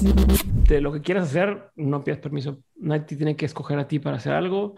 De 0.00 0.80
lo 0.80 0.92
que 0.92 1.00
quieras 1.00 1.28
hacer, 1.28 1.70
no 1.76 2.04
pidas 2.04 2.20
permiso. 2.20 2.58
Nadie 2.76 3.02
te 3.02 3.16
tiene 3.16 3.36
que 3.36 3.46
escoger 3.46 3.78
a 3.78 3.88
ti 3.88 3.98
para 3.98 4.16
hacer 4.16 4.32
algo. 4.32 4.76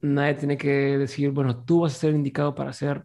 Nadie 0.00 0.34
tiene 0.34 0.56
que 0.56 0.98
decir, 0.98 1.30
bueno, 1.30 1.64
tú 1.64 1.82
vas 1.82 1.94
a 1.94 1.98
ser 1.98 2.14
indicado 2.14 2.54
para 2.54 2.70
hacer 2.70 3.04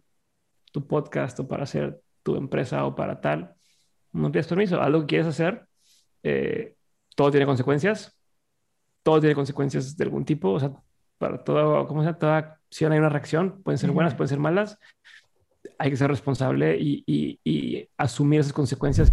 tu 0.72 0.86
podcast 0.86 1.38
o 1.40 1.48
para 1.48 1.62
hacer 1.62 2.00
tu 2.22 2.36
empresa 2.36 2.84
o 2.84 2.94
para 2.94 3.20
tal. 3.20 3.54
No 4.12 4.30
pidas 4.30 4.46
permiso. 4.46 4.80
Algo 4.80 5.00
que 5.00 5.06
quieres 5.06 5.28
hacer, 5.28 5.66
eh, 6.22 6.74
todo 7.14 7.30
tiene 7.30 7.46
consecuencias. 7.46 8.14
Todo 9.02 9.20
tiene 9.20 9.34
consecuencias 9.34 9.96
de 9.96 10.04
algún 10.04 10.24
tipo. 10.24 10.50
O 10.50 10.60
sea, 10.60 10.72
para 11.18 11.42
todo, 11.42 11.86
como 11.86 12.02
sea, 12.02 12.18
toda 12.18 12.36
acción 12.38 12.92
hay 12.92 12.98
una 12.98 13.08
reacción. 13.08 13.62
Pueden 13.62 13.78
ser 13.78 13.90
buenas, 13.90 14.14
pueden 14.14 14.28
ser 14.28 14.38
malas. 14.38 14.78
Hay 15.78 15.90
que 15.90 15.96
ser 15.96 16.10
responsable 16.10 16.76
y, 16.78 17.04
y 17.06 17.88
asumir 17.96 18.40
esas 18.40 18.52
consecuencias. 18.52 19.12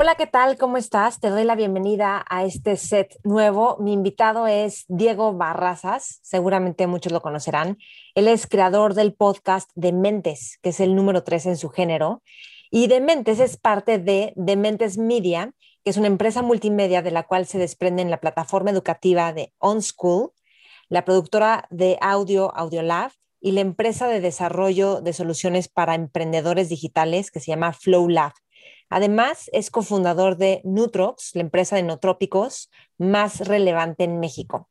Hola, 0.00 0.14
¿qué 0.14 0.28
tal? 0.28 0.56
¿Cómo 0.58 0.76
estás? 0.76 1.18
Te 1.18 1.28
doy 1.28 1.42
la 1.42 1.56
bienvenida 1.56 2.24
a 2.30 2.44
este 2.44 2.76
set 2.76 3.18
nuevo. 3.24 3.78
Mi 3.80 3.92
invitado 3.92 4.46
es 4.46 4.84
Diego 4.86 5.32
Barrazas, 5.32 6.20
seguramente 6.22 6.86
muchos 6.86 7.10
lo 7.10 7.20
conocerán. 7.20 7.78
Él 8.14 8.28
es 8.28 8.46
creador 8.46 8.94
del 8.94 9.12
podcast 9.12 9.68
Dementes, 9.74 10.60
que 10.62 10.68
es 10.68 10.78
el 10.78 10.94
número 10.94 11.24
tres 11.24 11.46
en 11.46 11.56
su 11.56 11.68
género. 11.70 12.22
Y 12.70 12.86
Dementes 12.86 13.40
es 13.40 13.56
parte 13.56 13.98
de 13.98 14.32
Dementes 14.36 14.98
Media, 14.98 15.52
que 15.82 15.90
es 15.90 15.96
una 15.96 16.06
empresa 16.06 16.42
multimedia 16.42 17.02
de 17.02 17.10
la 17.10 17.24
cual 17.24 17.46
se 17.46 17.58
desprende 17.58 18.00
en 18.00 18.12
la 18.12 18.20
plataforma 18.20 18.70
educativa 18.70 19.32
de 19.32 19.52
OnSchool, 19.58 20.30
la 20.88 21.04
productora 21.04 21.66
de 21.70 21.98
audio 22.00 22.54
Audiolab 22.54 23.10
y 23.40 23.50
la 23.50 23.62
empresa 23.62 24.06
de 24.06 24.20
desarrollo 24.20 25.00
de 25.00 25.12
soluciones 25.12 25.66
para 25.66 25.96
emprendedores 25.96 26.68
digitales 26.68 27.32
que 27.32 27.40
se 27.40 27.50
llama 27.50 27.72
FlowLab. 27.72 28.32
Además, 28.90 29.50
es 29.52 29.70
cofundador 29.70 30.36
de 30.36 30.60
Nutrox, 30.64 31.34
la 31.34 31.42
empresa 31.42 31.76
de 31.76 31.82
nootrópicos 31.82 32.70
más 32.96 33.46
relevante 33.46 34.04
en 34.04 34.18
México. 34.20 34.68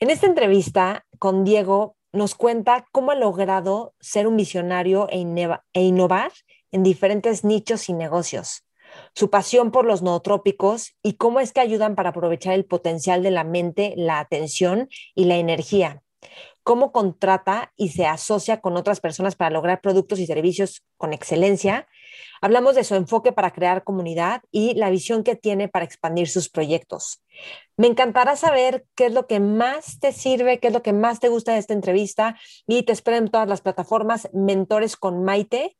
En 0.00 0.10
esta 0.10 0.26
entrevista 0.26 1.04
con 1.18 1.44
Diego 1.44 1.96
nos 2.12 2.34
cuenta 2.34 2.86
cómo 2.92 3.10
ha 3.10 3.14
logrado 3.16 3.94
ser 4.00 4.26
un 4.26 4.36
visionario 4.36 5.08
e, 5.10 5.20
e, 5.72 5.82
innovar 5.82 6.32
en 6.70 6.82
diferentes 6.82 7.44
nichos 7.44 7.88
y 7.88 7.92
negocios, 7.92 8.64
su 9.14 9.30
pasión 9.30 9.70
por 9.70 9.84
los 9.84 10.02
nootrópicos 10.02 10.96
y 11.02 11.14
cómo 11.14 11.40
es 11.40 11.52
que 11.52 11.60
ayudan 11.60 11.94
para 11.94 12.10
aprovechar 12.10 12.54
el 12.54 12.64
potencial 12.64 13.22
de 13.22 13.30
la 13.30 13.44
mente, 13.44 13.94
la 13.96 14.20
atención 14.20 14.88
y 15.14 15.24
la 15.24 15.36
energía, 15.36 16.02
cómo 16.62 16.92
contrata 16.92 17.72
y 17.76 17.90
se 17.90 18.06
asocia 18.06 18.60
con 18.60 18.76
otras 18.76 19.00
personas 19.00 19.36
para 19.36 19.50
lograr 19.50 19.80
productos 19.80 20.18
y 20.18 20.26
servicios 20.26 20.82
con 20.96 21.12
excelencia 21.12 21.86
Hablamos 22.40 22.74
de 22.74 22.84
su 22.84 22.94
enfoque 22.94 23.32
para 23.32 23.52
crear 23.52 23.84
comunidad 23.84 24.42
y 24.50 24.74
la 24.74 24.90
visión 24.90 25.22
que 25.22 25.36
tiene 25.36 25.68
para 25.68 25.84
expandir 25.84 26.28
sus 26.28 26.48
proyectos. 26.48 27.22
Me 27.76 27.86
encantará 27.86 28.36
saber 28.36 28.86
qué 28.94 29.06
es 29.06 29.12
lo 29.12 29.26
que 29.26 29.40
más 29.40 29.98
te 30.00 30.12
sirve, 30.12 30.58
qué 30.58 30.68
es 30.68 30.72
lo 30.72 30.82
que 30.82 30.92
más 30.92 31.20
te 31.20 31.28
gusta 31.28 31.52
de 31.52 31.58
esta 31.58 31.74
entrevista 31.74 32.38
y 32.66 32.82
te 32.84 32.92
espero 32.92 33.16
en 33.16 33.28
todas 33.28 33.48
las 33.48 33.60
plataformas 33.60 34.28
Mentores 34.32 34.96
con 34.96 35.24
Maite, 35.24 35.76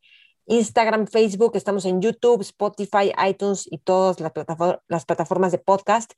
Instagram, 0.47 1.07
Facebook, 1.07 1.55
estamos 1.55 1.85
en 1.85 2.01
YouTube, 2.01 2.41
Spotify, 2.41 3.11
iTunes 3.27 3.67
y 3.69 3.79
todas 3.79 4.19
las, 4.19 5.05
plataformas 5.05 5.51
de 5.51 5.57
podcast. 5.57 6.13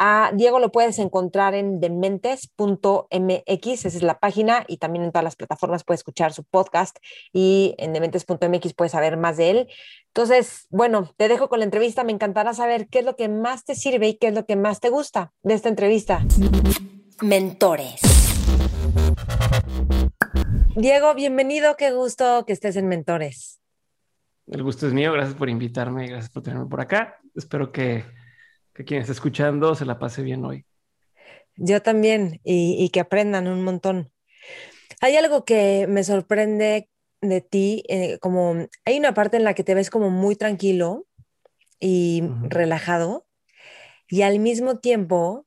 A 0.00 0.30
Diego 0.32 0.60
lo 0.60 0.70
puedes 0.70 1.00
encontrar 1.00 1.56
en 1.56 1.80
dementes.mx, 1.80 3.84
esa 3.84 3.88
es 3.88 4.02
la 4.04 4.20
página, 4.20 4.64
y 4.68 4.76
también 4.76 5.04
en 5.04 5.10
todas 5.10 5.24
las 5.24 5.34
plataformas 5.34 5.82
puedes 5.82 5.98
escuchar 5.98 6.32
su 6.32 6.44
podcast 6.44 6.96
y 7.32 7.74
en 7.78 7.92
dementes.mx 7.92 8.74
puedes 8.74 8.92
saber 8.92 9.16
más 9.16 9.36
de 9.36 9.50
él. 9.50 9.68
Entonces, 10.14 10.68
bueno, 10.70 11.12
te 11.16 11.26
dejo 11.26 11.48
con 11.48 11.58
la 11.58 11.64
entrevista. 11.64 12.04
Me 12.04 12.12
encantará 12.12 12.54
saber 12.54 12.86
qué 12.86 13.00
es 13.00 13.04
lo 13.04 13.16
que 13.16 13.28
más 13.28 13.64
te 13.64 13.74
sirve 13.74 14.06
y 14.06 14.14
qué 14.14 14.28
es 14.28 14.34
lo 14.34 14.46
que 14.46 14.54
más 14.54 14.78
te 14.78 14.88
gusta 14.88 15.32
de 15.42 15.54
esta 15.54 15.68
entrevista. 15.68 16.24
Mentores. 17.20 18.00
Diego, 20.76 21.12
bienvenido. 21.14 21.74
Qué 21.76 21.90
gusto 21.90 22.44
que 22.46 22.52
estés 22.52 22.76
en 22.76 22.86
Mentores. 22.86 23.60
El 24.46 24.62
gusto 24.62 24.86
es 24.86 24.92
mío. 24.92 25.12
Gracias 25.12 25.36
por 25.36 25.48
invitarme 25.48 26.04
y 26.04 26.08
gracias 26.08 26.30
por 26.30 26.44
tenerme 26.44 26.66
por 26.66 26.80
acá. 26.80 27.18
Espero 27.34 27.72
que 27.72 28.04
que 28.78 28.84
quien 28.84 29.00
está 29.00 29.12
escuchando 29.12 29.74
se 29.74 29.84
la 29.84 29.98
pase 29.98 30.22
bien 30.22 30.44
hoy. 30.44 30.64
Yo 31.56 31.82
también, 31.82 32.40
y, 32.44 32.88
que 32.90 33.00
aprendan 33.00 33.48
un 33.48 33.64
montón. 33.64 34.12
Hay 35.00 35.16
algo 35.16 35.44
que 35.44 35.88
me 35.88 36.04
sorprende 36.04 36.88
de 37.20 37.40
ti, 37.40 37.82
eh, 37.88 38.18
como 38.20 38.68
hay 38.84 38.96
una 38.96 39.14
parte 39.14 39.36
en 39.36 39.42
la 39.42 39.54
que 39.54 39.64
te 39.64 39.74
ves 39.74 39.90
como 39.90 40.10
muy 40.10 40.36
tranquilo 40.36 41.08
y 41.80 42.22
relajado, 42.42 43.26
y 44.08 44.22
al 44.22 44.38
mismo 44.38 44.78
tiempo, 44.78 45.44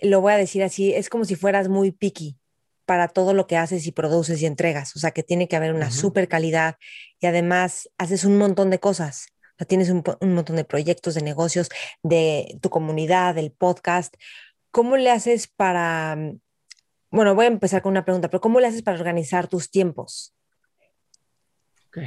lo 0.00 0.22
voy 0.22 0.32
a 0.32 0.38
decir 0.38 0.62
así, 0.62 0.94
es 0.94 1.10
como 1.10 1.26
si 1.26 1.36
fueras 1.36 1.68
muy 1.68 1.92
picky 1.92 2.38
para 2.86 3.08
todo 3.08 3.34
lo 3.34 3.46
que 3.46 3.58
haces 3.58 3.86
y 3.86 3.92
produces 3.92 4.40
y 4.40 4.46
entregas, 4.46 4.96
o 4.96 4.98
sea 4.98 5.10
que 5.10 5.22
tiene 5.22 5.48
que 5.48 5.56
haber 5.56 5.74
una 5.74 5.90
super 5.90 6.28
calidad 6.28 6.76
y 7.20 7.26
además 7.26 7.90
haces 7.98 8.24
un 8.24 8.38
montón 8.38 8.70
de 8.70 8.80
cosas 8.80 9.33
tienes 9.66 9.90
un, 9.90 10.02
montón 10.20 10.56
de 10.56 10.64
proyectos, 10.64 11.14
de 11.14 11.22
negocios, 11.22 11.68
de 12.02 12.58
tu 12.60 12.70
comunidad, 12.70 13.34
del 13.34 13.52
podcast. 13.52 14.14
¿Cómo 14.70 14.96
le 14.96 15.10
haces 15.10 15.46
para, 15.46 16.16
mm, 16.16 16.40
bueno, 17.10 17.34
voy 17.34 17.44
a 17.44 17.48
empezar 17.48 17.82
con 17.82 17.92
una 17.92 18.04
pregunta, 18.04 18.28
pero 18.28 18.40
¿cómo 18.40 18.58
le 18.58 18.66
haces 18.66 18.82
para 18.82 18.98
organizar 18.98 19.46
tus 19.46 19.70
tiempos? 19.70 20.34
Ok. 21.88 21.98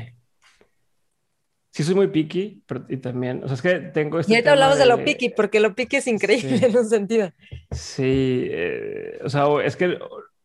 Sí, 1.72 1.84
soy 1.84 1.96
muy 1.96 2.07
picky, 2.07 2.63
pero 2.66 2.86
y 2.90 2.97
también, 2.97 3.44
o 3.44 3.47
sea, 3.47 3.56
es 3.56 3.62
que 3.62 3.75
tengo 3.91 4.19
este 4.19 4.31
Y 4.31 4.36
ahorita 4.36 4.52
hablamos 4.52 4.80
de... 4.80 4.88
lo 4.88 5.03
picky, 5.06 5.30
porque 5.30 5.59
lo 5.59 5.75
picky 5.75 5.97
es 5.97 6.07
increíble 6.07 6.66
en 6.66 6.75
un 6.75 6.90
sentido. 6.90 7.31
Sí, 7.72 8.47
eh, 8.50 9.19
o 9.24 9.30
sea, 9.30 9.46
es 9.63 9.75
que 9.75 9.97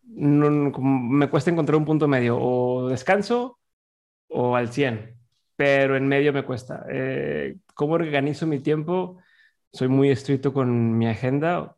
me 0.05 1.31
cuesta 1.31 1.51
encontrar 1.51 1.77
un 1.77 1.87
punto 1.87 2.07
medio, 2.07 2.39
o 2.39 2.89
descanso 2.89 3.59
o 4.29 4.57
al 4.57 4.73
100 4.73 5.22
pero 5.63 5.97
en 5.97 6.09
medio 6.09 6.33
me 6.33 6.45
cuesta. 6.45 6.85
Eh, 6.91 7.59
¿Cómo 7.75 7.95
organizo 7.95 8.49
mi 8.49 8.59
tiempo? 8.59 9.19
Soy 9.73 9.87
muy 9.87 10.11
estricto 10.11 10.53
con 10.53 10.99
mi 10.99 11.07
agenda. 11.07 11.77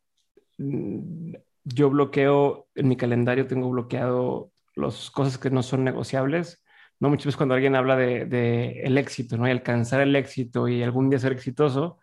Mm, 0.56 1.34
yo 1.64 1.90
bloqueo 1.90 2.68
en 2.74 2.88
mi 2.88 2.96
calendario, 2.96 3.46
tengo 3.46 3.68
bloqueado 3.68 4.52
las 4.74 5.10
cosas 5.10 5.36
que 5.36 5.50
no 5.50 5.62
son 5.62 5.84
negociables. 5.84 6.64
No 6.98 7.10
muchas 7.10 7.26
veces 7.26 7.36
cuando 7.36 7.54
alguien 7.54 7.76
habla 7.76 7.96
de, 7.96 8.80
el 8.84 8.96
éxito, 8.96 9.36
¿no? 9.36 9.46
Y 9.46 9.50
alcanzar 9.50 10.00
el 10.00 10.16
éxito 10.16 10.66
y 10.66 10.82
algún 10.82 11.10
día 11.10 11.18
ser 11.18 11.32
exitoso, 11.32 11.98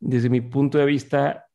desde 0.00 0.28
mi 0.28 0.40
punto 0.40 0.78
de 0.78 0.86
vista, 0.86 1.46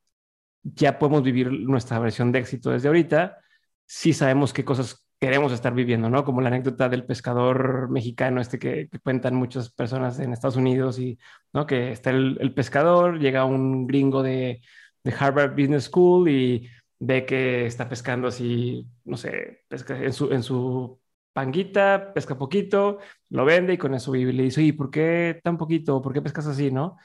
ya 0.63 0.97
podemos 0.99 1.23
vivir 1.23 1.51
nuestra 1.51 1.99
versión 1.99 2.31
de 2.31 2.39
éxito 2.39 2.71
desde 2.71 2.87
ahorita. 2.87 3.39
Sí 3.85 4.13
sabemos 4.13 4.53
qué 4.53 4.63
cosas 4.63 5.06
queremos 5.19 5.51
estar 5.51 5.73
viviendo, 5.73 6.09
¿no? 6.09 6.23
Como 6.23 6.41
la 6.41 6.49
anécdota 6.49 6.89
del 6.89 7.05
pescador 7.05 7.89
mexicano, 7.89 8.41
este 8.41 8.59
que, 8.59 8.89
cuentan 9.03 9.35
muchas 9.35 9.71
personas 9.71 10.19
en 10.19 10.33
Estados 10.33 10.57
Unidos 10.57 10.99
y, 10.99 11.17
¿no? 11.53 11.65
Que 11.65 11.91
está 11.91 12.11
el, 12.11 12.53
pescador, 12.53 13.19
llega 13.19 13.45
un 13.45 13.87
gringo 13.87 14.23
de, 14.23 14.61
de, 15.03 15.13
Harvard 15.17 15.51
Business 15.51 15.85
School 15.85 16.29
y 16.29 16.69
ve 16.99 17.25
que 17.25 17.65
está 17.65 17.89
pescando 17.89 18.27
así, 18.27 18.87
no 19.05 19.17
sé, 19.17 19.63
pesca 19.67 19.97
en 19.97 20.13
su, 20.13 20.31
en 20.31 20.43
su 20.43 20.99
panguita, 21.33 22.13
pesca 22.13 22.37
poquito, 22.37 22.99
lo 23.29 23.45
vende 23.45 23.73
y 23.73 23.77
con 23.77 23.93
eso 23.93 24.11
vive. 24.11 24.31
Y 24.31 24.35
le 24.35 24.43
dice, 24.43 24.63
¿y 24.63 24.71
por 24.71 24.89
qué 24.91 25.39
tan 25.43 25.57
poquito? 25.57 26.01
¿Por 26.01 26.13
qué 26.13 26.21
pescas 26.21 26.47
así, 26.47 26.71
no? 26.71 26.97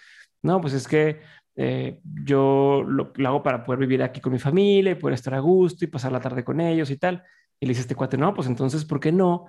No, 0.43 0.61
pues 0.61 0.75
es 0.75 0.89
que 0.89 1.21
eh, 1.55 2.01
yo 2.03 2.83
lo, 2.87 3.13
hago 3.27 3.43
para 3.43 3.65
poder 3.65 3.81
vivir 3.81 4.03
aquí 4.03 4.21
con 4.21 4.33
mi 4.33 4.39
familia 4.39 4.93
y 4.93 4.95
poder 4.95 5.15
estar 5.15 5.35
a 5.35 5.41
gusto 5.41 5.85
y 5.85 5.89
pasar 5.89 6.13
la 6.13 6.21
tarde 6.21 6.45
con 6.45 6.61
ellos 6.61 6.91
y 6.91 6.97
tal. 6.97 7.23
Y 7.63 7.67
le 7.67 7.69
dice 7.71 7.83
este 7.83 7.95
cuate, 7.95 8.19
no, 8.19 8.35
pues 8.35 8.49
entonces, 8.49 8.85
¿por 8.85 8.99
qué 8.99 9.13
no? 9.13 9.47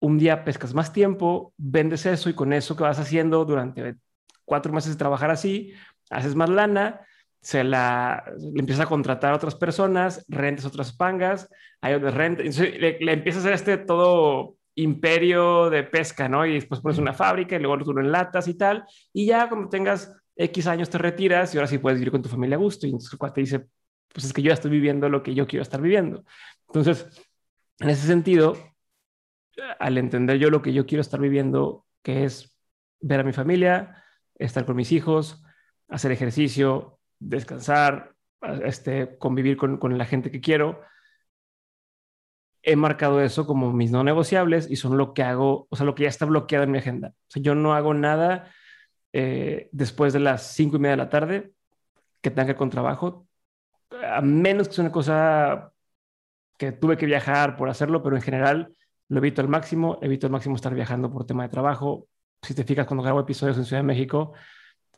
Un 0.00 0.16
día 0.16 0.42
pescas 0.42 0.72
más 0.72 0.90
tiempo, 0.90 1.52
vendes 1.58 2.06
eso 2.06 2.30
y 2.30 2.34
con 2.34 2.54
eso 2.54 2.74
que 2.74 2.82
vas 2.82 2.98
haciendo 2.98 3.44
durante 3.44 3.96
cuatro 4.46 4.72
meses 4.72 4.92
de 4.92 4.98
trabajar 4.98 5.30
así, 5.30 5.74
haces 6.08 6.34
más 6.34 6.48
lana, 6.48 7.02
se 7.42 7.62
la 7.62 8.24
le 8.38 8.60
empieza 8.60 8.84
a 8.84 8.86
contratar 8.86 9.34
a 9.34 9.36
otras 9.36 9.54
personas, 9.54 10.24
rentas 10.28 10.64
otras 10.64 10.94
pangas, 10.94 11.50
hay 11.82 11.92
otras 11.92 12.14
rentas, 12.14 12.58
le, 12.58 12.98
le 12.98 13.12
empieza 13.12 13.40
a 13.40 13.42
hacer 13.42 13.52
este 13.52 13.76
todo 13.76 14.56
imperio 14.74 15.68
de 15.68 15.82
pesca, 15.82 16.30
¿no? 16.30 16.46
Y 16.46 16.54
después 16.54 16.80
pones 16.80 16.96
una 16.96 17.12
fábrica 17.12 17.56
y 17.56 17.58
luego 17.58 17.76
lo 17.76 18.00
en 18.00 18.12
latas 18.12 18.48
y 18.48 18.54
tal, 18.54 18.84
y 19.12 19.26
ya 19.26 19.50
como 19.50 19.68
tengas 19.68 20.10
X 20.36 20.66
años 20.68 20.88
te 20.88 20.96
retiras 20.96 21.54
y 21.54 21.58
ahora 21.58 21.68
sí 21.68 21.76
puedes 21.76 21.98
vivir 21.98 22.12
con 22.12 22.22
tu 22.22 22.30
familia 22.30 22.56
a 22.56 22.60
gusto. 22.60 22.86
Y 22.86 22.90
entonces 22.90 23.12
el 23.12 23.18
cuate 23.18 23.42
dice, 23.42 23.66
pues 24.08 24.24
es 24.24 24.32
que 24.32 24.40
yo 24.40 24.48
ya 24.48 24.54
estoy 24.54 24.70
viviendo 24.70 25.10
lo 25.10 25.22
que 25.22 25.34
yo 25.34 25.46
quiero 25.46 25.62
estar 25.62 25.82
viviendo. 25.82 26.24
Entonces, 26.68 27.06
en 27.78 27.90
ese 27.90 28.06
sentido, 28.06 28.56
al 29.78 29.98
entender 29.98 30.38
yo 30.38 30.50
lo 30.50 30.62
que 30.62 30.72
yo 30.72 30.86
quiero 30.86 31.00
estar 31.00 31.20
viviendo, 31.20 31.86
que 32.02 32.24
es 32.24 32.56
ver 33.00 33.20
a 33.20 33.24
mi 33.24 33.32
familia, 33.32 34.04
estar 34.34 34.64
con 34.64 34.76
mis 34.76 34.92
hijos, 34.92 35.42
hacer 35.88 36.12
ejercicio, 36.12 36.98
descansar, 37.18 38.14
este, 38.64 39.16
convivir 39.18 39.56
con, 39.56 39.98
la 39.98 40.04
gente 40.04 40.30
que 40.30 40.40
quiero, 40.40 40.80
he 42.62 42.76
marcado 42.76 43.20
eso 43.20 43.46
como 43.46 43.72
mis 43.72 43.90
no 43.90 44.04
negociables 44.04 44.70
y 44.70 44.76
son 44.76 44.96
lo 44.96 45.14
que 45.14 45.22
hago, 45.22 45.66
o 45.68 45.76
sea, 45.76 45.84
lo 45.84 45.94
que 45.94 46.04
ya 46.04 46.08
está 46.08 46.26
bloqueado 46.26 46.64
en 46.64 46.70
mi 46.70 46.78
agenda. 46.78 47.14
O 47.34 47.40
yo 47.40 47.54
no 47.54 47.74
hago 47.74 47.92
nada 47.94 48.52
eh, 49.12 49.68
después 49.72 50.12
de 50.12 50.20
las 50.20 50.54
cinco 50.54 50.76
y 50.76 50.78
media 50.78 50.92
de 50.92 50.96
la 51.04 51.10
tarde 51.10 51.52
que 52.20 52.30
tenga 52.30 52.46
que 52.46 52.56
con 52.56 52.70
trabajo, 52.70 53.26
a 53.90 54.20
menos 54.22 54.68
que 54.68 54.74
sea 54.74 54.84
una 54.84 54.92
cosa 54.92 55.71
que 56.62 56.70
tuve 56.70 56.96
que 56.96 57.06
viajar 57.06 57.56
por 57.56 57.68
hacerlo, 57.68 58.04
pero 58.04 58.14
en 58.14 58.22
general 58.22 58.72
lo 59.08 59.18
evito 59.18 59.40
al 59.40 59.48
máximo, 59.48 59.98
evito 60.00 60.28
al 60.28 60.32
máximo 60.32 60.54
estar 60.54 60.72
viajando 60.72 61.10
por 61.10 61.26
tema 61.26 61.42
de 61.42 61.48
trabajo. 61.48 62.06
Si 62.40 62.54
te 62.54 62.62
fijas, 62.62 62.86
cuando 62.86 63.02
grabo 63.02 63.18
episodios 63.18 63.58
en 63.58 63.64
Ciudad 63.64 63.82
de 63.82 63.86
México, 63.86 64.32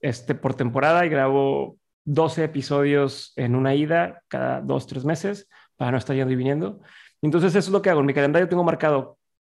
este, 0.02 0.34
por 0.34 0.52
temporada 0.52 1.06
y 1.06 1.08
grabo 1.08 1.78
12 2.04 2.44
episodios 2.44 3.32
en 3.36 3.54
una 3.54 3.74
ida 3.74 4.22
cada 4.28 4.60
dos, 4.60 4.86
tres 4.86 5.06
meses 5.06 5.48
para 5.76 5.90
no 5.90 5.96
estar 5.96 6.14
yendo 6.14 6.34
y 6.34 6.36
viniendo. 6.36 6.80
Entonces 7.22 7.54
eso 7.54 7.70
es 7.70 7.72
lo 7.72 7.80
que 7.80 7.88
hago. 7.88 8.00
En 8.00 8.06
mi 8.06 8.12
calendario 8.12 8.46
tengo 8.46 8.62
marcado 8.62 9.16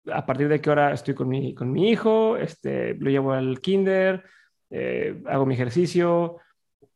a 0.10 0.25
partir 0.25 0.48
de 0.48 0.62
qué 0.62 0.69
hora 0.69 0.94
estoy 0.94 1.13
con 1.13 1.27
mi, 1.27 1.53
con 1.53 1.69
mi 1.74 1.89
hijo, 1.89 2.38
este, 2.38 2.94
lo 2.94 3.10
llevo 3.10 3.33
al 3.33 3.60
kinder, 3.60 4.24
eh, 4.69 5.21
hago 5.25 5.45
mi 5.45 5.56
ejercicio, 5.56 6.38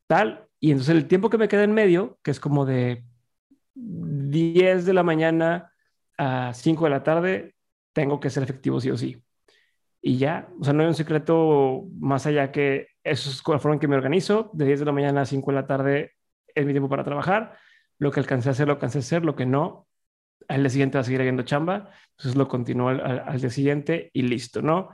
tal. 0.07 0.47
Y 0.57 0.71
entonces 0.71 0.95
el 0.95 1.09
tiempo 1.09 1.29
que 1.29 1.37
me 1.37 1.49
queda 1.49 1.65
en 1.65 1.73
medio, 1.73 2.17
que 2.23 2.31
es 2.31 2.39
como 2.39 2.65
de 2.65 3.03
10 3.73 4.85
de 4.85 4.93
la 4.93 5.03
mañana 5.03 5.71
a 6.17 6.53
5 6.53 6.85
de 6.85 6.89
la 6.89 7.03
tarde, 7.03 7.55
tengo 7.93 8.19
que 8.19 8.29
ser 8.29 8.43
efectivo 8.43 8.79
sí 8.79 8.91
o 8.91 8.97
sí. 8.97 9.23
Y 10.01 10.17
ya, 10.17 10.49
o 10.59 10.63
sea, 10.63 10.73
no 10.73 10.81
hay 10.81 10.87
un 10.87 10.95
secreto 10.95 11.85
más 11.99 12.25
allá 12.25 12.51
que 12.51 12.87
eso 13.03 13.29
es 13.29 13.41
la 13.47 13.59
forma 13.59 13.75
en 13.75 13.79
que 13.79 13.87
me 13.87 13.95
organizo. 13.95 14.49
De 14.53 14.65
10 14.65 14.79
de 14.79 14.85
la 14.85 14.91
mañana 14.91 15.21
a 15.21 15.25
5 15.25 15.51
de 15.51 15.55
la 15.55 15.67
tarde 15.67 16.13
es 16.53 16.65
mi 16.65 16.73
tiempo 16.73 16.89
para 16.89 17.03
trabajar. 17.03 17.57
Lo 17.99 18.11
que 18.11 18.19
alcancé 18.19 18.49
a 18.49 18.53
hacer, 18.53 18.67
lo 18.67 18.73
alcancé 18.73 18.97
a 18.97 19.01
hacer. 19.01 19.23
Lo 19.23 19.35
que 19.35 19.45
no, 19.45 19.87
al 20.47 20.61
día 20.61 20.69
siguiente 20.69 20.97
va 20.97 21.01
a 21.01 21.03
seguir 21.03 21.21
habiendo 21.21 21.43
chamba. 21.43 21.91
Entonces 22.11 22.35
lo 22.35 22.47
continúo 22.47 22.89
al, 22.89 23.01
al 23.01 23.39
día 23.39 23.49
siguiente 23.49 24.09
y 24.13 24.23
listo, 24.23 24.61
¿no? 24.61 24.89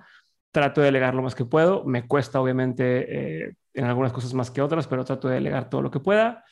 trato 0.57 0.81
de 0.81 0.85
delegar 0.85 1.13
lo 1.13 1.21
más 1.21 1.35
que 1.35 1.45
puedo. 1.45 1.83
Me 1.85 2.07
cuesta, 2.07 2.41
obviamente, 2.41 3.45
eh, 3.45 3.55
en 3.75 3.85
algunas 3.85 4.11
cosas 4.11 4.33
más 4.33 4.49
que 4.49 4.61
otras, 4.61 4.87
pero 4.87 5.05
trato 5.05 5.27
de 5.27 5.35
delegar 5.35 5.69
todo 5.69 5.83
lo 5.83 5.91
que 5.91 5.99
pueda. 5.99 6.43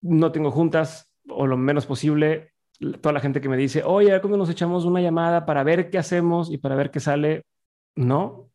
No 0.00 0.30
tengo 0.30 0.52
juntas 0.52 1.09
o 1.32 1.46
lo 1.46 1.56
menos 1.56 1.86
posible. 1.86 2.52
Toda 3.00 3.12
la 3.12 3.20
gente 3.20 3.40
que 3.40 3.48
me 3.48 3.56
dice, 3.56 3.82
oye, 3.84 4.18
¿cuándo 4.20 4.38
nos 4.38 4.50
echamos 4.50 4.84
una 4.84 5.00
llamada 5.00 5.44
para 5.46 5.62
ver 5.64 5.90
qué 5.90 5.98
hacemos 5.98 6.50
y 6.50 6.58
para 6.58 6.76
ver 6.76 6.90
qué 6.90 7.00
sale? 7.00 7.44
No. 7.94 8.50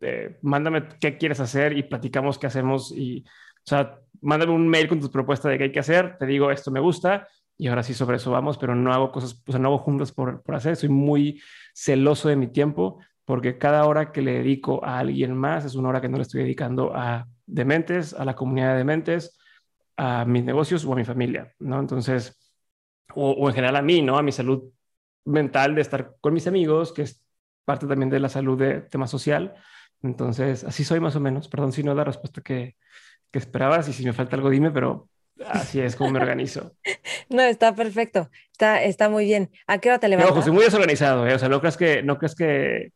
Eh, 0.00 0.38
mándame 0.42 0.84
qué 1.00 1.16
quieres 1.16 1.40
hacer 1.40 1.76
y 1.76 1.82
platicamos 1.82 2.38
qué 2.38 2.46
hacemos. 2.46 2.92
Y, 2.96 3.24
o 3.26 3.66
sea, 3.66 3.98
mándame 4.20 4.52
un 4.52 4.68
mail 4.68 4.88
con 4.88 5.00
tu 5.00 5.10
propuesta 5.10 5.48
de 5.48 5.58
qué 5.58 5.64
hay 5.64 5.72
que 5.72 5.80
hacer. 5.80 6.16
Te 6.18 6.26
digo, 6.26 6.50
esto 6.50 6.70
me 6.70 6.80
gusta 6.80 7.28
y 7.56 7.68
ahora 7.68 7.82
sí 7.82 7.94
sobre 7.94 8.16
eso 8.16 8.30
vamos, 8.30 8.58
pero 8.58 8.74
no 8.74 8.92
hago 8.92 9.12
cosas, 9.12 9.40
o 9.46 9.52
sea, 9.52 9.60
no 9.60 9.68
hago 9.68 9.78
juntas 9.78 10.12
por, 10.12 10.42
por 10.42 10.54
hacer. 10.54 10.76
Soy 10.76 10.88
muy 10.88 11.40
celoso 11.72 12.28
de 12.28 12.36
mi 12.36 12.48
tiempo 12.48 12.98
porque 13.24 13.58
cada 13.58 13.86
hora 13.86 14.12
que 14.12 14.22
le 14.22 14.34
dedico 14.34 14.84
a 14.84 14.98
alguien 14.98 15.36
más 15.36 15.64
es 15.64 15.74
una 15.74 15.88
hora 15.88 16.00
que 16.00 16.08
no 16.08 16.16
le 16.16 16.22
estoy 16.22 16.42
dedicando 16.42 16.94
a 16.94 17.26
dementes, 17.46 18.14
a 18.14 18.24
la 18.24 18.34
comunidad 18.34 18.72
de 18.72 18.78
dementes, 18.78 19.38
a 19.96 20.24
mis 20.24 20.44
negocios 20.44 20.84
o 20.84 20.92
a 20.92 20.96
mi 20.96 21.04
familia, 21.04 21.52
¿no? 21.58 21.80
Entonces, 21.80 22.38
o, 23.14 23.48
en 23.48 23.54
general 23.54 23.76
a 23.76 23.82
mí, 23.82 24.02
¿no? 24.02 24.18
A 24.18 24.22
mi 24.22 24.32
salud 24.32 24.64
mental 25.24 25.74
de 25.74 25.80
estar 25.80 26.16
con 26.20 26.34
mis 26.34 26.46
amigos, 26.46 26.92
que 26.92 27.02
es 27.02 27.22
parte 27.64 27.86
también 27.86 28.10
de 28.10 28.20
la 28.20 28.28
salud 28.28 28.58
de 28.58 28.82
tema 28.82 29.06
social. 29.06 29.54
Entonces, 30.02 30.64
así 30.64 30.84
soy 30.84 31.00
más 31.00 31.16
o 31.16 31.20
menos. 31.20 31.48
Perdón 31.48 31.72
si 31.72 31.82
no 31.82 31.92
es 31.92 31.96
la 31.96 32.04
respuesta 32.04 32.42
que, 32.42 32.76
que 33.30 33.38
esperabas 33.38 33.88
y 33.88 33.92
si 33.92 34.04
me 34.04 34.12
falta 34.12 34.36
algo, 34.36 34.50
dime, 34.50 34.70
pero 34.70 35.08
así 35.48 35.80
es 35.80 35.96
como 35.96 36.10
me 36.10 36.20
organizo. 36.20 36.72
No, 37.30 37.40
está 37.42 37.74
perfecto. 37.74 38.30
Está, 38.52 38.82
está 38.82 39.08
muy 39.08 39.24
bien. 39.24 39.50
¿A 39.66 39.78
qué 39.78 39.88
hora 39.88 39.98
te 39.98 40.08
levantas? 40.08 40.30
Ojo, 40.30 40.42
soy 40.42 40.52
muy 40.52 40.62
desorganizado, 40.62 41.26
¿eh? 41.26 41.34
O 41.34 41.38
sea, 41.38 41.48
no 41.48 41.58
crees 41.58 41.78
que, 41.78 42.02
no 42.02 42.18
crees 42.18 42.34
que 42.34 42.92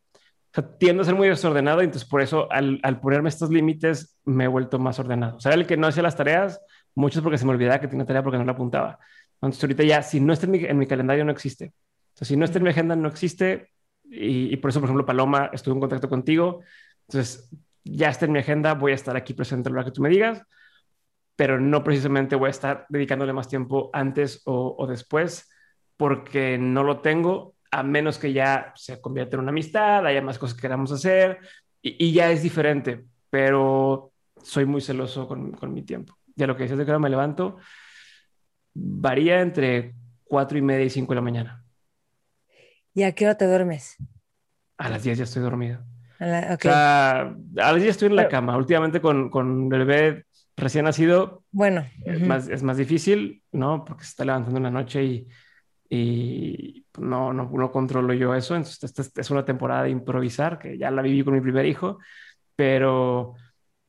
tiendo 0.78 1.02
a 1.02 1.04
ser 1.04 1.14
muy 1.14 1.28
desordenado 1.28 1.82
y 1.82 1.84
entonces 1.84 2.08
por 2.08 2.20
eso 2.20 2.50
al, 2.50 3.00
ponerme 3.00 3.28
estos 3.28 3.50
límites 3.50 4.18
me 4.24 4.44
he 4.44 4.48
vuelto 4.48 4.78
más 4.78 4.98
ordenado. 4.98 5.36
O 5.36 5.40
sea, 5.40 5.52
el 5.52 5.66
que 5.66 5.76
no 5.76 5.86
hacía 5.86 6.02
las 6.02 6.16
tareas, 6.16 6.60
muchos 6.98 7.22
porque 7.22 7.38
se 7.38 7.44
me 7.44 7.52
olvidaba 7.52 7.80
que 7.80 7.88
tenía 7.88 8.04
tarea 8.04 8.22
porque 8.22 8.38
no 8.38 8.44
la 8.44 8.52
apuntaba. 8.52 8.98
Entonces 9.34 9.62
ahorita 9.62 9.84
ya, 9.84 10.02
si 10.02 10.20
no 10.20 10.32
está 10.32 10.46
en 10.46 10.78
mi, 10.78 10.86
calendario, 10.86 11.24
no 11.24 11.32
existe. 11.32 11.72
Sea, 12.14 12.26
si 12.26 12.36
no 12.36 12.44
está 12.44 12.58
en 12.58 12.64
mi 12.64 12.70
agenda, 12.70 12.96
no 12.96 13.08
existe. 13.08 13.70
Y, 14.04 14.56
por 14.56 14.70
eso, 14.70 14.80
por 14.80 14.88
ejemplo, 14.88 15.06
Paloma, 15.06 15.50
estuve 15.52 15.74
en 15.74 15.80
contacto 15.80 16.08
contigo. 16.08 16.60
Entonces, 17.08 17.50
ya 17.84 18.10
está 18.10 18.26
en 18.26 18.32
mi 18.32 18.40
agenda, 18.40 18.74
voy 18.74 18.92
a 18.92 18.94
estar 18.96 19.16
aquí 19.16 19.34
presente 19.34 19.68
a 19.68 19.72
lo 19.72 19.84
que 19.84 19.92
tú 19.92 20.02
me 20.02 20.08
digas, 20.08 20.42
pero 21.36 21.60
no 21.60 21.84
precisamente 21.84 22.36
voy 22.36 22.48
a 22.48 22.50
estar 22.50 22.86
dedicándole 22.88 23.32
más 23.32 23.48
tiempo 23.48 23.90
antes 23.92 24.42
o, 24.44 24.74
o 24.78 24.86
después 24.86 25.48
porque 25.96 26.58
no 26.58 26.84
lo 26.84 27.00
tengo 27.00 27.54
a 27.70 27.82
menos 27.82 28.18
que 28.18 28.32
ya 28.32 28.72
se 28.76 29.00
convierta 29.00 29.36
en 29.36 29.40
una 29.40 29.50
amistad, 29.50 30.06
haya 30.06 30.22
más 30.22 30.38
cosas 30.38 30.56
que 30.56 30.62
queramos 30.62 30.90
hacer 30.92 31.38
y, 31.82 32.12
ya 32.12 32.30
es 32.30 32.42
diferente, 32.42 33.04
pero 33.30 34.12
soy 34.42 34.64
muy 34.64 34.80
celoso 34.80 35.28
con, 35.28 35.72
mi 35.72 35.82
tiempo. 35.82 36.17
Ya 36.38 36.46
lo 36.46 36.56
que 36.56 36.62
dices 36.62 36.78
de 36.78 36.84
que 36.84 36.90
ahora 36.90 37.00
me 37.00 37.10
levanto, 37.10 37.58
varía 38.72 39.40
entre 39.40 39.94
cuatro 40.24 40.56
y 40.56 40.62
media 40.62 40.84
y 40.84 40.90
cinco 40.90 41.12
de 41.12 41.16
la 41.16 41.22
mañana. 41.22 41.64
¿Y 42.94 43.02
a 43.02 43.12
qué 43.12 43.26
hora 43.26 43.36
te 43.36 43.46
duermes? 43.46 43.96
A 44.78 44.88
las 44.88 45.02
10 45.02 45.18
ya 45.18 45.24
estoy 45.24 45.42
dormido. 45.42 45.84
A, 46.20 47.34
a 47.56 47.72
las 47.72 47.76
10 47.76 47.88
estoy 47.88 48.08
en 48.08 48.16
la 48.16 48.28
cama. 48.28 48.56
Últimamente 48.56 49.00
con, 49.00 49.30
con 49.30 49.72
el 49.72 49.84
bebé 49.84 50.24
recién 50.56 50.84
nacido, 50.84 51.44
bueno, 51.50 51.86
es, 52.04 52.20
más, 52.20 52.48
es 52.48 52.62
más 52.62 52.76
difícil, 52.76 53.42
¿no? 53.52 53.84
Porque 53.84 54.04
se 54.04 54.10
está 54.10 54.24
levantando 54.24 54.56
en 54.56 54.64
la 54.64 54.70
noche 54.70 55.04
y 55.04 55.28
y 55.88 56.84
no, 56.98 57.32
no, 57.32 57.50
no 57.50 57.72
controlo 57.72 58.12
yo 58.12 58.34
eso. 58.34 58.56
Entonces, 58.56 58.82
esta 58.98 59.20
es 59.20 59.30
una 59.30 59.44
temporada 59.44 59.84
de 59.84 59.90
improvisar, 59.90 60.58
que 60.58 60.76
ya 60.76 60.90
la 60.90 61.02
viví 61.02 61.24
con 61.24 61.34
mi 61.34 61.40
primer 61.40 61.66
hijo, 61.66 61.98
pero, 62.54 63.34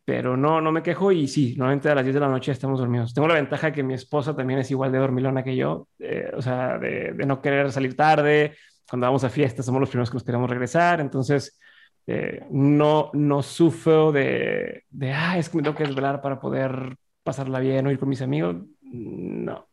pero 0.10 0.36
no, 0.36 0.60
no 0.60 0.72
me 0.72 0.82
quejo 0.82 1.12
y 1.12 1.28
sí, 1.28 1.54
normalmente 1.56 1.88
a 1.88 1.94
las 1.94 2.04
10 2.04 2.16
de 2.16 2.20
la 2.20 2.30
noche 2.30 2.52
estamos 2.52 2.80
dormidos. 2.80 3.14
Tengo 3.14 3.28
la 3.28 3.36
ventaja 3.36 3.68
de 3.68 3.74
que 3.74 3.84
mi 3.84 3.94
esposa 3.94 4.36
también 4.36 4.60
es 4.60 4.72
igual 4.72 4.92
de 4.92 4.98
dormilona 4.98 5.44
que 5.44 5.56
yo, 5.56 5.88
eh, 6.00 6.32
o 6.36 6.42
sea, 6.42 6.80
de, 6.80 7.14
de, 7.14 7.26
no 7.28 7.40
querer 7.40 7.72
salir 7.72 7.96
tarde. 7.96 8.56
Cuando 8.90 9.06
vamos 9.06 9.24
a 9.24 9.30
fiestas 9.30 9.68
somos 9.68 9.80
los 9.80 9.88
primeros 9.88 10.10
que 10.10 10.16
nos 10.16 10.24
queremos 10.24 10.50
regresar, 10.50 11.00
entonces 11.00 11.60
eh, 12.08 12.44
no, 12.50 13.12
no 13.14 13.44
sufro 13.44 14.12
de, 14.12 14.86
de, 14.90 15.14
ah, 15.14 15.38
es 15.38 15.48
que 15.48 15.58
me 15.58 15.62
tengo 15.62 15.78
que 15.78 15.84
desvelar 15.84 16.24
para 16.24 16.40
poder 16.40 16.96
pasarla 17.24 17.60
bien 17.60 17.86
o 17.86 17.92
ir 17.92 18.00
con 18.00 18.10
mis 18.10 18.24
amigos. 18.24 18.56
No, 18.82 19.68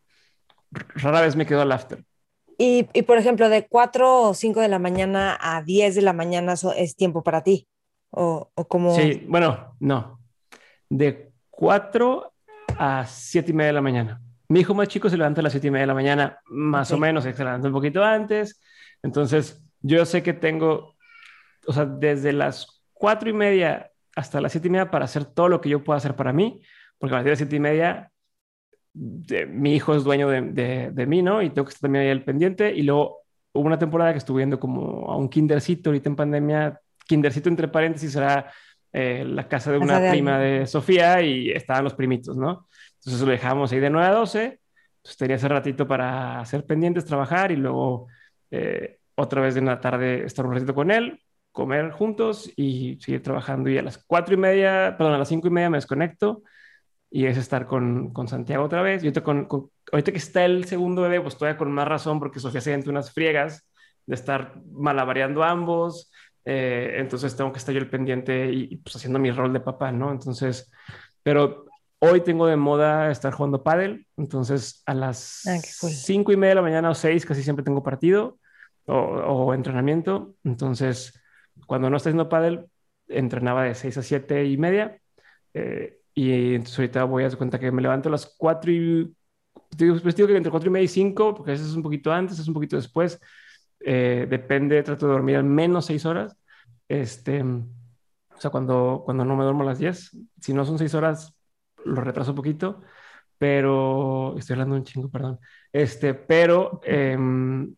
rara 0.97 1.23
vez 1.23 1.35
me 1.35 1.47
quedo 1.47 1.63
al 1.63 1.73
after. 1.73 2.05
Y, 2.59 2.85
por 3.05 3.17
ejemplo, 3.17 3.49
de 3.49 3.67
4 3.67 4.21
o 4.21 4.35
5 4.35 4.61
de 4.61 4.69
la 4.69 4.79
mañana 4.79 5.39
a 5.41 5.63
10 5.63 5.95
de 5.95 6.03
la 6.03 6.13
mañana 6.13 6.57
es 6.77 6.95
tiempo 6.95 7.23
para 7.23 7.43
ti. 7.43 7.69
O, 8.11 8.51
o 8.55 8.69
como... 8.69 8.95
Sí, 8.95 9.25
bueno, 9.29 9.75
no. 9.81 10.16
De 10.89 11.33
4 11.51 12.33
a 12.79 13.07
7 13.07 13.51
y 13.51 13.55
media 13.55 13.69
de 13.69 13.73
la 13.73 13.83
mañana. 13.83 14.21
Mi 14.49 14.61
hijo 14.61 14.75
más 14.75 14.89
chico 14.89 15.11
se 15.11 15.17
levanta 15.17 15.41
a 15.41 15.45
las 15.45 15.53
7 15.53 15.67
y 15.67 15.71
media 15.71 15.83
de 15.83 15.89
la 15.89 15.95
mañana, 15.95 16.39
más 16.47 16.93
o 16.93 16.99
menos, 16.99 17.25
se 17.25 17.33
levanta 17.37 17.67
un 17.67 17.75
poquito 17.75 18.05
antes. 18.05 18.61
Entonces, 19.03 19.63
yo 19.81 20.05
sé 20.05 20.23
que 20.23 20.33
tengo, 20.33 20.95
o 21.67 21.73
sea, 21.73 21.85
desde 21.85 22.33
las 22.33 22.83
4 22.93 23.31
y 23.31 23.33
media 23.33 23.91
hasta 24.15 24.41
las 24.41 24.53
7 24.53 24.69
y 24.69 24.71
media 24.71 24.91
para 24.91 25.05
hacer 25.05 25.25
todo 25.25 25.49
lo 25.49 25.61
que 25.61 25.69
yo 25.69 25.83
pueda 25.83 25.99
hacer 25.99 26.15
para 26.15 26.33
mí, 26.33 26.63
porque 26.99 27.17
a 27.17 27.23
las 27.23 27.39
7 27.39 27.57
y 27.57 27.61
media 27.61 28.13
mi 28.97 29.75
hijo 29.75 29.95
es 29.95 30.05
dueño 30.05 30.29
de, 30.29 30.91
de, 30.91 31.07
mí, 31.07 31.23
¿no? 31.23 31.43
Y 31.43 31.51
tengo 31.51 31.67
que 31.67 31.71
estar 31.71 31.83
también 31.83 32.05
ahí 32.05 32.11
al 32.11 32.25
pendiente. 32.25 32.75
Y 32.75 32.83
luego 32.83 33.19
hubo 33.53 33.67
una 33.67 33.79
temporada 33.79 34.13
que 34.13 34.19
estuve 34.19 34.39
viendo 34.39 34.59
como 34.59 35.11
a 35.11 35.17
un 35.17 35.29
kindercito 35.29 35.91
ahorita 35.91 36.09
en 36.09 36.17
pandemia. 36.17 36.81
Kindercito 37.07 37.49
entre 37.49 37.69
paréntesis 37.69 38.13
será 38.13 38.51
eh, 38.93 39.25
la 39.27 39.49
casa 39.49 39.73
de 39.73 39.79
una 39.79 40.11
prima 40.11 40.39
de 40.39 40.67
Sofía 40.67 41.21
y 41.23 41.51
estaban 41.51 41.85
los 41.85 41.95
primitos, 41.95 42.37
¿no? 42.37 42.67
Entonces 42.99 43.21
lo 43.21 43.31
dejamos 43.31 43.73
ahí 43.73 43.81
de 43.81 43.91
9 43.91 44.07
a 44.07 44.13
12. 44.13 44.61
Entonces 44.97 45.17
tenía 45.19 45.37
ese 45.37 45.49
ratito 45.49 45.87
para 45.87 46.41
hacer 46.41 46.65
pendientes, 46.65 47.05
trabajar 47.05 47.53
y 47.53 47.57
luego 47.57 48.09
eh, 48.51 48.99
otra 49.15 49.41
vez 49.41 49.55
de 49.55 49.61
una 49.61 49.81
tarde 49.81 50.25
estar 50.25 50.47
un 50.47 50.55
ratito 50.55 50.75
con 50.75 50.91
él, 50.91 51.21
comer 51.53 51.91
juntos 51.91 52.51
y 52.57 52.99
seguir 53.01 53.23
trabajando. 53.23 53.71
Y 53.71 53.79
a 53.79 53.83
las 53.83 53.99
cuatro 53.99 54.35
y 54.35 54.39
media, 54.39 54.97
perdón, 54.97 55.15
a 55.15 55.19
las 55.19 55.29
cinco 55.29 55.49
y 55.49 55.51
media 55.51 55.71
me 55.71 55.79
desconecto 55.79 56.43
y 57.11 57.27
es 57.27 57.37
estar 57.39 57.67
con, 57.67 58.13
con 58.13 58.29
Santiago 58.29 58.65
otra 58.65 58.83
vez. 58.83 59.03
Y 59.03 59.07
ahorita, 59.07 59.23
con, 59.23 59.49
ahorita 59.93 60.13
que 60.13 60.19
está 60.19 60.45
el 60.45 60.65
segundo 60.65 61.03
bebé, 61.03 61.21
pues 61.21 61.37
todavía 61.37 61.59
con 61.59 61.71
más 61.73 61.89
razón 61.89 62.19
porque 62.19 62.41
Sofía 62.41 62.61
se 62.61 62.71
siente 62.71 62.91
unas 62.91 63.13
friegas 63.13 63.69
de 64.07 64.15
estar 64.15 64.55
malabareando 64.73 65.43
ambos. 65.43 66.11
Eh, 66.49 66.95
entonces 66.99 67.35
tengo 67.35 67.53
que 67.53 67.59
estar 67.59 67.75
yo 67.75 67.81
el 67.81 67.91
pendiente 67.91 68.53
y, 68.53 68.77
pues 68.77 68.95
haciendo 68.95 69.19
mi 69.19 69.33
rol 69.33 69.53
de 69.53 69.59
papá, 69.59 69.91
¿no? 69.91 70.13
Entonces, 70.13 70.71
pero 71.25 71.67
hoy 71.99 72.21
tengo 72.21 72.47
de 72.47 72.57
moda 72.57 73.11
estar 73.11 73.33
jugando 73.33 73.65
pádel, 73.65 74.07
entonces 74.17 74.83
a 74.87 74.95
las 74.95 75.45
ah, 75.47 75.59
cinco 75.61 76.31
y 76.31 76.37
media 76.37 76.51
de 76.51 76.55
la 76.55 76.63
mañana 76.63 76.91
o 76.91 76.95
seis 76.95 77.27
casi 77.27 77.43
siempre 77.43 77.65
tengo 77.65 77.83
partido 77.83 78.39
o, 78.87 79.53
entrenamiento, 79.53 80.37
entonces 80.45 81.21
cuando 81.67 81.91
no 81.91 81.97
estoy 81.97 82.11
haciendo 82.11 82.29
pádel 82.29 82.67
entrenaba 83.09 83.65
de 83.65 83.75
seis 83.75 83.99
a 83.99 84.03
siete 84.03 84.45
y 84.45 84.57
media 84.57 85.01
eh, 85.53 85.99
y 86.15 86.55
entonces 86.55 86.79
ahorita 86.79 87.05
voy 87.05 87.25
a 87.25 87.29
dar 87.29 87.39
cuenta 87.39 87.59
que 87.59 87.73
me 87.73 87.83
levanto 87.83 88.09
a 88.09 88.13
las 88.13 88.33
cuatro 88.39 88.71
y 88.71 89.13
pues 89.77 90.15
digo 90.15 90.29
que 90.29 90.37
entre 90.37 90.51
cuatro 90.51 90.69
y 90.69 90.73
media 90.73 90.85
y 90.85 90.89
cinco, 90.89 91.35
porque 91.35 91.51
a 91.51 91.55
veces 91.55 91.69
es 91.69 91.75
un 91.75 91.83
poquito 91.83 92.13
antes, 92.13 92.39
es 92.39 92.49
un 92.49 92.55
poquito 92.55 92.77
después, 92.77 93.21
eh, 93.81 94.27
depende, 94.29 94.83
trato 94.83 95.07
de 95.07 95.13
dormir 95.13 95.37
al 95.37 95.45
menos 95.45 95.87
seis 95.87 96.05
horas. 96.07 96.37
Este, 96.89 97.43
o 97.43 98.41
sea, 98.41 98.51
cuando, 98.51 99.03
cuando 99.05 99.25
no 99.25 99.37
me 99.37 99.45
duermo 99.45 99.63
a 99.63 99.67
las 99.67 99.79
10, 99.79 100.17
si 100.41 100.53
no 100.55 100.65
son 100.65 100.79
seis 100.79 100.95
horas, 100.95 101.35
lo 101.85 102.01
retraso 102.01 102.33
un 102.33 102.37
poquito, 102.37 102.83
pero 103.39 104.37
estoy 104.39 104.55
hablando 104.55 104.77
un 104.77 104.85
chingo, 104.85 105.11
perdón. 105.11 105.39
Este, 105.73 106.15
pero 106.15 106.81
em, 106.85 107.75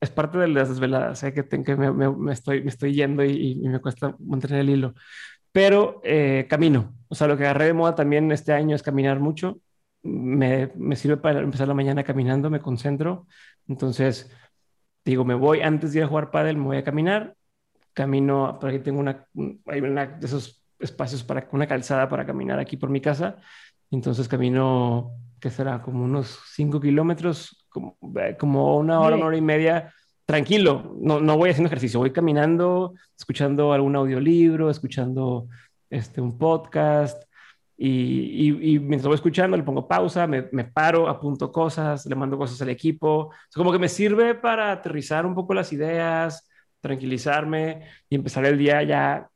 es 0.00 0.10
parte 0.10 0.38
de 0.38 0.48
las 0.48 0.68
desveladas, 0.68 1.22
¿eh? 1.22 1.32
que, 1.32 1.46
que 1.48 1.76
me, 1.76 1.92
me, 1.92 2.32
estoy, 2.32 2.62
me 2.62 2.70
estoy 2.70 2.92
yendo 2.94 3.24
y, 3.24 3.60
y, 3.62 3.68
me 3.68 3.80
cuesta 3.80 4.16
mantener 4.18 4.60
el 4.60 4.70
hilo. 4.70 4.94
Pero 5.52 6.00
eh, 6.04 6.46
camino, 6.50 6.94
o 7.08 7.14
sea, 7.14 7.28
lo 7.28 7.36
que 7.36 7.44
agarré 7.44 7.66
de 7.66 7.72
moda 7.74 7.94
también 7.94 8.32
este 8.32 8.52
año 8.52 8.74
es 8.74 8.82
caminar 8.82 9.20
mucho. 9.20 9.60
Me, 10.02 10.72
me 10.76 10.96
sirve 10.96 11.18
para 11.18 11.40
empezar 11.40 11.68
la 11.68 11.74
mañana 11.74 12.04
caminando, 12.04 12.50
me 12.50 12.60
concentro. 12.60 13.26
Entonces, 13.68 14.30
digo, 15.04 15.24
me 15.24 15.34
voy 15.34 15.60
antes 15.60 15.92
de 15.92 16.00
ir 16.00 16.04
a 16.04 16.08
jugar 16.08 16.30
pádel, 16.30 16.56
me 16.56 16.64
voy 16.64 16.76
a 16.76 16.84
caminar, 16.84 17.34
camino, 17.92 18.58
por 18.60 18.70
aquí 18.70 18.78
tengo 18.78 19.00
una, 19.00 19.26
hay 19.66 19.80
una 19.80 20.06
de 20.06 20.26
esos 20.26 20.64
espacios 20.78 21.22
para 21.22 21.48
una 21.52 21.66
calzada 21.66 22.08
para 22.08 22.26
caminar 22.26 22.58
aquí 22.58 22.76
por 22.76 22.90
mi 22.90 23.00
casa, 23.00 23.36
entonces 23.90 24.28
camino, 24.28 25.12
que 25.40 25.50
será 25.50 25.82
como 25.82 26.04
unos 26.04 26.40
5 26.54 26.80
kilómetros, 26.80 27.66
como, 27.68 27.96
eh, 28.20 28.36
como 28.38 28.76
una 28.76 29.00
hora, 29.00 29.16
una 29.16 29.26
hora 29.26 29.36
y 29.36 29.42
media, 29.42 29.92
tranquilo, 30.24 30.96
no, 31.00 31.20
no 31.20 31.36
voy 31.36 31.50
haciendo 31.50 31.66
ejercicio, 31.66 32.00
voy 32.00 32.12
caminando, 32.12 32.94
escuchando 33.18 33.72
algún 33.72 33.96
audiolibro, 33.96 34.70
escuchando 34.70 35.48
este, 35.90 36.20
un 36.20 36.38
podcast, 36.38 37.22
y, 37.84 38.78
mientras 38.78 39.08
voy 39.08 39.16
escuchando, 39.16 39.56
le 39.56 39.64
pongo 39.64 39.88
pausa, 39.88 40.28
me, 40.28 40.42
paro, 40.64 41.08
apunto 41.08 41.50
cosas, 41.50 42.06
le 42.06 42.14
mando 42.14 42.38
cosas 42.38 42.62
al 42.62 42.68
equipo. 42.68 43.32
como 43.52 43.72
que 43.72 43.80
me 43.80 43.88
sirve 43.88 44.36
para 44.36 44.70
aterrizar 44.70 45.26
un 45.26 45.34
poco 45.34 45.52
las 45.52 45.72
ideas, 45.72 46.48
tranquilizarme 46.80 47.82
y 48.08 48.14
empezar 48.14 48.44
el 48.44 48.56
día 48.56 48.84
ya 48.84 49.28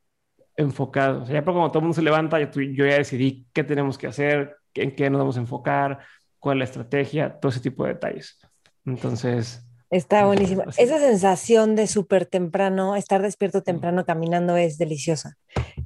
enfocado. 0.57 1.23
O 1.23 1.27
sea, 1.27 1.35
ya 1.35 1.45
cuando 1.45 1.69
todo 1.69 1.81
el 1.81 1.85
mundo 1.87 1.97
se 1.97 2.03
levanta, 2.03 2.39
yo, 2.39 2.49
yo 2.61 2.87
ya 2.87 2.99
decidí 2.99 3.49
qué 3.53 3.65
tenemos 3.65 3.99
que 3.99 4.07
hacer, 4.07 4.55
en 4.75 4.95
qué 4.95 5.11
nos 5.11 5.19
vamos 5.19 5.37
a 5.37 5.41
enfocar, 5.41 5.99
cuál 6.39 6.59
es 6.59 6.59
la 6.61 6.65
estrategia, 6.67 7.41
todo 7.41 7.51
ese 7.51 7.61
tipo 7.61 7.85
de 7.85 7.95
detalles. 7.95 8.39
Entonces... 8.85 9.67
Está 9.91 10.25
buenísimo. 10.25 10.63
Esa 10.77 11.01
sensación 11.01 11.75
de 11.75 11.89
súper 11.89 12.27
temprano, 12.27 12.95
estar 12.95 13.23
despierto 13.23 13.63
temprano 13.63 14.05
caminando 14.05 14.57
es 14.57 14.79
deliciosa. 14.79 15.37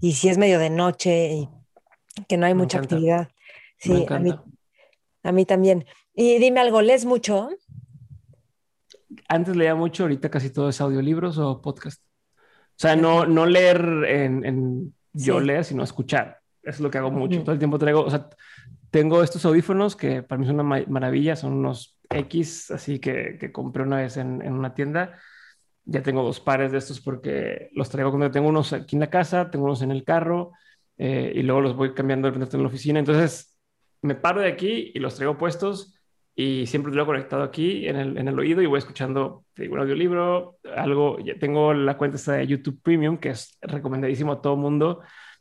Y 0.00 0.12
si 0.12 0.29
es 0.29 0.37
medio 0.37 0.59
de 0.59 0.71
noche 0.71 1.33
y 1.35 1.49
que 2.29 2.37
no 2.37 2.47
hay 2.47 2.55
mucha 2.55 2.79
actividad. 2.79 3.29
Sí, 3.79 4.07
a 4.09 4.19
mí, 4.19 4.35
a 5.23 5.33
mí 5.33 5.45
también. 5.47 5.87
Y 6.15 6.39
dime 6.39 6.61
algo, 6.61 6.83
¿lees 6.83 7.05
mucho? 7.05 7.50
Antes 9.29 9.57
leía 9.57 9.75
mucho, 9.75 10.05
ahorita 10.05 10.31
casi 10.31 10.50
todo 10.50 10.69
es 10.69 10.81
audiolibros 10.81 11.39
o 11.39 11.61
podcast. 11.61 12.03
O 12.33 12.81
sea, 12.81 12.97
no, 12.97 13.27
no 13.27 13.47
leer 13.47 13.81
en, 14.07 14.95
yo 15.12 15.41
leer, 15.41 15.65
sino 15.65 15.83
escuchar. 15.83 16.41
Eso 16.62 16.77
es 16.77 16.81
lo 16.81 16.91
que 16.91 16.99
hago 16.99 17.11
mucho. 17.11 17.43
Todo 17.43 17.53
el 17.53 17.59
tiempo 17.59 17.79
traigo, 17.79 18.03
o 18.03 18.11
sea, 18.11 18.29
tengo 18.91 19.23
estos 19.23 19.45
audífonos 19.45 19.97
que 19.97 20.23
para 20.23 20.39
mí 20.39 20.47
son 20.47 20.61
una 20.61 20.85
maravilla, 20.87 21.37
son 21.37 21.55
unos 21.55 21.99
X, 22.09 22.71
así 22.71 22.99
que, 22.99 23.39
que 23.39 23.53
compré 23.53 23.83
una 23.83 23.99
vez 23.99 24.17
en, 24.17 24.43
en, 24.43 24.53
una 24.53 24.75
tienda. 24.75 25.19
Ya 25.85 26.03
tengo 26.03 26.23
dos 26.23 26.41
pares 26.41 26.73
de 26.73 26.79
estos 26.79 27.00
porque 27.00 27.71
los 27.73 27.89
traigo 27.89 28.11
cuando 28.11 28.31
tengo 28.31 28.49
unos 28.49 28.73
aquí 28.73 28.97
en 28.97 29.00
la 29.00 29.11
casa, 29.11 29.50
tengo 29.50 29.65
unos 29.65 29.83
en 29.83 29.91
el 29.91 30.05
carro 30.05 30.53
eh, 31.02 31.33
y 31.35 31.42
luego 31.42 31.62
los 31.62 31.75
voy 31.75 31.95
cambiando 31.95 32.30
de 32.30 32.45
en 32.45 32.61
la 32.62 32.69
oficina. 32.69 32.99
Entonces 32.99 33.59
me 34.02 34.14
paro 34.14 34.42
de 34.42 34.49
aquí 34.49 34.92
y 34.95 34.99
los 34.99 35.14
traigo 35.14 35.38
puestos 35.38 35.95
y 36.37 36.66
siempre 36.66 36.92
lo 36.92 37.02
he 37.02 37.07
conectado 37.07 37.42
aquí 37.42 37.88
en 37.88 37.97
el, 37.97 38.19
en 38.19 38.28
el 38.28 38.38
oído 38.38 38.61
y 38.61 38.66
voy 38.66 38.78
escuchando 38.78 39.47
un 39.57 39.78
audiolibro, 39.78 40.59
algo. 40.76 41.19
Ya 41.21 41.38
tengo 41.38 41.73
la 41.73 41.97
cuenta 41.97 42.19
esta 42.19 42.35
de 42.35 42.47
YouTube 42.47 42.83
Premium 42.83 43.16
que 43.16 43.30
es 43.30 43.57
recomendadísimo 43.62 44.33
a 44.33 44.42
todo 44.42 44.57
mundo 44.57 45.00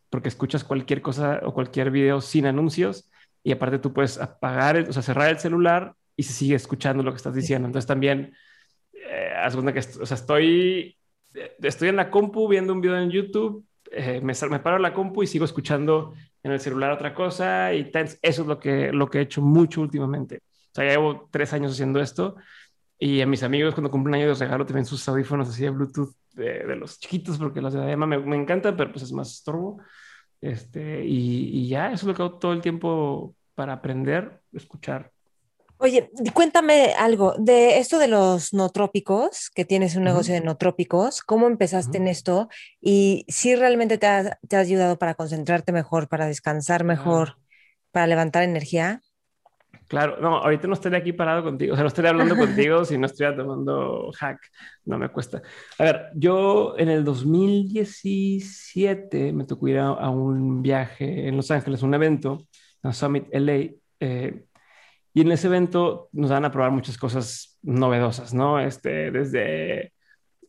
porque 0.10 0.30
escuchas 0.30 0.64
cualquier 0.64 1.02
cosa 1.02 1.42
o 1.44 1.54
cualquier 1.54 1.92
video 1.92 2.22
sin 2.22 2.46
anuncios 2.46 3.12
y 3.44 3.52
aparte 3.52 3.80
tú 3.80 3.92
puedes 3.92 4.18
apagar, 4.18 4.78
o 4.88 4.94
sea, 4.94 5.02
cerrar 5.02 5.30
el 5.30 5.40
celular 5.40 5.94
y 6.16 6.24
se 6.24 6.32
sigue 6.32 6.56
escuchando 6.56 7.04
lo 7.04 7.12
que 7.12 7.18
estás 7.18 7.36
diciendo. 7.36 7.68
Entonces 7.68 7.88
también, 7.88 8.34
eh, 8.94 9.34
haz 9.36 9.56
cuenta 9.56 9.74
que, 9.74 9.80
o 9.80 10.06
sea, 10.06 10.16
estoy, 10.16 10.98
estoy 11.62 11.90
en 11.90 11.98
la 11.98 12.10
compu 12.10 12.48
viendo 12.48 12.72
un 12.72 12.80
video 12.80 12.98
en 12.98 13.12
YouTube 13.12 13.66
eh, 13.92 14.22
me, 14.22 14.34
me, 14.50 14.60
paro 14.60 14.80
la 14.80 14.94
compu 14.94 15.24
y 15.24 15.28
sigo 15.28 15.46
escuchando 15.46 16.14
en 16.44 16.52
el 16.52 16.60
celular 16.60 16.92
otra 16.92 17.14
cosa 17.14 17.74
y 17.74 17.92
eso 18.22 18.42
es 18.42 18.48
lo 18.48 18.60
que, 18.60 18.92
lo 18.92 19.10
que 19.10 19.20
he 19.20 19.22
hecho 19.22 19.42
mucho 19.42 19.82
últimamente. 19.82 20.42
O 20.72 20.76
sea, 20.76 20.86
ya 20.86 20.92
llevo 20.92 21.28
tres 21.32 21.54
años 21.54 21.74
haciendo 21.74 22.00
esto 22.00 22.36
y 22.98 23.22
a 23.22 23.26
mis 23.26 23.44
amigos 23.44 23.74
cuando 23.74 23.92
cumplen 23.92 24.16
año 24.16 24.28
les 24.28 24.40
regalo 24.40 24.66
también 24.66 24.86
sus 24.86 25.08
audífonos 25.08 25.50
así 25.50 25.64
de 25.64 25.70
Bluetooth 25.70 26.14
de, 26.34 26.76
los 26.76 27.00
chiquitos 27.00 27.38
porque 27.38 27.62
los 27.62 27.74
de 27.74 27.80
diadema 27.80 28.06
me, 28.06 28.20
me 28.20 28.36
encantan, 28.36 28.78
pero 28.78 28.92
pues 28.92 29.04
es 29.04 29.12
más 29.12 29.32
estorbo. 29.32 29.82
Este, 30.42 31.04
y, 31.06 31.50
y 31.60 31.68
ya, 31.68 31.88
eso 31.88 32.06
es 32.06 32.08
lo 32.08 32.14
que 32.14 32.22
hago 32.22 32.38
todo 32.38 32.54
el 32.54 32.62
tiempo 32.62 33.36
para 33.56 33.74
aprender, 33.74 34.42
escuchar 34.54 35.12
Oye, 35.82 36.12
cuéntame 36.34 36.94
algo 37.00 37.36
de 37.40 37.78
esto 37.78 38.00
de 38.00 38.10
los 38.10 38.54
no 38.54 38.68
trópicos, 38.68 39.50
que 39.56 39.64
tienes 39.64 39.96
un 39.96 40.04
negocio 40.04 40.34
de 40.34 40.42
no 40.42 40.58
trópicos, 40.58 41.22
¿cómo 41.22 41.48
empezaste 41.48 42.00
en 42.00 42.10
esto? 42.10 42.50
Y 42.82 43.24
si 43.30 43.56
realmente 43.56 43.98
te 43.98 44.06
ha, 44.06 44.38
ayudado 44.52 45.00
para 45.00 45.14
concentrarte 45.14 45.72
mejor, 45.72 46.10
para 46.10 46.28
descansar 46.28 46.84
mejor, 46.84 47.38
para 47.92 48.08
levantar 48.08 48.44
energía. 48.44 49.00
Claro, 49.88 50.18
no, 50.20 50.40
ahorita 50.40 50.68
no 50.68 50.74
estoy 50.74 50.94
aquí 50.96 51.14
parado 51.14 51.44
contigo, 51.44 51.72
o 51.72 51.78
sea, 51.78 51.84
no 51.84 51.88
estoy 51.88 52.08
hablando 52.08 52.36
contigo 52.36 52.84
si 52.84 52.98
no 52.98 53.06
estoy 53.06 53.34
tomando 53.34 54.12
hack, 54.18 54.38
no 54.84 54.98
me 54.98 55.08
cuesta. 55.08 55.42
A 55.78 55.84
ver, 55.86 56.08
yo 56.14 56.78
en 56.78 56.90
el 56.90 57.06
2017 57.06 59.32
me 59.32 59.46
tocó 59.46 59.70
ir 59.70 59.80
a, 59.80 60.10
un 60.10 60.62
viaje 60.62 61.30
en 61.30 61.38
Los 61.38 61.52
Ángeles, 61.52 61.84
un 61.84 61.94
evento, 61.94 62.50
a 62.84 62.92
Summit 62.92 63.30
LA, 63.32 63.70
eh, 64.02 64.44
y 65.14 65.22
en 65.22 65.32
ese 65.32 65.48
evento 65.48 66.10
nos 66.12 66.30
dan 66.30 66.46
a 66.46 66.52
probar 66.52 66.72
muchas 66.72 66.98
cosas 66.98 67.58
novedosas, 67.62 68.34
¿no? 68.34 68.60
Este, 68.60 69.12
desde 69.12 69.94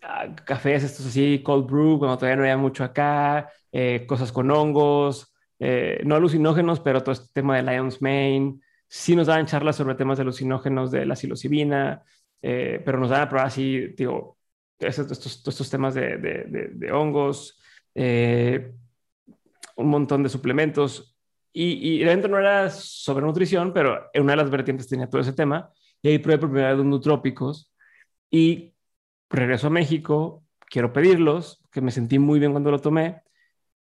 ah, 0.02 0.34
cafés, 0.44 0.84
estos 0.84 1.06
así, 1.06 1.42
cold 1.42 1.66
brew, 1.66 1.98
cuando 1.98 2.16
todavía 2.16 2.36
no 2.36 2.42
había 2.42 2.56
mucho 2.56 2.84
acá, 2.84 3.50
eh, 3.72 4.04
cosas 4.06 4.32
con 4.32 4.50
hongos, 4.50 5.34
eh, 5.58 6.00
no 6.04 6.16
alucinógenos, 6.16 6.80
pero 6.80 7.02
todo 7.02 7.12
este 7.12 7.32
tema 7.32 7.56
de 7.56 7.62
Lion's 7.62 8.02
Mane. 8.02 8.60
Sí 8.88 9.14
nos 9.14 9.28
daban 9.28 9.46
charlas 9.46 9.76
sobre 9.76 9.94
temas 9.94 10.18
de 10.18 10.22
alucinógenos 10.22 10.90
de 10.90 11.06
la 11.06 11.16
psilocibina, 11.16 12.02
eh, 12.42 12.82
pero 12.84 12.98
nos 12.98 13.10
dan 13.10 13.22
a 13.22 13.28
probar 13.28 13.46
así, 13.46 13.88
digo, 13.96 14.38
estos, 14.78 15.10
estos, 15.10 15.42
estos 15.46 15.70
temas 15.70 15.94
de, 15.94 16.16
de, 16.16 16.70
de 16.72 16.92
hongos, 16.92 17.60
un 17.94 19.88
montón 19.88 20.22
de 20.22 20.28
suplementos 20.28 21.09
y, 21.52 21.96
y, 21.96 22.02
el 22.02 22.08
no 22.30 22.38
era 22.38 22.70
sobre 22.70 23.24
nutrición, 23.24 23.72
pero 23.72 24.08
en 24.12 24.22
una 24.22 24.32
de 24.32 24.36
las 24.38 24.50
vertientes 24.50 24.88
tenía 24.88 25.08
todo 25.08 25.20
ese 25.20 25.32
tema. 25.32 25.70
Y 26.02 26.08
ahí 26.08 26.18
probé 26.18 26.38
por 26.38 26.50
primera 26.50 26.74
vez 26.74 26.78
los. 26.78 27.72
Y 28.30 28.74
regreso 29.28 29.66
a 29.66 29.70
México, 29.70 30.44
quiero 30.70 30.92
pedirlos, 30.92 31.62
que 31.70 31.80
me 31.80 31.90
sentí 31.90 32.18
muy 32.18 32.38
bien 32.38 32.52
cuando 32.52 32.70
lo 32.70 32.78
tomé. 32.78 33.22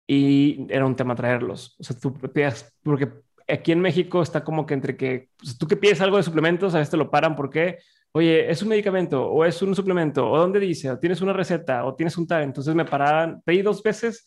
Y 0.08 0.66
era 0.70 0.86
un 0.86 0.96
tema 0.96 1.16
traerlos. 1.16 1.76
O 1.80 1.84
sea, 1.84 1.98
tú 1.98 2.14
pidas, 2.14 2.76
porque 2.84 3.10
aquí 3.48 3.72
en 3.72 3.82
México 3.82 4.22
está 4.22 4.44
como 4.44 4.66
que 4.66 4.74
entre 4.74 4.98
que 4.98 5.30
tú 5.60 5.68
que 5.68 5.78
pides 5.78 6.02
algo 6.02 6.18
de 6.18 6.24
suplementos, 6.24 6.74
a 6.74 6.80
veces 6.80 6.92
te 6.92 6.98
lo 6.98 7.12
paran 7.12 7.36
porque, 7.36 7.80
oye, 8.12 8.50
es 8.50 8.62
un 8.64 8.70
medicamento 8.70 9.26
o 9.28 9.46
es 9.46 9.62
un 9.62 9.76
suplemento, 9.76 10.30
o 10.30 10.38
dónde 10.38 10.60
dice, 10.60 10.90
o 10.92 11.00
tienes 11.00 11.22
una 11.22 11.34
receta, 11.34 11.86
o 11.86 11.96
tienes 11.96 12.18
un 12.18 12.28
tal. 12.28 12.44
Entonces 12.44 12.74
me 12.76 12.86
paraban, 12.86 13.42
pedí 13.44 13.62
dos 13.62 13.84
veces 13.84 14.26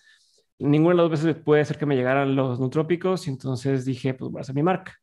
ninguna 0.63 0.95
de 0.95 0.97
las 0.97 1.11
dos 1.11 1.25
veces 1.25 1.43
puede 1.43 1.65
ser 1.65 1.79
que 1.79 1.87
me 1.87 1.97
llegaran 1.97 2.37
los 2.37 2.61
nutrópicos 2.61 3.27
y 3.27 3.31
entonces 3.31 3.85
dije, 3.85 4.15
pues 4.15 4.31
voy 4.31 4.41
a 4.41 4.43
hacer 4.43 4.55
mi 4.55 4.63
marca. 4.63 4.99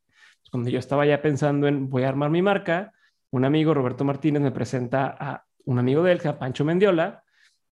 Cuando 0.52 0.70
yo 0.70 0.80
estaba 0.80 1.06
ya 1.06 1.22
pensando 1.22 1.68
en 1.68 1.90
voy 1.90 2.04
a 2.04 2.10
armar 2.10 2.30
mi 2.30 2.42
marca, 2.42 2.94
un 3.32 3.46
amigo, 3.46 3.74
Roberto 3.74 4.04
Martínez, 4.04 4.42
me 4.42 4.52
presenta 4.52 5.16
a 5.20 5.46
un 5.66 5.78
amigo 5.78 6.02
de 6.02 6.14
él, 6.14 6.22
que 6.22 6.34
Pancho 6.34 6.66
Mendiola, 6.66 7.24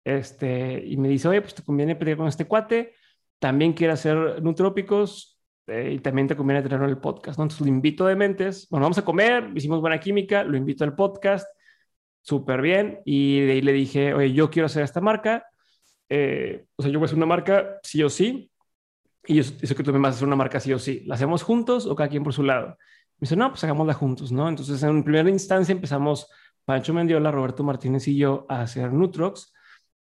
este, 0.05 0.83
y 0.87 0.97
me 0.97 1.09
dice, 1.09 1.29
oye, 1.29 1.41
pues 1.41 1.55
te 1.55 1.63
conviene 1.63 1.97
pedir 1.97 2.17
con 2.17 2.29
este 2.29 2.45
cuate, 2.45 2.95
también 3.39 3.73
quiere 3.73 3.93
hacer 3.95 4.43
nutrópicos 4.43 5.41
eh, 5.67 5.95
y 5.95 5.99
también 6.01 6.29
te 6.29 6.37
conviene 6.37 6.63
tenerlo 6.63 6.85
en 6.85 6.91
el 6.91 6.99
podcast, 6.99 7.39
¿no? 7.39 7.45
Entonces 7.45 7.67
lo 7.67 7.73
invito 7.73 8.07
de 8.07 8.17
mentes, 8.17 8.69
bueno, 8.71 8.85
vamos 8.85 8.99
a 8.99 9.05
comer, 9.05 9.51
hicimos 9.55 9.81
buena 9.81 9.99
química, 9.99 10.45
lo 10.45 10.57
invito 10.57 10.85
al 10.85 10.95
podcast, 10.95 11.47
súper 12.21 12.61
bien, 12.61 13.01
y 13.05 13.41
de 13.41 13.53
ahí 13.53 13.63
le 13.63 13.73
dije, 13.73 14.15
oye, 14.15 14.33
yo 14.33 14.51
quiero 14.51 14.67
hacer 14.67 14.83
esta 14.83 15.01
marca, 15.01 15.47
eh, 16.09 16.67
o 16.77 16.83
sea, 16.83 16.91
yo 16.91 16.99
voy 16.99 17.05
a 17.05 17.07
hacer 17.07 17.17
una 17.17 17.27
marca 17.27 17.79
sí 17.83 18.03
o 18.03 18.11
sí, 18.11 18.51
y 19.27 19.35
yo, 19.35 19.43
sé 19.43 19.75
que 19.75 19.83
tú 19.83 19.93
me 19.93 19.99
vas 19.99 20.15
a 20.15 20.17
hacer 20.17 20.27
una 20.27 20.37
marca 20.37 20.61
sí 20.61 20.73
o 20.73 20.79
sí. 20.79 21.03
¿La 21.07 21.17
hacemos 21.17 21.43
juntos 21.43 21.87
o 21.87 21.97
cada 21.97 22.09
quien 22.09 22.23
por 22.23 22.33
su 22.33 22.43
lado? 22.43 22.69
Me 23.19 23.23
dice, 23.27 23.37
no, 23.37 23.51
pues 23.51 23.65
hagámosla 23.65 23.95
juntos, 23.95 24.31
¿no? 24.31 24.49
Entonces, 24.49 24.83
en 24.83 25.03
primera 25.03 25.29
instancia 25.29 25.73
empezamos 25.73 26.31
Pancho 26.65 26.95
Mendiola, 26.95 27.31
Roberto 27.31 27.65
Martínez 27.65 28.07
y 28.09 28.17
yo 28.17 28.47
a 28.49 28.63
hacer 28.63 28.93
Nutrox. 28.93 29.53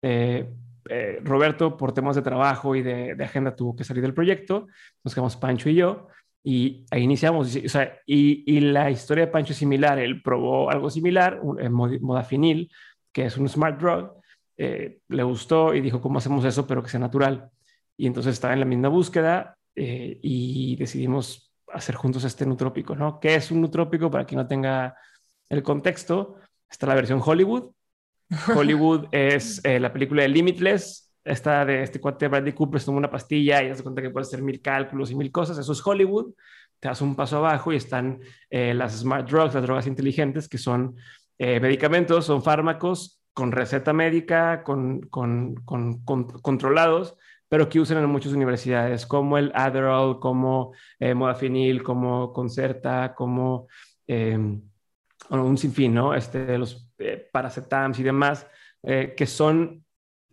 Eh, 0.02 0.48
eh, 0.88 1.20
Roberto, 1.24 1.76
por 1.76 1.92
temas 1.92 2.14
de 2.14 2.22
trabajo 2.22 2.76
y 2.76 2.82
de, 2.82 3.16
agenda, 3.24 3.56
tuvo 3.56 3.74
que 3.74 3.84
salir 3.84 4.02
del 4.02 4.14
proyecto. 4.14 4.68
Nos 5.02 5.14
quedamos 5.14 5.36
Pancho 5.36 5.68
y 5.70 5.74
yo. 5.74 6.08
Y 6.44 6.86
ahí 6.90 7.02
iniciamos. 7.02 7.56
O 7.56 7.68
sea, 7.68 7.98
y, 8.06 8.60
la 8.60 8.90
historia 8.90 9.26
de 9.26 9.32
Pancho 9.32 9.52
es 9.52 9.58
similar. 9.58 9.98
Él 9.98 10.22
probó 10.22 10.70
algo 10.70 10.90
similar, 10.90 11.40
en 11.58 11.72
modafinil, 11.72 12.70
que 13.12 13.26
es 13.26 13.36
un 13.36 13.48
smart 13.48 13.80
drug. 13.80 14.12
Eh, 14.58 15.00
le 15.08 15.22
gustó 15.22 15.74
y 15.74 15.80
dijo, 15.80 16.00
¿cómo 16.00 16.18
hacemos 16.18 16.44
eso, 16.44 16.66
pero 16.66 16.82
que 16.82 16.88
sea 16.88 17.00
natural? 17.00 17.50
Y 17.96 18.06
entonces 18.06 18.34
estaba 18.34 18.54
en 18.54 18.60
la 18.60 18.66
misma 18.66 18.88
búsqueda 18.88 19.56
eh, 19.74 20.18
y 20.22 20.76
decidimos 20.76 21.52
hacer 21.72 21.94
juntos 21.94 22.24
este 22.24 22.46
nutrópico, 22.46 22.96
¿no? 22.96 23.20
¿Qué 23.20 23.34
es 23.34 23.50
un 23.50 23.60
nutrópico? 23.60 24.10
Para 24.10 24.24
quien 24.24 24.38
no 24.38 24.46
tenga 24.46 24.96
el 25.48 25.62
contexto, 25.62 26.36
está 26.70 26.86
la 26.86 26.94
versión 26.94 27.20
Hollywood. 27.24 27.72
Hollywood 28.56 29.06
es 29.12 29.62
eh, 29.64 29.78
la 29.78 29.92
película 29.92 30.22
de 30.22 30.28
Limitless, 30.28 31.14
esta 31.22 31.64
de 31.64 31.82
este 31.82 32.00
cuate 32.00 32.28
Bradley 32.28 32.52
Cooper, 32.52 32.82
toma 32.82 32.98
una 32.98 33.10
pastilla 33.10 33.62
y 33.62 33.74
se 33.74 33.82
cuenta 33.82 34.00
que 34.00 34.10
puede 34.10 34.22
hacer 34.22 34.42
mil 34.42 34.62
cálculos 34.62 35.10
y 35.10 35.14
mil 35.14 35.30
cosas. 35.30 35.58
Eso 35.58 35.72
es 35.72 35.86
Hollywood. 35.86 36.32
Te 36.80 36.88
das 36.88 37.00
un 37.02 37.16
paso 37.16 37.38
abajo 37.38 37.72
y 37.72 37.76
están 37.76 38.20
eh, 38.48 38.74
las 38.74 38.98
smart 38.98 39.28
drugs, 39.28 39.54
las 39.54 39.62
drogas 39.62 39.86
inteligentes, 39.86 40.48
que 40.48 40.58
son 40.58 40.96
medicamentos, 41.38 42.24
son 42.24 42.42
fármacos 42.42 43.20
con 43.36 43.52
receta 43.52 43.92
médica, 43.92 44.62
con, 44.62 45.02
con, 45.10 45.56
con, 45.56 46.00
controlados, 46.40 47.18
pero 47.50 47.68
que 47.68 47.78
usan 47.78 47.98
en 47.98 48.08
muchas 48.08 48.32
universidades, 48.32 49.04
como 49.04 49.36
el 49.36 49.52
Adderall, 49.54 50.20
como 50.20 50.72
eh, 50.98 51.12
Modafinil, 51.12 51.82
como 51.82 52.32
Concerta, 52.32 53.14
como 53.14 53.68
eh, 54.06 54.38
un 55.28 55.58
sinfín, 55.58 55.92
¿no? 55.92 56.14
Este, 56.14 56.56
los 56.56 56.90
eh, 56.96 57.28
paracetams 57.30 57.98
y 57.98 58.02
demás, 58.02 58.46
eh, 58.82 59.12
que 59.14 59.26
son, 59.26 59.84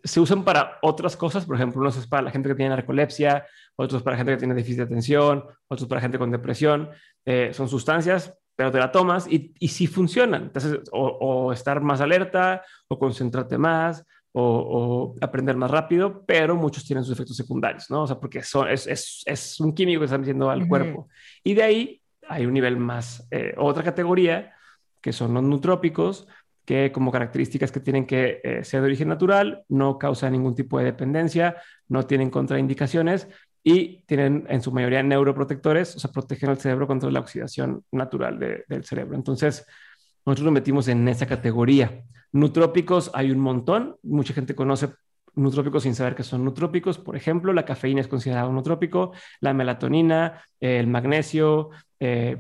se 0.02 0.22
usan 0.22 0.46
para 0.46 0.80
otras 0.82 1.18
cosas, 1.18 1.46
por 1.46 1.58
ejemplo, 1.58 1.82
unos 1.82 1.98
es 1.98 2.08
para 2.08 2.24
la 2.24 2.32
gente 2.32 2.48
que 2.48 2.56
tiene 2.56 2.70
narcolepsia, 2.70 3.46
otros 3.76 4.02
para 4.02 4.16
gente 4.16 4.32
que 4.32 4.38
tiene 4.38 4.56
déficit 4.56 4.78
de 4.78 4.84
atención, 4.84 5.44
otros 5.68 5.90
para 5.90 6.00
gente 6.00 6.18
con 6.18 6.32
depresión, 6.32 6.90
son 7.52 7.68
sustancias 7.68 8.34
pero 8.56 8.72
te 8.72 8.80
la 8.80 8.92
tomas 8.92 9.28
y, 9.28 9.54
y 9.60 9.68
sí 9.68 9.88
funcionan. 9.88 10.44
Entonces, 10.44 10.80
o, 10.92 11.08
o, 11.08 11.54
estar 11.54 11.82
más 11.82 12.02
alerta, 12.02 12.64
o 12.88 13.00
concentrarte 13.00 13.58
más, 13.58 14.06
o, 14.34 15.16
aprender 15.22 15.56
más 15.56 15.72
rápido, 15.72 16.24
pero 16.26 16.56
muchos 16.56 16.86
tienen 16.86 17.04
sus 17.04 17.14
efectos 17.14 17.38
secundarios, 17.38 17.90
¿no? 17.90 18.04
O 18.04 18.08
sea, 18.08 18.20
porque 18.20 18.44
son, 18.44 18.70
es, 18.70 18.88
es, 18.88 19.24
es 19.26 19.60
un 19.60 19.74
químico 19.74 20.00
que 20.00 20.06
están 20.06 20.22
metiendo 20.22 20.50
al 20.50 20.68
cuerpo. 20.68 21.08
Y 21.44 21.54
de 21.54 21.64
ahí 21.64 22.02
hay 22.28 22.46
un 22.46 22.54
nivel 22.54 22.78
más, 22.78 23.28
eh, 23.32 23.54
otra 23.58 23.84
categoría, 23.84 24.54
que 25.02 25.14
son 25.14 25.34
los 25.34 25.44
nutrópicos, 25.44 26.28
que 26.66 26.92
como 26.92 27.12
características 27.12 27.72
que 27.72 27.82
tienen 27.82 28.06
que 28.06 28.40
eh, 28.44 28.64
ser 28.64 28.82
de 28.82 28.86
origen 28.86 29.10
natural, 29.10 29.64
no 29.68 30.00
causan 30.00 30.32
ningún 30.32 30.56
tipo 30.56 30.80
de 30.80 30.86
dependencia, 30.86 31.58
no 31.90 32.06
tienen 32.06 32.30
contraindicaciones 32.30 33.28
y 33.64 34.04
tienen 34.06 34.46
en 34.50 34.62
su 34.62 34.72
mayoría 34.72 35.02
neuroprotectores, 35.04 35.96
o 35.96 36.00
sea, 36.00 36.12
protegen 36.12 36.50
al 36.50 36.58
cerebro 36.58 36.86
contra 36.86 37.10
la 37.10 37.20
oxidación 37.20 37.84
natural 37.92 38.38
del 38.68 38.84
cerebro. 38.84 39.16
Entonces, 39.16 39.66
nosotros 40.26 40.46
nos 40.46 40.54
metimos 40.54 40.88
en 40.88 41.08
esa 41.08 41.26
categoría. 41.26 42.04
Nutrópicos 42.32 43.12
hay 43.14 43.32
un 43.32 43.40
montón. 43.40 43.96
Mucha 44.04 44.34
gente 44.34 44.56
conoce 44.56 44.90
nutrópicos 45.36 45.84
sin 45.84 45.96
saber 45.96 46.16
que 46.16 46.24
son 46.24 46.44
nutrópicos. 46.44 46.98
Por 46.98 47.16
ejemplo, 47.16 47.54
la 47.54 47.66
cafeína 47.66 48.02
es 48.02 48.08
considerada 48.08 48.48
un 48.48 48.56
nutrópico, 48.56 49.14
la 49.40 49.54
melatonina, 49.54 50.44
el 50.60 50.88
magnesio, 50.88 51.70
eh, 52.00 52.38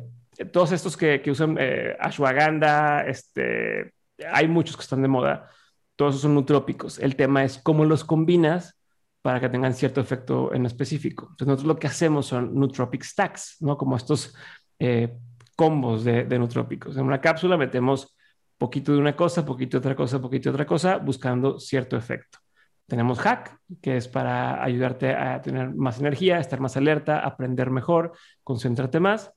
todos 0.51 0.71
estos 0.71 0.97
que, 0.97 1.21
usan 1.27 1.57
eh, 1.59 1.95
ashwagandha, 1.99 3.05
este, 3.05 3.93
hay 4.31 4.47
muchos 4.47 4.75
que 4.75 4.81
están 4.81 5.01
de 5.01 5.07
moda. 5.07 5.49
Todos 5.95 6.19
son 6.19 6.33
nutrópicos. 6.33 6.99
El 6.99 7.15
tema 7.15 7.43
es 7.43 7.59
cómo 7.59 7.85
los 7.85 8.03
combinas 8.03 8.75
para 9.23 9.39
que 9.39 9.49
tengan 9.49 9.73
cierto 9.73 10.01
efecto 10.01 10.53
en 10.53 10.65
específico. 10.67 11.29
Entonces, 11.31 11.47
nosotros 11.47 11.67
lo 11.67 11.79
que 11.79 11.87
hacemos 11.87 12.27
son 12.27 12.53
nootropic 12.53 13.03
stacks, 13.03 13.57
¿no? 13.61 13.77
Como 13.77 13.95
estos 13.95 14.35
eh, 14.77 15.17
combos 15.55 16.03
de, 16.03 16.25
de 16.25 16.37
nutrópicos. 16.37 16.97
En 16.97 17.05
una 17.05 17.21
cápsula 17.21 17.57
metemos 17.57 18.15
poquito 18.57 18.91
de 18.91 18.97
una 18.97 19.15
cosa, 19.15 19.45
poquito 19.45 19.77
de 19.77 19.79
otra 19.79 19.95
cosa, 19.95 20.21
poquito 20.21 20.49
de 20.49 20.55
otra 20.55 20.65
cosa, 20.65 20.97
buscando 20.97 21.57
cierto 21.57 21.97
efecto. 21.97 22.39
Tenemos 22.85 23.19
Hack, 23.19 23.57
que 23.81 23.97
es 23.97 24.07
para 24.09 24.61
ayudarte 24.61 25.13
a 25.15 25.41
tener 25.41 25.73
más 25.73 25.99
energía, 25.99 26.39
estar 26.39 26.59
más 26.59 26.75
alerta, 26.75 27.19
aprender 27.19 27.71
mejor, 27.71 28.11
concentrarte 28.43 28.99
más. 28.99 29.31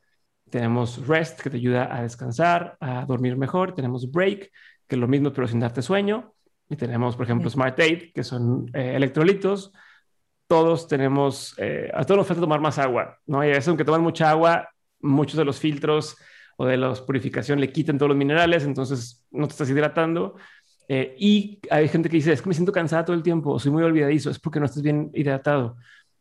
Tenemos 0.51 1.07
Rest, 1.07 1.41
que 1.41 1.51
te 1.51 1.57
ayuda 1.59 1.97
a 1.97 2.03
descansar, 2.03 2.77
a 2.81 3.05
dormir 3.07 3.37
mejor. 3.37 3.75
Tenemos 3.75 4.11
Break, 4.11 4.51
que 4.89 4.97
es 4.97 4.99
lo 4.99 5.09
mismo, 5.09 5.33
pero 5.33 5.47
sin 5.47 5.61
darte 5.61 5.81
sueño. 5.81 6.35
Y 6.69 6.77
tenemos, 6.77 7.17
por 7.17 7.25
ejemplo, 7.25 7.49
Smart 7.49 7.79
8, 7.79 8.07
que 8.15 8.25
son 8.25 8.71
eh, 8.75 8.95
electrolitos. 8.97 9.73
Todos 10.47 10.89
tenemos, 10.89 11.55
eh, 11.59 11.91
a 11.93 12.05
todos 12.05 12.19
nos 12.19 12.27
falta 12.27 12.41
tomar 12.41 12.61
más 12.61 12.79
agua, 12.79 13.19
¿no? 13.27 13.45
Y 13.45 13.49
a 13.49 13.51
veces, 13.51 13.69
aunque 13.69 13.85
toman 13.85 14.03
mucha 14.03 14.31
agua, 14.31 14.69
muchos 15.01 15.37
de 15.37 15.45
los 15.45 15.59
filtros 15.59 16.17
o 16.57 16.67
de 16.67 16.77
la 16.77 16.95
purificación 16.95 17.61
le 17.61 17.71
quitan 17.71 17.99
todos 17.99 18.09
los 18.09 18.19
minerales, 18.19 18.65
entonces 18.65 19.25
no 19.31 19.47
te 19.47 19.53
estás 19.53 19.71
hidratando. 19.71 20.37
Eh, 20.89 21.15
y 21.19 21.61
hay 21.71 21.89
gente 21.89 22.09
que 22.09 22.17
dice, 22.17 22.33
es 22.33 22.43
que 22.43 22.49
me 22.49 22.55
siento 22.55 22.73
cansada 22.73 23.05
todo 23.05 23.17
el 23.17 23.23
tiempo, 23.23 23.59
soy 23.59 23.73
muy 23.73 23.83
olvidadizo, 23.83 24.31
es 24.31 24.39
porque 24.39 24.61
no 24.61 24.67
estás 24.67 24.83
bien 24.83 25.11
hidratado. 25.15 25.77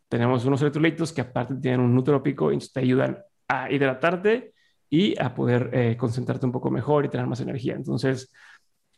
Tenemos 0.10 0.46
unos 0.46 0.62
electrolitos 0.62 1.14
que 1.14 1.22
aparte 1.22 1.56
tienen 1.56 1.82
un 1.82 1.94
nutrópico 1.96 2.52
y 2.52 2.60
te 2.60 2.80
ayudan 2.80 3.20
a 3.48 3.72
hidratarte 3.72 4.54
y 4.90 5.20
a 5.22 5.34
poder 5.34 5.70
eh, 5.74 5.98
concentrarte 5.98 6.46
un 6.46 6.52
poco 6.52 6.72
mejor 6.72 7.06
y 7.06 7.10
tener 7.10 7.28
más 7.28 7.40
energía. 7.42 7.76
Entonces, 7.76 8.32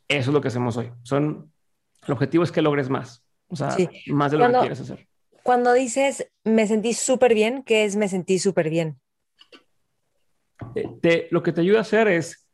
eso 0.07 0.29
es 0.29 0.33
lo 0.33 0.41
que 0.41 0.47
hacemos 0.47 0.77
hoy. 0.77 0.91
Son, 1.03 1.51
el 2.05 2.11
objetivo 2.11 2.43
es 2.43 2.51
que 2.51 2.61
logres 2.61 2.89
más, 2.89 3.23
o 3.47 3.55
sea, 3.55 3.75
más 4.07 4.31
de 4.31 4.37
lo 4.37 4.47
que 4.47 4.59
quieres 4.59 4.81
hacer. 4.81 5.07
Cuando 5.43 5.73
dices, 5.73 6.29
me 6.43 6.67
sentí 6.67 6.93
súper 6.93 7.33
bien, 7.33 7.63
¿qué 7.63 7.85
es 7.85 7.95
me 7.95 8.09
sentí 8.09 8.39
súper 8.39 8.69
bien? 8.69 8.99
te, 11.01 11.27
lo 11.31 11.43
que 11.43 11.51
te 11.51 11.61
ayuda 11.61 11.79
a 11.79 11.81
hacer 11.81 12.07
es, 12.07 12.47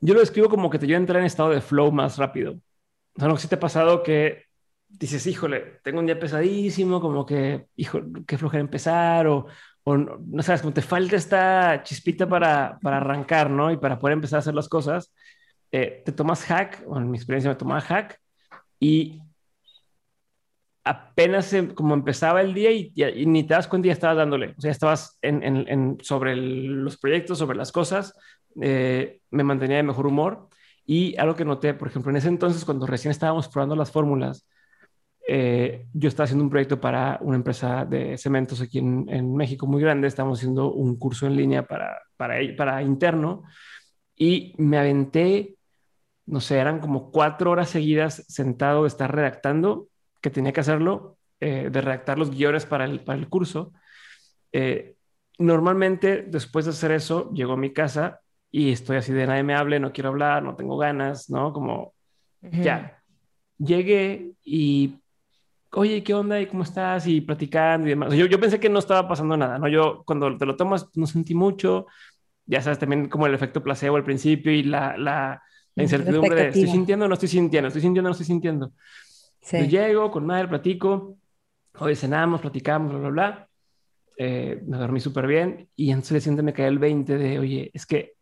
yo 0.00 0.14
lo 0.14 0.20
describo 0.20 0.48
como 0.48 0.70
que 0.70 0.78
te 0.78 0.86
ayuda 0.86 0.98
a 0.98 1.00
entrar 1.00 1.20
en 1.20 1.26
estado 1.26 1.50
de 1.50 1.60
flow 1.60 1.90
más 1.92 2.18
rápido. 2.18 2.52
O 3.16 3.20
sea, 3.20 3.28
no 3.28 3.36
sé 3.36 3.42
si 3.42 3.48
te 3.48 3.54
ha 3.54 3.60
pasado 3.60 4.02
que 4.02 4.44
dices, 4.88 5.26
híjole, 5.26 5.80
tengo 5.82 6.00
un 6.00 6.06
día 6.06 6.18
pesadísimo, 6.18 7.00
como 7.00 7.24
que, 7.24 7.66
hijo, 7.76 8.00
qué 8.26 8.38
flojera 8.38 8.60
empezar, 8.60 9.26
o, 9.26 9.46
o 9.84 9.96
no, 9.96 10.42
sabes, 10.42 10.60
como 10.60 10.74
te 10.74 10.82
falta 10.82 11.16
esta 11.16 11.82
chispita 11.82 12.28
para, 12.28 12.78
para 12.82 12.98
arrancar, 12.98 13.50
¿no? 13.50 13.72
Y 13.72 13.76
para 13.76 13.98
poder 13.98 14.14
empezar 14.14 14.38
a 14.38 14.40
hacer 14.40 14.54
las 14.54 14.68
cosas, 14.68 15.12
eh, 15.76 16.02
te 16.04 16.12
tomas 16.12 16.44
hack, 16.44 16.84
o 16.86 16.96
en 16.96 17.10
mi 17.10 17.16
experiencia 17.18 17.50
me 17.50 17.56
tomaba 17.56 17.80
hack, 17.80 18.20
y 18.78 19.20
apenas 20.84 21.52
como 21.74 21.94
empezaba 21.94 22.42
el 22.42 22.54
día 22.54 22.70
y, 22.70 22.92
ni 23.26 23.42
te 23.42 23.54
das 23.54 23.66
cuenta, 23.66 23.88
ya 23.88 23.92
estabas 23.92 24.18
dándole. 24.18 24.54
O 24.56 24.60
sea, 24.60 24.70
estabas 24.70 25.18
en, 25.20 25.98
sobre 26.00 26.36
los 26.36 26.96
proyectos, 26.96 27.38
sobre 27.38 27.58
las 27.58 27.72
cosas. 27.72 28.14
Eh, 28.60 29.18
me 29.32 29.42
mantenía 29.42 29.78
de 29.78 29.82
mejor 29.82 30.06
humor. 30.06 30.48
Y 30.86 31.16
algo 31.16 31.34
que 31.34 31.44
noté, 31.44 31.74
por 31.74 31.88
ejemplo, 31.88 32.10
en 32.10 32.18
ese 32.18 32.28
entonces, 32.28 32.64
cuando 32.64 32.86
recién 32.86 33.10
estábamos 33.10 33.48
probando 33.48 33.74
las 33.74 33.90
fórmulas, 33.90 34.48
eh, 35.26 35.88
yo 35.92 36.08
estaba 36.08 36.26
haciendo 36.26 36.44
un 36.44 36.50
proyecto 36.50 36.80
para 36.80 37.18
una 37.20 37.36
empresa 37.36 37.84
de 37.84 38.16
cementos 38.16 38.60
aquí 38.60 38.78
en, 38.78 39.34
México 39.34 39.66
muy 39.66 39.82
grande. 39.82 40.06
Estábamos 40.06 40.38
haciendo 40.38 40.72
un 40.72 40.96
curso 41.00 41.26
en 41.26 41.34
línea 41.34 41.66
para, 41.66 41.98
para 42.16 42.80
interno 42.82 43.42
y 44.16 44.54
me 44.58 44.78
aventé, 44.78 45.56
no 46.26 46.40
sé, 46.40 46.58
eran 46.58 46.80
como 46.80 47.10
cuatro 47.10 47.50
horas 47.50 47.70
seguidas 47.70 48.24
sentado 48.28 48.82
de 48.82 48.88
estar 48.88 49.14
redactando 49.14 49.88
que 50.20 50.30
tenía 50.30 50.52
que 50.52 50.60
hacerlo, 50.60 51.18
eh, 51.40 51.68
de 51.70 51.80
redactar 51.80 52.18
los 52.18 52.30
guiones 52.30 52.64
para 52.64 52.84
el, 52.84 53.00
para 53.00 53.18
el 53.18 53.28
curso. 53.28 53.72
Eh, 54.52 54.94
normalmente, 55.38 56.22
después 56.22 56.64
de 56.64 56.70
hacer 56.70 56.92
eso, 56.92 57.30
llego 57.32 57.52
a 57.52 57.58
mi 57.58 57.72
casa 57.72 58.20
y 58.50 58.72
estoy 58.72 58.96
así 58.96 59.12
de 59.12 59.26
nadie 59.26 59.42
me 59.42 59.54
hable, 59.54 59.80
no 59.80 59.92
quiero 59.92 60.10
hablar, 60.10 60.42
no 60.42 60.54
tengo 60.56 60.78
ganas, 60.78 61.28
¿no? 61.28 61.52
Como 61.52 61.94
ya. 62.40 63.02
Llegué 63.58 64.32
y 64.42 64.94
oye, 65.72 66.02
¿qué 66.02 66.14
onda? 66.14 66.40
¿Y 66.40 66.46
cómo 66.46 66.62
estás? 66.62 67.06
Y 67.06 67.20
platicando 67.20 67.86
y 67.86 67.90
demás. 67.90 68.14
yo, 68.14 68.26
yo 68.26 68.40
pensé 68.40 68.60
que 68.60 68.68
no 68.68 68.78
estaba 68.78 69.08
pasando 69.08 69.36
nada, 69.36 69.58
¿no? 69.58 69.68
Yo 69.68 70.02
cuando 70.04 70.36
te 70.36 70.46
lo 70.46 70.56
tomas 70.56 70.88
no 70.94 71.06
sentí 71.06 71.34
mucho. 71.34 71.86
Ya 72.46 72.60
sabes, 72.62 72.78
también 72.78 73.08
como 73.08 73.26
el 73.26 73.34
efecto 73.34 73.62
placebo 73.62 73.96
al 73.96 74.04
principio 74.04 74.52
y 74.52 74.62
la, 74.62 74.96
la, 74.98 75.42
la 75.74 75.82
incertidumbre 75.82 76.34
de 76.34 76.48
estoy 76.48 76.66
sintiendo, 76.68 77.08
no 77.08 77.14
estoy 77.14 77.28
sintiendo, 77.28 77.68
estoy 77.68 77.82
sintiendo, 77.82 78.08
no 78.08 78.12
estoy 78.12 78.26
sintiendo. 78.26 78.72
Sí. 79.40 79.68
llego 79.68 80.10
con 80.10 80.24
madre, 80.24 80.48
platico, 80.48 81.18
hoy 81.78 81.96
cenamos, 81.96 82.40
platicamos, 82.40 82.90
bla, 82.90 83.00
bla, 83.00 83.10
bla. 83.10 83.48
Eh, 84.16 84.62
me 84.66 84.76
dormí 84.76 85.00
súper 85.00 85.26
bien 85.26 85.68
y 85.74 85.90
entonces 85.90 86.22
siente 86.22 86.42
me 86.42 86.52
cae 86.52 86.68
el 86.68 86.78
20 86.78 87.18
de, 87.18 87.38
oye, 87.40 87.70
es 87.74 87.84
que 87.84 88.14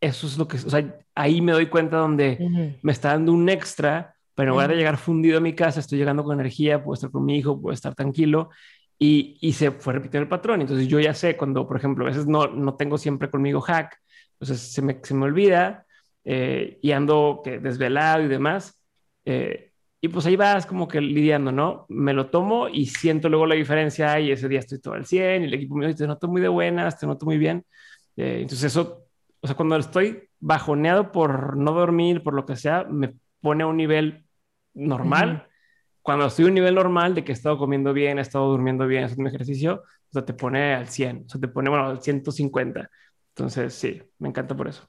eso 0.00 0.26
es 0.26 0.36
lo 0.36 0.48
que, 0.48 0.56
o 0.56 0.70
sea, 0.70 0.98
ahí 1.14 1.40
me 1.40 1.52
doy 1.52 1.66
cuenta 1.66 1.98
donde 1.98 2.76
me 2.82 2.92
está 2.92 3.10
dando 3.10 3.32
un 3.32 3.48
extra, 3.48 4.16
pero 4.34 4.48
en 4.48 4.54
lugar 4.54 4.70
de 4.70 4.76
llegar 4.76 4.96
fundido 4.96 5.38
a 5.38 5.40
mi 5.40 5.54
casa, 5.54 5.80
estoy 5.80 5.98
llegando 5.98 6.24
con 6.24 6.38
energía, 6.38 6.82
puedo 6.82 6.94
estar 6.94 7.10
con 7.10 7.24
mi 7.24 7.38
hijo, 7.38 7.60
puedo 7.60 7.72
estar 7.72 7.94
tranquilo 7.94 8.50
y, 8.98 9.38
y 9.40 9.52
se 9.52 9.70
fue 9.70 9.94
repitiendo 9.94 10.24
el 10.24 10.28
patrón. 10.28 10.60
Entonces 10.60 10.88
yo 10.88 10.98
ya 10.98 11.14
sé 11.14 11.36
cuando, 11.36 11.66
por 11.66 11.76
ejemplo, 11.76 12.04
a 12.04 12.08
veces 12.08 12.26
no, 12.26 12.48
no 12.48 12.74
tengo 12.74 12.98
siempre 12.98 13.30
conmigo 13.30 13.60
hack, 13.60 13.96
entonces 14.32 14.72
se 14.72 14.82
me, 14.82 14.98
se 15.02 15.14
me 15.14 15.24
olvida 15.24 15.83
eh, 16.24 16.78
y 16.82 16.92
ando 16.92 17.40
que 17.44 17.58
desvelado 17.58 18.24
y 18.24 18.28
demás. 18.28 18.80
Eh, 19.24 19.72
y 20.00 20.08
pues 20.08 20.26
ahí 20.26 20.36
vas 20.36 20.66
como 20.66 20.86
que 20.86 21.00
lidiando, 21.00 21.50
¿no? 21.50 21.86
Me 21.88 22.12
lo 22.12 22.28
tomo 22.28 22.68
y 22.68 22.86
siento 22.86 23.30
luego 23.30 23.46
la 23.46 23.54
diferencia 23.54 24.20
y 24.20 24.32
ese 24.32 24.48
día 24.48 24.58
estoy 24.58 24.78
todo 24.78 24.94
al 24.94 25.06
100 25.06 25.42
y 25.42 25.46
el 25.46 25.54
equipo 25.54 25.76
me 25.76 25.86
dice, 25.86 26.00
te 26.00 26.06
noto 26.06 26.28
muy 26.28 26.42
de 26.42 26.48
buenas, 26.48 26.98
te 26.98 27.06
noto 27.06 27.24
muy 27.24 27.38
bien. 27.38 27.64
Eh, 28.16 28.40
entonces 28.42 28.64
eso, 28.64 29.06
o 29.40 29.46
sea, 29.46 29.56
cuando 29.56 29.76
estoy 29.76 30.28
bajoneado 30.40 31.10
por 31.10 31.56
no 31.56 31.72
dormir, 31.72 32.22
por 32.22 32.34
lo 32.34 32.44
que 32.44 32.56
sea, 32.56 32.84
me 32.84 33.14
pone 33.40 33.64
a 33.64 33.66
un 33.66 33.78
nivel 33.78 34.26
normal. 34.74 35.48
Cuando 36.02 36.26
estoy 36.26 36.44
a 36.44 36.48
un 36.48 36.54
nivel 36.54 36.74
normal 36.74 37.14
de 37.14 37.24
que 37.24 37.32
he 37.32 37.34
estado 37.34 37.56
comiendo 37.56 37.94
bien, 37.94 38.18
he 38.18 38.20
estado 38.20 38.50
durmiendo 38.50 38.86
bien, 38.86 39.04
haciendo 39.04 39.30
ejercicio, 39.30 39.84
o 39.84 40.12
sea, 40.12 40.24
te 40.24 40.34
pone 40.34 40.74
al 40.74 40.88
100, 40.88 41.24
o 41.26 41.28
sea, 41.30 41.40
te 41.40 41.48
pone, 41.48 41.70
bueno, 41.70 41.86
al 41.86 42.02
150. 42.02 42.90
Entonces, 43.30 43.72
sí, 43.72 44.02
me 44.18 44.28
encanta 44.28 44.54
por 44.54 44.68
eso. 44.68 44.86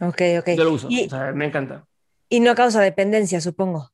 Ok, 0.00 0.22
ok. 0.40 0.48
Yo 0.56 0.64
lo 0.64 0.72
uso, 0.72 0.88
o 0.88 1.08
sea, 1.08 1.32
me 1.32 1.46
encanta. 1.46 1.86
Y 2.28 2.40
no 2.40 2.54
causa 2.54 2.80
dependencia, 2.80 3.40
supongo. 3.40 3.90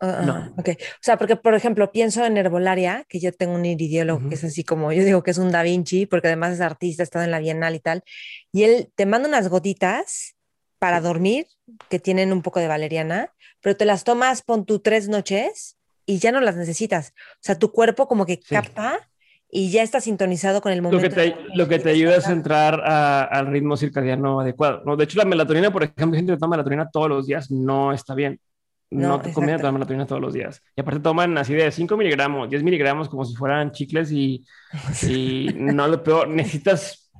Ah, 0.00 0.22
no. 0.24 0.54
Ok. 0.58 0.70
O 0.70 1.02
sea, 1.02 1.16
porque, 1.16 1.36
por 1.36 1.54
ejemplo, 1.54 1.90
pienso 1.90 2.24
en 2.24 2.36
herbolaria, 2.36 3.04
que 3.08 3.20
yo 3.20 3.32
tengo 3.32 3.54
un 3.54 3.64
iridiólogo 3.64 4.28
que 4.28 4.34
es 4.34 4.44
así 4.44 4.64
como, 4.64 4.92
yo 4.92 5.04
digo 5.04 5.22
que 5.22 5.30
es 5.30 5.38
un 5.38 5.50
Da 5.50 5.62
Vinci, 5.62 6.06
porque 6.06 6.28
además 6.28 6.52
es 6.52 6.60
artista, 6.60 7.02
ha 7.02 7.04
estado 7.04 7.24
en 7.24 7.30
la 7.30 7.38
Bienal 7.38 7.74
y 7.74 7.80
tal, 7.80 8.04
y 8.52 8.64
él 8.64 8.92
te 8.94 9.06
manda 9.06 9.28
unas 9.28 9.48
gotitas 9.48 10.36
para 10.78 11.00
dormir, 11.00 11.46
que 11.88 11.98
tienen 11.98 12.32
un 12.32 12.42
poco 12.42 12.60
de 12.60 12.68
valeriana, 12.68 13.32
pero 13.60 13.76
te 13.76 13.84
las 13.84 14.04
tomas, 14.04 14.42
pon 14.42 14.66
tú 14.66 14.78
tres 14.78 15.08
noches 15.08 15.76
y 16.04 16.18
ya 16.18 16.30
no 16.30 16.40
las 16.40 16.56
necesitas. 16.56 17.14
O 17.34 17.40
sea, 17.40 17.58
tu 17.58 17.72
cuerpo 17.72 18.06
como 18.06 18.26
que 18.26 18.38
capta 18.38 19.10
y 19.50 19.70
ya 19.70 19.82
está 19.82 20.00
sintonizado 20.00 20.60
con 20.60 20.72
el 20.72 20.82
momento. 20.82 21.02
Lo 21.02 21.08
que 21.08 21.14
te, 21.14 21.36
lo 21.54 21.68
que 21.68 21.78
te 21.78 21.90
ayuda 21.90 22.16
es 22.16 22.28
entrar 22.28 22.80
al 22.84 23.46
ritmo 23.46 23.76
circadiano 23.76 24.40
adecuado. 24.40 24.82
¿no? 24.84 24.96
De 24.96 25.04
hecho, 25.04 25.18
la 25.18 25.24
melatonina, 25.24 25.72
por 25.72 25.84
ejemplo, 25.84 26.16
gente 26.16 26.32
que 26.32 26.38
toma 26.38 26.56
melatonina 26.56 26.90
todos 26.90 27.08
los 27.08 27.26
días 27.26 27.50
no 27.50 27.92
está 27.92 28.14
bien. 28.14 28.40
No, 28.88 29.20
te 29.20 29.32
conviene 29.32 29.58
tomar 29.58 29.72
melatonina 29.72 30.06
todos 30.06 30.22
los 30.22 30.32
días. 30.32 30.62
Y 30.76 30.80
aparte 30.80 31.00
toman 31.00 31.36
así 31.38 31.54
de 31.54 31.70
5 31.70 31.96
miligramos, 31.96 32.48
10 32.48 32.62
miligramos 32.62 33.08
como 33.08 33.24
si 33.24 33.34
fueran 33.34 33.72
chicles 33.72 34.12
y, 34.12 34.44
y 35.02 35.48
no 35.54 35.88
lo 35.88 36.02
peor, 36.02 36.28
necesitas 36.28 37.10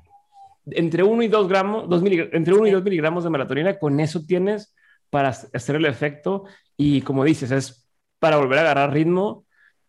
entre 0.71 1.03
1 1.03 1.23
y 1.23 1.29
2 1.29 1.49
gramos, 1.49 1.89
dos 1.89 2.03
entre 2.05 2.55
1 2.55 2.67
y 2.67 2.71
2 2.71 2.83
miligramos 2.83 3.25
de 3.25 3.31
melatonina, 3.31 3.79
con 3.79 3.99
eso 4.01 4.23
tienes 4.27 4.75
para 5.11 5.29
hacer 5.29 5.77
el 5.77 5.87
efecto 5.87 6.45
y 6.77 7.01
como 7.03 7.25
dices, 7.25 7.51
es 7.51 7.89
para 8.19 8.37
volver 8.37 8.59
a 8.59 8.62
agarrar 8.62 8.93
ritmo. 8.93 9.45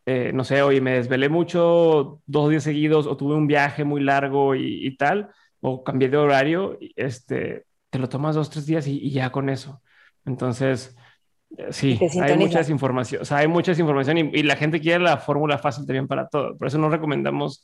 Eh, 0.07 0.31
no 0.33 0.43
sé, 0.43 0.61
oye, 0.61 0.79
me 0.81 0.93
desvelé 0.93 1.29
mucho 1.29 2.21
dos 2.25 2.49
días 2.49 2.63
seguidos 2.63 3.07
o 3.07 3.17
tuve 3.17 3.35
un 3.35 3.45
viaje 3.45 3.83
muy 3.83 4.01
largo 4.01 4.55
y, 4.55 4.95
tal, 4.97 5.29
o 5.61 5.83
cambié 5.83 6.07
de 6.09 6.17
horario, 6.17 6.77
este, 6.95 7.65
te 7.89 7.99
lo 7.99 8.07
tomas 8.07 8.35
dos, 8.35 8.49
tres 8.49 8.65
días 8.65 8.87
y, 8.87 8.99
y 8.99 9.11
ya 9.11 9.31
con 9.31 9.49
eso. 9.49 9.81
Entonces, 10.25 10.95
Sí, 11.71 11.97
hay 12.21 12.37
muchas 12.37 12.69
información, 12.69 13.21
o 13.21 13.25
sea, 13.25 13.37
hay 13.37 13.47
muchas 13.47 13.79
información 13.79 14.17
y, 14.17 14.43
la 14.43 14.55
gente 14.57 14.81
quiere 14.81 15.03
la 15.03 15.17
fórmula 15.17 15.57
fácil 15.57 15.85
también 15.85 16.07
para 16.07 16.27
todo. 16.27 16.57
Por 16.57 16.67
eso 16.67 16.77
no 16.77 16.89
recomendamos, 16.89 17.63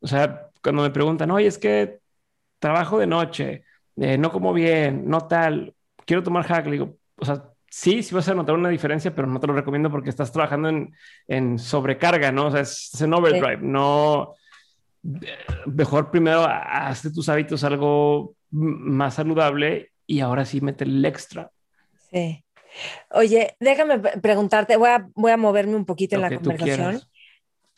o 0.00 0.06
sea, 0.06 0.48
cuando 0.62 0.82
me 0.82 0.90
preguntan, 0.90 1.30
oye, 1.30 1.46
es 1.46 1.58
que 1.58 1.98
trabajo 2.58 2.98
de 2.98 3.06
noche, 3.06 3.64
eh, 3.96 4.16
no 4.16 4.30
como 4.30 4.52
bien, 4.52 5.08
no 5.08 5.26
tal, 5.26 5.74
quiero 6.06 6.22
tomar 6.22 6.44
hack, 6.44 6.66
le 6.66 6.72
digo, 6.72 6.96
o 7.16 7.24
sea, 7.24 7.42
sí, 7.76 8.02
sí 8.02 8.14
vas 8.14 8.26
a 8.28 8.34
notar 8.34 8.54
una 8.54 8.70
diferencia, 8.70 9.14
pero 9.14 9.28
no 9.28 9.38
te 9.38 9.46
lo 9.46 9.52
recomiendo 9.52 9.90
porque 9.90 10.08
estás 10.08 10.32
trabajando 10.32 10.70
en, 10.70 10.94
en 11.28 11.58
sobrecarga, 11.58 12.32
¿no? 12.32 12.46
O 12.46 12.50
sea, 12.50 12.62
es, 12.62 12.98
en 12.98 13.12
overdrive, 13.12 13.58
no. 13.60 14.34
Mejor 15.66 16.10
primero 16.10 16.46
hazte 16.46 17.10
tus 17.10 17.28
hábitos 17.28 17.64
algo 17.64 18.34
más 18.50 19.14
saludable 19.14 19.90
y 20.06 20.20
ahora 20.20 20.46
sí 20.46 20.62
mete 20.62 20.84
el 20.84 21.04
extra. 21.04 21.50
Sí. 22.10 22.42
Oye, 23.10 23.56
déjame 23.60 23.98
preguntarte, 23.98 24.78
voy 24.78 24.88
a, 24.88 25.08
voy 25.14 25.32
a 25.32 25.36
moverme 25.36 25.76
un 25.76 25.84
poquito 25.84 26.16
en 26.16 26.22
la 26.22 26.34
conversación. 26.34 27.02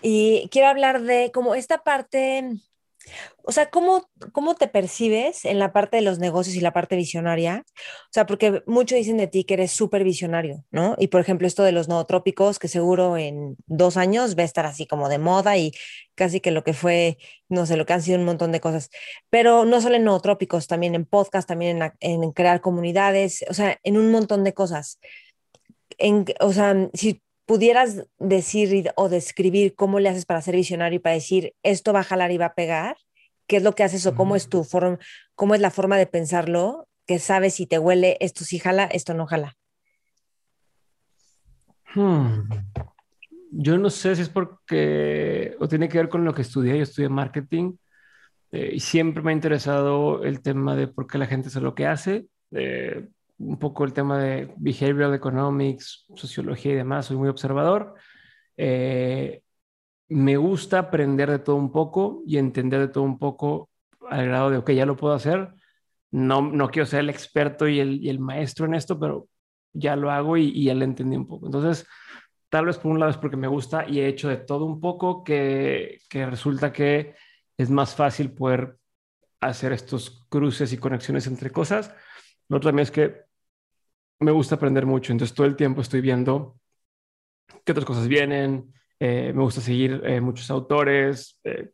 Y 0.00 0.48
quiero 0.52 0.68
hablar 0.68 1.02
de 1.02 1.32
como 1.34 1.56
esta 1.56 1.78
parte, 1.78 2.52
o 3.44 3.52
sea, 3.52 3.70
¿cómo, 3.70 4.10
¿cómo 4.32 4.54
te 4.56 4.68
percibes 4.68 5.44
en 5.44 5.58
la 5.58 5.72
parte 5.72 5.96
de 5.96 6.02
los 6.02 6.18
negocios 6.18 6.54
y 6.54 6.60
la 6.60 6.72
parte 6.72 6.96
visionaria? 6.96 7.64
O 7.66 8.12
sea, 8.12 8.26
porque 8.26 8.62
muchos 8.66 8.98
dicen 8.98 9.16
de 9.16 9.26
ti 9.26 9.44
que 9.44 9.54
eres 9.54 9.70
súper 9.72 10.04
visionario, 10.04 10.64
¿no? 10.70 10.96
Y 10.98 11.08
por 11.08 11.20
ejemplo, 11.20 11.46
esto 11.46 11.62
de 11.62 11.72
los 11.72 11.88
nootrópicos, 11.88 12.58
que 12.58 12.68
seguro 12.68 13.16
en 13.16 13.56
dos 13.66 13.96
años 13.96 14.36
va 14.36 14.42
a 14.42 14.44
estar 14.44 14.66
así 14.66 14.86
como 14.86 15.08
de 15.08 15.18
moda 15.18 15.56
y 15.56 15.72
casi 16.14 16.40
que 16.40 16.50
lo 16.50 16.64
que 16.64 16.74
fue, 16.74 17.18
no 17.48 17.64
sé, 17.64 17.76
lo 17.76 17.86
que 17.86 17.94
han 17.94 18.02
sido 18.02 18.18
un 18.18 18.26
montón 18.26 18.52
de 18.52 18.60
cosas. 18.60 18.90
Pero 19.30 19.64
no 19.64 19.80
solo 19.80 19.96
en 19.96 20.04
nootrópicos, 20.04 20.66
también 20.66 20.94
en 20.94 21.06
podcast, 21.06 21.48
también 21.48 21.80
en, 22.00 22.32
crear 22.32 22.60
comunidades, 22.60 23.44
o 23.48 23.54
sea, 23.54 23.78
en 23.82 23.96
un 23.96 24.10
montón 24.10 24.44
de 24.44 24.52
cosas. 24.52 25.00
En, 25.98 26.26
o 26.40 26.52
sea, 26.52 26.74
si 26.92 27.22
pudieras 27.48 28.06
decir 28.18 28.92
o 28.94 29.08
describir 29.08 29.74
cómo 29.74 30.00
le 30.00 30.10
haces 30.10 30.26
para 30.26 30.42
ser 30.42 30.54
visionario 30.54 30.96
y 30.96 31.00
para 31.00 31.14
decir 31.14 31.54
esto 31.62 31.94
va 31.94 32.00
a 32.00 32.04
jalar 32.04 32.30
y 32.30 32.36
va 32.36 32.44
a 32.44 32.54
pegar, 32.54 32.98
¿qué 33.46 33.56
es 33.56 33.62
lo 33.62 33.74
que 33.74 33.84
haces 33.84 34.04
o 34.04 34.14
cómo 34.14 34.36
es 34.36 34.50
tu 34.50 34.64
forma, 34.64 34.98
cómo 35.34 35.54
es 35.54 35.62
la 35.62 35.70
forma 35.70 35.96
de 35.96 36.06
pensarlo, 36.06 36.88
que 37.06 37.18
sabes 37.18 37.54
si 37.54 37.66
te 37.66 37.78
huele, 37.78 38.18
esto 38.20 38.44
sí 38.44 38.58
jala, 38.58 38.84
esto 38.84 39.14
no 39.14 39.24
jala? 39.24 39.56
Hmm. 41.94 42.50
Yo 43.50 43.78
no 43.78 43.88
sé 43.88 44.14
si 44.14 44.20
es 44.20 44.28
porque 44.28 45.56
o 45.58 45.66
tiene 45.68 45.88
que 45.88 45.96
ver 45.96 46.10
con 46.10 46.26
lo 46.26 46.34
que 46.34 46.42
estudié, 46.42 46.76
yo 46.76 46.82
estudié 46.82 47.08
marketing 47.08 47.72
eh, 48.52 48.72
y 48.74 48.80
siempre 48.80 49.22
me 49.22 49.30
ha 49.30 49.34
interesado 49.34 50.22
el 50.22 50.42
tema 50.42 50.76
de 50.76 50.86
por 50.86 51.06
qué 51.06 51.16
la 51.16 51.26
gente 51.26 51.48
hace 51.48 51.62
lo 51.62 51.74
que 51.74 51.86
hace. 51.86 52.26
Eh, 52.50 53.08
un 53.38 53.58
poco 53.58 53.84
el 53.84 53.92
tema 53.92 54.18
de 54.18 54.52
behavioral 54.56 55.14
economics, 55.14 56.06
sociología 56.14 56.72
y 56.72 56.76
demás, 56.76 57.06
soy 57.06 57.16
muy 57.16 57.28
observador. 57.28 57.94
Eh, 58.56 59.42
me 60.08 60.36
gusta 60.36 60.78
aprender 60.80 61.30
de 61.30 61.38
todo 61.38 61.56
un 61.56 61.70
poco 61.70 62.22
y 62.26 62.38
entender 62.38 62.80
de 62.80 62.88
todo 62.88 63.04
un 63.04 63.18
poco 63.18 63.70
al 64.08 64.26
grado 64.26 64.50
de, 64.50 64.58
ok, 64.58 64.70
ya 64.72 64.86
lo 64.86 64.96
puedo 64.96 65.14
hacer. 65.14 65.54
No, 66.10 66.42
no 66.42 66.70
quiero 66.70 66.86
ser 66.86 67.00
el 67.00 67.10
experto 67.10 67.68
y 67.68 67.80
el, 67.80 68.06
el 68.08 68.18
maestro 68.18 68.66
en 68.66 68.74
esto, 68.74 68.98
pero 68.98 69.28
ya 69.72 69.96
lo 69.96 70.10
hago 70.10 70.36
y, 70.36 70.48
y, 70.48 70.64
ya 70.64 70.74
lo 70.74 70.84
entendí 70.84 71.16
un 71.16 71.26
poco. 71.26 71.46
Entonces, 71.46 71.86
tal 72.48 72.66
vez 72.66 72.78
por 72.78 72.92
un 72.92 72.98
lado 72.98 73.10
es 73.10 73.18
porque 73.18 73.36
me 73.36 73.48
gusta 73.48 73.86
y 73.88 74.00
he 74.00 74.08
hecho 74.08 74.28
de 74.28 74.38
todo 74.38 74.64
un 74.64 74.80
poco 74.80 75.22
que, 75.22 76.00
que 76.08 76.26
resulta 76.26 76.72
que 76.72 77.14
es 77.56 77.70
más 77.70 77.94
fácil 77.94 78.32
poder 78.32 78.78
hacer 79.40 79.72
estos 79.72 80.26
cruces 80.28 80.72
y 80.72 80.78
conexiones 80.78 81.26
entre 81.26 81.50
cosas. 81.50 81.94
Lo 82.48 82.56
otro 82.56 82.70
también 82.70 82.84
es 82.84 82.90
que 82.90 83.27
me 84.20 84.32
gusta 84.32 84.56
aprender 84.56 84.86
mucho, 84.86 85.12
entonces 85.12 85.34
todo 85.34 85.46
el 85.46 85.56
tiempo 85.56 85.80
estoy 85.80 86.00
viendo 86.00 86.58
qué 87.64 87.72
otras 87.72 87.84
cosas 87.86 88.08
vienen, 88.08 88.72
eh, 89.00 89.32
me 89.34 89.42
gusta 89.42 89.60
seguir 89.60 90.02
eh, 90.04 90.20
muchos 90.20 90.50
autores, 90.50 91.38
eh, 91.44 91.70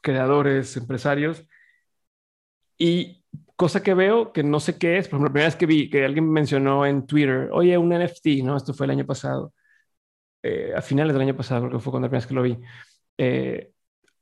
creadores, 0.00 0.76
empresarios, 0.76 1.46
y 2.78 3.24
cosa 3.56 3.82
que 3.82 3.94
veo 3.94 4.32
que 4.32 4.42
no 4.42 4.60
sé 4.60 4.78
qué 4.78 4.98
es, 4.98 5.08
por 5.08 5.16
ejemplo, 5.16 5.28
la 5.28 5.32
primera 5.32 5.48
vez 5.48 5.56
que 5.56 5.66
vi 5.66 5.88
que 5.90 6.04
alguien 6.04 6.28
mencionó 6.30 6.84
en 6.86 7.06
Twitter, 7.06 7.48
oye, 7.52 7.78
un 7.78 7.92
NFT, 7.92 8.42
¿no? 8.42 8.56
Esto 8.56 8.74
fue 8.74 8.86
el 8.86 8.90
año 8.92 9.06
pasado, 9.06 9.54
a 10.76 10.82
finales 10.82 11.12
del 11.12 11.22
año 11.22 11.36
pasado, 11.36 11.68
creo 11.68 11.80
fue 11.80 11.92
cuando 11.92 12.06
la 12.06 12.10
primera 12.10 12.20
vez 12.20 12.26
que 12.26 12.34
lo 12.34 12.42
vi. 12.42 12.58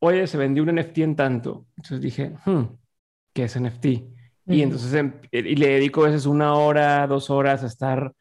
oye, 0.00 0.26
se 0.26 0.38
vendió 0.38 0.62
un 0.62 0.74
NFT 0.74 0.98
en 0.98 1.16
tanto. 1.16 1.66
Entonces 1.76 2.00
dije, 2.00 2.36
hmm, 2.44 2.62
¿qué 3.32 3.44
es 3.44 3.56
NFT? 3.58 3.86
Y 4.50 4.62
entonces 4.62 4.92
em, 4.94 5.12
y 5.30 5.56
le 5.56 5.68
dedico 5.68 6.02
a 6.02 6.08
veces 6.08 6.26
una 6.26 6.54
hora, 6.54 7.06
dos 7.06 7.30
horas 7.30 7.62
a 7.62 7.66
estar 7.66 8.12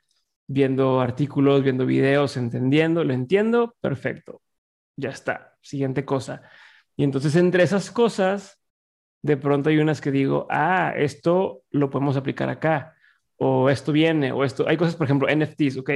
viendo 0.47 0.99
artículos, 0.99 1.63
viendo 1.63 1.85
videos, 1.85 2.37
entendiendo, 2.37 3.03
lo 3.03 3.13
entiendo, 3.13 3.75
perfecto, 3.81 4.41
ya 4.95 5.09
está, 5.09 5.57
siguiente 5.61 6.05
cosa. 6.05 6.41
Y 6.95 7.03
entonces 7.03 7.35
entre 7.35 7.63
esas 7.63 7.91
cosas, 7.91 8.59
de 9.21 9.37
pronto 9.37 9.69
hay 9.69 9.79
unas 9.79 10.01
que 10.01 10.11
digo, 10.11 10.47
ah, 10.49 10.93
esto 10.95 11.63
lo 11.71 11.89
podemos 11.89 12.17
aplicar 12.17 12.49
acá, 12.49 12.95
o 13.37 13.69
esto 13.69 13.91
viene, 13.91 14.31
o 14.31 14.43
esto, 14.43 14.67
hay 14.67 14.77
cosas, 14.77 14.95
por 14.95 15.05
ejemplo, 15.05 15.27
NFTs, 15.29 15.77
ok, 15.77 15.91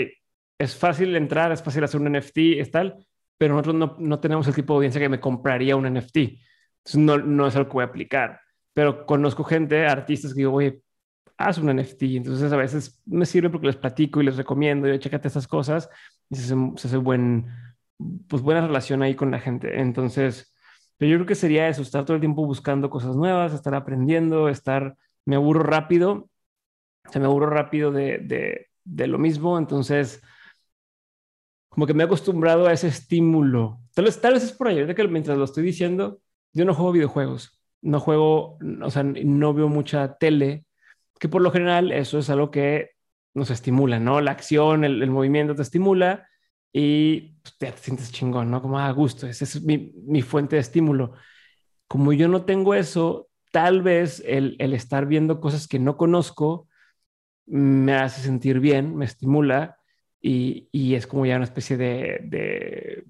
es 0.60 0.76
fácil 0.76 1.16
entrar, 1.16 1.52
es 1.52 1.62
fácil 1.62 1.84
hacer 1.84 2.00
un 2.00 2.12
NFT, 2.12 2.60
es 2.60 2.72
tal, 2.72 3.06
pero 3.38 3.56
nosotros 3.56 3.76
no, 3.76 3.96
no 4.00 4.20
tenemos 4.20 4.48
el 4.48 4.56
tipo 4.56 4.74
de 4.74 4.78
audiencia 4.78 5.02
que 5.02 5.10
me 5.10 5.20
compraría 5.20 5.76
un 5.76 5.92
NFT. 5.92 6.18
Entonces 6.18 6.96
no, 6.96 7.18
no 7.18 7.48
es 7.48 7.56
algo 7.56 7.70
que 7.70 7.74
voy 7.74 7.84
a 7.84 7.88
aplicar. 7.88 8.40
Pero 8.74 9.06
conozco 9.06 9.44
gente, 9.44 9.86
artistas 9.86 10.34
que 10.34 10.40
digo, 10.40 10.54
oye, 10.54 10.82
haz 11.38 11.58
un 11.58 11.70
NFT. 11.70 12.04
Entonces 12.18 12.52
a 12.52 12.58
veces 12.58 13.02
me 13.06 13.26
sirve 13.26 13.50
porque 13.50 13.68
les 13.68 13.76
platico 13.78 14.22
y 14.22 14.26
les 14.26 14.38
recomiendo, 14.38 14.92
y 14.92 15.00
chécate 15.00 15.28
estas 15.28 15.48
cosas 15.48 15.90
y 16.30 16.36
se 16.36 16.48
se 16.48 16.88
hace 16.88 16.98
buen, 16.98 17.48
pues 18.28 18.42
buena 18.42 18.66
relación 18.66 19.02
ahí 19.04 19.16
con 19.16 19.32
la 19.32 19.40
gente. 19.40 19.80
Entonces, 19.80 20.54
yo 21.00 21.16
creo 21.18 21.26
que 21.26 21.36
sería 21.36 21.68
eso, 21.68 21.82
estar 21.82 22.06
todo 22.06 22.16
el 22.16 22.22
tiempo 22.22 22.46
buscando 22.46 22.90
cosas 22.90 23.16
nuevas, 23.16 23.54
estar 23.54 23.76
aprendiendo, 23.76 24.50
estar, 24.50 24.96
me 25.26 25.36
aburro 25.36 25.64
rápido, 25.64 26.30
se 27.12 27.20
me 27.20 27.26
aburro 27.26 27.48
rápido 27.48 27.92
de, 27.92 28.20
de, 28.20 28.68
de 28.84 29.08
lo 29.08 29.18
mismo, 29.20 29.58
entonces 29.58 30.22
como 31.70 31.88
que 31.88 31.94
me 31.94 32.04
he 32.04 32.06
acostumbrado 32.06 32.68
a 32.68 32.74
ese 32.74 32.88
estímulo. 32.88 33.80
Tal 33.96 34.06
vez, 34.06 34.22
tal 34.22 34.34
vez 34.34 34.44
es 34.44 34.52
por 34.52 34.68
ahí, 34.68 34.94
que 34.94 35.08
mientras 35.08 35.38
lo 35.38 35.44
estoy 35.44 35.64
diciendo, 35.64 36.22
yo 36.54 36.66
no 36.66 36.74
juego 36.76 36.92
videojuegos, 36.92 37.60
no 37.84 38.00
juego, 38.00 38.58
o 38.82 38.90
sea, 38.92 39.04
no 39.04 39.54
veo 39.54 39.68
mucha 39.70 40.18
tele, 40.18 40.66
que 41.20 41.30
por 41.30 41.42
lo 41.42 41.52
general 41.52 41.92
eso 41.92 42.18
es 42.18 42.30
algo 42.30 42.50
que 42.50 42.92
nos 43.34 43.52
estimula, 43.52 44.00
¿no? 44.00 44.22
La 44.22 44.32
acción, 44.32 44.84
el, 44.84 45.10
movimiento 45.10 45.56
te 45.56 45.62
estimula 45.62 46.28
y 46.72 47.36
pues, 47.42 47.58
te, 47.58 47.72
sientes 47.78 48.12
chingón, 48.12 48.50
¿no? 48.52 48.62
Como 48.62 48.80
a 48.80 48.88
ah, 48.88 48.92
gusto, 48.92 49.28
esa 49.28 49.44
es 49.44 49.62
mi, 49.64 49.94
mi, 50.06 50.22
fuente 50.22 50.56
de 50.56 50.62
estímulo. 50.62 51.14
Como 51.88 52.14
yo 52.14 52.28
no 52.28 52.46
tengo 52.46 52.74
eso, 52.74 53.30
tal 53.52 53.82
vez 53.82 54.24
el, 54.26 54.56
el 54.60 54.74
estar 54.74 55.06
viendo 55.06 55.40
cosas 55.42 55.68
que 55.68 55.80
no 55.80 55.98
conozco 55.98 56.68
me 57.46 57.94
hace 57.94 58.22
sentir 58.22 58.60
bien, 58.60 58.96
me 58.96 59.06
estimula 59.06 59.78
y, 60.22 60.70
y 60.72 60.96
es 60.96 61.06
como 61.08 61.26
ya 61.26 61.36
una 61.36 61.46
especie 61.46 61.78
de, 61.78 62.20
de, 62.24 63.04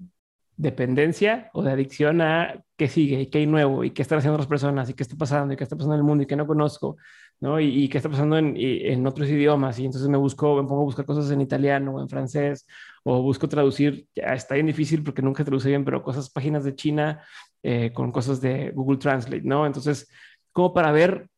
dependencia 0.56 1.50
o 1.52 1.62
de 1.62 1.72
adicción 1.72 2.20
a 2.20 2.62
qué 2.76 2.88
sigue 2.88 3.22
y 3.22 3.26
qué 3.26 3.38
hay 3.38 3.46
nuevo 3.46 3.84
y 3.84 3.90
qué 3.90 4.02
están 4.02 4.18
haciendo 4.18 4.34
otras 4.34 4.48
personas 4.48 4.88
y 4.88 4.94
qué 4.94 5.02
está 5.02 5.16
pasando 5.16 5.52
y 5.52 5.56
qué 5.56 5.64
está 5.64 5.76
pasando 5.76 5.94
en 5.94 6.00
el 6.00 6.04
mundo 6.04 6.22
y 6.22 6.26
qué 6.26 6.36
no 6.36 6.46
conozco, 6.46 6.96
¿no? 7.40 7.58
Y, 7.60 7.84
y 7.84 7.88
qué 7.88 7.98
está 7.98 8.08
pasando 8.08 8.38
en, 8.38 8.54
en, 8.56 9.06
otros 9.06 9.28
idiomas. 9.28 9.78
Y 9.78 9.86
entonces 9.86 10.08
me 10.08 10.16
busco, 10.16 10.62
me 10.62 10.68
pongo 10.68 10.82
a 10.82 10.84
buscar 10.84 11.04
cosas 11.04 11.30
en 11.30 11.40
italiano 11.40 11.94
o 11.94 12.00
en 12.00 12.08
francés 12.08 12.66
o 13.02 13.20
busco 13.22 13.48
traducir, 13.48 14.06
ya 14.14 14.34
está 14.34 14.54
bien 14.54 14.66
difícil 14.66 15.02
porque 15.02 15.22
nunca 15.22 15.44
traduce 15.44 15.68
bien, 15.68 15.84
pero 15.84 16.02
cosas, 16.02 16.30
páginas 16.30 16.64
de 16.64 16.74
China 16.74 17.22
eh, 17.62 17.92
con 17.92 18.12
cosas 18.12 18.40
de 18.40 18.70
Google 18.70 18.98
Translate, 18.98 19.42
¿no? 19.44 19.66
Entonces, 19.66 20.08
como 20.52 20.72
para 20.72 20.92
ver 20.92 21.28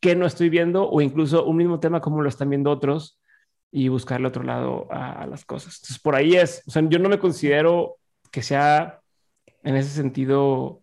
qué 0.00 0.14
no 0.14 0.26
estoy 0.26 0.48
viendo 0.48 0.88
o 0.88 1.00
incluso 1.00 1.44
un 1.44 1.56
mismo 1.56 1.80
tema 1.80 2.00
como 2.00 2.22
lo 2.22 2.28
están 2.28 2.50
viendo 2.50 2.70
otros 2.70 3.20
y 3.70 3.88
buscarle 3.88 4.28
otro 4.28 4.42
lado 4.42 4.86
a, 4.90 5.26
las 5.26 5.44
cosas. 5.44 5.74
Entonces, 5.76 5.98
por 5.98 6.14
ahí 6.14 6.34
es, 6.34 6.62
o 6.66 6.70
sea, 6.70 6.82
yo 6.88 6.98
no 6.98 7.08
me 7.08 7.18
considero 7.18 7.96
que 8.30 8.42
sea 8.42 9.00
en 9.62 9.76
ese 9.76 9.90
sentido 9.90 10.82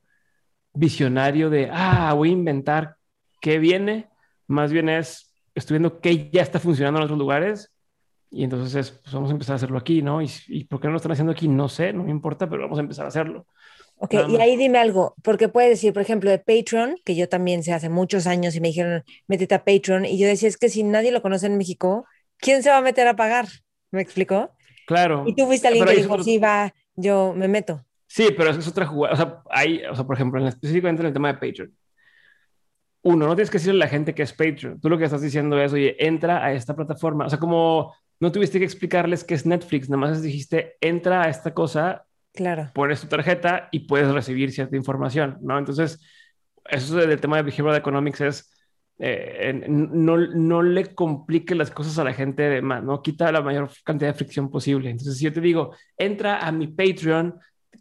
visionario 0.74 1.50
de, 1.50 1.70
ah, 1.72 2.14
voy 2.14 2.30
a 2.30 2.34
inventar 2.34 2.98
qué 3.42 3.60
viene, 3.60 4.10
más 4.48 4.72
bien 4.72 4.90
es, 4.90 5.34
estoy 5.56 5.76
viendo 5.76 6.00
qué 6.00 6.30
ya 6.32 6.42
está 6.42 6.60
funcionando 6.60 7.00
en 7.00 7.06
otros 7.06 7.20
lugares 7.20 7.72
y 8.30 8.44
entonces 8.44 8.76
es, 8.76 8.92
pues 8.92 9.14
vamos 9.14 9.30
a 9.30 9.34
empezar 9.34 9.54
a 9.54 9.56
hacerlo 9.58 9.78
aquí, 9.78 10.02
¿no? 10.02 10.22
Y, 10.22 10.30
y 10.48 10.66
por 10.66 10.80
qué 10.80 10.88
no 10.88 10.92
lo 10.92 10.98
están 10.98 11.14
haciendo 11.14 11.32
aquí, 11.32 11.48
no 11.48 11.70
sé, 11.70 11.94
no 11.94 12.04
me 12.04 12.12
importa, 12.12 12.50
pero 12.50 12.64
vamos 12.64 12.78
a 12.78 12.82
empezar 12.82 13.06
a 13.06 13.10
hacerlo. 13.10 13.48
Ok, 13.98 14.14
y 14.28 14.36
ahí 14.42 14.58
dime 14.58 14.78
algo, 14.78 15.16
porque 15.24 15.48
puedes 15.48 15.70
decir, 15.70 15.94
por 15.94 16.02
ejemplo, 16.02 16.30
de 16.30 16.40
Patreon, 16.40 16.98
que 17.06 17.16
yo 17.16 17.30
también 17.30 17.64
sé 17.64 17.72
hace 17.72 17.88
muchos 17.88 18.28
años 18.28 18.54
y 18.56 18.60
me 18.60 18.68
dijeron, 18.68 19.04
métete 19.28 19.56
a 19.56 19.64
Patreon, 19.64 20.04
y 20.04 20.18
yo 20.18 20.28
decía, 20.28 20.50
es 20.50 20.58
que 20.58 20.68
si 20.68 20.84
nadie 20.84 21.14
lo 21.14 21.22
conoce 21.22 21.46
en 21.46 21.58
México, 21.58 22.06
¿quién 22.38 22.62
se 22.62 22.70
va 22.70 22.78
a 22.78 22.82
meter 22.82 23.08
a 23.08 23.16
pagar? 23.16 23.48
¿Me 23.92 24.02
explicó? 24.02 24.52
Claro. 24.86 25.24
Y 25.26 25.34
tú 25.34 25.46
fuiste 25.46 25.70
alguien 25.70 25.86
que 25.86 25.96
dijo, 25.96 26.22
sí, 26.24 26.38
va, 26.40 26.74
yo 26.96 27.34
me 27.36 27.48
meto. 27.48 27.86
Sí, 28.08 28.30
pero 28.36 28.52
es 28.52 28.68
otra 28.68 28.86
jugada. 28.86 29.14
O 29.14 29.18
sea, 29.18 29.42
hay, 29.50 29.84
o 29.86 29.96
sea, 29.96 30.06
por 30.06 30.16
ejemplo, 30.16 30.40
en 30.40 30.48
específicamente 30.48 31.02
en 31.02 31.08
el 31.08 31.14
tema 31.14 31.34
de 31.34 31.34
Patreon. 31.34 31.74
Uno, 33.04 33.28
no 33.28 33.36
tienes 33.36 33.50
que 33.50 33.58
decirle 33.58 33.84
a 33.84 33.86
la 33.86 33.92
gente 33.92 34.16
que 34.16 34.24
es 34.24 34.34
Patreon. 34.34 34.80
Tú 34.80 34.90
lo 34.90 34.98
que 34.98 35.06
estás 35.06 35.22
diciendo 35.22 35.60
es, 35.60 35.74
oye, 35.74 35.96
entra 36.06 36.44
a 36.44 36.54
esta 36.54 36.76
plataforma. 36.76 37.26
O 37.26 37.30
sea, 37.30 37.40
como 37.40 37.94
no 38.20 38.32
tuviste 38.32 38.60
que 38.60 38.66
explicarles 38.66 39.24
qué 39.24 39.36
es 39.36 39.46
Netflix, 39.46 39.90
nada 39.90 40.00
más 40.00 40.22
dijiste, 40.22 40.76
entra 40.82 41.24
a 41.24 41.30
esta 41.30 41.54
cosa 41.54 42.06
Claro. 42.36 42.70
Pones 42.74 43.02
tu 43.02 43.08
tarjeta 43.08 43.70
y 43.72 43.88
puedes 43.88 44.12
recibir 44.12 44.52
cierta 44.52 44.76
información, 44.76 45.38
¿no? 45.42 45.58
Entonces, 45.58 46.02
eso 46.66 46.98
del 46.98 47.22
tema 47.22 47.38
de 47.38 47.44
behavioral 47.44 47.78
economics 47.78 48.22
es 48.22 48.52
eh, 48.98 49.66
no, 49.68 50.18
no 50.18 50.64
le 50.64 50.96
complique 50.96 51.54
las 51.54 51.70
cosas 51.70 51.98
a 52.00 52.04
la 52.04 52.14
gente 52.14 52.44
de 52.44 52.62
más, 52.62 52.84
¿no? 52.84 53.02
Quita 53.02 53.32
la 53.32 53.42
mayor 53.42 53.70
cantidad 53.84 54.12
de 54.12 54.18
fricción 54.18 54.50
posible. 54.50 54.90
Entonces, 54.90 55.18
si 55.18 55.26
yo 55.26 55.34
te 55.34 55.42
digo, 55.42 55.76
entra 55.98 56.40
a 56.40 56.52
mi 56.52 56.68
Patreon, 56.68 57.38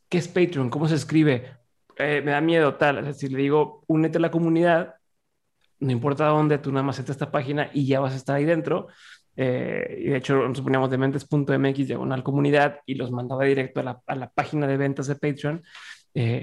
¿qué 0.09 0.18
es 0.18 0.29
Patreon? 0.29 0.70
¿Cómo 0.70 0.88
se 0.88 0.96
escribe? 0.96 1.53
Eh, 1.96 2.20
me 2.24 2.33
da 2.33 2.40
miedo, 2.40 2.74
tal. 2.74 3.05
Decir, 3.05 3.31
le 3.33 3.38
digo, 3.38 3.85
únete 3.87 4.18
a 4.18 4.20
la 4.20 4.31
comunidad, 4.31 4.96
no 5.81 5.92
importa 5.92 6.27
dónde, 6.27 6.59
tú 6.59 6.72
nada 6.72 6.83
más 6.83 6.98
entras 6.98 7.16
a 7.16 7.24
esta 7.24 7.33
página 7.33 7.70
y 7.72 7.87
ya 7.87 8.00
vas 8.00 8.14
a 8.14 8.16
estar 8.16 8.37
ahí 8.37 8.44
dentro. 8.44 8.88
Eh, 9.37 10.03
y 10.07 10.09
de 10.11 10.16
hecho, 10.16 10.48
nos 10.48 10.61
poníamos 10.61 10.90
de 10.90 10.98
mentes.mx 10.98 11.87
diagonal 11.87 12.22
comunidad 12.22 12.81
y 12.87 12.94
los 12.94 13.11
mandaba 13.12 13.44
directo 13.44 13.81
a 13.81 13.83
la, 13.85 14.00
a 14.07 14.14
la, 14.16 14.31
página 14.31 14.66
de 14.66 14.77
ventas 14.77 15.07
de 15.07 15.14
Patreon. 15.16 15.62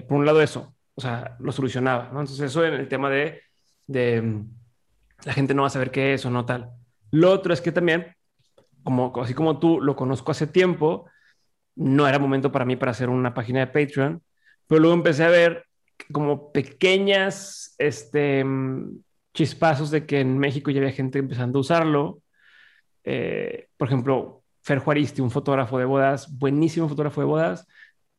Por 0.08 0.18
un 0.18 0.26
lado, 0.26 0.42
eso, 0.42 0.76
o 0.96 1.02
sea, 1.02 1.36
lo 1.40 1.52
solucionaba. 1.52 2.08
Entonces, 2.10 2.40
eso 2.40 2.66
en 2.66 2.74
el 2.74 2.88
tema 2.88 3.10
de, 3.10 3.42
de 3.88 4.22
mm, 4.22 4.61
la 5.26 5.34
gente 5.34 5.54
no 5.54 5.64
va 5.64 5.68
a 5.68 5.72
saber 5.72 5.92
qué 5.92 6.14
es 6.14 6.26
o 6.26 6.30
no 6.30 6.46
tal. 6.46 6.72
Lo 7.12 7.32
otro 7.32 7.54
es 7.54 7.62
que 7.62 7.72
también, 7.72 8.16
como, 8.84 9.14
así 9.22 9.34
como 9.34 9.60
tú 9.60 9.82
lo 9.82 9.96
conozco 9.96 10.32
hace 10.32 10.48
tiempo, 10.48 11.06
no 11.76 12.08
era 12.08 12.20
momento 12.20 12.52
para 12.52 12.66
mí 12.66 12.76
para 12.76 12.92
hacer 12.92 13.10
una 13.10 13.34
página 13.34 13.60
de 13.60 13.68
Patreon, 13.68 14.22
pero 14.68 14.82
luego 14.82 14.96
empecé 14.96 15.24
a 15.24 15.30
ver 15.30 15.66
como 16.12 16.52
pequeñas 16.52 17.76
este, 17.78 18.46
chispazos 19.34 19.92
de 19.92 20.06
que 20.06 20.20
en 20.20 20.38
México 20.38 20.72
ya 20.72 20.80
había 20.80 20.92
gente 20.92 21.20
empezando 21.20 21.60
a 21.60 21.62
usarlo 21.62 22.22
eh, 23.04 23.68
por 23.78 23.88
ejemplo, 23.88 24.44
Fer 24.62 24.80
Juaristi, 24.80 25.22
un 25.22 25.32
fotógrafo 25.32 25.78
de 25.78 25.86
bodas, 25.86 26.38
buenísimo 26.38 26.88
fotógrafo 26.88 27.22
de 27.22 27.28
bodas, 27.28 27.68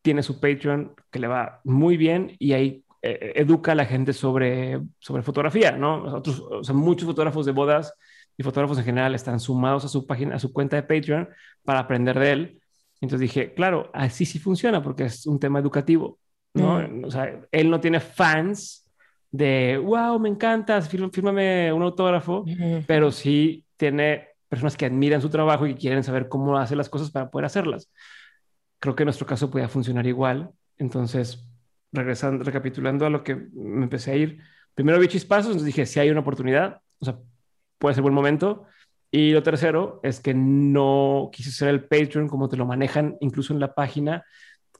tiene 0.01 0.23
su 0.23 0.39
Patreon 0.39 0.95
que 1.11 1.19
le 1.19 1.27
va 1.27 1.61
muy 1.63 1.97
bien 1.97 2.35
y 2.39 2.53
ahí 2.53 2.83
eh, 3.05 3.33
educa 3.35 3.73
a 3.73 3.75
la 3.75 3.85
gente 3.85 4.13
sobre, 4.13 4.79
sobre 4.97 5.23
fotografía, 5.23 5.73
¿no? 5.73 6.15
Otros, 6.15 6.39
o 6.39 6.63
sea, 6.63 6.73
muchos 6.73 7.05
fotógrafos 7.05 7.45
de 7.45 7.51
bodas 7.51 7.93
y 8.37 8.43
fotógrafos 8.43 8.77
en 8.77 8.85
general 8.85 9.13
están 9.13 9.41
sumados 9.41 9.83
a 9.83 9.89
su 9.89 10.07
página, 10.07 10.35
a 10.35 10.39
su 10.39 10.53
cuenta 10.53 10.77
de 10.77 10.83
Patreon 10.83 11.27
para 11.65 11.79
aprender 11.79 12.17
de 12.17 12.31
él. 12.31 12.61
Entonces 13.01 13.19
dije, 13.19 13.53
claro, 13.53 13.91
así 13.93 14.25
sí 14.25 14.39
funciona 14.39 14.81
porque 14.81 15.03
es 15.03 15.27
un 15.27 15.37
tema 15.37 15.59
educativo, 15.59 16.17
¿no? 16.53 16.79
Mm. 16.79 17.03
O 17.03 17.11
sea, 17.11 17.41
él 17.51 17.69
no 17.69 17.81
tiene 17.81 17.99
fans 17.99 18.89
de, 19.29 19.77
wow, 19.83 20.17
me 20.17 20.29
encantas, 20.29 20.87
fírmame 20.87 21.73
un 21.73 21.81
autógrafo, 21.81 22.45
pero 22.87 23.11
sí 23.11 23.65
tiene 23.75 24.29
personas 24.47 24.77
que 24.77 24.85
admiran 24.85 25.21
su 25.21 25.29
trabajo 25.29 25.67
y 25.67 25.75
quieren 25.75 26.05
saber 26.05 26.29
cómo 26.29 26.57
hace 26.57 26.77
las 26.77 26.87
cosas 26.87 27.11
para 27.11 27.29
poder 27.29 27.47
hacerlas. 27.47 27.91
Creo 28.79 28.95
que 28.95 29.03
en 29.03 29.07
nuestro 29.07 29.27
caso 29.27 29.49
podía 29.51 29.67
funcionar 29.67 30.07
igual. 30.07 30.51
Entonces, 30.77 31.45
regresando, 31.93 32.43
recapitulando 32.43 33.05
a 33.05 33.09
lo 33.09 33.23
que 33.23 33.35
me 33.35 33.83
empecé 33.83 34.11
a 34.11 34.15
ir, 34.15 34.39
primero 34.75 34.99
vi 34.99 35.07
chispazos, 35.07 35.47
entonces 35.47 35.67
dije, 35.67 35.85
si 35.85 35.99
hay 35.99 36.09
una 36.09 36.19
oportunidad, 36.19 36.81
o 36.99 37.05
sea, 37.05 37.17
puede 37.77 37.95
ser 37.95 38.01
buen 38.01 38.13
momento. 38.13 38.65
Y 39.11 39.31
lo 39.31 39.43
tercero 39.43 39.99
es 40.03 40.19
que 40.19 40.33
no 40.33 41.29
quise 41.31 41.51
ser 41.51 41.69
el 41.69 41.85
Patreon 41.85 42.27
como 42.27 42.49
te 42.49 42.57
lo 42.57 42.65
manejan 42.65 43.15
incluso 43.21 43.53
en 43.53 43.59
la 43.59 43.75
página, 43.75 44.25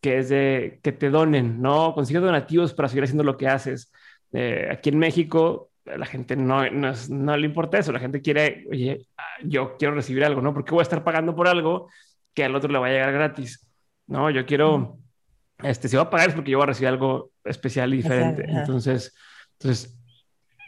que 0.01 0.17
es 0.17 0.29
de 0.29 0.79
que 0.83 0.91
te 0.91 1.09
donen, 1.09 1.61
¿no? 1.61 1.93
Consigue 1.93 2.19
donativos 2.19 2.73
para 2.73 2.89
seguir 2.89 3.03
haciendo 3.03 3.23
lo 3.23 3.37
que 3.37 3.47
haces. 3.47 3.91
Eh, 4.31 4.67
aquí 4.71 4.89
en 4.89 4.97
México 4.97 5.69
la 5.85 6.05
gente 6.05 6.35
no, 6.35 6.69
no, 6.69 7.37
le 7.37 7.45
importa 7.45 7.77
eso, 7.77 7.91
la 7.91 7.99
gente 7.99 8.21
quiere, 8.21 8.65
oye, 8.71 9.05
yo 9.43 9.75
quiero 9.77 9.93
recibir 9.93 10.23
algo, 10.23 10.41
¿no? 10.41 10.53
Porque 10.53 10.71
voy 10.71 10.79
a 10.79 10.83
estar 10.83 11.03
pagando 11.03 11.35
por 11.35 11.47
algo 11.47 11.89
que 12.33 12.43
al 12.43 12.55
otro 12.55 12.71
le 12.71 12.79
va 12.79 12.87
a 12.87 12.91
llegar 12.91 13.11
gratis, 13.11 13.69
¿no? 14.07 14.29
Yo 14.29 14.45
quiero, 14.45 14.97
este, 15.63 15.87
si 15.87 15.95
va 15.95 16.03
a 16.03 16.09
pagar 16.09 16.29
es 16.29 16.35
porque 16.35 16.51
yo 16.51 16.57
voy 16.57 16.63
a 16.63 16.67
recibir 16.67 16.89
algo 16.89 17.31
especial 17.43 17.93
y 17.93 17.97
diferente. 17.97 18.45
Entonces, 18.47 19.15
entonces, 19.53 19.99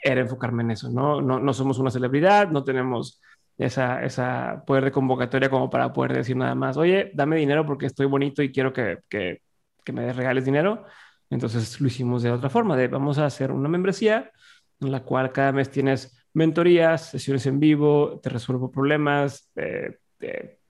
era 0.01 0.21
enfocarme 0.21 0.63
en 0.63 0.71
eso, 0.71 0.89
¿no? 0.89 1.21
No, 1.21 1.39
no 1.39 1.53
somos 1.53 1.79
una 1.79 1.91
celebridad, 1.91 2.49
no 2.49 2.63
tenemos 2.63 3.21
esa, 3.57 4.03
esa 4.03 4.63
poder 4.65 4.85
de 4.85 4.91
convocatoria 4.91 5.49
como 5.49 5.69
para 5.69 5.91
poder 5.93 6.13
decir 6.13 6.35
nada 6.35 6.55
más, 6.55 6.77
oye, 6.77 7.11
dame 7.13 7.37
dinero 7.37 7.65
porque 7.65 7.87
estoy 7.87 8.05
bonito 8.05 8.43
y 8.43 8.51
quiero 8.51 8.71
que, 8.73 8.99
que, 9.09 9.41
que 9.83 9.93
me 9.93 10.11
regales 10.13 10.45
dinero. 10.45 10.85
Entonces 11.29 11.81
lo 11.81 11.87
hicimos 11.87 12.21
de 12.21 12.31
otra 12.31 12.49
forma, 12.49 12.77
de 12.77 12.87
vamos 12.87 13.17
a 13.17 13.25
hacer 13.25 13.51
una 13.51 13.67
membresía 13.67 14.31
en 14.79 14.91
la 14.91 15.03
cual 15.03 15.31
cada 15.31 15.51
mes 15.51 15.71
tienes 15.71 16.27
mentorías, 16.33 17.09
sesiones 17.09 17.45
en 17.47 17.59
vivo, 17.59 18.19
te 18.21 18.29
resuelvo 18.29 18.69
problemas, 18.69 19.49
eh, 19.55 19.97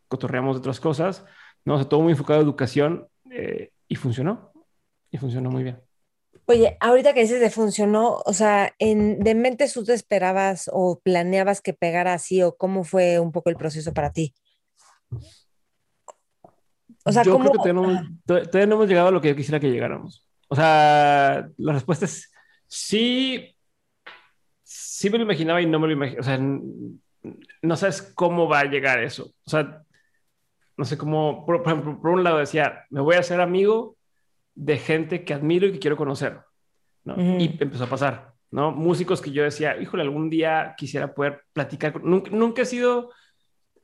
cotorreamos 0.07 0.55
de 0.55 0.59
otras 0.59 0.79
cosas, 0.79 1.25
¿no? 1.65 1.75
O 1.75 1.87
todo 1.87 2.01
muy 2.01 2.11
enfocado 2.11 2.39
en 2.39 2.45
educación 2.45 3.07
eh, 3.31 3.71
y 3.87 3.95
funcionó, 3.95 4.51
y 5.11 5.17
funcionó 5.17 5.49
muy 5.49 5.63
bien. 5.63 5.81
Oye, 6.47 6.77
ahorita 6.79 7.13
que 7.13 7.21
dices 7.21 7.39
de 7.39 7.49
funcionó, 7.49 8.21
o 8.25 8.33
sea, 8.33 8.73
en, 8.77 9.19
¿de 9.19 9.33
mente 9.33 9.67
tú 9.71 9.83
te 9.83 9.93
esperabas 9.93 10.69
o 10.71 10.99
planeabas 10.99 11.61
que 11.61 11.73
pegara 11.73 12.13
así 12.13 12.43
o 12.43 12.55
cómo 12.55 12.83
fue 12.83 13.19
un 13.19 13.31
poco 13.31 13.49
el 13.49 13.55
proceso 13.55 13.93
para 13.93 14.11
ti? 14.11 14.33
O 17.03 17.11
sea, 17.11 17.23
yo 17.23 17.37
creo 17.39 17.51
que 17.51 17.57
todavía 17.57 18.67
no, 18.67 18.75
hemos 18.75 18.87
llegado 18.87 19.07
a 19.07 19.11
lo 19.11 19.21
que 19.21 19.29
yo 19.29 19.35
quisiera 19.35 19.59
que 19.59 19.71
llegáramos. 19.71 20.27
O 20.47 20.55
sea, 20.55 21.47
la 21.57 21.73
respuesta 21.73 22.05
es 22.05 22.31
sí, 22.67 23.55
sí 24.63 25.09
me 25.09 25.17
lo 25.17 25.23
imaginaba 25.23 25.61
y 25.61 25.65
no 25.65 25.79
me 25.79 25.87
lo 25.87 25.93
imaginaba. 25.93 26.21
O 26.21 26.23
sea, 26.23 26.39
no 27.61 27.75
sabes 27.75 28.01
cómo 28.01 28.47
va 28.47 28.59
a 28.59 28.65
llegar 28.65 29.03
eso. 29.03 29.31
O 29.45 29.49
sea, 29.49 29.84
no 30.77 30.85
sé 30.85 30.97
cómo, 30.97 31.45
por, 31.45 31.61
ejemplo, 31.61 31.99
por 31.99 32.11
un 32.11 32.23
lado 32.23 32.37
decía, 32.37 32.85
me 32.89 33.01
voy 33.01 33.15
a 33.15 33.19
hacer 33.19 33.41
amigo 33.41 33.97
de 34.53 34.77
gente 34.77 35.23
que 35.23 35.33
admiro 35.33 35.67
y 35.67 35.73
que 35.73 35.79
quiero 35.79 35.97
conocer. 35.97 36.39
¿no? 37.03 37.15
Y 37.39 37.55
empezó 37.59 37.83
a 37.83 37.89
pasar, 37.89 38.33
¿no? 38.51 38.71
Músicos 38.71 39.21
que 39.21 39.31
yo 39.31 39.43
decía, 39.43 39.79
híjole, 39.79 40.03
algún 40.03 40.29
día 40.29 40.73
quisiera 40.77 41.13
poder 41.13 41.43
platicar. 41.53 42.03
Nunca, 42.03 42.31
nunca 42.31 42.63
he 42.63 42.65
sido 42.65 43.11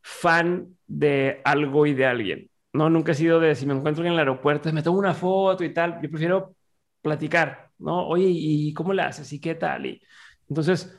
fan 0.02 0.76
de 0.88 1.42
algo 1.44 1.86
y 1.86 1.94
de 1.94 2.06
alguien. 2.06 2.50
No, 2.74 2.90
nunca 2.90 3.12
he 3.12 3.16
sido 3.16 3.40
de 3.40 3.54
si 3.54 3.66
me 3.66 3.74
encuentro 3.74 4.04
en 4.04 4.14
el 4.14 4.20
aeropuerto, 4.20 4.72
me 4.74 4.82
tomo 4.82 4.98
una 4.98 5.14
foto 5.14 5.64
y 5.64 5.74
tal. 5.74 6.02
Yo 6.02 6.10
prefiero 6.10 6.56
platicar, 7.02 7.70
¿no? 7.78 8.08
Oye, 8.08 8.26
¿y 8.28 8.74
cómo 8.74 8.94
le 8.94 9.04
haces? 9.04 9.32
¿Y 9.34 9.40
qué 9.40 9.56
tal? 9.56 9.86
Y 9.86 10.02
entonces 10.50 10.98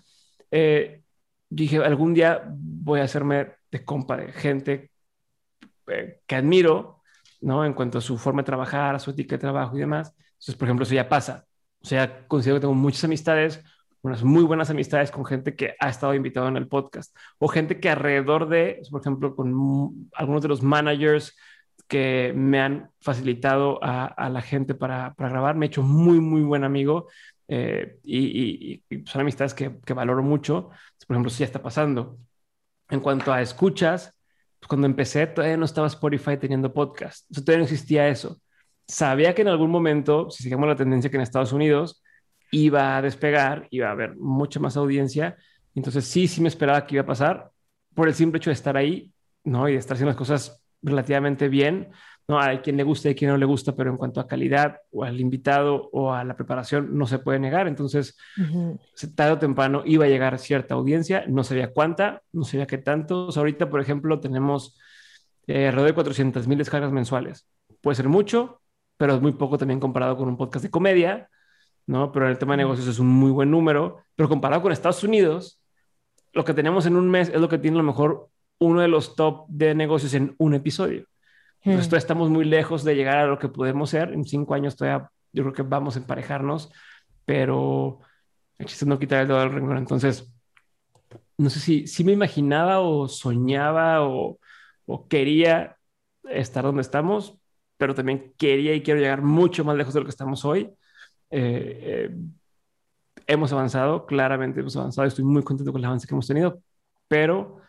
eh, 0.50 1.02
dije, 1.48 1.78
algún 1.78 2.14
día 2.14 2.42
voy 2.46 3.00
a 3.00 3.04
hacerme 3.04 3.52
de 3.70 3.84
compa 3.84 4.16
de 4.16 4.32
gente 4.32 4.91
que 6.26 6.36
admiro, 6.36 7.02
¿no? 7.40 7.64
En 7.64 7.74
cuanto 7.74 7.98
a 7.98 8.00
su 8.00 8.18
forma 8.18 8.42
de 8.42 8.46
trabajar, 8.46 8.94
a 8.94 8.98
su 8.98 9.10
ética 9.10 9.36
de 9.36 9.40
trabajo 9.40 9.76
y 9.76 9.80
demás. 9.80 10.14
Entonces, 10.32 10.56
por 10.56 10.68
ejemplo, 10.68 10.84
eso 10.84 10.94
ya 10.94 11.08
pasa. 11.08 11.46
O 11.82 11.86
sea, 11.86 12.26
considero 12.26 12.56
que 12.56 12.62
tengo 12.62 12.74
muchas 12.74 13.04
amistades, 13.04 13.62
unas 14.02 14.22
muy 14.24 14.42
buenas 14.44 14.70
amistades 14.70 15.10
con 15.10 15.24
gente 15.24 15.54
que 15.56 15.74
ha 15.78 15.88
estado 15.88 16.14
invitado 16.14 16.48
en 16.48 16.56
el 16.56 16.68
podcast 16.68 17.16
o 17.38 17.48
gente 17.48 17.80
que 17.80 17.90
alrededor 17.90 18.48
de, 18.48 18.82
por 18.90 19.00
ejemplo, 19.00 19.34
con 19.36 20.10
algunos 20.14 20.42
de 20.42 20.48
los 20.48 20.62
managers 20.62 21.36
que 21.88 22.32
me 22.34 22.60
han 22.60 22.90
facilitado 23.00 23.78
a, 23.82 24.28
la 24.30 24.40
gente 24.40 24.74
para, 24.74 25.14
grabar. 25.18 25.56
Me 25.56 25.66
he 25.66 25.68
hecho 25.68 25.82
muy, 25.82 26.20
muy 26.20 26.42
buen 26.42 26.64
amigo 26.64 27.08
eh, 27.48 27.98
y, 28.02 28.82
son 29.06 29.20
amistades 29.20 29.54
que, 29.54 29.68
valoro 29.92 30.22
mucho. 30.22 30.70
Por 31.06 31.14
ejemplo, 31.14 31.30
si 31.30 31.40
ya 31.40 31.46
está 31.46 31.62
pasando. 31.62 32.18
En 32.88 33.00
cuanto 33.00 33.32
a 33.32 33.42
escuchas, 33.42 34.14
pues 34.62 34.68
cuando 34.68 34.86
empecé 34.86 35.26
todavía 35.26 35.56
no 35.56 35.64
estaba 35.64 35.88
Spotify 35.88 36.36
teniendo 36.36 36.72
podcast. 36.72 37.28
todavía 37.34 37.58
no 37.58 37.64
existía 37.64 38.06
eso. 38.06 38.40
Sabía 38.86 39.34
que 39.34 39.42
en 39.42 39.48
algún 39.48 39.72
momento, 39.72 40.30
si 40.30 40.44
seguimos 40.44 40.68
la 40.68 40.76
tendencia 40.76 41.10
que 41.10 41.16
en 41.16 41.22
Estados 41.22 41.52
Unidos 41.52 42.00
iba 42.52 42.96
a 42.96 43.02
despegar, 43.02 43.66
iba 43.70 43.88
a 43.88 43.90
haber 43.90 44.14
mucha 44.14 44.60
más 44.60 44.76
audiencia. 44.76 45.36
Entonces 45.74 46.04
sí, 46.04 46.28
sí 46.28 46.40
me 46.40 46.46
esperaba 46.46 46.86
que 46.86 46.94
iba 46.94 47.02
a 47.02 47.06
pasar 47.06 47.50
por 47.92 48.06
el 48.06 48.14
simple 48.14 48.36
hecho 48.38 48.50
de 48.50 48.54
estar 48.54 48.76
ahí, 48.76 49.10
¿no? 49.42 49.68
Y 49.68 49.72
de 49.72 49.78
estar 49.78 49.96
haciendo 49.96 50.10
las 50.10 50.16
cosas 50.16 50.62
relativamente 50.80 51.48
bien. 51.48 51.90
No 52.28 52.38
hay 52.38 52.58
quien 52.58 52.76
le 52.76 52.84
guste 52.84 53.10
y 53.10 53.14
quien 53.14 53.30
no 53.30 53.36
le 53.36 53.46
gusta, 53.46 53.74
pero 53.74 53.90
en 53.90 53.96
cuanto 53.96 54.20
a 54.20 54.26
calidad 54.26 54.76
o 54.90 55.04
al 55.04 55.20
invitado 55.20 55.90
o 55.92 56.12
a 56.12 56.24
la 56.24 56.36
preparación 56.36 56.96
no 56.96 57.06
se 57.06 57.18
puede 57.18 57.38
negar. 57.38 57.66
Entonces, 57.66 58.16
tarde 59.14 59.32
o 59.32 59.38
temprano 59.38 59.82
iba 59.84 60.04
a 60.04 60.08
llegar 60.08 60.38
cierta 60.38 60.74
audiencia, 60.74 61.24
no 61.28 61.44
sabía 61.44 61.72
cuánta, 61.72 62.22
no 62.32 62.44
sabía 62.44 62.66
qué 62.66 62.78
tantos. 62.78 63.36
ahorita, 63.36 63.68
por 63.68 63.80
ejemplo, 63.80 64.20
tenemos 64.20 64.78
eh, 65.46 65.66
alrededor 65.66 65.90
de 65.90 65.94
400 65.94 66.46
mil 66.46 66.58
descargas 66.58 66.92
mensuales. 66.92 67.48
Puede 67.80 67.96
ser 67.96 68.08
mucho, 68.08 68.62
pero 68.96 69.14
es 69.14 69.20
muy 69.20 69.32
poco 69.32 69.58
también 69.58 69.80
comparado 69.80 70.16
con 70.16 70.28
un 70.28 70.36
podcast 70.36 70.64
de 70.64 70.70
comedia, 70.70 71.28
¿no? 71.86 72.12
Pero 72.12 72.26
en 72.26 72.32
el 72.32 72.38
tema 72.38 72.52
de 72.52 72.58
negocios 72.58 72.86
es 72.86 72.98
un 72.98 73.08
muy 73.08 73.32
buen 73.32 73.50
número, 73.50 73.98
pero 74.14 74.28
comparado 74.28 74.62
con 74.62 74.72
Estados 74.72 75.02
Unidos, 75.02 75.60
lo 76.32 76.44
que 76.44 76.54
tenemos 76.54 76.86
en 76.86 76.96
un 76.96 77.10
mes 77.10 77.28
es 77.28 77.40
lo 77.40 77.48
que 77.48 77.58
tiene 77.58 77.76
a 77.76 77.82
lo 77.82 77.86
mejor 77.86 78.28
uno 78.58 78.80
de 78.80 78.88
los 78.88 79.16
top 79.16 79.46
de 79.48 79.74
negocios 79.74 80.14
en 80.14 80.34
un 80.38 80.54
episodio. 80.54 81.06
Entonces, 81.64 81.92
hmm. 81.92 81.96
estamos 81.96 82.30
muy 82.30 82.44
lejos 82.44 82.84
de 82.84 82.94
llegar 82.94 83.18
a 83.18 83.26
lo 83.26 83.38
que 83.38 83.48
podemos 83.48 83.90
ser. 83.90 84.12
En 84.12 84.24
cinco 84.24 84.54
años 84.54 84.76
todavía 84.76 85.10
yo 85.32 85.42
creo 85.44 85.54
que 85.54 85.62
vamos 85.62 85.96
a 85.96 86.00
emparejarnos, 86.00 86.72
pero 87.24 88.00
el 88.58 88.66
chiste 88.66 88.86
no 88.86 88.98
quitar 88.98 89.22
el 89.22 89.28
dedo 89.28 89.40
del 89.40 89.52
renglón. 89.52 89.78
Entonces, 89.78 90.32
no 91.38 91.50
sé 91.50 91.60
si, 91.60 91.86
si 91.86 92.04
me 92.04 92.12
imaginaba 92.12 92.80
o 92.80 93.08
soñaba 93.08 94.06
o, 94.06 94.38
o 94.86 95.08
quería 95.08 95.76
estar 96.24 96.64
donde 96.64 96.82
estamos, 96.82 97.38
pero 97.76 97.94
también 97.94 98.32
quería 98.36 98.74
y 98.74 98.82
quiero 98.82 99.00
llegar 99.00 99.22
mucho 99.22 99.64
más 99.64 99.76
lejos 99.76 99.94
de 99.94 100.00
lo 100.00 100.06
que 100.06 100.10
estamos 100.10 100.44
hoy. 100.44 100.70
Eh, 101.30 102.10
eh, 102.10 102.16
hemos 103.26 103.52
avanzado, 103.52 104.06
claramente 104.06 104.60
hemos 104.60 104.76
avanzado, 104.76 105.08
estoy 105.08 105.24
muy 105.24 105.42
contento 105.42 105.72
con 105.72 105.80
el 105.80 105.86
avance 105.86 106.06
que 106.06 106.14
hemos 106.14 106.26
tenido, 106.26 106.60
pero 107.08 107.62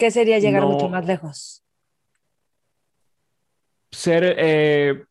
¿Qué 0.00 0.10
sería 0.10 0.38
llegar 0.38 0.64
mucho 0.64 0.88
más 0.88 1.04
lejos? 1.06 1.62
Ser 3.90 4.36
eh, 4.38 5.04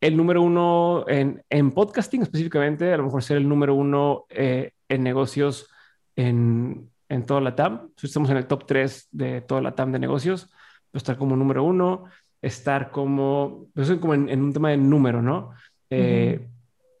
el 0.00 0.16
número 0.16 0.42
uno 0.42 1.04
en, 1.08 1.70
podcasting 1.72 2.22
específicamente, 2.22 2.92
a 2.92 2.96
lo 2.96 3.04
mejor 3.04 3.22
ser 3.22 3.36
el 3.36 3.48
número 3.48 3.74
uno 3.74 4.26
eh, 4.28 4.72
en 4.88 5.02
negocios 5.02 5.68
en, 6.16 6.90
en 7.08 7.26
toda 7.26 7.40
la 7.40 7.54
TAM. 7.54 7.90
Si 7.96 8.06
estamos 8.06 8.30
en 8.30 8.36
el 8.36 8.46
top 8.46 8.66
3 8.66 9.08
de 9.12 9.40
toda 9.40 9.60
la 9.60 9.74
TAM 9.74 9.92
de 9.92 9.98
negocios, 9.98 10.50
pues 10.90 11.02
estar 11.02 11.16
como 11.16 11.36
número 11.36 11.64
uno, 11.64 12.04
estar 12.42 12.90
como, 12.90 13.68
pues 13.74 13.90
como 13.92 14.14
en, 14.14 14.42
un 14.42 14.52
tema 14.52 14.70
de 14.70 14.76
número, 14.76 15.22
¿no? 15.22 15.52
Eh, 15.90 16.46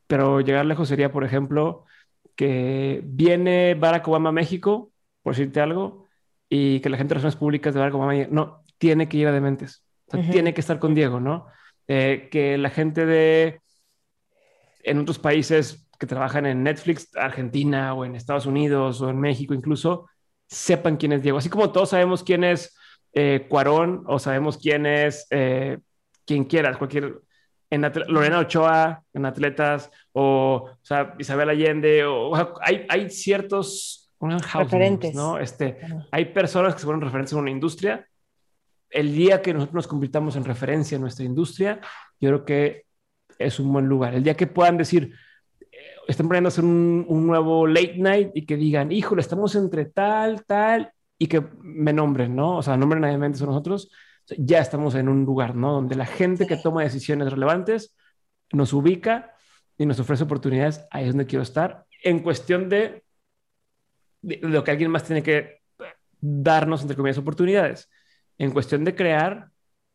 pero 0.06 0.40
llegar 0.40 0.64
lejos 0.64 0.88
sería, 0.88 1.12
por 1.12 1.24
ejemplo, 1.24 1.84
que 2.34 3.02
viene 3.04 3.74
Barack 3.74 4.08
Obama 4.08 4.30
a 4.30 4.32
México, 4.32 4.90
por 5.22 5.34
decirte 5.34 5.60
algo, 5.60 6.06
y 6.48 6.80
que 6.80 6.88
la 6.88 6.96
gente 6.96 7.10
de 7.10 7.20
relaciones 7.20 7.36
públicas 7.36 7.74
de 7.74 7.80
Barack 7.80 7.94
Obama 7.94 8.14
no, 8.30 8.62
tiene 8.78 9.08
que 9.08 9.18
ir 9.18 9.26
a 9.26 9.32
Dementes, 9.32 9.83
tiene 10.10 10.54
que 10.54 10.60
estar 10.60 10.78
con 10.78 10.94
Diego, 10.94 11.20
¿no? 11.20 11.46
Eh, 11.88 12.28
que 12.30 12.56
la 12.58 12.70
gente 12.70 13.06
de 13.06 13.60
en 14.82 14.98
otros 14.98 15.18
países 15.18 15.88
que 15.98 16.06
trabajan 16.06 16.46
en 16.46 16.62
Netflix, 16.62 17.14
Argentina 17.16 17.94
o 17.94 18.04
en 18.04 18.16
Estados 18.16 18.46
Unidos 18.46 19.00
o 19.00 19.10
en 19.10 19.18
México 19.18 19.54
incluso, 19.54 20.08
sepan 20.46 20.96
quién 20.96 21.12
es 21.12 21.22
Diego. 21.22 21.38
Así 21.38 21.48
como 21.48 21.72
todos 21.72 21.90
sabemos 21.90 22.22
quién 22.22 22.44
es 22.44 22.76
eh, 23.12 23.46
Cuarón 23.48 24.04
o 24.06 24.18
sabemos 24.18 24.58
quién 24.58 24.86
es 24.86 25.26
eh, 25.30 25.78
quien 26.24 26.44
quieras, 26.44 26.76
cualquier... 26.76 27.20
En 27.70 27.82
Lorena 28.06 28.38
Ochoa, 28.38 29.02
en 29.12 29.26
atletas, 29.26 29.90
o, 30.12 30.70
o 30.70 30.84
sea, 30.84 31.16
Isabel 31.18 31.48
Allende, 31.48 32.04
o, 32.04 32.32
hay, 32.60 32.86
hay 32.88 33.10
ciertos 33.10 34.12
referentes. 34.20 35.14
¿no? 35.14 35.38
Este, 35.38 35.78
Hay 36.12 36.26
personas 36.26 36.74
que 36.74 36.80
se 36.80 36.86
vuelven 36.86 37.02
referentes 37.02 37.32
en 37.32 37.38
una 37.40 37.50
industria. 37.50 38.06
El 38.94 39.12
día 39.12 39.42
que 39.42 39.52
nosotros 39.52 39.74
nos 39.74 39.86
convirtamos 39.88 40.36
en 40.36 40.44
referencia 40.44 40.94
en 40.94 41.02
nuestra 41.02 41.24
industria, 41.24 41.80
yo 42.20 42.30
creo 42.30 42.44
que 42.44 42.86
es 43.38 43.58
un 43.58 43.72
buen 43.72 43.86
lugar. 43.86 44.14
El 44.14 44.22
día 44.22 44.36
que 44.36 44.46
puedan 44.46 44.78
decir, 44.78 45.12
eh, 45.60 45.76
están 46.06 46.32
a 46.32 46.48
hacer 46.48 46.64
un, 46.64 47.26
nuevo 47.26 47.66
late 47.66 47.96
night 47.98 48.30
y 48.34 48.46
que 48.46 48.56
digan, 48.56 48.92
híjole, 48.92 49.20
estamos 49.20 49.56
entre 49.56 49.86
tal, 49.86 50.44
tal, 50.44 50.92
y 51.18 51.26
que 51.26 51.42
me 51.60 51.92
nombren, 51.92 52.36
¿no? 52.36 52.58
O 52.58 52.62
sea, 52.62 52.76
nombren 52.76 53.02
nadie 53.02 53.16
a 53.16 53.18
nosotros, 53.18 53.90
ya 54.38 54.60
estamos 54.60 54.94
en 54.94 55.08
un 55.08 55.24
lugar, 55.24 55.56
¿no? 55.56 55.72
Donde 55.72 55.96
la 55.96 56.06
gente 56.06 56.46
que 56.46 56.56
toma 56.56 56.84
decisiones 56.84 57.32
relevantes 57.32 57.96
nos 58.52 58.72
ubica 58.72 59.34
y 59.76 59.86
nos 59.86 59.98
ofrece 59.98 60.22
oportunidades, 60.22 60.86
ahí 60.92 61.04
es 61.04 61.10
donde 61.10 61.26
quiero 61.26 61.42
estar, 61.42 61.84
en 62.04 62.20
cuestión 62.20 62.68
de 62.68 63.02
lo 64.22 64.62
que 64.62 64.70
alguien 64.70 64.92
más 64.92 65.02
tiene 65.02 65.24
que 65.24 65.62
darnos, 66.20 66.82
entre 66.82 66.96
comillas, 66.96 67.18
oportunidades. 67.18 67.90
En 68.38 68.50
cuestión 68.50 68.84
de 68.84 68.94
crear, 68.94 69.48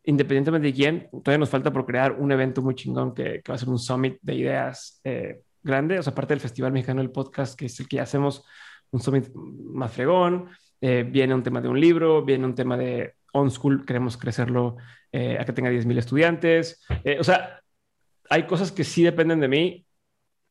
independientemente 0.03 0.67
de 0.67 0.73
quién, 0.73 1.09
todavía 1.11 1.39
nos 1.39 1.49
falta 1.49 1.71
por 1.71 1.85
crear 1.85 2.13
un 2.13 2.31
evento 2.31 2.61
muy 2.61 2.75
chingón 2.75 3.13
que, 3.13 3.41
va 3.49 3.55
a 3.55 3.57
ser 3.57 3.69
un 3.69 3.79
summit 3.79 4.17
de 4.21 4.35
ideas 4.35 5.01
eh, 5.03 5.41
grande, 5.61 5.99
o 5.99 6.03
sea, 6.03 6.11
aparte 6.11 6.33
del 6.33 6.39
Festival 6.39 6.71
Mexicano 6.71 7.01
del 7.01 7.11
Podcast, 7.11 7.57
que 7.57 7.65
es 7.65 7.79
el 7.79 7.87
que 7.87 7.99
hacemos, 7.99 8.45
un 8.91 9.01
summit 9.01 9.29
más 9.33 9.91
fregón, 9.91 10.49
eh, 10.81 11.05
viene 11.07 11.35
un 11.35 11.43
tema 11.43 11.61
de 11.61 11.67
un 11.67 11.79
libro, 11.79 12.23
viene 12.23 12.45
un 12.45 12.55
tema 12.55 12.77
de 12.77 13.15
on 13.33 13.51
school, 13.51 13.85
queremos 13.85 14.17
crecerlo 14.17 14.77
eh, 15.11 15.37
a 15.39 15.45
que 15.45 15.53
tenga 15.53 15.69
10.000 15.69 15.97
estudiantes, 15.97 16.81
o 17.19 17.23
sea, 17.23 17.61
hay 18.29 18.43
cosas 18.43 18.71
que 18.71 18.83
sí 18.83 19.03
dependen 19.03 19.39
de 19.39 19.47
mí 19.47 19.85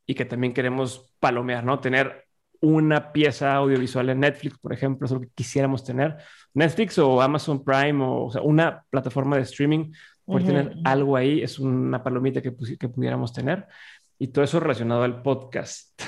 y 0.07 0.15
que 0.15 0.25
también 0.25 0.53
queremos 0.53 1.15
palomear, 1.21 1.65
¿no? 1.65 1.81
Tener 1.81 2.28
una 2.61 3.13
pieza 3.13 3.55
audiovisual 3.55 4.11
en 4.11 4.21
Netflix, 4.21 4.59
por 4.59 4.73
ejemplo, 4.73 5.07
es 5.07 5.13
lo 5.13 5.21
que 5.21 5.29
quisiéramos 5.35 5.85
tener. 5.85 6.17
Netflix 6.55 6.99
o 6.99 7.21
Amazon 7.21 7.65
Prime 7.65 8.05
o, 8.05 8.31
sea, 8.31 8.43
una 8.43 8.85
plataforma 8.91 9.37
de 9.37 9.43
streaming, 9.43 9.93
por 10.25 10.45
tener 10.45 10.75
algo 10.85 11.17
ahí, 11.17 11.41
es 11.43 11.59
una 11.59 12.03
palomita 12.03 12.43
que, 12.43 12.55
que, 12.79 12.89
pudiéramos 12.89 13.33
tener. 13.33 13.67
Y 14.19 14.29
todo 14.29 14.45
eso 14.45 14.61
relacionado 14.61 15.03
al 15.03 15.23
podcast. 15.23 16.03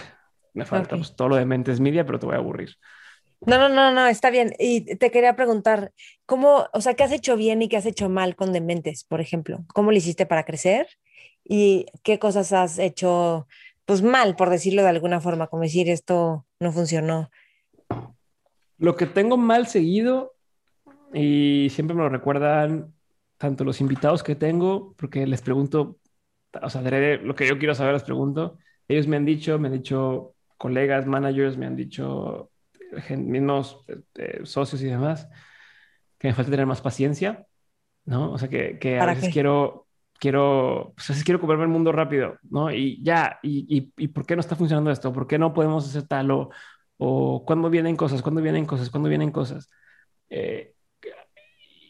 Me 0.53 0.66
falta 0.66 0.96
pues, 0.96 1.16
todo 1.16 1.30
lo 1.30 1.36
de 1.36 1.46
Mentes 1.46 1.80
Media, 1.80 2.05
pero 2.05 2.18
te 2.18 2.26
voy 2.26 2.34
a 2.34 2.38
aburrir. 2.38 2.76
No, 3.46 3.57
no, 3.57 3.70
no, 3.70 3.92
no, 3.92 4.07
está 4.07 4.28
bien. 4.28 4.53
Y 4.59 4.96
te 4.96 5.11
quería 5.11 5.36
preguntar, 5.36 5.92
¿cómo, 6.26 6.66
o 6.74 6.80
sea, 6.82 6.92
qué 6.94 7.05
has 7.05 7.12
hecho 7.12 7.36
bien 7.36 7.62
y 7.62 7.68
qué 7.68 7.78
has 7.78 7.86
hecho 7.86 8.11
mal 8.11 8.36
con 8.36 8.53
Dementes, 8.53 9.05
por 9.05 9.22
ejemplo? 9.22 9.64
¿Cómo 9.72 9.90
lo 9.90 9.96
hiciste 9.96 10.26
para 10.26 10.44
crecer? 10.44 10.86
¿Y 11.42 11.86
qué 12.03 12.18
cosas 12.18 12.53
has 12.53 12.78
hecho 12.78 13.46
pues 13.91 14.03
mal, 14.03 14.36
por 14.36 14.51
decirlo 14.51 14.82
de 14.82 14.88
alguna 14.88 15.20
forma, 15.20 15.49
como 15.49 15.64
decir 15.64 15.91
esto 15.91 16.47
no 16.61 16.70
funcionó. 16.70 17.28
Lo 18.78 18.95
que 18.95 19.07
tengo 19.07 19.36
mal 19.36 19.66
seguido, 19.66 20.36
y 21.12 21.66
siempre 21.70 21.97
me 21.97 22.05
lo 22.05 22.09
recuerdan 22.09 22.95
tanto 23.36 23.64
los 23.64 23.80
invitados 23.80 24.22
que 24.22 24.36
tengo, 24.36 24.95
porque 24.97 25.26
les 25.26 25.43
pregunto, 25.43 25.99
o 26.62 26.70
sea, 26.70 26.82
lo 26.82 27.34
que 27.34 27.49
yo 27.49 27.59
quiero 27.59 27.74
saber 27.74 27.95
les 27.95 28.05
pregunto. 28.05 28.59
Ellos 28.86 29.09
me 29.09 29.16
han 29.16 29.24
dicho, 29.24 29.59
me 29.59 29.66
han 29.66 29.74
dicho 29.74 30.36
colegas, 30.57 31.05
managers, 31.07 31.57
me 31.57 31.66
han 31.66 31.74
dicho 31.74 32.53
mismos 33.09 33.84
eh, 34.14 34.43
socios 34.45 34.82
y 34.82 34.86
demás, 34.86 35.28
que 36.16 36.28
me 36.28 36.34
falta 36.34 36.53
tener 36.53 36.66
más 36.66 36.80
paciencia, 36.80 37.45
¿no? 38.05 38.30
O 38.30 38.38
sea, 38.38 38.49
que, 38.49 38.78
que 38.78 39.01
a 39.01 39.07
veces 39.07 39.32
quiero, 39.32 39.88
quiero, 40.21 40.93
pues 40.95 41.11
a 41.11 41.12
veces 41.14 41.25
quiero 41.25 41.41
comerme 41.41 41.64
el 41.64 41.71
mundo 41.71 41.91
rápido, 41.93 42.37
¿no? 42.51 42.71
Y 42.71 43.03
ya, 43.03 43.41
y, 43.43 43.91
y, 43.97 44.09
¿por 44.09 44.27
qué 44.27 44.37
no 44.37 44.41
está 44.41 44.55
funcionando 44.55 44.91
esto? 44.91 45.12
¿Por 45.12 45.27
qué 45.27 45.39
no 45.39 45.55
podemos 45.55 45.89
hacer 45.89 46.07
tal? 46.07 46.31
O, 46.31 46.51
o 46.99 47.45
¿cuándo 47.45 47.71
vienen 47.71 47.97
cosas? 47.97 48.23
¿Cuándo 48.23 48.43
vienen 48.43 48.66
cosas? 48.66 48.91
¿Cuándo 48.91 49.09
vienen 49.09 49.33
cosas? 49.33 49.71
Eh, 50.29 50.75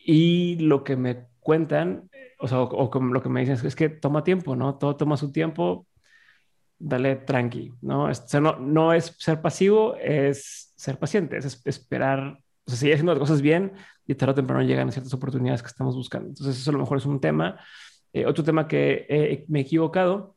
y 0.05 0.57
lo 0.61 0.85
que 0.85 0.97
me 0.97 1.27
cuentan, 1.41 2.09
o 2.39 2.49
sea, 2.49 2.63
o, 2.63 3.01
lo 3.01 3.23
que 3.23 3.29
me 3.29 3.41
dicen 3.41 3.59
es 3.67 3.77
que 3.77 3.89
toma 3.89 4.25
tiempo, 4.25 4.57
¿no? 4.57 4.79
Todo 4.79 4.97
toma 4.97 5.17
su 5.17 5.33
tiempo, 5.33 5.87
dale 6.79 7.17
tranqui, 7.17 7.75
¿no? 7.83 8.05
O 8.05 8.15
sea, 8.15 8.41
no, 8.41 8.57
no 8.59 8.93
es 8.95 9.17
ser 9.19 9.43
pasivo, 9.43 9.97
es 9.97 10.73
ser 10.77 10.99
paciente, 10.99 11.37
es 11.37 11.61
esperar, 11.65 12.39
o 12.65 12.71
sea, 12.71 12.79
seguir 12.79 12.95
haciendo 12.95 13.13
las 13.13 13.21
cosas 13.21 13.43
bien 13.43 13.73
y 14.07 14.15
tarde 14.15 14.33
o 14.33 14.35
temprano 14.37 14.63
llegan 14.63 14.91
ciertas 14.93 15.15
oportunidades 15.15 15.63
que 15.63 15.69
estamos 15.69 15.97
buscando. 15.97 16.29
Entonces, 16.29 16.59
eso 16.59 16.71
a 16.71 16.75
lo 16.75 16.81
mejor 16.81 16.99
es 16.99 17.07
un 17.07 17.21
tema. 17.21 17.59
Eh, 18.13 18.27
otro 18.27 18.43
tema 18.45 18.67
que 18.67 19.07
eh, 19.09 19.45
me 19.49 19.61
he 19.61 19.63
equivocado 19.63 20.37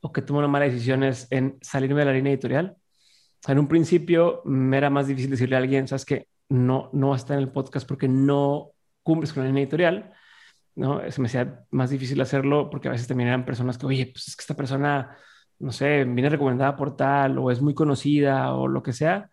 o 0.00 0.12
que 0.12 0.22
tomé 0.22 0.40
una 0.40 0.48
mala 0.48 0.66
decisión 0.66 1.02
es 1.02 1.26
en 1.30 1.58
salirme 1.62 2.00
de 2.00 2.06
la 2.06 2.12
línea 2.12 2.32
editorial. 2.32 2.76
En 3.46 3.58
un 3.58 3.68
principio 3.68 4.42
me 4.44 4.76
era 4.76 4.90
más 4.90 5.06
difícil 5.06 5.30
decirle 5.30 5.56
a 5.56 5.58
alguien, 5.58 5.88
sabes 5.88 6.04
que 6.04 6.28
no, 6.48 6.90
no 6.92 7.14
está 7.14 7.34
en 7.34 7.40
el 7.40 7.50
podcast 7.50 7.86
porque 7.88 8.08
no 8.08 8.72
cumples 9.02 9.32
con 9.32 9.42
la 9.42 9.48
línea 9.48 9.62
editorial. 9.62 10.12
¿no? 10.74 11.00
Se 11.10 11.20
me 11.20 11.28
hacía 11.28 11.64
más 11.70 11.90
difícil 11.90 12.20
hacerlo 12.20 12.68
porque 12.70 12.88
a 12.88 12.90
veces 12.90 13.06
también 13.06 13.28
eran 13.28 13.44
personas 13.44 13.78
que, 13.78 13.86
oye, 13.86 14.06
pues 14.12 14.28
es 14.28 14.36
que 14.36 14.42
esta 14.42 14.56
persona, 14.56 15.16
no 15.58 15.72
sé, 15.72 16.04
viene 16.04 16.28
recomendada 16.28 16.76
por 16.76 16.96
tal 16.96 17.38
o 17.38 17.50
es 17.50 17.60
muy 17.62 17.74
conocida 17.74 18.54
o 18.54 18.68
lo 18.68 18.82
que 18.82 18.92
sea. 18.92 19.30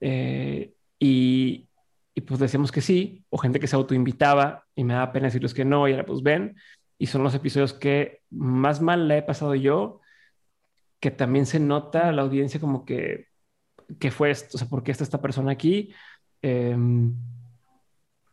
Eh, 0.00 0.72
y, 0.98 1.68
y 2.14 2.20
pues 2.22 2.40
decíamos 2.40 2.72
que 2.72 2.80
sí, 2.80 3.24
o 3.30 3.38
gente 3.38 3.60
que 3.60 3.68
se 3.68 3.76
autoinvitaba 3.76 4.64
y 4.74 4.84
me 4.84 4.94
daba 4.94 5.12
pena 5.12 5.26
decirles 5.26 5.54
que 5.54 5.64
no, 5.64 5.86
y 5.88 5.92
ahora 5.92 6.06
pues 6.06 6.22
ven, 6.22 6.56
y 6.98 7.06
son 7.06 7.22
los 7.22 7.34
episodios 7.34 7.72
que 7.72 8.22
más 8.30 8.80
mal 8.80 9.08
le 9.08 9.18
he 9.18 9.22
pasado 9.22 9.54
yo, 9.54 10.00
que 11.00 11.10
también 11.10 11.46
se 11.46 11.60
nota 11.60 12.10
la 12.12 12.22
audiencia 12.22 12.60
como 12.60 12.84
que, 12.84 13.26
que 14.00 14.10
fue 14.10 14.30
esto, 14.30 14.56
o 14.56 14.58
sea, 14.58 14.68
¿por 14.68 14.82
qué 14.82 14.90
está 14.90 15.04
esta 15.04 15.22
persona 15.22 15.52
aquí? 15.52 15.92
Em, 16.42 17.14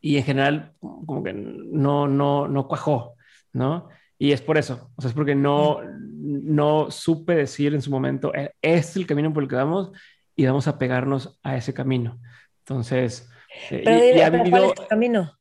y 0.01 0.17
en 0.17 0.23
general, 0.23 0.73
como 0.79 1.23
que 1.23 1.33
no, 1.33 2.07
no, 2.07 2.47
no 2.47 2.67
cuajó, 2.67 3.15
¿no? 3.53 3.89
Y 4.17 4.31
es 4.31 4.41
por 4.41 4.57
eso, 4.57 4.91
o 4.95 5.01
sea, 5.01 5.09
es 5.09 5.15
porque 5.15 5.35
no, 5.35 5.81
no 5.83 6.89
supe 6.89 7.35
decir 7.35 7.73
en 7.73 7.81
su 7.81 7.91
momento, 7.91 8.33
este 8.33 8.51
es 8.61 8.95
el 8.95 9.05
camino 9.05 9.33
por 9.33 9.43
el 9.43 9.49
que 9.49 9.55
vamos 9.55 9.91
y 10.35 10.45
vamos 10.45 10.67
a 10.67 10.77
pegarnos 10.77 11.39
a 11.43 11.55
ese 11.55 11.73
camino. 11.73 12.19
Entonces, 12.59 13.29
eh, 13.69 13.81
Pero 13.83 14.49
¿cuál 14.49 14.63
es 14.65 14.79
el 14.79 14.87
camino? 14.87 15.37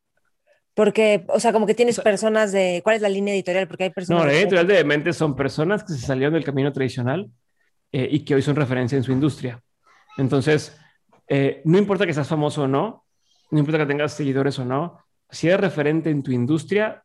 Porque, 0.74 1.24
o 1.28 1.38
sea, 1.38 1.52
como 1.52 1.66
que 1.66 1.74
tienes 1.74 2.00
personas 2.00 2.50
de. 2.50 2.80
¿Cuál 2.82 2.96
es 2.96 3.02
la 3.02 3.08
línea 3.08 3.32
editorial? 3.32 3.68
Porque 3.68 3.84
hay 3.84 3.90
personas. 3.90 4.22
No, 4.22 4.26
la 4.26 4.32
línea 4.32 4.42
editorial 4.42 4.66
de 4.66 4.84
Mentes 4.84 5.16
son 5.16 5.36
personas 5.36 5.84
que 5.84 5.92
se 5.92 6.00
salieron 6.00 6.34
del 6.34 6.44
camino 6.44 6.72
tradicional 6.72 7.30
eh, 7.92 8.08
y 8.10 8.24
que 8.24 8.34
hoy 8.34 8.42
son 8.42 8.56
referencia 8.56 8.96
en 8.96 9.04
su 9.04 9.12
industria. 9.12 9.62
Entonces, 10.16 10.76
eh, 11.28 11.62
no 11.64 11.78
importa 11.78 12.06
que 12.06 12.12
seas 12.12 12.28
famoso 12.28 12.62
o 12.62 12.68
no, 12.68 13.04
no 13.50 13.58
importa 13.58 13.78
que 13.78 13.86
tengas 13.86 14.12
seguidores 14.14 14.58
o 14.58 14.64
no, 14.64 14.98
si 15.30 15.46
eres 15.48 15.60
referente 15.60 16.10
en 16.10 16.22
tu 16.22 16.32
industria, 16.32 17.04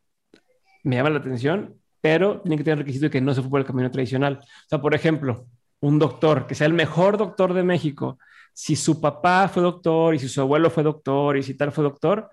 me 0.83 0.95
llama 0.95 1.11
la 1.11 1.19
atención, 1.19 1.75
pero 2.01 2.41
tiene 2.41 2.57
que 2.57 2.63
tener 2.63 2.79
requisito 2.79 3.05
de 3.05 3.11
que 3.11 3.21
no 3.21 3.33
se 3.33 3.41
fue 3.41 3.49
por 3.49 3.59
el 3.59 3.65
camino 3.65 3.91
tradicional. 3.91 4.39
O 4.41 4.67
sea, 4.67 4.81
por 4.81 4.95
ejemplo, 4.95 5.45
un 5.81 5.99
doctor, 5.99 6.47
que 6.47 6.55
sea 6.55 6.67
el 6.67 6.73
mejor 6.73 7.17
doctor 7.17 7.53
de 7.53 7.63
México, 7.63 8.17
si 8.53 8.75
su 8.75 8.99
papá 8.99 9.47
fue 9.47 9.63
doctor 9.63 10.15
y 10.15 10.19
si 10.19 10.27
su 10.27 10.41
abuelo 10.41 10.69
fue 10.69 10.83
doctor 10.83 11.37
y 11.37 11.43
si 11.43 11.53
tal 11.55 11.71
fue 11.71 11.83
doctor, 11.83 12.29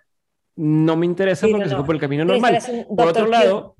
no 0.57 0.97
me 0.97 1.07
interesa 1.07 1.47
porque 1.47 1.69
se 1.69 1.77
fue 1.77 1.85
por 1.85 1.95
el 1.95 2.01
camino 2.01 2.25
normal. 2.25 2.59
Por 2.89 3.09
otro 3.09 3.27
lado, 3.27 3.77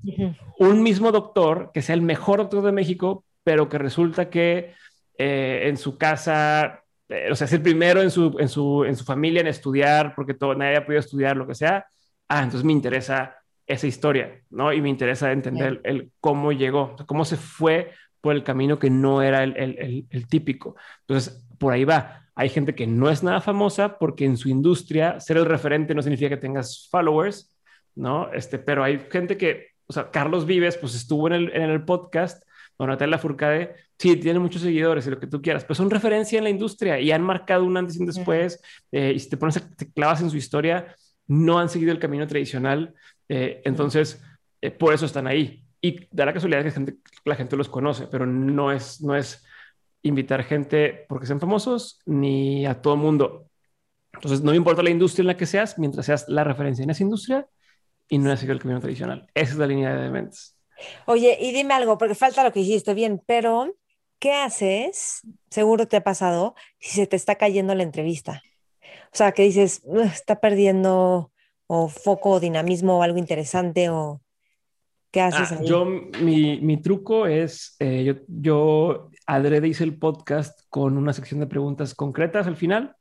un 0.59 0.83
mismo 0.83 1.11
doctor 1.11 1.71
que 1.73 1.81
sea 1.81 1.95
el 1.95 2.01
mejor 2.01 2.39
doctor 2.39 2.63
de 2.63 2.71
México, 2.71 3.25
pero 3.43 3.67
que 3.67 3.77
resulta 3.77 4.29
que 4.29 4.73
eh, 5.17 5.63
en 5.65 5.77
su 5.77 5.97
casa, 5.97 6.83
eh, 7.09 7.29
o 7.31 7.35
sea, 7.35 7.45
es 7.45 7.53
el 7.53 7.61
primero 7.61 8.01
en 8.01 8.11
su, 8.11 8.37
en 8.39 8.47
su, 8.47 8.85
en 8.85 8.95
su 8.95 9.03
familia 9.03 9.41
en 9.41 9.47
estudiar 9.47 10.13
porque 10.15 10.35
todo, 10.35 10.53
nadie 10.53 10.77
ha 10.77 10.85
podido 10.85 10.99
estudiar 10.99 11.35
lo 11.35 11.47
que 11.47 11.55
sea, 11.55 11.87
ah, 12.27 12.43
entonces 12.43 12.63
me 12.63 12.73
interesa 12.73 13.35
esa 13.65 13.87
historia, 13.87 14.41
¿no? 14.49 14.71
Y 14.71 14.81
me 14.81 14.89
interesa 14.89 15.31
entender 15.31 15.81
el, 15.83 16.11
cómo 16.19 16.51
llegó, 16.51 16.95
cómo 17.07 17.25
se 17.25 17.37
fue 17.37 17.91
por 18.21 18.35
el 18.35 18.43
camino 18.43 18.77
que 18.77 18.89
no 18.89 19.21
era 19.21 19.43
el, 19.43 19.57
el, 19.57 20.05
el 20.09 20.27
típico. 20.27 20.75
Entonces, 21.01 21.43
por 21.57 21.73
ahí 21.73 21.83
va 21.83 22.26
hay 22.37 22.49
gente 22.49 22.75
que 22.75 22.85
no 22.85 23.09
es 23.09 23.23
nada 23.23 23.41
famosa 23.41 23.97
porque 23.97 24.23
en 24.23 24.37
su 24.37 24.47
industria 24.47 25.19
ser 25.19 25.37
el 25.37 25.45
referente 25.45 25.95
no 25.95 26.03
significa 26.03 26.29
que 26.29 26.37
tengas 26.37 26.87
followers, 26.91 27.57
¿no? 27.95 28.31
Este, 28.31 28.59
pero 28.59 28.83
hay 28.83 29.07
gente 29.09 29.37
que, 29.37 29.71
o 29.87 29.93
sea, 29.93 30.11
Carlos 30.11 30.45
Vives, 30.45 30.77
pues 30.77 30.93
estuvo 30.93 31.25
en 31.25 31.33
el, 31.33 31.55
en 31.55 31.63
el 31.63 31.83
podcast, 31.83 32.43
bueno, 32.77 32.93
Natalia 32.93 33.17
Furcade, 33.17 33.73
sí, 33.97 34.17
tiene 34.17 34.37
muchos 34.37 34.61
seguidores 34.61 35.07
y 35.07 35.09
lo 35.09 35.19
que 35.19 35.25
tú 35.25 35.41
quieras, 35.41 35.63
pero 35.63 35.73
son 35.73 35.89
referencia 35.89 36.37
en 36.37 36.43
la 36.43 36.51
industria 36.51 36.99
y 36.99 37.11
han 37.11 37.23
marcado 37.23 37.63
un 37.65 37.75
antes 37.75 37.95
y 37.95 38.01
un 38.01 38.05
después. 38.05 38.61
Eh, 38.91 39.13
y 39.15 39.19
si 39.19 39.29
te 39.29 39.37
pones, 39.37 39.75
te 39.75 39.91
clavas 39.91 40.21
en 40.21 40.29
su 40.29 40.37
historia, 40.37 40.95
no 41.25 41.57
han 41.57 41.69
seguido 41.69 41.91
el 41.91 41.97
camino 41.97 42.27
tradicional. 42.27 42.93
Eh, 43.27 43.63
entonces, 43.65 44.23
eh, 44.61 44.69
por 44.69 44.93
eso 44.93 45.07
están 45.07 45.25
ahí. 45.25 45.63
Y 45.81 46.07
da 46.11 46.27
la 46.27 46.33
casualidad 46.33 46.63
que 46.63 46.69
gente, 46.69 46.97
la 47.25 47.35
gente 47.35 47.57
los 47.57 47.67
conoce, 47.67 48.05
pero 48.05 48.27
no 48.27 48.71
es, 48.71 49.01
no 49.01 49.15
es 49.15 49.43
invitar 50.01 50.43
gente 50.43 51.05
porque 51.07 51.25
sean 51.25 51.39
famosos 51.39 51.99
ni 52.05 52.65
a 52.65 52.81
todo 52.81 52.97
mundo. 52.97 53.47
Entonces, 54.13 54.41
no 54.41 54.51
me 54.51 54.57
importa 54.57 54.81
la 54.81 54.89
industria 54.89 55.23
en 55.23 55.27
la 55.27 55.37
que 55.37 55.45
seas, 55.45 55.77
mientras 55.77 56.05
seas 56.05 56.25
la 56.27 56.43
referencia 56.43 56.83
en 56.83 56.89
esa 56.89 57.03
industria 57.03 57.47
y 58.09 58.17
no 58.17 58.31
has 58.31 58.39
seguido 58.39 58.53
el 58.53 58.61
camino 58.61 58.79
tradicional. 58.79 59.27
Esa 59.33 59.51
es 59.53 59.57
la 59.57 59.67
línea 59.67 59.93
de 59.93 60.03
dementes. 60.03 60.57
Oye, 61.05 61.37
y 61.39 61.51
dime 61.51 61.73
algo, 61.73 61.97
porque 61.97 62.15
falta 62.15 62.43
lo 62.43 62.51
que 62.51 62.61
hiciste 62.61 62.93
bien, 62.93 63.21
pero 63.25 63.75
¿qué 64.19 64.33
haces? 64.33 65.21
Seguro 65.49 65.87
te 65.87 65.97
ha 65.97 66.03
pasado 66.03 66.55
si 66.79 66.95
se 66.95 67.07
te 67.07 67.15
está 67.15 67.35
cayendo 67.35 67.75
la 67.75 67.83
entrevista. 67.83 68.41
O 69.13 69.17
sea, 69.17 69.31
que 69.31 69.43
dices, 69.43 69.83
está 70.13 70.39
perdiendo 70.39 71.31
o 71.67 71.89
foco 71.89 72.31
o 72.31 72.39
dinamismo 72.39 72.99
o 72.99 73.03
algo 73.03 73.17
interesante 73.17 73.89
o 73.89 74.21
¿qué 75.11 75.21
haces 75.21 75.51
ah, 75.51 75.63
Yo, 75.63 75.85
mi, 75.85 76.59
mi, 76.61 76.77
truco 76.77 77.27
es, 77.27 77.75
eh, 77.79 78.03
yo, 78.05 78.15
yo 78.27 79.09
adrede 79.27 79.67
hice 79.67 79.83
el 79.83 79.97
podcast 79.99 80.61
con 80.69 80.97
una 80.97 81.13
sección 81.13 81.39
de 81.39 81.47
preguntas 81.47 81.93
concretas 81.93 82.47
al 82.47 82.55
final 82.55 82.95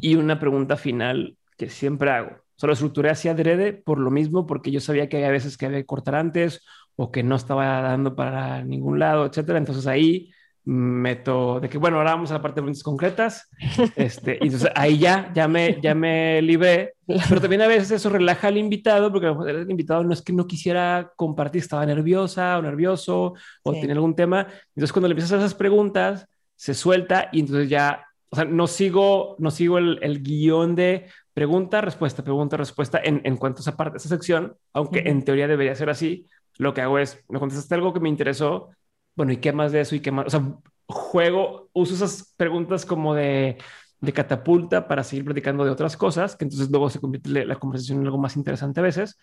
y 0.00 0.14
una 0.16 0.40
pregunta 0.40 0.76
final 0.76 1.36
que 1.56 1.68
siempre 1.68 2.10
hago. 2.10 2.30
Solo 2.56 2.72
estructuré 2.72 3.10
así 3.10 3.28
adrede 3.28 3.72
por 3.72 3.98
lo 3.98 4.10
mismo, 4.10 4.46
porque 4.46 4.70
yo 4.70 4.80
sabía 4.80 5.08
que 5.08 5.18
había 5.18 5.30
veces 5.30 5.56
que 5.56 5.66
había 5.66 5.78
que 5.78 5.86
cortar 5.86 6.14
antes 6.14 6.64
o 6.96 7.10
que 7.10 7.22
no 7.22 7.36
estaba 7.36 7.80
dando 7.82 8.14
para 8.14 8.62
ningún 8.64 8.98
lado, 8.98 9.26
etcétera. 9.26 9.58
Entonces 9.58 9.86
ahí 9.86 10.32
meto 10.66 11.60
de 11.60 11.68
que, 11.68 11.76
bueno, 11.76 11.98
ahora 11.98 12.12
vamos 12.14 12.30
a 12.30 12.34
la 12.34 12.42
parte 12.42 12.56
de 12.56 12.62
preguntas 12.62 12.82
concretas. 12.82 13.50
Este, 13.96 14.38
y 14.40 14.46
entonces 14.46 14.70
ahí 14.74 14.98
ya, 14.98 15.30
ya 15.34 15.46
me, 15.46 15.80
ya 15.80 15.94
me 15.94 16.40
libré. 16.42 16.94
Pero 17.06 17.40
también 17.40 17.62
a 17.62 17.66
veces 17.66 17.90
eso 17.90 18.08
relaja 18.08 18.48
al 18.48 18.56
invitado, 18.56 19.12
porque 19.12 19.26
el 19.50 19.70
invitado 19.70 20.02
no 20.04 20.12
es 20.12 20.22
que 20.22 20.32
no 20.32 20.46
quisiera 20.46 21.12
compartir, 21.16 21.62
estaba 21.62 21.84
nerviosa 21.84 22.58
o 22.58 22.62
nervioso 22.62 23.34
o 23.62 23.72
tiene 23.72 23.92
algún 23.92 24.14
tema. 24.14 24.46
Entonces 24.68 24.92
cuando 24.92 25.08
le 25.08 25.12
empiezas 25.12 25.32
a 25.32 25.36
hacer 25.36 25.46
esas 25.46 25.58
preguntas, 25.58 26.26
se 26.56 26.72
suelta 26.72 27.28
y 27.32 27.40
entonces 27.40 27.68
ya, 27.68 28.06
o 28.30 28.36
sea, 28.36 28.44
no 28.44 28.66
sigo, 28.66 29.36
no 29.38 29.50
sigo 29.50 29.78
el, 29.78 29.98
el 30.02 30.22
guion 30.22 30.74
de 30.74 31.06
pregunta, 31.34 31.80
respuesta, 31.80 32.22
pregunta, 32.22 32.56
respuesta 32.56 33.00
en, 33.02 33.20
en 33.24 33.36
cuanto 33.36 33.58
a 33.58 33.62
esa 33.62 33.76
parte, 33.76 33.98
esa 33.98 34.08
sección, 34.08 34.56
aunque 34.72 35.00
en 35.00 35.24
teoría 35.24 35.48
debería 35.48 35.74
ser 35.74 35.90
así. 35.90 36.26
Lo 36.56 36.72
que 36.72 36.80
hago 36.80 36.98
es, 36.98 37.22
me 37.28 37.40
contestaste 37.40 37.74
algo 37.74 37.92
que 37.92 38.00
me 38.00 38.08
interesó, 38.08 38.70
bueno, 39.14 39.32
¿y 39.32 39.38
qué 39.38 39.52
más 39.52 39.72
de 39.72 39.80
eso? 39.80 39.94
¿Y 39.94 40.00
qué 40.00 40.10
más? 40.10 40.26
O 40.26 40.30
sea, 40.30 40.42
juego, 40.86 41.70
uso 41.72 41.94
esas 41.94 42.34
preguntas 42.36 42.84
como 42.84 43.14
de, 43.14 43.58
de 44.00 44.12
catapulta 44.12 44.86
para 44.86 45.04
seguir 45.04 45.24
platicando 45.24 45.64
de 45.64 45.70
otras 45.70 45.96
cosas, 45.96 46.36
que 46.36 46.44
entonces 46.44 46.70
luego 46.70 46.90
se 46.90 47.00
convierte 47.00 47.44
la 47.44 47.56
conversación 47.56 48.00
en 48.00 48.06
algo 48.06 48.18
más 48.18 48.36
interesante 48.36 48.80
a 48.80 48.82
veces. 48.82 49.18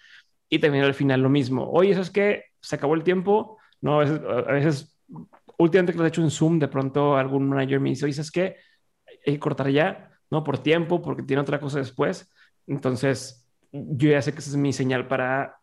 Y 0.50 0.60
también 0.60 0.84
al 0.84 0.94
final 0.94 1.22
lo 1.22 1.30
mismo. 1.30 1.70
Oye, 1.72 1.92
eso 1.92 2.02
es 2.02 2.10
que 2.10 2.46
se 2.60 2.76
acabó 2.76 2.96
el 2.96 3.04
tiempo. 3.04 3.58
No, 3.80 3.96
a 3.96 4.00
veces, 4.00 4.22
a 4.48 4.52
veces 4.52 4.98
últimamente 5.58 5.94
que 5.94 6.00
lo 6.00 6.06
he 6.06 6.10
hecho 6.10 6.22
en 6.22 6.32
Zoom, 6.32 6.60
de 6.60 6.68
pronto 6.68 7.16
algún 7.16 7.48
manager 7.48 7.80
me 7.80 7.90
dice, 7.90 8.06
oye, 8.06 8.20
es 8.20 8.32
que 8.32 8.58
hay 9.26 9.34
que 9.34 9.40
cortar 9.40 9.70
ya, 9.70 10.12
¿no? 10.30 10.44
Por 10.44 10.58
tiempo, 10.58 11.02
porque 11.02 11.24
tiene 11.24 11.42
otra 11.42 11.60
cosa 11.60 11.80
después. 11.80 12.32
Entonces, 12.68 13.48
yo 13.72 14.10
ya 14.10 14.22
sé 14.22 14.34
que 14.34 14.40
esa 14.40 14.50
es 14.50 14.56
mi 14.56 14.74
señal 14.74 15.08
para 15.08 15.58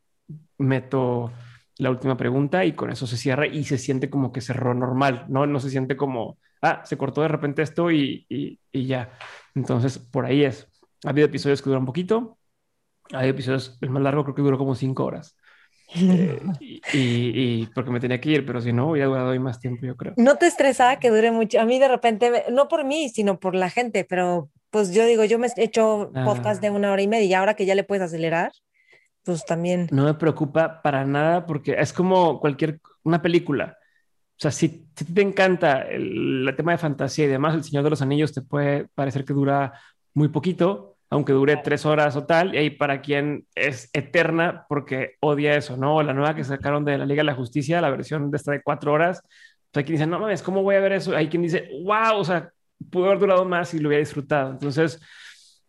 meto 0.56 1.32
la 1.78 1.90
última 1.90 2.16
pregunta 2.16 2.64
y 2.64 2.72
con 2.72 2.90
eso 2.90 3.06
se 3.06 3.16
cierra 3.16 3.46
y 3.46 3.64
se 3.64 3.78
siente 3.78 4.10
como 4.10 4.32
que 4.32 4.40
cerró 4.40 4.74
normal, 4.74 5.26
¿no? 5.28 5.46
No 5.46 5.60
se 5.60 5.70
siente 5.70 5.96
como, 5.96 6.38
ah, 6.60 6.82
se 6.84 6.98
cortó 6.98 7.22
de 7.22 7.28
repente 7.28 7.62
esto 7.62 7.90
y, 7.90 8.26
y, 8.28 8.86
ya. 8.86 9.10
Entonces, 9.54 9.98
por 9.98 10.26
ahí 10.26 10.44
es. 10.44 10.68
Ha 11.04 11.10
habido 11.10 11.26
episodios 11.26 11.62
que 11.62 11.70
duran 11.70 11.82
un 11.82 11.86
poquito, 11.86 12.38
Hay 13.12 13.28
episodios, 13.28 13.78
el 13.80 13.90
más 13.90 14.02
largo 14.02 14.24
creo 14.24 14.34
que 14.34 14.42
duró 14.42 14.58
como 14.58 14.74
cinco 14.74 15.04
horas. 15.04 15.36
Eh, 15.94 16.38
y, 16.92 17.66
porque 17.68 17.90
me 17.90 17.98
tenía 17.98 18.20
que 18.20 18.28
ir, 18.30 18.44
pero 18.44 18.60
si 18.60 18.74
no, 18.74 18.90
hubiera 18.90 19.08
durado 19.08 19.30
hoy 19.30 19.38
más 19.38 19.58
tiempo, 19.58 19.86
yo 19.86 19.96
creo. 19.96 20.12
¿No 20.18 20.36
te 20.36 20.46
estresa 20.46 20.98
que 20.98 21.08
dure 21.08 21.30
mucho? 21.30 21.58
A 21.60 21.64
mí 21.64 21.78
de 21.78 21.88
repente, 21.88 22.44
no 22.50 22.68
por 22.68 22.84
mí, 22.84 23.08
sino 23.08 23.40
por 23.40 23.54
la 23.54 23.70
gente, 23.70 24.04
pero 24.04 24.50
pues 24.70 24.92
yo 24.92 25.06
digo, 25.06 25.24
yo 25.24 25.38
me 25.38 25.46
he 25.46 25.64
hecho 25.64 26.10
podcast 26.12 26.60
de 26.60 26.68
ah. 26.68 26.72
una 26.72 26.92
hora 26.92 27.00
y 27.00 27.08
media 27.08 27.26
y 27.26 27.34
ahora 27.34 27.54
que 27.54 27.64
ya 27.64 27.74
le 27.74 27.84
puedes 27.84 28.04
acelerar, 28.04 28.52
pues 29.28 29.44
también. 29.44 29.88
No 29.90 30.04
me 30.04 30.14
preocupa 30.14 30.80
para 30.80 31.04
nada 31.04 31.44
porque 31.44 31.76
es 31.78 31.92
como 31.92 32.40
cualquier, 32.40 32.80
una 33.02 33.20
película. 33.20 33.76
O 33.78 34.40
sea, 34.40 34.50
si, 34.50 34.88
te 34.94 35.20
encanta 35.20 35.82
el, 35.82 36.50
tema 36.56 36.72
de 36.72 36.78
fantasía 36.78 37.26
y 37.26 37.28
demás, 37.28 37.54
El 37.54 37.62
Señor 37.62 37.84
de 37.84 37.90
los 37.90 38.00
Anillos 38.00 38.32
te 38.32 38.40
puede 38.40 38.88
parecer 38.94 39.26
que 39.26 39.34
dura 39.34 39.74
muy 40.14 40.28
poquito, 40.28 40.96
aunque 41.10 41.34
dure 41.34 41.58
tres 41.62 41.84
horas 41.84 42.16
o 42.16 42.24
tal, 42.24 42.54
y 42.54 42.58
hay 42.58 42.70
para 42.70 43.02
quien 43.02 43.46
es 43.54 43.90
eterna 43.92 44.64
porque 44.66 45.16
odia 45.20 45.56
eso, 45.56 45.76
¿no? 45.76 46.02
La 46.02 46.14
nueva 46.14 46.34
que 46.34 46.42
sacaron 46.42 46.86
de 46.86 46.96
la 46.96 47.04
Liga 47.04 47.20
de 47.20 47.24
la 47.24 47.34
Justicia, 47.34 47.82
la 47.82 47.90
versión 47.90 48.30
de 48.30 48.36
esta 48.38 48.52
de 48.52 48.62
cuatro 48.62 48.94
horas, 48.94 49.20
pues 49.70 49.82
hay 49.82 49.84
quien 49.84 49.96
dice, 49.96 50.06
no 50.06 50.20
mames, 50.20 50.42
¿cómo 50.42 50.62
voy 50.62 50.76
a 50.76 50.80
ver 50.80 50.92
eso? 50.92 51.14
Hay 51.14 51.28
quien 51.28 51.42
dice, 51.42 51.68
wow, 51.84 52.16
o 52.16 52.24
sea, 52.24 52.50
pudo 52.90 53.06
haber 53.08 53.18
durado 53.18 53.44
más 53.44 53.74
y 53.74 53.78
lo 53.78 53.88
hubiera 53.88 54.00
disfrutado. 54.00 54.52
Entonces, 54.52 54.98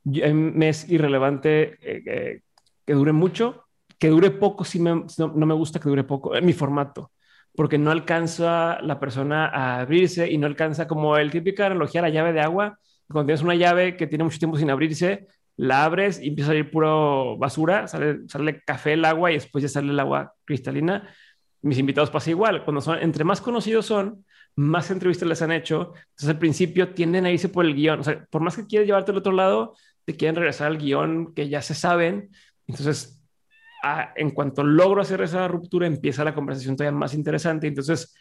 me 0.05 0.69
es 0.69 0.89
irrelevante 0.89 1.77
eh, 1.81 2.03
eh, 2.05 2.41
que 2.89 2.95
dure 2.95 3.13
mucho, 3.13 3.65
que 3.99 4.07
dure 4.07 4.31
poco, 4.31 4.65
si 4.65 4.79
no, 4.79 5.05
no, 5.19 5.45
me 5.45 5.53
gusta 5.53 5.79
que 5.79 5.89
dure 5.89 6.03
poco, 6.03 6.35
en 6.35 6.43
mi 6.43 6.53
formato, 6.53 7.11
porque 7.55 7.77
no 7.77 7.91
alcanza 7.91 8.81
la 8.81 8.99
persona 8.99 9.45
a 9.45 9.81
abrirse 9.81 10.27
y 10.31 10.39
no 10.39 10.47
alcanza 10.47 10.87
como 10.87 11.15
el 11.15 11.29
típico 11.29 11.61
analogía 11.61 12.01
la 12.01 12.09
llave 12.09 12.33
de 12.33 12.41
agua. 12.41 12.79
Cuando 13.07 13.27
tienes 13.27 13.43
una 13.43 13.53
llave 13.53 13.95
que 13.95 14.07
tiene 14.07 14.23
mucho 14.23 14.39
tiempo 14.39 14.57
sin 14.57 14.71
abrirse, 14.71 15.27
la 15.55 15.85
abres 15.85 16.19
y 16.19 16.29
empieza 16.29 16.49
a 16.49 16.53
salir 16.53 16.71
puro 16.71 17.37
basura, 17.37 17.87
sale, 17.87 18.27
sale 18.27 18.63
café 18.65 18.93
el 18.93 19.05
agua 19.05 19.29
y 19.29 19.35
después 19.35 19.61
ya 19.61 19.69
sale 19.69 19.91
el 19.91 19.99
agua 19.99 20.33
cristalina. 20.43 21.07
Mis 21.61 21.77
invitados 21.77 22.09
pasa 22.09 22.31
igual, 22.31 22.63
cuando 22.65 22.81
son, 22.81 22.97
entre 23.03 23.23
más 23.23 23.39
conocidos 23.39 23.85
son, 23.85 24.25
más 24.55 24.89
entrevistas 24.89 25.29
les 25.29 25.43
han 25.43 25.51
hecho. 25.51 25.93
Entonces, 25.93 26.29
al 26.29 26.39
principio 26.39 26.95
tienden 26.95 27.27
a 27.27 27.31
irse 27.31 27.49
por 27.49 27.65
el 27.67 27.75
guion. 27.75 27.99
O 27.99 28.03
sea, 28.03 28.25
por 28.31 28.41
más 28.41 28.55
que 28.55 28.65
quieras 28.65 28.87
llevarte 28.87 29.11
al 29.11 29.17
otro 29.17 29.31
lado, 29.31 29.75
te 30.05 30.15
quieren 30.15 30.37
regresar 30.37 30.65
al 30.65 30.79
guion 30.79 31.35
que 31.35 31.49
ya 31.49 31.61
se 31.61 31.75
saben. 31.75 32.31
Entonces, 32.69 33.21
en 34.15 34.31
cuanto 34.31 34.63
logro 34.63 35.01
hacer 35.01 35.21
esa 35.21 35.47
ruptura, 35.47 35.87
empieza 35.87 36.23
la 36.23 36.33
conversación 36.33 36.75
todavía 36.75 36.97
más 36.97 37.13
interesante. 37.13 37.67
Entonces, 37.67 38.15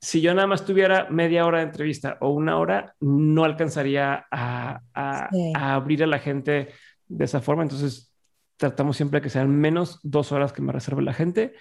si 0.00 0.20
yo 0.20 0.34
nada 0.34 0.46
más 0.46 0.64
tuviera 0.64 1.08
media 1.08 1.46
hora 1.46 1.58
de 1.58 1.64
entrevista 1.64 2.18
o 2.20 2.30
una 2.30 2.58
hora, 2.58 2.94
no 3.00 3.44
alcanzaría 3.44 4.26
a, 4.30 4.80
a 4.94 5.74
abrir 5.74 6.02
a 6.02 6.06
la 6.06 6.18
gente 6.18 6.68
de 7.06 7.24
esa 7.24 7.40
forma. 7.40 7.62
Entonces, 7.62 8.12
tratamos 8.56 8.96
siempre 8.96 9.20
que 9.20 9.30
sean 9.30 9.50
menos 9.50 9.98
dos 10.02 10.32
horas 10.32 10.52
que 10.52 10.62
me 10.62 10.72
reserve 10.72 11.02
la 11.02 11.12
gente. 11.12 11.54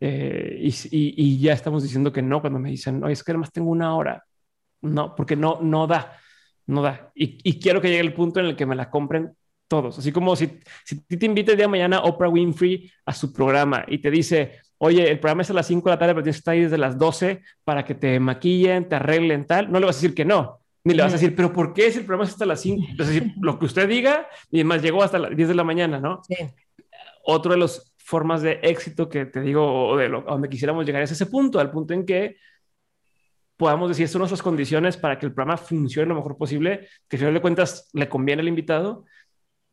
Eh, 0.00 0.58
y, 0.60 1.38
ya 1.38 1.52
estamos 1.52 1.82
diciendo 1.82 2.12
que 2.12 2.22
no 2.22 2.40
cuando 2.40 2.58
me 2.58 2.70
dicen, 2.70 3.02
oye, 3.02 3.12
es 3.12 3.24
que 3.24 3.32
además 3.32 3.52
tengo 3.52 3.70
una 3.70 3.96
hora. 3.96 4.24
No, 4.82 5.14
porque 5.14 5.34
no, 5.34 5.60
no 5.62 5.86
da, 5.86 6.18
no 6.66 6.82
da. 6.82 7.10
Y, 7.14 7.58
quiero 7.58 7.80
que 7.80 7.88
llegue 7.88 8.00
el 8.00 8.14
punto 8.14 8.40
en 8.40 8.46
el 8.46 8.56
que 8.56 8.66
me 8.66 8.76
la 8.76 8.90
compren 8.90 9.34
todos. 9.68 9.98
Así 9.98 10.12
como 10.12 10.36
si, 10.36 10.58
si 10.84 11.00
te 11.00 11.26
invita 11.26 11.52
el 11.52 11.56
día 11.56 11.66
de 11.66 11.70
mañana 11.70 12.00
Oprah 12.02 12.28
Winfrey 12.28 12.90
a 13.06 13.12
su 13.12 13.32
programa 13.32 13.84
y 13.88 13.98
te 13.98 14.10
dice, 14.10 14.60
oye, 14.78 15.10
el 15.10 15.18
programa 15.18 15.42
es 15.42 15.50
a 15.50 15.54
las 15.54 15.66
5 15.66 15.88
de 15.88 15.94
la 15.94 15.98
tarde, 15.98 16.14
pero 16.14 16.24
tienes 16.24 16.36
que 16.36 16.40
estar 16.40 16.52
ahí 16.54 16.60
desde 16.60 16.78
las 16.78 16.98
12 16.98 17.42
para 17.64 17.84
que 17.84 17.94
te 17.94 18.20
maquillen, 18.20 18.88
te 18.88 18.96
arreglen, 18.96 19.46
tal, 19.46 19.70
no 19.70 19.80
le 19.80 19.86
vas 19.86 19.96
a 19.96 20.00
decir 20.00 20.14
que 20.14 20.24
no. 20.24 20.60
Ni 20.84 20.92
le 20.92 21.02
vas 21.02 21.12
a 21.12 21.16
decir, 21.16 21.34
pero 21.34 21.50
¿por 21.50 21.72
qué 21.72 21.90
si 21.90 22.00
el 22.00 22.04
programa 22.04 22.24
es 22.24 22.32
hasta 22.32 22.44
las 22.44 22.60
5? 22.60 22.86
Es 22.98 23.08
decir, 23.08 23.32
lo 23.40 23.58
que 23.58 23.64
usted 23.64 23.88
diga, 23.88 24.28
y 24.50 24.58
además 24.58 24.82
llegó 24.82 25.02
hasta 25.02 25.18
las 25.18 25.34
10 25.34 25.48
de 25.48 25.54
la 25.54 25.64
mañana, 25.64 25.98
¿no? 25.98 26.20
Sí. 26.28 26.36
Otro 27.24 27.52
de 27.52 27.58
los 27.58 27.94
formas 27.96 28.42
de 28.42 28.60
éxito 28.62 29.08
que 29.08 29.24
te 29.24 29.40
digo, 29.40 29.88
o 29.88 29.96
de 29.96 30.10
lo, 30.10 30.18
a 30.28 30.32
donde 30.32 30.50
quisiéramos 30.50 30.84
llegar 30.84 31.00
es 31.02 31.10
ese 31.10 31.24
punto, 31.24 31.58
al 31.58 31.70
punto 31.70 31.94
en 31.94 32.04
que 32.04 32.36
podamos 33.56 33.88
decir, 33.88 34.08
son 34.08 34.18
nuestras 34.18 34.42
condiciones 34.42 34.98
para 34.98 35.18
que 35.18 35.24
el 35.24 35.32
programa 35.32 35.56
funcione 35.56 36.08
lo 36.08 36.16
mejor 36.16 36.36
posible, 36.36 36.88
que 37.08 37.16
al 37.16 37.20
final 37.20 37.34
de 37.34 37.40
cuentas 37.40 37.88
le 37.94 38.08
conviene 38.08 38.42
al 38.42 38.48
invitado 38.48 39.06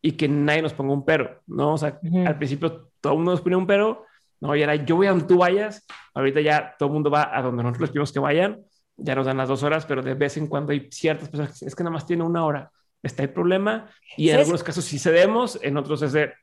y 0.01 0.13
que 0.13 0.27
nadie 0.27 0.61
nos 0.61 0.73
ponga 0.73 0.93
un 0.93 1.05
pero, 1.05 1.41
¿no? 1.47 1.73
O 1.73 1.77
sea, 1.77 1.99
al 2.25 2.37
principio 2.37 2.89
todo 2.99 3.13
el 3.13 3.17
mundo 3.19 3.31
nos 3.31 3.41
pone 3.41 3.55
un 3.55 3.67
pero, 3.67 4.05
no, 4.39 4.55
y 4.55 4.61
ahora 4.61 4.75
yo 4.75 4.95
voy 4.95 5.07
a 5.07 5.11
donde 5.11 5.25
tú 5.25 5.37
vayas, 5.37 5.85
ahorita 6.13 6.41
ya 6.41 6.75
todo 6.77 6.87
el 6.87 6.93
mundo 6.93 7.11
va 7.11 7.35
a 7.35 7.41
donde 7.41 7.63
nosotros 7.63 7.81
les 7.81 7.89
pedimos 7.91 8.11
que 8.11 8.19
vayan, 8.19 8.61
ya 8.97 9.15
nos 9.15 9.25
dan 9.25 9.37
las 9.37 9.49
dos 9.49 9.63
horas, 9.63 9.85
pero 9.85 10.01
de 10.01 10.13
vez 10.13 10.37
en 10.37 10.47
cuando 10.47 10.71
hay 10.71 10.87
ciertas 10.91 11.29
personas, 11.29 11.61
es 11.61 11.75
que 11.75 11.83
nada 11.83 11.93
más 11.93 12.05
tiene 12.05 12.23
una 12.23 12.45
hora, 12.45 12.71
está 13.03 13.23
el 13.23 13.29
problema, 13.29 13.89
y 14.17 14.29
en 14.29 14.39
algunos 14.39 14.63
casos 14.63 14.85
sí 14.85 14.97
cedemos, 14.97 15.59
en 15.61 15.77
otros 15.77 16.01
es 16.01 16.13
de, 16.13 16.33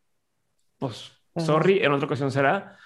pues 0.78 1.18
Sorry, 1.36 1.80
en 1.82 1.92
otra 1.92 2.06
ocasión 2.06 2.30
será, 2.30 2.76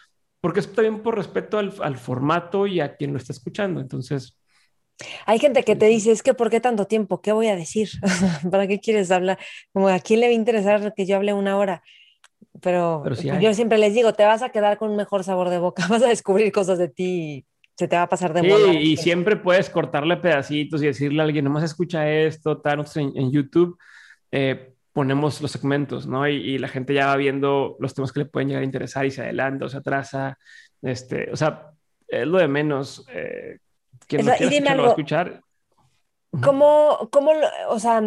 porque 0.41 0.61
es 0.61 0.73
también 0.73 1.03
por 1.03 1.17
respeto 1.17 1.59
al, 1.59 1.97
formato 1.99 2.67
y 2.67 2.81
a 2.81 2.97
quien 2.97 3.13
lo 3.13 3.19
está 3.19 3.33
escuchando. 3.33 3.81
Entonces. 3.81 4.39
Hay 5.27 5.39
gente 5.39 5.63
que 5.63 5.77
te 5.77 5.87
dice, 5.87 6.13
es 6.13 6.23
que 6.23 6.35
¿por 6.35 6.51
qué 6.51 6.61
tanto 6.61 6.87
tiempo? 6.87 7.21
¿Qué 7.21 7.33
voy 7.33 7.49
a 7.49 7.57
decir? 7.57 7.89
¿Para 8.51 8.67
qué 8.67 8.81
quieres 8.81 9.11
hablar? 9.11 9.39
Como 9.73 9.89
a 9.89 9.99
quién 10.01 10.21
le 10.21 10.27
va 10.27 10.31
a 10.31 10.35
interesar 10.35 10.95
que 10.95 11.07
yo 11.07 11.17
hable 11.17 11.33
una 11.33 11.57
hora. 11.57 11.83
Pero, 12.61 13.05
yo 13.41 13.55
siempre 13.55 13.79
les 13.79 13.95
digo, 13.95 14.13
te 14.13 14.25
vas 14.25 14.43
a 14.43 14.51
quedar 14.51 14.79
con 14.79 14.91
un 14.91 14.97
mejor 14.97 15.25
sabor 15.25 15.49
de 15.49 15.59
boca, 15.59 15.87
vas 15.89 16.03
a 16.03 16.09
descubrir 16.09 16.53
cosas 16.53 16.79
de 16.79 16.89
ti 16.89 17.05
y 17.05 17.47
se 17.77 17.89
te 17.89 17.97
va 17.97 18.03
a 18.03 18.09
pasar 18.09 18.33
de 18.33 18.43
sí, 18.43 18.79
Y 18.79 18.97
siempre 18.97 19.37
puedes 19.37 19.71
cortarle 19.71 20.17
pedacitos 20.19 20.83
y 20.83 20.87
decirle 20.87 21.23
a 21.23 21.25
alguien, 21.25 21.45
nomás 21.45 21.65
escucha 21.65 22.09
esto, 22.09 22.61
tal, 22.61 22.85
en, 22.95 23.13
en 23.17 23.33
YouTube. 23.33 23.77
Eh, 24.31 24.73
ponemos 24.93 25.41
los 25.41 25.51
segmentos, 25.51 26.07
¿no? 26.07 26.29
Y, 26.29 26.59
la 26.59 26.69
gente 26.69 26.95
ya 26.95 27.07
va 27.07 27.17
viendo 27.17 27.77
los 27.81 27.95
temas 27.95 28.13
que 28.13 28.21
le 28.21 28.27
pueden 28.27 28.49
llegar 28.49 28.63
a 28.63 28.67
interesar 28.67 29.07
y 29.07 29.11
se 29.11 29.23
adelanta 29.23 29.65
o 29.65 29.69
se 29.69 29.79
atrasa. 29.79 30.39
Este, 30.83 31.31
o 31.33 31.37
sea, 31.37 31.71
es 32.07 32.27
lo 32.27 32.39
de 32.39 32.49
menos. 32.49 33.07
Eh, 33.11 33.59
quien 34.19 34.63
quiera 34.63 34.87
escuchar. 34.87 35.43
¿Cómo, 36.43 37.09
cómo, 37.11 37.33
o 37.69 37.79
sea, 37.79 38.03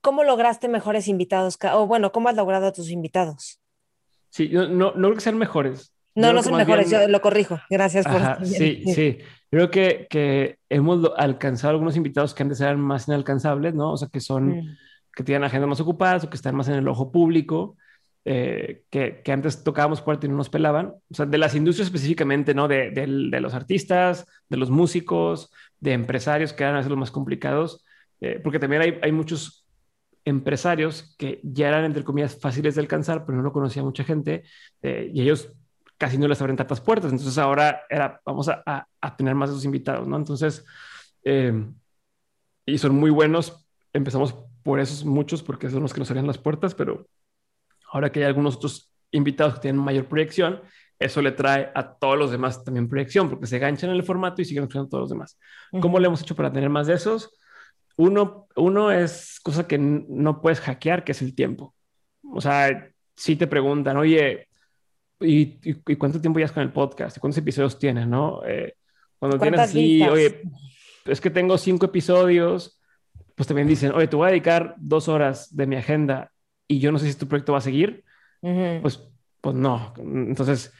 cómo 0.00 0.24
lograste 0.24 0.68
mejores 0.68 1.08
invitados? 1.08 1.58
O 1.72 1.86
bueno, 1.86 2.12
¿cómo 2.12 2.28
has 2.28 2.36
logrado 2.36 2.66
a 2.66 2.72
tus 2.72 2.90
invitados? 2.90 3.60
Sí, 4.30 4.48
no, 4.52 4.68
no, 4.68 4.92
no 4.92 5.08
creo 5.08 5.14
que 5.14 5.20
sean 5.20 5.38
mejores. 5.38 5.92
No, 6.14 6.32
no 6.32 6.42
son 6.42 6.56
mejores, 6.56 6.90
yo 6.90 7.06
lo 7.08 7.20
corrijo. 7.20 7.60
Gracias 7.70 8.06
por... 8.06 8.46
sí, 8.46 8.82
sí, 8.86 9.18
Creo 9.50 9.70
que, 9.70 10.06
que 10.08 10.58
hemos 10.68 11.10
alcanzado 11.16 11.72
algunos 11.72 11.96
invitados 11.96 12.34
que 12.34 12.42
antes 12.42 12.60
eran 12.60 12.80
más 12.80 13.06
inalcanzables, 13.06 13.74
¿no? 13.74 13.92
O 13.92 13.96
sea, 13.96 14.08
que 14.08 14.20
son... 14.20 14.48
Mm 14.48 14.76
que 15.16 15.24
tienen 15.24 15.44
agendas 15.44 15.68
más 15.68 15.80
ocupadas 15.80 16.24
o 16.24 16.30
que 16.30 16.36
están 16.36 16.54
más 16.54 16.68
en 16.68 16.74
el 16.74 16.86
ojo 16.86 17.10
público, 17.10 17.76
eh, 18.28 18.82
que, 18.90 19.22
antes 19.30 19.62
tocábamos 19.62 20.02
fuerte 20.02 20.26
y 20.26 20.30
no 20.30 20.34
nos 20.34 20.50
pelaban. 20.50 20.94
O 21.08 21.14
sea, 21.14 21.26
de 21.26 21.38
las 21.38 21.54
industrias 21.54 21.86
específicamente, 21.86 22.54
¿no? 22.54 22.66
De, 22.66 22.90
los 23.40 23.54
artistas, 23.54 24.26
de 24.48 24.56
los 24.56 24.68
músicos, 24.68 25.52
de 25.78 25.92
empresarios, 25.92 26.52
que 26.52 26.64
eran 26.64 26.74
a 26.74 26.78
veces 26.78 26.90
los 26.90 26.98
más 26.98 27.12
complicados, 27.12 27.84
eh, 28.20 28.40
porque 28.42 28.58
también 28.58 28.98
hay, 29.00 29.12
muchos 29.12 29.64
empresarios 30.24 31.14
que 31.16 31.40
ya 31.44 31.68
eran, 31.68 31.84
entre 31.84 32.02
comillas, 32.02 32.36
fáciles 32.40 32.74
de 32.74 32.80
alcanzar, 32.80 33.24
pero 33.24 33.40
no 33.40 33.52
conocía 33.52 33.84
mucha 33.84 34.02
gente 34.02 34.42
eh, 34.82 35.08
y 35.14 35.22
ellos 35.22 35.52
casi 35.96 36.18
no 36.18 36.26
les 36.26 36.40
abren 36.40 36.56
tantas 36.56 36.80
puertas. 36.80 37.12
Entonces 37.12 37.38
ahora 37.38 37.82
era, 37.88 38.20
vamos 38.26 38.48
a, 38.48 38.88
tener 39.16 39.36
más 39.36 39.50
de 39.50 39.54
esos 39.54 39.64
invitados, 39.64 40.08
¿no? 40.08 40.16
Entonces, 40.16 40.64
y 42.66 42.78
son 42.78 42.96
muy 42.96 43.10
buenos. 43.10 43.68
Empezamos 43.92 44.34
por 44.64 44.80
esos 44.80 45.04
muchos, 45.04 45.44
porque 45.44 45.70
son 45.70 45.82
los 45.82 45.94
que 45.94 46.00
nos 46.00 46.10
abrían 46.10 46.26
las 46.26 46.38
puertas, 46.38 46.74
pero 46.74 47.06
ahora 47.96 48.12
que 48.12 48.20
hay 48.20 48.26
algunos 48.26 48.56
otros 48.56 48.92
invitados 49.10 49.54
que 49.54 49.60
tienen 49.60 49.80
mayor 49.80 50.06
proyección, 50.06 50.60
eso 50.98 51.22
le 51.22 51.32
trae 51.32 51.70
a 51.74 51.94
todos 51.94 52.18
los 52.18 52.30
demás 52.30 52.62
también 52.62 52.88
proyección, 52.88 53.30
porque 53.30 53.46
se 53.46 53.58
ganchan 53.58 53.90
en 53.90 53.96
el 53.96 54.02
formato 54.02 54.42
y 54.42 54.44
siguen 54.44 54.64
escuchando 54.64 54.88
todos 54.88 55.02
los 55.02 55.10
demás. 55.10 55.38
¿Cómo 55.80 55.98
le 55.98 56.06
hemos 56.06 56.20
hecho 56.20 56.36
para 56.36 56.52
tener 56.52 56.68
más 56.68 56.86
de 56.86 56.94
esos? 56.94 57.30
Uno, 57.96 58.48
uno 58.54 58.90
es 58.90 59.40
cosa 59.42 59.66
que 59.66 59.78
no 59.78 60.42
puedes 60.42 60.60
hackear, 60.60 61.04
que 61.04 61.12
es 61.12 61.22
el 61.22 61.34
tiempo. 61.34 61.74
O 62.22 62.40
sea, 62.40 62.90
si 63.14 63.36
te 63.36 63.46
preguntan, 63.46 63.96
oye, 63.96 64.48
¿y, 65.20 65.58
y, 65.62 65.96
cuánto 65.96 66.20
tiempo 66.20 66.38
ya 66.38 66.48
con 66.48 66.62
el 66.62 66.72
podcast? 66.72 67.16
¿Y 67.16 67.20
cuántos 67.20 67.38
episodios 67.38 67.78
tienes? 67.78 68.06
¿no? 68.06 68.42
Eh, 68.46 68.74
cuando 69.18 69.38
tienes 69.38 69.60
así, 69.60 70.02
oye, 70.02 70.42
es 71.06 71.20
que 71.20 71.30
tengo 71.30 71.56
cinco 71.56 71.86
episodios, 71.86 72.78
pues 73.34 73.46
también 73.46 73.68
dicen, 73.68 73.92
oye, 73.92 74.06
te 74.06 74.16
voy 74.16 74.26
a 74.26 74.30
dedicar 74.30 74.74
dos 74.76 75.08
horas 75.08 75.54
de 75.56 75.66
mi 75.66 75.76
agenda 75.76 76.30
y 76.68 76.78
yo 76.78 76.92
no 76.92 76.98
sé 76.98 77.10
si 77.10 77.18
tu 77.18 77.28
proyecto 77.28 77.52
va 77.52 77.58
a 77.58 77.62
seguir, 77.62 78.04
pues, 78.40 79.02
pues 79.40 79.56
no. 79.56 79.92
Entonces, 79.98 80.72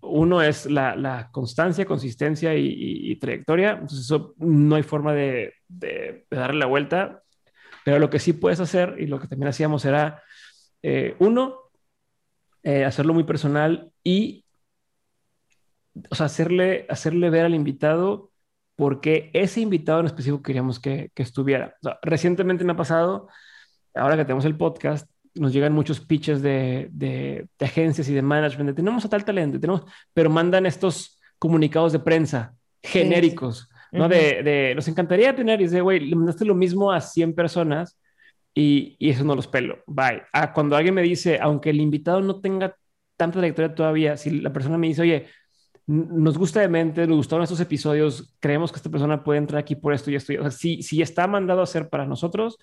uno 0.00 0.42
es 0.42 0.66
la, 0.66 0.96
la 0.96 1.30
constancia, 1.30 1.84
consistencia 1.84 2.54
y, 2.54 3.16
trayectoria. 3.16 3.72
Entonces, 3.72 4.00
eso 4.00 4.34
no 4.38 4.76
hay 4.76 4.82
forma 4.82 5.12
de, 5.12 5.54
de, 5.68 6.26
darle 6.30 6.60
la 6.60 6.66
vuelta. 6.66 7.22
Pero 7.84 7.98
lo 7.98 8.10
que 8.10 8.18
sí 8.18 8.32
puedes 8.32 8.60
hacer 8.60 8.96
y 8.98 9.06
lo 9.06 9.20
que 9.20 9.28
también 9.28 9.48
hacíamos 9.48 9.84
era, 9.84 10.22
eh, 10.82 11.16
uno, 11.18 11.58
eh, 12.62 12.84
hacerlo 12.84 13.14
muy 13.14 13.24
personal 13.24 13.92
y, 14.02 14.44
o 16.10 16.14
sea, 16.14 16.26
hacerle, 16.26 16.86
hacerle 16.88 17.30
ver 17.30 17.44
al 17.44 17.54
invitado 17.54 18.30
porque 18.76 19.30
ese 19.34 19.60
invitado 19.60 20.00
en 20.00 20.06
específico 20.06 20.42
queríamos 20.42 20.80
que, 20.80 21.10
estuviera. 21.14 21.76
recientemente 22.02 22.64
me 22.64 22.72
ha 22.72 22.76
pasado, 22.76 23.28
ahora 23.94 24.16
que 24.16 24.24
tenemos 24.24 24.44
el 24.44 24.56
podcast, 24.56 25.08
nos 25.34 25.52
llegan 25.52 25.72
muchos 25.72 26.00
pitches 26.00 26.42
de, 26.42 26.88
de, 26.92 27.46
agencias 27.60 28.08
y 28.08 28.14
de 28.14 28.22
management, 28.22 28.76
tenemos 28.76 29.04
a 29.04 29.08
tal 29.08 29.24
talento, 29.24 29.58
tenemos, 29.58 29.84
pero 30.12 30.30
mandan 30.30 30.66
estos 30.66 31.18
comunicados 31.38 31.92
de 31.92 31.98
prensa 31.98 32.54
genéricos, 32.82 33.68
¿no? 33.92 34.08
de, 34.08 34.42
de, 34.42 34.74
nos 34.74 34.86
encantaría 34.88 35.34
tener, 35.34 35.60
y 35.60 35.64
dice, 35.64 35.80
güey, 35.80 36.00
le 36.00 36.16
mandaste 36.16 36.44
lo 36.44 36.54
mismo 36.54 36.92
a 36.92 37.00
100 37.00 37.34
personas 37.34 37.98
y, 38.54 38.96
y, 38.98 39.10
eso 39.10 39.24
no 39.24 39.34
los 39.34 39.48
pelo, 39.48 39.78
bye. 39.86 40.22
Ah, 40.32 40.52
cuando 40.52 40.76
alguien 40.76 40.94
me 40.94 41.02
dice, 41.02 41.38
aunque 41.40 41.70
el 41.70 41.80
invitado 41.80 42.20
no 42.20 42.40
tenga 42.40 42.76
tanta 43.16 43.38
trayectoria 43.38 43.74
todavía, 43.74 44.16
si 44.16 44.30
la 44.30 44.52
persona 44.52 44.78
me 44.78 44.88
dice, 44.88 45.02
oye, 45.02 45.26
nos 45.86 46.38
gusta 46.38 46.60
de 46.60 46.68
mente, 46.68 47.06
nos 47.06 47.16
gustaron 47.16 47.42
estos 47.42 47.60
episodios, 47.60 48.34
creemos 48.40 48.72
que 48.72 48.76
esta 48.76 48.90
persona 48.90 49.22
puede 49.22 49.38
entrar 49.38 49.60
aquí 49.60 49.74
por 49.74 49.92
esto 49.92 50.10
y 50.10 50.14
esto. 50.14 50.32
O 50.38 50.42
sea, 50.42 50.50
si, 50.50 50.82
si 50.82 51.02
está 51.02 51.26
mandado 51.26 51.60
a 51.60 51.64
hacer 51.64 51.88
para 51.88 52.06
nosotros, 52.06 52.58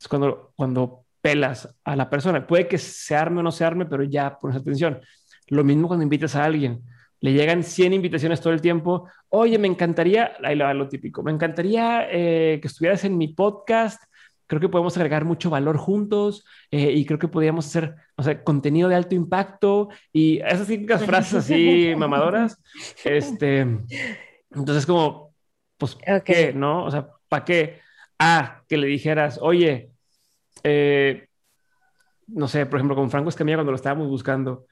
es 0.00 0.08
cuando, 0.08 0.52
cuando 0.56 1.03
pelas 1.24 1.74
a 1.84 1.96
la 1.96 2.10
persona. 2.10 2.46
Puede 2.46 2.68
que 2.68 2.76
se 2.76 3.16
arme 3.16 3.40
o 3.40 3.42
no 3.42 3.50
se 3.50 3.64
arme, 3.64 3.86
pero 3.86 4.02
ya 4.02 4.38
pones 4.38 4.58
atención. 4.58 5.00
Lo 5.48 5.64
mismo 5.64 5.88
cuando 5.88 6.02
invitas 6.02 6.36
a 6.36 6.44
alguien. 6.44 6.82
Le 7.20 7.32
llegan 7.32 7.62
100 7.62 7.94
invitaciones 7.94 8.42
todo 8.42 8.52
el 8.52 8.60
tiempo. 8.60 9.08
Oye, 9.30 9.56
me 9.56 9.66
encantaría, 9.66 10.32
ahí 10.42 10.54
lo, 10.54 10.72
lo 10.74 10.86
típico, 10.86 11.22
me 11.22 11.32
encantaría 11.32 12.06
eh, 12.10 12.58
que 12.60 12.68
estuvieras 12.68 13.04
en 13.04 13.16
mi 13.16 13.28
podcast 13.28 14.02
creo 14.46 14.60
que 14.60 14.68
podemos 14.68 14.94
agregar 14.98 15.24
mucho 15.24 15.48
valor 15.48 15.78
juntos 15.78 16.44
eh, 16.70 16.92
y 16.92 17.06
creo 17.06 17.18
que 17.18 17.28
podríamos 17.28 17.66
hacer, 17.66 17.94
o 18.16 18.22
sea, 18.22 18.44
contenido 18.44 18.90
de 18.90 18.94
alto 18.94 19.14
impacto 19.14 19.88
y 20.12 20.40
esas 20.40 20.66
típicas 20.66 21.02
frases 21.06 21.36
así 21.36 21.94
mamadoras. 21.96 22.62
Este, 23.02 23.60
entonces 24.50 24.84
como, 24.84 25.34
pues, 25.78 25.96
¿qué? 26.26 26.52
¿No? 26.54 26.84
O 26.84 26.90
sea, 26.90 27.08
¿para 27.30 27.46
qué? 27.46 27.80
Ah, 28.18 28.62
que 28.68 28.76
le 28.76 28.86
dijeras, 28.86 29.38
oye, 29.40 29.93
eh, 30.62 31.28
no 32.28 32.48
sé, 32.48 32.66
por 32.66 32.78
ejemplo, 32.78 32.96
con 32.96 33.10
Franco 33.10 33.28
Escamilla 33.28 33.56
cuando 33.56 33.72
lo 33.72 33.76
estábamos 33.76 34.08
buscando, 34.08 34.66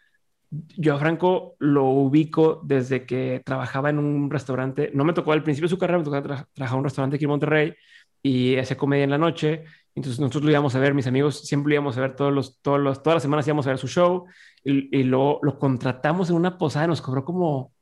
yo 0.76 0.94
a 0.94 0.98
Franco 0.98 1.56
lo 1.58 1.84
ubico 1.84 2.60
desde 2.64 3.06
que 3.06 3.42
trabajaba 3.44 3.90
en 3.90 3.98
un 3.98 4.30
restaurante, 4.30 4.90
no 4.94 5.04
me 5.04 5.12
tocó 5.14 5.32
al 5.32 5.42
principio 5.42 5.66
de 5.66 5.70
su 5.70 5.78
carrera, 5.78 5.98
me 5.98 6.04
tocó 6.04 6.22
trabajar 6.22 6.74
en 6.74 6.78
un 6.78 6.84
restaurante 6.84 7.16
aquí 7.16 7.24
en 7.24 7.30
Monterrey 7.30 7.74
y 8.22 8.56
hacía 8.56 8.76
comedia 8.76 9.04
en 9.04 9.10
la 9.10 9.18
noche. 9.18 9.64
Entonces 9.94 10.20
nosotros 10.20 10.44
lo 10.44 10.50
íbamos 10.50 10.74
a 10.74 10.78
ver, 10.78 10.94
mis 10.94 11.06
amigos 11.06 11.40
siempre 11.40 11.70
lo 11.70 11.74
íbamos 11.74 11.96
a 11.98 12.02
ver 12.02 12.16
todos 12.16 12.32
los, 12.32 12.60
todos 12.60 12.80
los, 12.80 13.02
todas 13.02 13.16
las 13.16 13.22
semanas 13.22 13.46
íbamos 13.46 13.66
a 13.66 13.70
ver 13.70 13.78
su 13.78 13.88
show 13.88 14.26
y, 14.64 15.00
y 15.00 15.02
lo, 15.04 15.38
lo, 15.42 15.58
contratamos 15.58 16.30
en 16.30 16.36
una 16.36 16.56
posada, 16.56 16.86
nos 16.86 17.02
cobró 17.02 17.24
como 17.24 17.72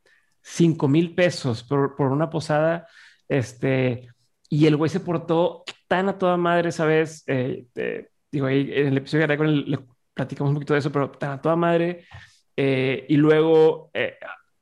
5 0.42 0.88
mil 0.88 1.14
pesos 1.14 1.62
por, 1.64 1.96
por, 1.96 2.10
una 2.12 2.30
posada. 2.30 2.86
Este, 3.28 4.08
y 4.48 4.66
el 4.66 4.76
güey 4.76 4.90
se 4.90 5.00
portó 5.00 5.64
tan 5.90 6.08
a 6.08 6.16
toda 6.16 6.36
madre 6.36 6.68
esa 6.68 6.86
vez. 6.86 7.24
Eh, 7.26 7.66
eh, 7.74 8.06
digo, 8.30 8.46
ahí 8.46 8.70
en 8.72 8.86
el 8.86 8.98
episodio 8.98 9.26
de 9.26 9.36
con 9.36 9.70
le 9.70 9.78
platicamos 10.14 10.50
un 10.50 10.54
poquito 10.54 10.74
de 10.74 10.78
eso, 10.78 10.92
pero 10.92 11.10
tan 11.10 11.32
a 11.32 11.40
toda 11.40 11.56
madre. 11.56 12.04
Eh, 12.56 13.06
y 13.08 13.16
luego 13.16 13.90
eh, 13.92 14.14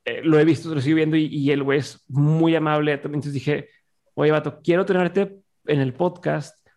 eh, 0.05 0.21
lo 0.23 0.39
he 0.39 0.43
visto, 0.43 0.73
lo 0.73 0.81
sigo 0.81 0.95
viendo 0.95 1.15
y, 1.15 1.25
y 1.25 1.51
el 1.51 1.61
güey 1.61 1.79
es 1.79 2.03
muy 2.07 2.55
amable. 2.55 2.93
Entonces 2.93 3.31
dije, 3.31 3.69
oye, 4.15 4.31
vato, 4.31 4.59
quiero 4.63 4.85
tenerte 4.87 5.37
en 5.67 5.79
el 5.81 5.93
podcast 5.93 6.67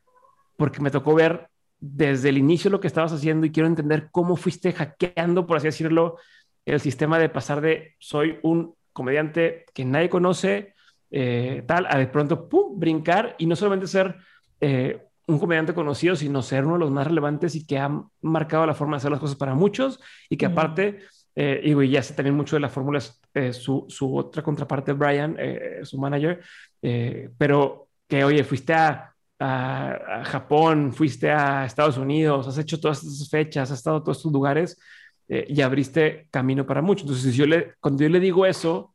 porque 0.59 0.83
me 0.83 0.91
tocó 0.91 1.15
ver 1.15 1.49
desde 1.81 2.29
el 2.29 2.37
inicio 2.37 2.71
lo 2.71 2.79
que 2.79 2.89
estabas 2.89 3.13
haciendo 3.13 3.47
y 3.47 3.53
quiero 3.53 3.69
entender 3.69 4.11
cómo 4.13 4.37
fuiste 4.37 4.73
hackeando, 4.73 5.47
por 5.47 5.57
así 5.57 5.69
decirlo, 5.69 6.19
el 6.67 6.79
sistema 6.81 7.19
de 7.19 7.31
pasar 7.31 7.63
de 7.63 7.95
soy 7.99 8.39
un 8.43 8.75
comediante 8.93 9.65
que 9.73 9.87
nadie 9.87 10.11
conoce, 10.11 10.75
eh, 11.11 11.65
tal, 11.67 11.87
a 11.89 11.97
de 11.97 12.07
pronto, 12.07 12.49
¡pum!, 12.49 12.79
brincar 12.79 13.35
y 13.39 13.47
no 13.47 13.57
solamente 13.57 13.87
ser 13.87 14.17
eh, 14.63 15.03
un 15.27 15.39
comediante 15.39 15.75
conocido, 15.75 16.17
sino 16.17 16.41
ser 16.43 16.65
uno 16.65 16.75
de 16.75 16.81
los 16.81 16.91
más 16.91 17.07
relevantes 17.07 17.55
y 17.55 17.67
que 17.67 17.79
ha 17.79 17.91
marcado 18.23 18.67
la 18.67 18.75
forma 18.75 18.97
de 18.97 18.99
hacer 18.99 19.11
las 19.11 19.21
cosas 19.21 19.37
para 19.37 19.55
muchos 19.55 20.01
y 20.31 20.37
que 20.39 20.47
aparte, 20.47 21.01
eh, 21.37 21.61
y 21.63 21.91
ya 21.91 22.03
sé 22.03 22.15
también 22.15 22.35
mucho 22.35 22.57
de 22.57 22.61
la 22.61 22.71
fórmula, 22.71 23.01
eh, 23.35 23.53
su, 23.53 23.85
su, 23.89 24.17
otra 24.17 24.43
contraparte, 24.43 24.93
Brian, 24.95 25.37
eh, 25.39 25.81
su 25.83 25.99
manager, 25.99 26.41
eh, 26.81 27.31
pero 27.37 27.89
que, 28.09 28.25
oye, 28.25 28.43
fuiste 28.45 28.73
a, 28.73 29.15
a, 29.39 30.21
a, 30.21 30.25
Japón, 30.25 30.93
fuiste 30.95 31.31
a 31.31 31.67
Estados 31.67 31.99
Unidos, 31.99 32.49
has 32.49 32.59
hecho 32.59 32.81
todas 32.81 33.03
estas 33.03 33.29
fechas, 33.29 33.71
has 33.71 33.79
estado 33.79 33.99
en 33.99 34.05
todos 34.05 34.17
estos 34.19 34.33
lugares 34.33 34.79
eh, 35.29 35.47
y 35.49 35.61
abriste 35.63 36.29
camino 36.31 36.67
para 36.67 36.83
muchos. 36.83 37.05
Entonces, 37.05 37.33
si 37.33 37.39
yo 37.39 37.47
le, 37.47 37.75
cuando 37.81 38.03
yo 38.03 38.09
le 38.11 38.21
digo 38.21 38.45
eso, 38.45 38.95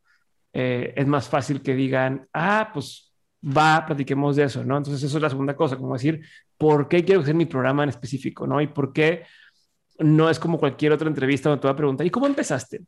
eh, 0.54 0.94
es 0.96 1.08
más 1.08 1.28
fácil 1.30 1.62
que 1.62 1.74
digan, 1.76 2.28
ah, 2.34 2.70
pues 2.74 3.07
va, 3.44 3.86
platiquemos 3.86 4.36
de 4.36 4.44
eso, 4.44 4.64
¿no? 4.64 4.78
Entonces, 4.78 5.04
eso 5.04 5.18
es 5.18 5.22
la 5.22 5.30
segunda 5.30 5.56
cosa, 5.56 5.78
como 5.78 5.94
decir, 5.94 6.22
¿por 6.58 6.88
qué 6.88 7.04
quiero 7.04 7.22
hacer 7.22 7.36
mi 7.36 7.46
programa 7.46 7.84
en 7.84 7.90
específico, 7.90 8.48
¿no? 8.48 8.62
Y 8.62 8.68
por 8.68 8.94
qué 8.94 9.24
no 10.00 10.30
es 10.30 10.40
como 10.40 10.60
cualquier 10.60 10.92
otra 10.92 11.08
entrevista 11.08 11.50
donde 11.50 11.62
te 11.62 11.68
va 11.68 11.74
a 11.74 11.78
preguntar, 11.78 12.06
¿y 12.06 12.10
cómo 12.10 12.28
empezaste? 12.28 12.82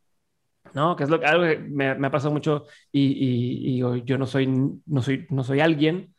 ¿no? 0.74 0.96
Que 0.96 1.04
es 1.04 1.10
lo, 1.10 1.20
algo 1.24 1.44
que 1.44 1.58
me, 1.58 1.94
me 1.94 2.06
ha 2.06 2.10
pasado 2.10 2.32
mucho 2.32 2.66
y, 2.92 3.78
y, 3.78 4.04
yo 4.04 4.18
no 4.18 4.26
soy, 4.26 4.46
no, 4.46 5.02
soy, 5.02 5.26
no 5.30 5.44
soy 5.44 5.60
alguien, 5.60 6.14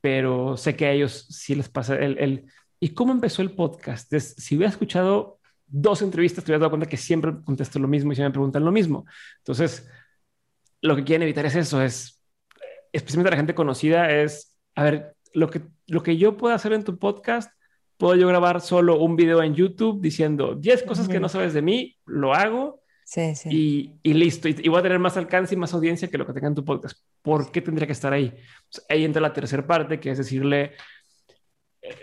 pero 0.00 0.56
sé 0.56 0.76
que 0.76 0.86
a 0.86 0.92
ellos 0.92 1.26
sí 1.28 1.54
les 1.54 1.68
pasa 1.68 1.96
el... 1.96 2.18
el 2.18 2.46
¿Y 2.82 2.94
cómo 2.94 3.12
empezó 3.12 3.42
el 3.42 3.50
podcast? 3.50 4.10
Es, 4.14 4.34
si 4.38 4.56
hubiera 4.56 4.70
escuchado 4.70 5.38
dos 5.66 6.00
entrevistas, 6.00 6.42
te 6.42 6.50
hubieras 6.50 6.62
dado 6.62 6.70
cuenta 6.70 6.88
que 6.88 6.96
siempre 6.96 7.34
contesto 7.44 7.78
lo 7.78 7.86
mismo 7.86 8.12
y 8.12 8.16
se 8.16 8.22
me 8.22 8.30
preguntan 8.30 8.64
lo 8.64 8.72
mismo. 8.72 9.04
Entonces, 9.38 9.86
lo 10.80 10.96
que 10.96 11.04
quieren 11.04 11.24
evitar 11.24 11.44
es 11.44 11.56
eso, 11.56 11.82
es, 11.82 12.19
especialmente 12.92 13.30
la 13.30 13.36
gente 13.36 13.54
conocida, 13.54 14.10
es, 14.10 14.56
a 14.74 14.84
ver, 14.84 15.14
lo 15.32 15.48
que, 15.48 15.62
lo 15.86 16.02
que 16.02 16.16
yo 16.16 16.36
puedo 16.36 16.54
hacer 16.54 16.72
en 16.72 16.84
tu 16.84 16.98
podcast, 16.98 17.52
puedo 17.96 18.16
yo 18.16 18.28
grabar 18.28 18.60
solo 18.60 18.98
un 18.98 19.16
video 19.16 19.42
en 19.42 19.54
YouTube 19.54 20.00
diciendo 20.00 20.54
10 20.54 20.82
cosas 20.84 21.08
que 21.08 21.20
no 21.20 21.28
sabes 21.28 21.54
de 21.54 21.62
mí, 21.62 21.96
lo 22.06 22.34
hago 22.34 22.80
Sí, 23.10 23.34
sí. 23.34 23.48
Y, 23.50 24.10
y, 24.10 24.14
listo. 24.14 24.48
Y, 24.48 24.54
y, 24.62 24.68
voy 24.68 24.78
a 24.78 24.84
tener 24.84 25.00
más 25.00 25.16
alcance 25.16 25.56
y 25.56 25.58
más 25.58 25.74
audiencia 25.74 26.06
que 26.06 26.16
lo 26.16 26.24
que 26.24 26.32
tenga 26.32 26.46
en 26.46 26.54
tu 26.54 26.64
podcast. 26.64 26.96
¿Por 27.22 27.50
qué 27.50 27.60
tendría 27.60 27.84
que 27.84 27.92
estar 27.92 28.12
ahí? 28.12 28.30
Pues 28.30 28.86
ahí 28.88 29.04
entra 29.04 29.20
la 29.20 29.32
tercera 29.32 29.66
parte, 29.66 29.98
que 29.98 30.12
es 30.12 30.18
decirle, 30.18 30.74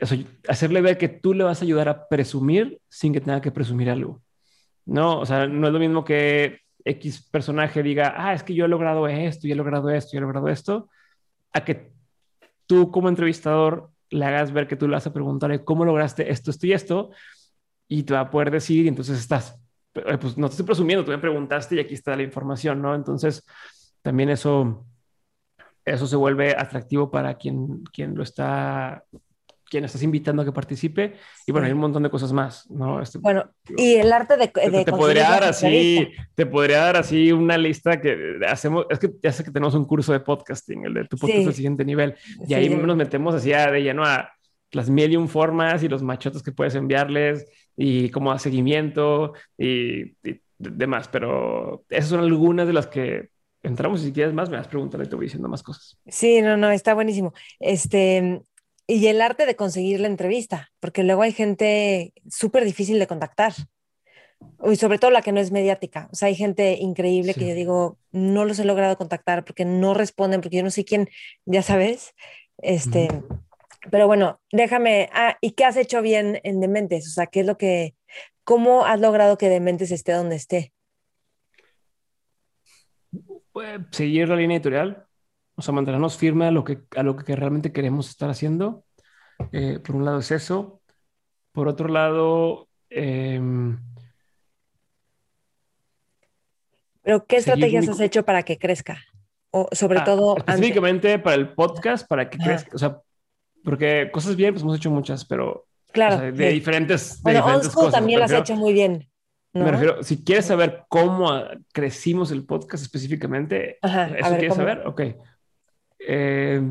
eso, 0.01 0.15
hacerle 0.49 0.81
ver 0.81 0.97
que 0.97 1.07
tú 1.07 1.33
le 1.33 1.45
vas 1.45 1.61
a 1.61 1.63
ayudar 1.63 1.87
a 1.87 2.09
presumir 2.09 2.81
sin 2.89 3.13
que 3.13 3.21
tenga 3.21 3.39
que 3.39 3.53
presumir 3.53 3.89
algo. 3.89 4.21
No, 4.83 5.21
o 5.21 5.25
sea, 5.25 5.47
no 5.47 5.67
es 5.67 5.73
lo 5.73 5.79
mismo 5.79 6.03
que 6.03 6.59
X 6.89 7.27
personaje 7.29 7.83
diga, 7.83 8.13
ah, 8.17 8.33
es 8.33 8.43
que 8.43 8.53
yo 8.53 8.65
he 8.65 8.67
logrado 8.67 9.07
esto, 9.07 9.47
yo 9.47 9.53
he 9.53 9.57
logrado 9.57 9.89
esto, 9.89 10.11
yo 10.13 10.19
he 10.19 10.21
logrado 10.21 10.47
esto, 10.47 10.89
a 11.53 11.63
que 11.63 11.91
tú 12.65 12.91
como 12.91 13.09
entrevistador 13.09 13.91
le 14.09 14.25
hagas 14.25 14.51
ver 14.51 14.67
que 14.67 14.75
tú 14.75 14.87
le 14.87 14.93
vas 14.93 15.07
a 15.07 15.13
preguntar 15.13 15.63
cómo 15.63 15.85
lograste 15.85 16.31
esto, 16.31 16.51
esto 16.51 16.67
y 16.67 16.73
esto, 16.73 17.09
y 17.87 18.03
te 18.03 18.13
va 18.13 18.21
a 18.21 18.29
poder 18.29 18.51
decir, 18.51 18.85
y 18.85 18.87
entonces 18.87 19.19
estás 19.19 19.59
pues 20.19 20.37
no 20.37 20.47
te 20.47 20.53
estoy 20.53 20.65
presumiendo, 20.65 21.03
tú 21.03 21.11
me 21.11 21.17
preguntaste 21.17 21.75
y 21.75 21.79
aquí 21.79 21.93
está 21.93 22.15
la 22.15 22.23
información, 22.23 22.81
¿no? 22.81 22.95
Entonces, 22.95 23.43
también 24.01 24.29
eso, 24.29 24.85
eso 25.85 26.07
se 26.07 26.15
vuelve 26.15 26.55
atractivo 26.57 27.09
para 27.09 27.35
quien, 27.35 27.83
quien 27.85 28.15
lo 28.15 28.23
está, 28.23 29.03
quien 29.69 29.85
estás 29.85 30.03
invitando 30.03 30.41
a 30.41 30.45
que 30.45 30.51
participe. 30.51 31.15
Y 31.45 31.51
bueno, 31.51 31.67
hay 31.67 31.73
un 31.73 31.79
montón 31.79 32.03
de 32.03 32.09
cosas 32.09 32.31
más, 32.33 32.69
¿no? 32.69 33.01
Este, 33.01 33.19
bueno, 33.19 33.49
y 33.75 33.95
el 33.95 34.11
arte 34.11 34.37
de... 34.37 34.51
de 34.69 34.85
te, 34.85 34.91
podría 34.91 35.29
dar 35.29 35.43
así, 35.43 36.09
te 36.35 36.45
podría 36.45 36.79
dar 36.79 36.97
así 36.97 37.31
una 37.31 37.57
lista 37.57 37.99
que 37.99 38.39
hacemos, 38.47 38.85
es 38.89 38.99
que 38.99 39.11
ya 39.21 39.31
sé 39.31 39.43
que 39.43 39.51
tenemos 39.51 39.75
un 39.75 39.85
curso 39.85 40.13
de 40.13 40.19
podcasting, 40.19 40.85
el 40.85 40.93
de 40.93 41.05
tu 41.05 41.17
podcast 41.17 41.39
sí. 41.39 41.47
al 41.47 41.53
siguiente 41.53 41.85
nivel, 41.85 42.15
y 42.43 42.47
sí, 42.47 42.53
ahí 42.53 42.69
nos 42.69 42.95
metemos 42.95 43.35
así 43.35 43.49
de 43.49 43.81
lleno 43.81 44.03
a 44.03 44.31
las 44.71 44.89
un 44.89 45.29
formas 45.29 45.83
y 45.83 45.87
los 45.87 46.03
machotes 46.03 46.43
que 46.43 46.51
puedes 46.51 46.75
enviarles 46.75 47.45
y 47.75 48.09
cómo 48.09 48.31
da 48.31 48.39
seguimiento 48.39 49.33
y, 49.57 50.11
y, 50.27 50.41
demás. 50.57 51.07
Pero 51.07 51.85
esas 51.89 52.09
son 52.09 52.19
algunas 52.21 52.67
de 52.67 52.73
las 52.73 52.87
que 52.87 53.29
entramos. 53.63 54.01
Y 54.01 54.07
si 54.07 54.13
quieres 54.13 54.33
más, 54.33 54.49
me 54.49 54.57
vas 54.57 54.67
preguntando 54.67 55.05
y 55.05 55.09
te 55.09 55.15
voy 55.15 55.25
diciendo 55.25 55.47
más 55.47 55.63
cosas. 55.63 55.97
Sí, 56.07 56.41
no, 56.41 56.57
no, 56.57 56.69
está 56.71 56.93
buenísimo. 56.93 57.33
Este, 57.59 58.41
y 58.87 59.07
el 59.07 59.21
arte 59.21 59.45
de 59.45 59.55
conseguir 59.55 59.99
la 59.99 60.07
entrevista, 60.07 60.71
porque 60.79 61.03
luego 61.03 61.21
hay 61.21 61.33
gente 61.33 62.13
súper 62.29 62.63
difícil 62.63 62.99
de 62.99 63.07
contactar. 63.07 63.53
Y 64.63 64.75
sobre 64.75 64.99
todo 64.99 65.11
la 65.11 65.21
que 65.21 65.31
no 65.31 65.39
es 65.39 65.51
mediática. 65.51 66.09
O 66.11 66.15
sea, 66.15 66.27
hay 66.27 66.35
gente 66.35 66.77
increíble 66.79 67.33
sí. 67.33 67.39
que 67.39 67.47
yo 67.47 67.55
digo, 67.55 67.97
no 68.11 68.45
los 68.45 68.59
he 68.59 68.65
logrado 68.65 68.97
contactar 68.97 69.43
porque 69.43 69.65
no 69.65 69.93
responden, 69.93 70.41
porque 70.41 70.57
yo 70.57 70.63
no 70.63 70.69
sé 70.69 70.85
quién, 70.85 71.09
ya 71.45 71.63
sabes. 71.63 72.13
Este, 72.59 73.09
mm 73.11 73.47
pero 73.91 74.07
bueno, 74.07 74.39
déjame, 74.51 75.09
ah, 75.13 75.37
¿y 75.41 75.51
qué 75.51 75.65
has 75.65 75.77
hecho 75.77 76.01
bien 76.01 76.39
en 76.43 76.59
Dementes? 76.59 77.07
O 77.07 77.11
sea, 77.11 77.27
¿qué 77.27 77.41
es 77.41 77.45
lo 77.45 77.57
que, 77.57 77.95
cómo 78.43 78.85
has 78.85 78.99
logrado 78.99 79.37
que 79.37 79.49
Dementes 79.49 79.91
esté 79.91 80.13
donde 80.13 80.35
esté? 80.35 80.73
Pues, 83.51 83.81
seguir 83.91 84.29
la 84.29 84.35
línea 84.35 84.57
editorial, 84.57 85.06
o 85.57 85.61
sea, 85.61 85.73
mantenernos 85.73 86.17
firme 86.17 86.45
a 86.45 86.51
lo 86.51 86.63
que, 86.63 86.83
a 86.95 87.01
lo 87.01 87.15
que 87.15 87.35
realmente 87.35 87.71
queremos 87.71 88.09
estar 88.09 88.29
haciendo. 88.29 88.85
Eh, 89.51 89.79
por 89.79 89.95
un 89.95 90.05
lado 90.05 90.19
es 90.19 90.31
eso. 90.31 90.81
Por 91.51 91.67
otro 91.67 91.87
lado... 91.87 92.69
Eh, 92.91 93.41
¿Pero 97.01 97.25
qué 97.25 97.37
estrategias 97.37 97.89
has 97.89 97.99
hecho 97.99 98.23
para 98.23 98.43
que 98.43 98.59
crezca? 98.59 99.03
O 99.49 99.67
sobre 99.71 99.99
ah, 99.99 100.03
todo... 100.03 100.37
Específicamente 100.37 101.13
antes. 101.13 101.23
para 101.23 101.35
el 101.35 101.53
podcast, 101.55 102.07
para 102.07 102.29
que 102.29 102.37
crezca. 102.37 102.71
O 102.75 102.77
sea, 102.77 103.01
porque 103.63 104.11
cosas 104.13 104.35
bien, 104.35 104.53
pues 104.53 104.61
hemos 104.61 104.77
hecho 104.77 104.91
muchas, 104.91 105.25
pero 105.25 105.65
Claro. 105.91 106.31
de 106.31 106.49
diferentes, 106.49 107.19
bueno, 107.23 107.39
diferentes 107.39 107.69
cosas. 107.69 107.93
también 107.93 108.19
las 108.19 108.31
has 108.31 108.41
hecho 108.41 108.55
muy 108.55 108.73
bien. 108.73 109.09
Me 109.53 109.71
refiero, 109.71 110.03
si 110.03 110.23
quieres 110.23 110.45
saber 110.45 110.83
cómo 110.87 111.41
crecimos 111.73 112.29
el 112.29 112.45
podcast 112.45 112.83
específicamente, 112.83 113.79
¿eso 113.81 114.35
quieres 114.37 114.53
saber? 114.53 114.83
Ok. 114.85 115.01
Eh, 115.99 116.61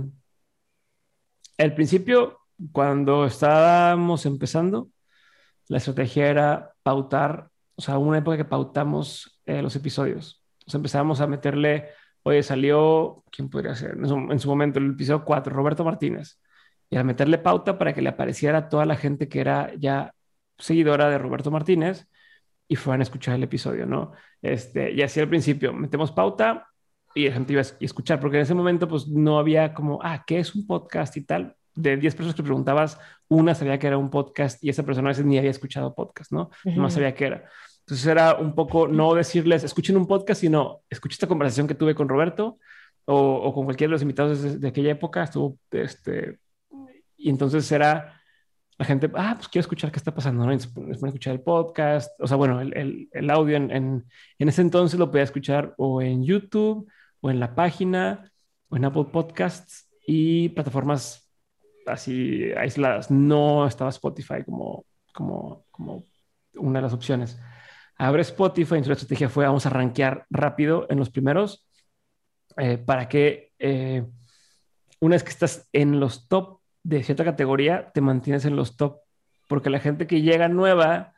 al 1.59 1.75
principio, 1.75 2.41
cuando 2.73 3.27
estábamos 3.27 4.27
empezando, 4.27 4.91
la 5.69 5.79
estrategia 5.79 6.29
era 6.29 6.73
pautar, 6.83 7.51
o 7.77 7.83
sea, 7.83 7.99
una 7.99 8.19
época 8.19 8.37
que 8.37 8.45
pautamos 8.45 9.41
eh, 9.47 9.63
los 9.63 9.75
episodios. 9.77 10.43
O 10.67 10.71
sea, 10.71 10.79
empezábamos 10.79 11.21
a 11.21 11.27
meterle, 11.27 11.89
oye, 12.23 12.43
salió, 12.43 13.25
¿quién 13.31 13.49
podría 13.49 13.75
ser? 13.75 13.97
En 13.97 14.39
su, 14.41 14.49
momento, 14.49 14.79
el 14.79 14.93
episodio 14.93 15.25
4, 15.25 15.53
Roberto 15.55 15.85
Martínez. 15.85 16.39
Y 16.91 16.97
al 16.97 17.05
meterle 17.05 17.39
pauta 17.39 17.79
para 17.79 17.93
que 17.95 18.03
le 18.03 18.11
apareciera 18.11 18.59
a 18.59 18.69
toda 18.69 18.87
la 18.87 18.97
gente 18.97 19.29
que 19.29 19.41
era 19.41 19.73
ya 19.77 20.15
seguidora 20.59 21.11
de 21.11 21.19
Roberto 21.19 21.51
Martínez 21.51 22.07
y 22.69 22.77
fueran 22.77 23.01
a 23.01 23.05
escuchar 23.05 23.35
el 23.37 23.43
episodio, 23.45 23.87
¿no? 23.87 24.13
Este, 24.43 24.93
y 24.93 25.03
así 25.03 25.21
al 25.21 25.29
principio, 25.29 25.73
metemos 25.73 26.13
pauta 26.13 26.69
y 27.17 27.29
la 27.29 27.35
gente 27.35 27.55
iba 27.55 27.63
a 27.63 27.67
escuchar, 27.81 28.21
porque 28.21 28.37
en 28.37 28.43
ese 28.43 28.53
momento 28.53 28.87
pues 28.87 29.09
no 29.09 29.39
había 29.39 29.73
como, 29.73 29.99
ah, 30.03 30.23
¿qué 30.27 30.39
es 30.39 30.55
un 30.55 30.67
podcast 30.67 31.17
y 31.17 31.23
tal? 31.23 31.57
De 31.75 31.97
10 31.97 32.15
personas 32.15 32.37
que 32.37 32.43
preguntabas, 32.43 32.99
una 33.29 33.55
sabía 33.55 33.79
que 33.79 33.87
era 33.87 33.97
un 33.97 34.11
podcast 34.11 34.63
y 34.63 34.69
esa 34.69 34.83
persona 34.83 35.09
a 35.09 35.13
veces 35.13 35.25
ni 35.25 35.39
había 35.39 35.51
escuchado 35.51 35.95
podcast, 35.95 36.31
¿no? 36.31 36.51
No 36.65 36.91
sabía 36.91 37.15
qué 37.15 37.27
era. 37.27 37.49
Entonces 37.81 38.07
era 38.07 38.35
un 38.35 38.55
poco 38.55 38.87
no 38.87 39.15
decirles, 39.15 39.65
escuchen 39.65 39.97
un 39.97 40.07
podcast, 40.07 40.43
sino 40.43 40.83
escuchen 40.91 41.15
esta 41.15 41.27
conversación 41.27 41.67
que 41.67 41.75
tuve 41.75 41.95
con 41.95 42.07
Roberto 42.07 42.59
o, 43.07 43.17
o 43.17 43.55
con 43.55 43.65
cualquiera 43.65 43.89
de 43.89 43.93
los 43.93 44.03
invitados 44.03 44.43
de, 44.43 44.59
de, 44.59 44.69
aquella 44.69 44.91
época. 44.91 45.23
Estuvo, 45.23 45.59
este, 45.71 46.39
y 47.17 47.31
entonces 47.31 47.71
era 47.73 48.21
la 48.77 48.85
gente, 48.85 49.11
ah, 49.15 49.35
pues 49.37 49.49
quiero 49.49 49.63
escuchar 49.63 49.91
qué 49.91 49.99
está 49.99 50.15
pasando, 50.15 50.45
¿no? 50.45 50.53
Les 50.53 50.67
a 51.03 51.07
escuchar 51.07 51.33
el 51.33 51.41
podcast, 51.41 52.11
o 52.21 52.27
sea, 52.27 52.37
bueno, 52.37 52.61
el, 52.61 52.77
el, 52.77 53.09
el 53.11 53.31
audio 53.31 53.57
en, 53.57 53.71
en, 53.71 54.05
en, 54.39 54.49
ese 54.51 54.61
entonces 54.61 54.99
lo 54.99 55.11
podía 55.11 55.23
escuchar 55.23 55.73
o 55.79 56.03
en 56.03 56.23
YouTube 56.25 56.87
o 57.27 57.31
en 57.31 57.41
la 57.41 57.57
página 57.57 58.31
o 58.69 58.77
en 58.77 58.85
Apple 58.85 59.07
Podcasts 59.13 59.91
y 60.07 60.49
plataformas 60.51 61.29
así 61.85 62.53
aisladas. 62.57 63.11
No 63.11 63.67
estaba 63.67 63.91
Spotify 63.91 64.45
como, 64.45 64.85
como, 65.13 65.67
como 65.73 66.05
una 66.55 66.79
de 66.79 66.83
las 66.85 66.93
opciones. 66.93 67.37
Abre 67.99 68.23
Spotify, 68.23 68.77
y 68.77 68.85
su 68.85 68.93
estrategia 68.93 69.29
fue 69.29 69.45
vamos 69.45 69.67
a 69.67 69.71
rankear 69.71 70.25
rápido 70.31 70.87
en 70.89 70.99
los 70.99 71.11
primeros 71.11 71.67
eh, 72.57 72.79
para 72.79 73.09
que 73.09 73.53
eh, 73.59 74.07
una 75.01 75.17
vez 75.17 75.25
que 75.25 75.31
estás 75.31 75.69
en 75.73 75.99
los 75.99 76.29
top 76.29 76.61
de 76.85 77.03
cierta 77.03 77.25
categoría, 77.25 77.91
te 77.93 78.01
mantienes 78.01 78.45
en 78.45 78.55
los 78.55 78.77
top, 78.77 79.01
porque 79.49 79.71
la 79.71 79.81
gente 79.81 80.07
que 80.07 80.23
llega 80.23 80.47
nueva 80.47 81.15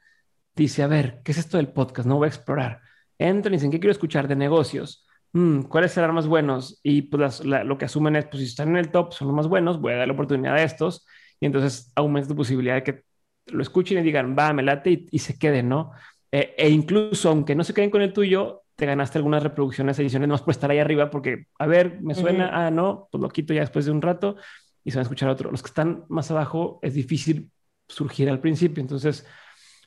dice, 0.57 0.83
a 0.83 0.87
ver, 0.87 1.21
¿qué 1.23 1.33
es 1.33 1.39
esto 1.39 1.59
del 1.59 1.69
podcast? 1.69 2.09
No 2.09 2.17
voy 2.17 2.27
a 2.27 2.29
explorar. 2.29 2.81
Entran 3.19 3.53
y 3.53 3.59
dicen, 3.59 3.71
¿qué 3.71 3.79
quiero 3.79 3.93
escuchar 3.93 4.27
de 4.27 4.37
negocios? 4.37 5.05
Mm, 5.33 5.63
¿Cuáles 5.63 5.93
serán 5.93 6.15
más 6.15 6.27
buenos? 6.27 6.81
Y 6.83 7.03
pues 7.03 7.45
lo 7.45 7.79
que 7.79 7.85
asumen 7.85 8.17
es, 8.17 8.27
pues 8.27 8.43
si 8.43 8.49
están 8.49 8.69
en 8.71 8.77
el 8.77 8.91
top, 8.91 9.13
son 9.13 9.29
los 9.29 9.37
más 9.37 9.49
buenos, 9.49 9.81
voy 9.81 9.93
a 9.93 9.97
dar 9.97 10.07
la 10.07 10.15
oportunidad 10.15 10.55
a 10.55 10.63
estos, 10.63 11.07
y 11.41 11.47
entonces 11.47 11.93
aumenta 11.95 12.29
tu 12.29 12.37
posibilidad 12.37 12.77
de 12.77 12.83
que 12.83 13.03
lo 13.47 13.63
escuchen 13.63 13.99
y 13.99 14.03
digan, 14.03 14.37
va, 14.39 14.53
me 14.53 14.63
late 14.63 15.07
y, 15.11 15.19
se 15.19 15.39
queden, 15.39 15.69
¿no? 15.69 15.93
Eh, 16.33 16.55
e 16.57 16.69
incluso, 16.69 17.31
aunque 17.31 17.55
no 17.55 17.65
se 17.65 17.75
queden 17.75 17.91
con 17.91 18.03
el 18.03 18.13
tuyo, 18.13 18.63
te 18.77 18.87
ganaste 18.87 19.19
algunas 19.19 19.43
reproducciones, 19.43 19.99
ediciones, 19.99 20.29
más 20.29 20.43
por 20.43 20.53
estar 20.53 20.71
ahí 20.71 20.79
arriba, 20.79 21.11
porque, 21.11 21.47
a 21.59 21.67
ver, 21.67 22.01
me 22.01 22.15
suena, 22.15 22.51
ah, 22.53 22.71
no, 22.71 23.09
pues 23.11 23.21
lo 23.21 23.29
quito 23.29 23.53
ya 23.53 23.61
después 23.61 23.87
de 23.87 23.91
un 23.91 24.03
rato 24.03 24.37
y 24.85 24.91
se 24.91 24.97
van 24.97 25.01
a 25.01 25.03
escuchar 25.03 25.29
otro. 25.29 25.51
Los 25.51 25.63
que 25.63 25.69
están 25.69 26.05
más 26.09 26.31
abajo 26.31 26.79
es 26.83 26.95
difícil 26.95 27.51
surgir 27.89 28.29
al 28.29 28.41
principio. 28.41 28.81
Entonces, 28.81 29.27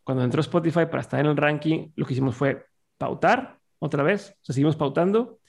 cuando 0.04 0.24
entró 0.24 0.42
Spotify 0.42 0.86
para 0.88 1.02
estar 1.02 1.20
en 1.20 1.28
el 1.28 1.38
ranking, 1.38 1.92
lo 1.96 2.06
que 2.06 2.14
hicimos 2.14 2.36
fue 2.36 2.66
pautar 2.98 3.61
otra 3.82 4.04
vez. 4.04 4.36
O 4.48 4.54
seguimos 4.54 4.76
pautando. 4.76 5.40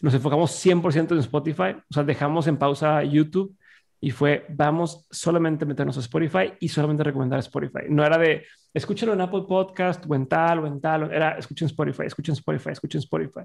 Nos 0.00 0.14
enfocamos 0.14 0.50
100% 0.64 1.12
en 1.12 1.18
Spotify. 1.18 1.76
O 1.90 1.94
sea, 1.94 2.04
dejamos 2.04 2.46
en 2.46 2.56
pausa 2.56 3.02
YouTube 3.02 3.56
y 4.00 4.10
fue, 4.10 4.46
vamos 4.48 5.06
solamente 5.10 5.64
a 5.64 5.68
meternos 5.68 5.96
a 5.96 6.00
Spotify 6.00 6.54
y 6.58 6.68
solamente 6.68 7.04
recomendar 7.04 7.38
Spotify. 7.40 7.84
No 7.88 8.04
era 8.04 8.18
de, 8.18 8.44
escúchalo 8.72 9.12
en 9.12 9.20
Apple 9.20 9.44
Podcast 9.46 10.04
o 10.08 10.14
en 10.14 10.26
tal 10.26 10.60
o 10.60 10.66
en 10.66 10.80
tal. 10.80 11.12
Era, 11.12 11.38
escuchen 11.38 11.66
Spotify, 11.66 12.04
escuchen 12.06 12.32
Spotify, 12.32 12.70
escuchen 12.70 13.00
Spotify. 13.00 13.42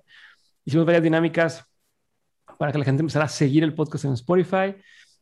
Hicimos 0.65 0.85
varias 0.85 1.03
dinámicas 1.03 1.63
para 2.57 2.71
que 2.71 2.79
la 2.79 2.85
gente 2.85 3.01
empezara 3.01 3.25
a 3.25 3.29
seguir 3.29 3.63
el 3.63 3.73
podcast 3.73 4.05
en 4.05 4.13
Spotify. 4.13 4.75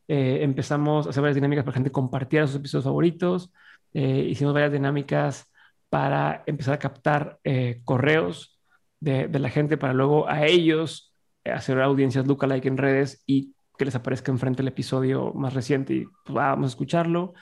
Eh, 0.08 0.38
empezamos 0.42 1.06
a 1.06 1.10
hacer 1.10 1.20
varias 1.20 1.34
dinámicas 1.34 1.64
para 1.64 1.72
que 1.74 1.80
la 1.80 1.84
gente 1.84 1.92
compartiera 1.92 2.46
sus 2.46 2.56
episodios 2.56 2.84
favoritos. 2.84 3.52
Eh, 3.92 4.26
hicimos 4.30 4.54
varias 4.54 4.72
dinámicas 4.72 5.52
para 5.88 6.44
empezar 6.46 6.74
a 6.74 6.78
captar 6.78 7.38
eh, 7.44 7.80
correos 7.84 8.55
de, 9.00 9.28
de, 9.28 9.38
la 9.38 9.50
gente 9.50 9.76
para 9.76 9.92
luego 9.92 10.28
a 10.28 10.46
ellos 10.46 11.14
hacer 11.44 11.80
audiencias 11.80 12.26
lookalike 12.26 12.66
en 12.66 12.76
redes 12.76 13.22
y 13.26 13.54
que 13.78 13.84
les 13.84 13.94
aparezca 13.94 14.32
enfrente 14.32 14.62
el 14.62 14.68
episodio 14.68 15.32
más 15.34 15.54
reciente 15.54 15.94
y 15.94 16.04
pues, 16.24 16.34
vamos 16.34 16.66
a 16.66 16.68
escucharlo. 16.68 17.34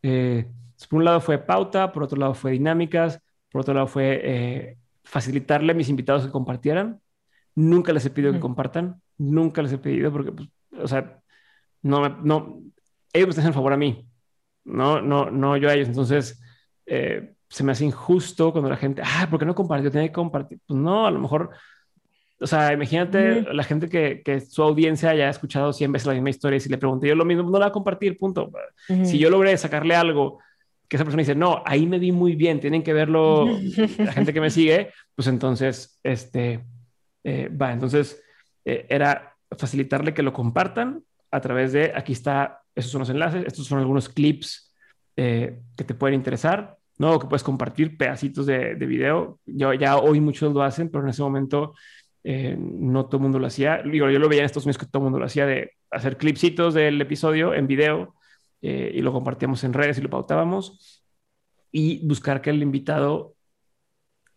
por 0.00 0.98
un 0.98 1.04
lado 1.04 1.20
fue 1.20 1.38
pauta, 1.38 1.92
por 1.92 2.02
otro 2.02 2.18
lado 2.18 2.34
fue 2.34 2.52
dinámicas, 2.52 3.20
por 3.50 3.60
otro 3.60 3.74
lado 3.74 3.86
fue 3.86 4.78
facilitarle 5.04 5.72
a 5.72 5.76
mis 5.76 5.88
invitados 5.88 6.24
que 6.24 6.32
compartieran. 6.32 7.00
Nunca 7.54 7.92
les 7.92 8.04
he 8.06 8.10
pedido 8.10 8.32
que 8.32 8.40
compartan, 8.40 9.00
nunca 9.16 9.62
les 9.62 9.72
he 9.72 9.78
pedido 9.78 10.10
porque, 10.10 10.32
pues, 10.32 10.48
o 10.72 10.88
sea, 10.88 11.20
no, 11.82 12.08
no, 12.08 12.62
ellos 13.12 13.28
me 13.28 13.30
están 13.30 13.42
haciendo 13.42 13.54
favor 13.54 13.72
a 13.74 13.76
mí, 13.76 14.08
no, 14.64 15.00
no, 15.00 15.30
no 15.30 15.56
yo 15.56 15.68
a 15.68 15.74
ellos. 15.74 15.88
Entonces, 15.88 16.42
eh, 16.86 17.33
se 17.54 17.62
me 17.62 17.70
hace 17.70 17.84
injusto 17.84 18.50
cuando 18.50 18.68
la 18.68 18.76
gente, 18.76 19.00
ah, 19.04 19.28
¿por 19.30 19.38
qué 19.38 19.46
no 19.46 19.54
compartió? 19.54 19.88
Tiene 19.88 20.08
que 20.08 20.12
compartir. 20.12 20.58
Pues 20.66 20.76
no, 20.76 21.06
a 21.06 21.10
lo 21.12 21.20
mejor, 21.20 21.50
o 22.40 22.48
sea, 22.48 22.72
imagínate 22.72 23.42
la 23.42 23.62
gente 23.62 23.88
que, 23.88 24.22
que, 24.24 24.40
su 24.40 24.60
audiencia 24.60 25.14
ya 25.14 25.28
ha 25.28 25.30
escuchado 25.30 25.72
100 25.72 25.92
veces 25.92 26.08
la 26.08 26.14
misma 26.14 26.30
historia 26.30 26.56
y 26.56 26.60
si 26.60 26.68
le 26.68 26.78
pregunté 26.78 27.06
yo 27.06 27.14
lo 27.14 27.24
mismo, 27.24 27.44
no 27.44 27.52
la 27.52 27.66
va 27.66 27.66
a 27.66 27.72
compartir, 27.72 28.18
punto. 28.18 28.50
Si 29.04 29.18
yo 29.18 29.30
logré 29.30 29.56
sacarle 29.56 29.94
algo 29.94 30.40
que 30.88 30.96
esa 30.96 31.04
persona 31.04 31.20
dice, 31.20 31.36
no, 31.36 31.62
ahí 31.64 31.86
me 31.86 32.00
di 32.00 32.10
muy 32.10 32.34
bien, 32.34 32.58
tienen 32.58 32.82
que 32.82 32.92
verlo 32.92 33.46
la 33.98 34.12
gente 34.12 34.32
que 34.32 34.40
me 34.40 34.50
sigue, 34.50 34.90
pues 35.14 35.28
entonces, 35.28 36.00
este, 36.02 36.64
eh, 37.22 37.48
va, 37.50 37.72
entonces 37.72 38.20
eh, 38.64 38.84
era 38.88 39.36
facilitarle 39.56 40.12
que 40.12 40.24
lo 40.24 40.32
compartan 40.32 41.04
a 41.30 41.40
través 41.40 41.72
de, 41.72 41.92
aquí 41.94 42.12
está, 42.12 42.62
esos 42.74 42.90
son 42.90 42.98
los 42.98 43.10
enlaces, 43.10 43.44
estos 43.46 43.64
son 43.64 43.78
algunos 43.78 44.08
clips 44.08 44.74
eh, 45.16 45.60
que 45.76 45.84
te 45.84 45.94
pueden 45.94 46.16
interesar, 46.16 46.78
¿no? 46.98 47.18
que 47.18 47.26
puedes 47.26 47.42
compartir 47.42 47.96
pedacitos 47.96 48.46
de, 48.46 48.74
de, 48.74 48.86
video. 48.86 49.40
Yo, 49.46 49.72
ya 49.74 49.98
hoy 49.98 50.20
muchos 50.20 50.52
lo 50.52 50.62
hacen, 50.62 50.90
pero 50.90 51.04
en 51.04 51.10
ese 51.10 51.22
momento 51.22 51.74
eh, 52.22 52.56
no 52.58 53.04
todo 53.06 53.18
el 53.18 53.22
mundo 53.22 53.38
lo 53.38 53.46
hacía. 53.46 53.82
Digo, 53.82 54.10
yo 54.10 54.18
lo 54.18 54.28
veía 54.28 54.42
en 54.42 54.46
estos 54.46 54.66
meses 54.66 54.78
que 54.78 54.86
todo 54.86 55.00
el 55.00 55.04
mundo 55.04 55.18
lo 55.18 55.26
hacía 55.26 55.46
de 55.46 55.72
hacer 55.90 56.16
clipsitos 56.16 56.74
del 56.74 57.00
episodio 57.00 57.54
en 57.54 57.66
video 57.66 58.14
eh, 58.62 58.92
y 58.94 59.00
lo 59.02 59.12
compartíamos 59.12 59.62
en 59.64 59.74
redes 59.74 59.98
y 59.98 60.00
lo 60.00 60.10
pautábamos 60.10 61.04
y 61.70 62.06
buscar 62.06 62.40
que 62.40 62.50
el 62.50 62.62
invitado 62.62 63.34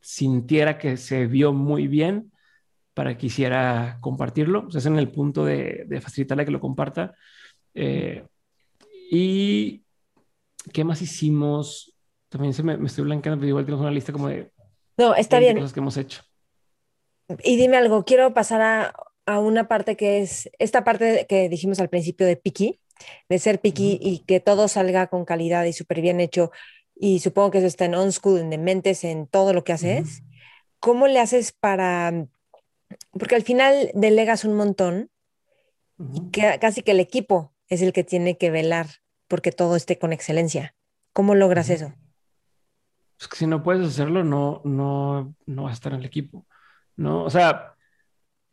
sintiera 0.02 0.78
que 0.78 0.98
se 0.98 1.28
vio 1.28 1.54
muy 1.54 1.88
bien 1.88 2.32
para 2.94 3.12
que 3.12 3.20
quisiera 3.20 4.00
compartirlo. 4.02 4.68
O 4.74 4.78
es 4.78 4.86
en 4.86 4.98
el 4.98 5.12
punto 5.12 5.46
de, 5.46 5.88
facilitarle 6.02 6.46
que 6.46 6.52
lo 6.52 6.60
comparta. 6.60 7.16
Eh, 7.74 8.26
y 9.12 9.84
qué 10.74 10.84
más 10.84 11.02
hicimos. 11.02 11.97
También 12.30 12.54
se 12.54 12.64
me, 12.64 12.74
estoy 12.86 13.06
blanqueando, 13.06 13.40
pero 13.40 13.50
igual 13.50 13.66
tenemos 13.66 13.82
una 13.82 13.92
lista 13.92 14.12
como 14.12 14.28
de. 14.28 14.52
No, 14.98 15.16
está 15.16 15.40
bien. 15.40 15.56
Cosas 15.56 15.74
que 15.74 15.80
hemos 15.80 15.98
hecho. 15.98 16.22
Y 17.44 17.58
dime 17.58 17.78
algo, 17.78 18.06
quiero 18.06 18.34
pasar 18.34 18.62
a, 18.62 18.94
a, 19.26 19.40
una 19.40 19.68
parte 19.68 19.98
que 19.98 20.22
es 20.22 20.50
esta 20.60 20.84
parte 20.84 21.26
que 21.28 21.50
dijimos 21.50 21.80
al 21.80 21.90
principio 21.90 22.26
de 22.26 22.38
piqui, 22.38 22.80
de 23.30 23.40
ser 23.40 23.60
piqui 23.60 24.00
y 24.02 24.20
que 24.20 24.40
todo 24.40 24.68
salga 24.68 25.08
con 25.08 25.26
calidad 25.26 25.66
y 25.66 25.74
súper 25.74 26.02
bien 26.02 26.20
hecho. 26.20 26.52
Y 26.96 27.20
supongo 27.20 27.52
que 27.52 27.58
eso 27.60 27.68
está 27.68 27.86
en 27.86 27.96
on 27.96 28.12
school, 28.12 28.40
en 28.40 28.50
dementes, 28.50 29.04
en 29.04 29.28
todo 29.28 29.54
lo 29.54 29.64
que 29.64 29.74
haces. 29.74 30.24
¿Cómo 30.80 31.08
le 31.08 31.20
haces 31.20 31.52
para 31.52 32.28
porque 33.12 33.36
al 33.36 33.44
final 33.44 33.92
delegas 33.94 34.46
un 34.46 34.56
montón 34.56 35.12
y 36.14 36.30
que, 36.32 36.58
casi 36.60 36.84
que 36.84 36.92
el 36.92 37.00
equipo 37.00 37.54
es 37.68 37.82
el 37.82 37.94
que 37.94 38.04
tiene 38.04 38.38
que 38.38 38.52
velar 38.52 38.88
porque 39.28 39.52
todo 39.52 39.76
esté 39.76 39.98
con 39.98 40.14
excelencia. 40.14 40.76
¿Cómo 41.14 41.36
logras 41.36 41.70
eso? 41.70 41.94
Es 43.20 43.28
que 43.28 43.38
si 43.38 43.48
no 43.48 43.64
puedes 43.64 43.88
hacerlo, 43.88 44.24
no, 44.24 44.62
no, 44.66 45.36
no 45.46 45.64
vas 45.64 45.72
a 45.72 45.74
estar 45.74 45.94
en 45.94 46.00
el 46.00 46.06
equipo. 46.06 46.46
¿no? 46.96 47.24
O 47.26 47.30
sea, 47.30 47.76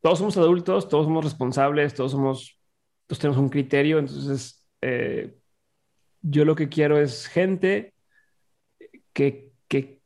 todos 0.02 0.18
somos 0.18 0.36
adultos, 0.38 0.88
todos 0.88 1.06
somos 1.06 1.24
responsables, 1.24 1.94
todos 1.94 2.12
somos, 2.12 2.60
todos 3.06 3.20
tenemos 3.20 3.38
un 3.40 3.48
criterio. 3.50 3.98
Entonces, 3.98 4.66
eh, 4.82 5.36
yo 6.22 6.44
lo 6.44 6.54
que 6.56 6.68
quiero 6.68 6.98
es 6.98 7.26
gente 7.28 7.94
que, 9.12 9.52
que 9.68 10.00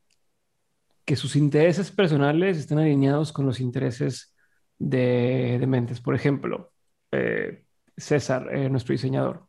que 1.05 1.17
sus 1.17 1.37
intereses 1.37 1.91
personales 1.91 2.59
estén 2.59 2.79
alineados 2.79 3.33
con 3.33 3.47
los 3.47 3.61
intereses 3.61 4.35
de, 4.79 5.57
de 5.59 5.67
Mentes. 5.67 6.01
Por 6.01 6.15
ejemplo, 6.15 6.73
eh, 7.13 7.65
César, 7.97 8.55
eh, 8.55 8.69
nuestro 8.69 8.93
diseñador. 8.93 9.49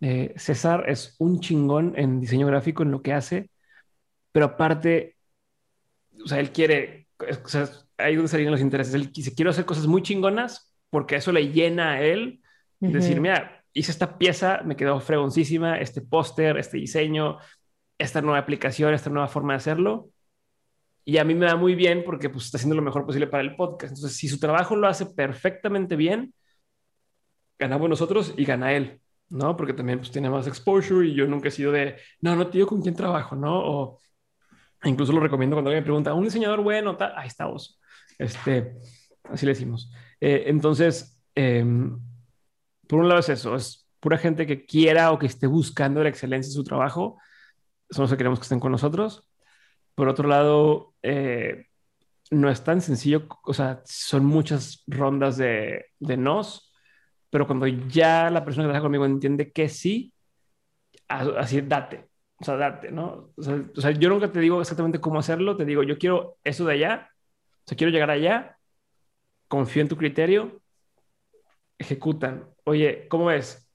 eh, 0.00 0.34
César 0.36 0.84
es 0.88 1.16
un 1.18 1.40
chingón 1.40 1.94
en 1.96 2.20
diseño 2.20 2.46
gráfico, 2.46 2.82
en 2.82 2.90
lo 2.90 3.02
que 3.02 3.12
hace, 3.12 3.50
pero 4.32 4.46
aparte, 4.46 5.16
o 6.24 6.26
sea, 6.26 6.40
él 6.40 6.50
quiere, 6.50 7.08
o 7.44 7.48
sea, 7.48 7.68
ahí 7.98 8.16
donde 8.16 8.28
salen 8.28 8.50
los 8.50 8.60
intereses, 8.60 8.94
él 8.94 9.12
quiere, 9.12 9.34
quiere 9.34 9.50
hacer 9.50 9.64
cosas 9.64 9.86
muy 9.86 10.02
chingonas 10.02 10.74
porque 10.90 11.16
eso 11.16 11.32
le 11.32 11.50
llena 11.50 11.92
a 11.92 12.02
él, 12.02 12.42
decir, 12.80 13.20
mira, 13.20 13.64
hice 13.72 13.92
esta 13.92 14.18
pieza, 14.18 14.60
me 14.64 14.76
quedó 14.76 15.00
fregoncísima, 15.00 15.78
este 15.78 16.02
póster, 16.02 16.58
este 16.58 16.76
diseño, 16.76 17.38
esta 17.98 18.20
nueva 18.20 18.38
aplicación, 18.38 18.92
esta 18.92 19.08
nueva 19.08 19.28
forma 19.28 19.54
de 19.54 19.58
hacerlo. 19.58 20.10
Y 21.04 21.18
a 21.18 21.24
mí 21.24 21.34
me 21.34 21.46
da 21.46 21.56
muy 21.56 21.74
bien 21.74 22.04
porque 22.04 22.28
pues, 22.28 22.46
está 22.46 22.58
haciendo 22.58 22.76
lo 22.76 22.82
mejor 22.82 23.06
posible 23.06 23.26
para 23.26 23.42
el 23.42 23.56
podcast. 23.56 23.94
Entonces, 23.94 24.16
si 24.16 24.28
su 24.28 24.38
trabajo 24.38 24.76
lo 24.76 24.86
hace 24.86 25.06
perfectamente 25.06 25.96
bien, 25.96 26.34
ganamos 27.58 27.88
nosotros 27.88 28.34
y 28.36 28.44
gana 28.44 28.72
él, 28.72 29.00
¿no? 29.28 29.56
Porque 29.56 29.72
también 29.72 29.98
pues, 29.98 30.10
tiene 30.10 30.28
más 30.28 30.46
exposure 30.46 31.06
y 31.06 31.14
yo 31.14 31.26
nunca 31.26 31.48
he 31.48 31.52
sido 31.52 31.72
de, 31.72 31.96
no, 32.20 32.36
no 32.36 32.44
digo 32.46 32.66
con 32.66 32.82
quién 32.82 32.94
trabajo, 32.94 33.34
¿no? 33.36 33.58
O 33.58 33.98
incluso 34.84 35.12
lo 35.12 35.20
recomiendo 35.20 35.56
cuando 35.56 35.70
alguien 35.70 35.82
me 35.82 35.86
pregunta, 35.86 36.14
un 36.14 36.24
diseñador 36.24 36.62
bueno, 36.62 36.96
tal, 36.96 37.12
ahí 37.16 37.28
está 37.28 37.46
vos. 37.46 37.80
Este, 38.18 38.76
así 39.24 39.46
le 39.46 39.52
decimos. 39.52 39.90
Eh, 40.20 40.44
entonces, 40.46 41.20
em, 41.34 41.98
por 42.88 43.00
un 43.00 43.08
lado 43.08 43.20
es 43.20 43.28
eso, 43.28 43.54
es 43.54 43.88
pura 44.00 44.18
gente 44.18 44.46
que 44.46 44.66
quiera 44.66 45.12
o 45.12 45.18
que 45.18 45.26
esté 45.26 45.46
buscando 45.46 46.02
la 46.02 46.08
excelencia 46.08 46.48
en 46.48 46.54
su 46.54 46.64
trabajo. 46.64 47.18
Eso 47.88 48.06
que 48.06 48.16
queremos 48.16 48.38
que 48.38 48.44
estén 48.44 48.60
con 48.60 48.72
nosotros. 48.72 49.28
Por 49.94 50.08
otro 50.08 50.28
lado, 50.28 50.94
eh, 51.02 51.66
no 52.30 52.50
es 52.50 52.64
tan 52.64 52.80
sencillo, 52.80 53.26
o 53.44 53.54
sea, 53.54 53.82
son 53.84 54.24
muchas 54.24 54.82
rondas 54.86 55.36
de, 55.36 55.86
de 55.98 56.16
nos, 56.16 56.72
pero 57.30 57.46
cuando 57.46 57.66
ya 57.66 58.30
la 58.30 58.44
persona 58.44 58.64
que 58.64 58.68
trabaja 58.68 58.82
conmigo 58.82 59.04
entiende 59.04 59.52
que 59.52 59.68
sí, 59.68 60.14
así 61.08 61.60
date, 61.60 62.08
o 62.42 62.44
sea, 62.44 62.56
date, 62.56 62.90
¿no? 62.90 63.30
O 63.36 63.42
sea, 63.42 63.62
o 63.76 63.80
sea, 63.80 63.92
yo 63.92 64.08
nunca 64.08 64.30
te 64.32 64.40
digo 64.40 64.60
exactamente 64.60 65.00
cómo 65.00 65.20
hacerlo, 65.20 65.56
te 65.56 65.64
digo, 65.64 65.84
yo 65.84 65.96
quiero 65.96 66.38
eso 66.42 66.64
de 66.64 66.74
allá, 66.74 67.10
o 67.12 67.62
sea, 67.66 67.76
quiero 67.76 67.92
llegar 67.92 68.10
allá, 68.10 68.58
confío 69.46 69.82
en 69.82 69.88
tu 69.88 69.96
criterio, 69.96 70.60
ejecutan. 71.78 72.48
Oye, 72.64 73.06
¿cómo 73.08 73.26
ves? 73.26 73.70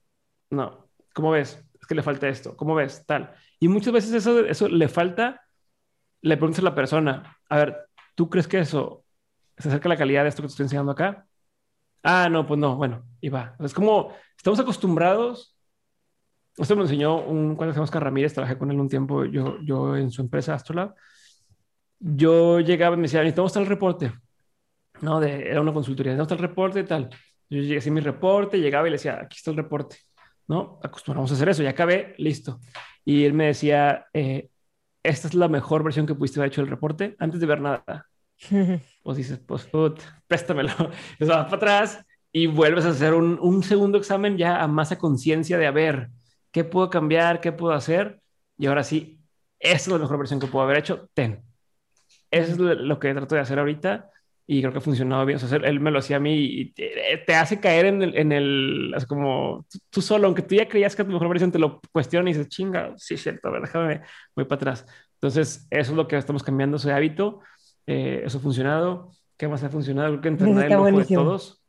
No, 0.50 0.90
¿cómo 1.14 1.30
ves? 1.30 1.64
Es 1.80 1.86
que 1.86 1.94
le 1.94 2.02
falta 2.02 2.28
esto, 2.28 2.56
¿cómo 2.56 2.74
ves? 2.74 3.04
Tal. 3.06 3.34
Y 3.58 3.68
muchas 3.68 3.92
veces 3.92 4.12
eso, 4.12 4.44
eso 4.44 4.68
le 4.68 4.88
falta, 4.88 5.40
le 6.20 6.36
preguntas 6.36 6.60
a 6.60 6.64
la 6.64 6.74
persona, 6.74 7.38
a 7.48 7.56
ver, 7.56 7.88
¿tú 8.14 8.28
crees 8.28 8.46
que 8.46 8.58
eso 8.58 9.04
se 9.56 9.68
acerca 9.68 9.88
a 9.88 9.90
la 9.90 9.96
calidad 9.96 10.24
de 10.24 10.28
esto 10.28 10.42
que 10.42 10.48
te 10.48 10.52
estoy 10.52 10.64
enseñando 10.64 10.92
acá? 10.92 11.26
Ah, 12.02 12.28
no, 12.30 12.46
pues 12.46 12.60
no, 12.60 12.76
bueno, 12.76 13.04
y 13.20 13.30
va. 13.30 13.56
Es 13.60 13.72
como, 13.72 14.14
estamos 14.36 14.60
acostumbrados. 14.60 15.57
Esto 16.58 16.74
me 16.76 16.82
enseñó 16.82 17.20
un 17.22 17.54
cuando 17.54 17.72
se 17.72 17.80
Oscar 17.80 18.02
Ramírez, 18.02 18.34
trabajé 18.34 18.58
con 18.58 18.70
él 18.70 18.80
un 18.80 18.88
tiempo, 18.88 19.24
yo, 19.24 19.58
yo 19.62 19.96
en 19.96 20.10
su 20.10 20.22
empresa 20.22 20.54
Astrolab. 20.54 20.94
Yo 22.00 22.60
llegaba 22.60 22.94
y 22.94 22.98
me 22.98 23.02
decía, 23.04 23.20
necesitamos 23.20 23.52
tal 23.52 23.66
reporte. 23.66 24.12
No, 25.00 25.20
de, 25.20 25.48
era 25.50 25.60
una 25.60 25.72
consultoría, 25.72 26.12
necesitamos 26.12 26.40
tal 26.40 26.48
reporte 26.48 26.80
y 26.80 26.84
tal. 26.84 27.10
Yo 27.48 27.60
llegué 27.60 27.88
a 27.88 27.92
mi 27.92 28.00
reporte, 28.00 28.58
llegaba 28.60 28.88
y 28.88 28.90
le 28.90 28.96
decía, 28.96 29.20
aquí 29.22 29.36
está 29.36 29.50
el 29.50 29.56
reporte. 29.56 29.96
¿no? 30.48 30.80
Acostumbramos 30.82 31.30
a 31.30 31.34
hacer 31.34 31.48
eso, 31.48 31.62
ya 31.62 31.70
acabé, 31.70 32.14
listo. 32.18 32.60
Y 33.04 33.24
él 33.24 33.34
me 33.34 33.46
decía, 33.46 34.06
eh, 34.12 34.48
esta 35.02 35.28
es 35.28 35.34
la 35.34 35.48
mejor 35.48 35.84
versión 35.84 36.06
que 36.06 36.14
pudiste 36.14 36.40
haber 36.40 36.50
hecho 36.50 36.62
el 36.62 36.68
reporte 36.68 37.14
antes 37.18 37.38
de 37.38 37.46
ver 37.46 37.60
nada. 37.60 38.06
pues 39.02 39.16
dices, 39.16 39.38
pues 39.38 39.64
put, 39.66 40.00
préstamelo. 40.26 40.72
Eso 41.18 41.32
va 41.32 41.44
para 41.44 41.56
atrás 41.56 42.04
y 42.32 42.46
vuelves 42.46 42.84
a 42.84 42.90
hacer 42.90 43.14
un, 43.14 43.38
un 43.40 43.62
segundo 43.62 43.98
examen 43.98 44.36
ya 44.36 44.62
a 44.62 44.66
más 44.66 44.90
a 44.90 44.98
conciencia 44.98 45.58
de 45.58 45.66
a 45.66 45.70
ver 45.70 46.10
qué 46.50 46.64
puedo 46.64 46.90
cambiar, 46.90 47.40
qué 47.40 47.52
puedo 47.52 47.72
hacer. 47.72 48.20
Y 48.56 48.66
ahora 48.66 48.84
sí, 48.84 49.20
esta 49.58 49.76
es 49.76 49.88
la 49.88 49.98
mejor 49.98 50.18
versión 50.18 50.40
que 50.40 50.46
puedo 50.46 50.64
haber 50.64 50.78
hecho. 50.78 51.08
Ten. 51.14 51.42
Eso 52.30 52.52
es 52.52 52.78
lo 52.78 52.98
que 52.98 53.14
trato 53.14 53.34
de 53.34 53.40
hacer 53.40 53.58
ahorita 53.58 54.10
y 54.50 54.60
creo 54.60 54.72
que 54.72 54.78
ha 54.78 54.82
funcionado 54.82 55.26
bien. 55.26 55.36
O 55.36 55.40
sea, 55.40 55.58
él 55.58 55.78
me 55.78 55.90
lo 55.90 55.98
hacía 55.98 56.16
a 56.16 56.20
mí 56.20 56.34
y 56.34 56.72
te, 56.72 57.34
hace 57.34 57.60
caer 57.60 57.84
en 57.84 58.02
el, 58.02 58.16
en 58.16 58.32
el 58.32 58.94
es 58.96 59.04
como 59.04 59.66
tú 59.90 60.00
solo, 60.00 60.26
aunque 60.26 60.40
tú 60.40 60.54
ya 60.54 60.66
creías 60.66 60.96
que 60.96 61.04
tu 61.04 61.12
mejor 61.12 61.28
versión 61.28 61.52
te 61.52 61.58
lo 61.58 61.80
cuestiona 61.92 62.30
y 62.30 62.32
dices, 62.32 62.48
chinga, 62.48 62.94
sí, 62.96 63.14
es 63.14 63.22
cierto, 63.22 63.48
a 63.48 63.50
ver, 63.50 63.62
déjame, 63.62 64.00
voy 64.34 64.46
para 64.46 64.56
atrás. 64.56 64.86
Entonces, 65.14 65.66
eso 65.70 65.90
es 65.90 65.96
lo 65.96 66.08
que 66.08 66.16
estamos 66.16 66.42
cambiando, 66.42 66.78
ese 66.78 66.92
hábito. 66.92 67.40
Eh, 67.86 68.22
eso 68.24 68.38
ha 68.38 68.40
funcionado. 68.40 69.10
¿Qué 69.36 69.48
más 69.48 69.62
ha 69.64 69.68
funcionado? 69.68 70.08
Creo 70.08 70.20
que 70.22 70.28
entrenar 70.28 70.64
el 70.64 70.74
ojo 70.74 70.98
de 70.98 71.04
todos. 71.04 71.62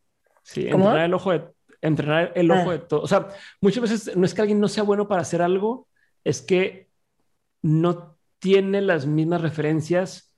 Sí, 0.43 0.67
entrenar 0.67 1.05
el 1.05 1.13
ojo 1.13 1.31
de, 1.31 1.43
entrenar 1.81 2.31
el 2.35 2.51
ojo 2.51 2.69
ah. 2.69 2.73
de 2.73 2.79
todos. 2.79 3.03
O 3.03 3.07
sea, 3.07 3.27
muchas 3.61 3.81
veces 3.81 4.17
no 4.17 4.25
es 4.25 4.33
que 4.33 4.41
alguien 4.41 4.59
no 4.59 4.67
sea 4.67 4.83
bueno 4.83 5.07
para 5.07 5.21
hacer 5.21 5.41
algo, 5.41 5.87
es 6.23 6.41
que 6.41 6.89
no 7.61 8.17
tiene 8.39 8.81
las 8.81 9.05
mismas 9.05 9.41
referencias 9.41 10.35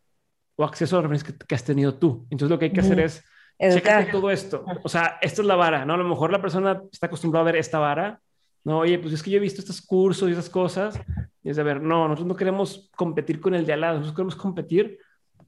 o 0.56 0.64
acceso 0.64 0.96
a 0.96 1.02
las 1.02 1.10
referencias 1.10 1.46
que, 1.48 1.56
has 1.56 1.64
tenido 1.64 1.96
tú. 1.96 2.28
Entonces 2.30 2.50
lo 2.50 2.60
que 2.60 2.66
hay 2.66 2.74
que 2.74 2.82
hacer 2.82 3.00
es 3.00 3.24
checar 3.60 4.10
todo 4.12 4.32
esto. 4.32 4.66
O 4.84 4.90
sea, 4.90 5.18
esto 5.22 5.42
es 5.42 5.48
la 5.48 5.56
vara, 5.56 5.86
¿no? 5.86 5.94
A 5.94 5.98
lo 5.98 6.08
mejor 6.08 6.32
la 6.32 6.42
persona 6.42 6.82
está 6.92 7.08
acostumbrada 7.08 7.44
a 7.44 7.52
ver 7.52 7.56
esta 7.58 7.80
vara. 7.80 8.20
No, 8.64 8.80
oye, 8.80 9.00
pues 9.00 9.14
es 9.14 9.24
que 9.24 9.32
yo 9.32 9.38
he 9.38 9.42
visto 9.42 9.62
estos 9.62 9.82
cursos 9.82 10.30
y 10.30 10.34
esas 10.34 10.50
cosas. 10.50 11.00
Y 11.44 11.50
es 11.50 11.58
de 11.58 11.64
ver, 11.64 11.82
no, 11.82 12.08
nosotros 12.08 12.28
no 12.28 12.36
queremos 12.36 12.90
competir 12.96 13.40
con 13.40 13.56
el 13.56 13.66
de 13.66 13.74
al 13.74 13.82
lado, 13.82 13.94
nosotros 13.96 14.16
queremos 14.16 14.36
competir 14.36 15.00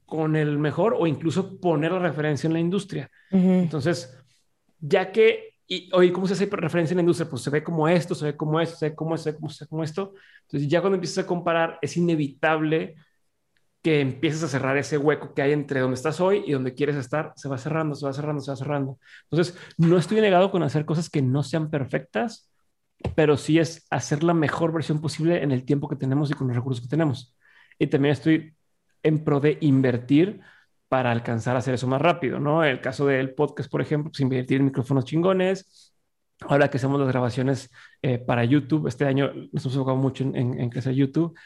con 0.06 0.36
el 0.36 0.58
mejor 0.58 0.96
o 0.98 1.06
incluso 1.06 1.58
poner 1.60 1.92
la 1.92 1.98
referencia 2.00 2.46
en 2.46 2.52
la 2.52 2.58
industria. 2.60 3.10
Entonces, 3.30 4.16
ya 4.80 5.10
que, 5.12 5.53
y, 5.66 5.90
oye, 5.94 6.12
¿cómo 6.12 6.26
se 6.26 6.34
hace 6.34 6.46
referencia 6.46 6.92
en 6.92 6.98
la 6.98 7.02
industria? 7.02 7.28
Pues 7.28 7.42
se 7.42 7.50
ve 7.50 7.64
como 7.64 7.88
esto, 7.88 8.14
se 8.14 8.26
ve 8.26 8.36
como 8.36 8.60
esto, 8.60 8.76
se 8.76 8.90
ve 8.90 8.94
como 8.94 9.14
esto, 9.14 9.24
se 9.24 9.30
ve 9.30 9.36
como, 9.36 9.50
se 9.50 9.64
ve 9.64 9.68
como 9.68 9.84
esto. 9.84 10.14
Entonces, 10.42 10.68
ya 10.68 10.80
cuando 10.80 10.96
empiezas 10.96 11.24
a 11.24 11.26
comparar, 11.26 11.78
es 11.80 11.96
inevitable 11.96 12.96
que 13.82 14.00
empieces 14.00 14.42
a 14.42 14.48
cerrar 14.48 14.76
ese 14.78 14.98
hueco 14.98 15.34
que 15.34 15.42
hay 15.42 15.52
entre 15.52 15.80
donde 15.80 15.96
estás 15.96 16.20
hoy 16.20 16.42
y 16.46 16.52
donde 16.52 16.74
quieres 16.74 16.96
estar, 16.96 17.32
se 17.36 17.48
va 17.48 17.58
cerrando, 17.58 17.94
se 17.94 18.06
va 18.06 18.12
cerrando, 18.12 18.42
se 18.42 18.50
va 18.50 18.56
cerrando. 18.56 18.98
Entonces, 19.30 19.58
no 19.78 19.98
estoy 19.98 20.20
negado 20.20 20.50
con 20.50 20.62
hacer 20.62 20.84
cosas 20.86 21.10
que 21.10 21.22
no 21.22 21.42
sean 21.42 21.70
perfectas, 21.70 22.50
pero 23.14 23.36
sí 23.36 23.58
es 23.58 23.86
hacer 23.90 24.22
la 24.22 24.34
mejor 24.34 24.72
versión 24.72 25.00
posible 25.00 25.42
en 25.42 25.52
el 25.52 25.64
tiempo 25.64 25.88
que 25.88 25.96
tenemos 25.96 26.30
y 26.30 26.34
con 26.34 26.46
los 26.48 26.56
recursos 26.56 26.82
que 26.82 26.88
tenemos. 26.88 27.36
Y 27.78 27.86
también 27.88 28.12
estoy 28.12 28.54
en 29.02 29.22
pro 29.22 29.40
de 29.40 29.58
invertir 29.60 30.40
para 30.94 31.10
alcanzar 31.10 31.56
a 31.56 31.58
hacer 31.58 31.74
eso 31.74 31.88
más 31.88 32.00
rápido, 32.00 32.38
¿no? 32.38 32.62
El 32.62 32.80
caso 32.80 33.06
del 33.06 33.34
podcast, 33.34 33.68
por 33.68 33.80
ejemplo, 33.80 34.12
pues 34.12 34.20
invertir 34.20 34.60
en 34.60 34.66
micrófonos 34.66 35.04
chingones. 35.04 35.92
Ahora 36.42 36.70
que 36.70 36.76
hacemos 36.76 37.00
las 37.00 37.08
grabaciones 37.08 37.68
eh, 38.00 38.18
para 38.18 38.44
YouTube, 38.44 38.86
este 38.86 39.04
año 39.04 39.32
nos 39.50 39.64
hemos 39.64 39.74
enfocado 39.74 39.96
mucho 39.96 40.22
en, 40.22 40.70
crecer 40.70 40.94
YouTube, 40.94 41.36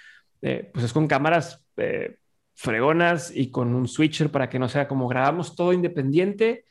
eh, 0.42 0.70
pues 0.70 0.84
es 0.84 0.92
con 0.92 1.06
cámaras 1.06 1.64
eh, 1.78 2.18
fregonas 2.52 3.34
y 3.34 3.50
con 3.50 3.74
un 3.74 3.88
switcher 3.88 4.30
para 4.30 4.50
que 4.50 4.58
no 4.58 4.68
sea 4.68 4.86
como 4.86 5.08
grabamos 5.08 5.56
todo 5.56 5.72
independiente. 5.72 6.66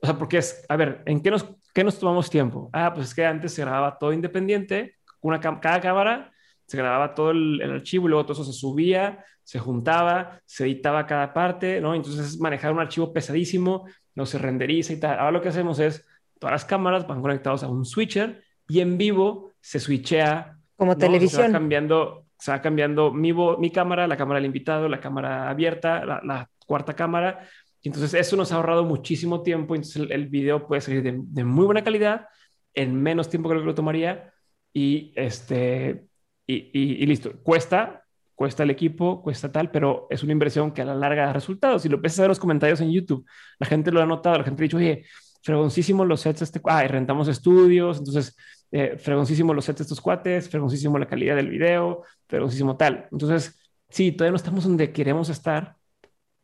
O 0.00 0.06
sea, 0.06 0.16
porque 0.16 0.38
es, 0.38 0.64
a 0.70 0.76
ver, 0.76 1.02
¿en 1.04 1.20
qué 1.20 1.30
nos, 1.30 1.46
qué 1.74 1.84
nos 1.84 1.98
tomamos 1.98 2.30
tiempo? 2.30 2.70
Ah, 2.72 2.94
pues 2.94 3.08
es 3.08 3.14
que 3.14 3.26
antes 3.26 3.52
se 3.52 3.60
grababa 3.60 3.98
todo 3.98 4.14
independiente, 4.14 4.94
una 5.20 5.38
cada 5.38 5.82
cámara 5.82 6.32
se 6.64 6.78
grababa 6.78 7.14
todo 7.14 7.32
el, 7.32 7.60
archivo 7.60 8.06
y 8.06 8.08
luego 8.08 8.24
todo 8.24 8.40
eso 8.40 8.50
se 8.50 8.58
subía, 8.58 9.22
se 9.44 9.58
juntaba, 9.58 10.40
se 10.46 10.64
editaba 10.64 11.06
cada 11.06 11.32
parte, 11.32 11.80
¿no? 11.80 11.94
Entonces 11.94 12.38
manejar 12.38 12.72
un 12.72 12.80
archivo 12.80 13.12
pesadísimo, 13.12 13.86
no 14.14 14.26
se 14.26 14.38
renderiza 14.38 14.92
y 14.92 15.00
tal. 15.00 15.18
Ahora 15.18 15.32
lo 15.32 15.42
que 15.42 15.48
hacemos 15.48 15.78
es, 15.78 16.06
todas 16.38 16.52
las 16.52 16.64
cámaras 16.64 17.06
van 17.06 17.22
conectadas 17.22 17.62
a 17.62 17.68
un 17.68 17.84
switcher 17.84 18.42
y 18.68 18.80
en 18.80 18.98
vivo 18.98 19.52
se 19.60 19.80
switchea. 19.80 20.56
Como 20.76 20.96
televisión. 20.96 21.42
Se 21.42 21.48
va 21.48 21.52
cambiando 21.52 22.22
se 22.42 22.50
va 22.50 22.60
cambiando 22.60 23.12
mi, 23.12 23.32
mi 23.32 23.70
cámara, 23.70 24.08
la 24.08 24.16
cámara 24.16 24.38
del 24.38 24.46
invitado, 24.46 24.88
la 24.88 24.98
cámara 24.98 25.48
abierta, 25.48 26.04
la, 26.04 26.50
cuarta 26.66 26.92
cámara. 26.92 27.46
Y 27.80 27.88
entonces 27.88 28.14
eso 28.14 28.34
nos 28.34 28.50
ha 28.50 28.56
ahorrado 28.56 28.82
muchísimo 28.82 29.42
tiempo. 29.44 29.76
Entonces 29.76 30.08
el, 30.10 30.26
video 30.26 30.66
puede 30.66 30.80
salir 30.80 31.04
de, 31.04 31.44
muy 31.44 31.66
buena 31.66 31.84
calidad 31.84 32.26
en 32.74 33.00
menos 33.00 33.30
tiempo 33.30 33.48
que 33.48 33.54
lo 33.54 33.60
que 33.60 33.66
lo 33.66 33.76
tomaría. 33.76 34.32
Y, 34.72 35.12
este, 35.14 36.06
y, 36.44 37.06
listo. 37.06 37.40
Cuesta, 37.44 38.01
cuesta 38.34 38.62
el 38.62 38.70
equipo, 38.70 39.22
cuesta 39.22 39.52
tal, 39.52 39.70
pero 39.70 40.06
es 40.10 40.22
una 40.22 40.32
inversión 40.32 40.72
que 40.72 40.82
a 40.82 40.84
la 40.84 40.94
larga 40.94 41.26
da 41.26 41.32
resultados. 41.32 41.82
Si 41.82 41.88
lo 41.88 42.00
ves 42.00 42.18
a 42.18 42.22
ver 42.22 42.28
los 42.30 42.38
comentarios 42.38 42.80
en 42.80 42.90
YouTube, 42.90 43.26
la 43.58 43.66
gente 43.66 43.90
lo 43.92 44.00
ha 44.02 44.06
notado, 44.06 44.38
la 44.38 44.44
gente 44.44 44.62
ha 44.62 44.64
dicho, 44.64 44.76
oye, 44.76 45.04
fregoncísimo 45.42 46.04
los 46.04 46.20
sets, 46.20 46.42
este, 46.42 46.60
ah, 46.64 46.86
rentamos 46.86 47.28
estudios, 47.28 47.98
entonces 47.98 48.36
eh, 48.70 48.96
fregoncísimo 48.98 49.54
los 49.54 49.64
sets 49.64 49.78
de 49.78 49.82
estos 49.82 50.00
cuates, 50.00 50.48
fregoncísimo 50.48 50.98
la 50.98 51.06
calidad 51.06 51.36
del 51.36 51.50
video, 51.50 52.02
fregoncísimo 52.28 52.76
tal. 52.76 53.08
Entonces, 53.12 53.58
sí, 53.88 54.12
todavía 54.12 54.32
no 54.32 54.36
estamos 54.36 54.64
donde 54.64 54.92
queremos 54.92 55.28
estar, 55.28 55.76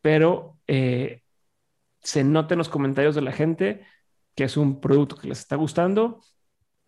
pero 0.01 0.59
eh, 0.67 1.23
se 2.01 2.25
nota 2.25 2.55
en 2.55 2.59
los 2.59 2.69
comentarios 2.69 3.15
de 3.15 3.23
la 3.23 3.33
gente 3.33 3.85
que 4.35 4.45
es 4.45 4.57
un 4.57 4.81
producto 4.81 5.17
que 5.17 5.29
les 5.29 5.41
está 5.41 5.57
gustando 5.57 6.21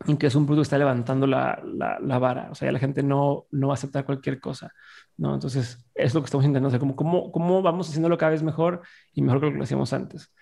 y 0.07 0.17
que 0.17 0.29
es 0.29 0.35
un 0.35 0.47
producto 0.47 0.63
está 0.63 0.79
levantando 0.79 1.27
la, 1.27 1.63
la, 1.65 2.19
vara. 2.19 2.49
O 2.51 2.55
sea, 2.55 2.69
ya 2.69 2.73
la 2.73 2.79
gente 2.79 3.03
no, 3.03 3.47
no 3.51 3.69
va 3.69 3.75
a 3.75 3.77
aceptar 3.77 4.05
cualquier 4.05 4.41
cosa. 4.41 4.73
¿no? 5.17 5.35
Entonces, 5.35 5.87
es 5.95 6.15
lo 6.15 6.21
que 6.23 6.27
estamos 6.27 6.45
intentando 6.45 6.69
hacer, 6.69 6.81
como 6.81 6.97
cómo, 6.97 7.31
cómo 7.31 7.61
vamos 7.61 7.89
haciéndolo 7.89 8.17
cada 8.17 8.33
vez 8.33 8.43
mejor 8.43 8.83
y 9.13 9.23
mejor 9.23 9.41
que 9.41 9.47
lo 9.47 9.53
que 9.53 9.59
lo 9.59 9.65
hacíamos 9.65 9.93
antes. 9.93 10.33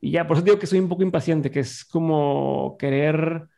Y 0.00 0.10
ya, 0.10 0.26
por 0.26 0.36
eso 0.36 0.44
digo 0.44 0.58
que 0.58 0.66
soy 0.66 0.80
un 0.80 0.88
poco 0.88 1.02
impaciente, 1.02 1.50
que 1.50 1.60
es 1.60 1.84
como 1.84 2.76
querer 2.78 3.48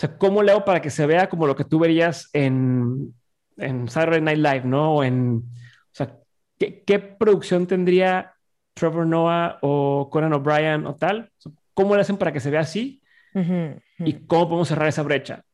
sea, 0.00 0.16
¿cómo 0.16 0.42
le 0.42 0.52
hago 0.52 0.64
para 0.64 0.80
que 0.80 0.90
se 0.90 1.06
vea 1.06 1.28
como 1.28 1.46
lo 1.46 1.54
que 1.54 1.64
tú 1.64 1.78
verías 1.78 2.30
en, 2.32 3.14
en 3.56 3.88
Saturday 3.88 4.20
Night 4.20 4.38
Live, 4.38 4.62
¿no? 4.64 4.96
O 4.96 5.04
en, 5.04 5.36
o 5.36 5.92
sea, 5.92 6.16
¿qué, 6.58 6.82
qué 6.84 6.98
producción 6.98 7.66
tendría 7.66 8.34
Trevor 8.74 9.06
Noah 9.06 9.58
o 9.60 10.08
Conan 10.10 10.32
O'Brien 10.32 10.86
o 10.86 10.96
tal? 10.96 11.30
¿Cómo 11.74 11.94
le 11.94 12.00
hacen 12.00 12.16
para 12.16 12.32
que 12.32 12.40
se 12.40 12.50
vea 12.50 12.60
así? 12.60 13.02
¿Y 14.04 14.26
cómo 14.26 14.48
podemos 14.48 14.68
cerrar 14.68 14.88
esa 14.88 15.02
brecha? 15.02 15.44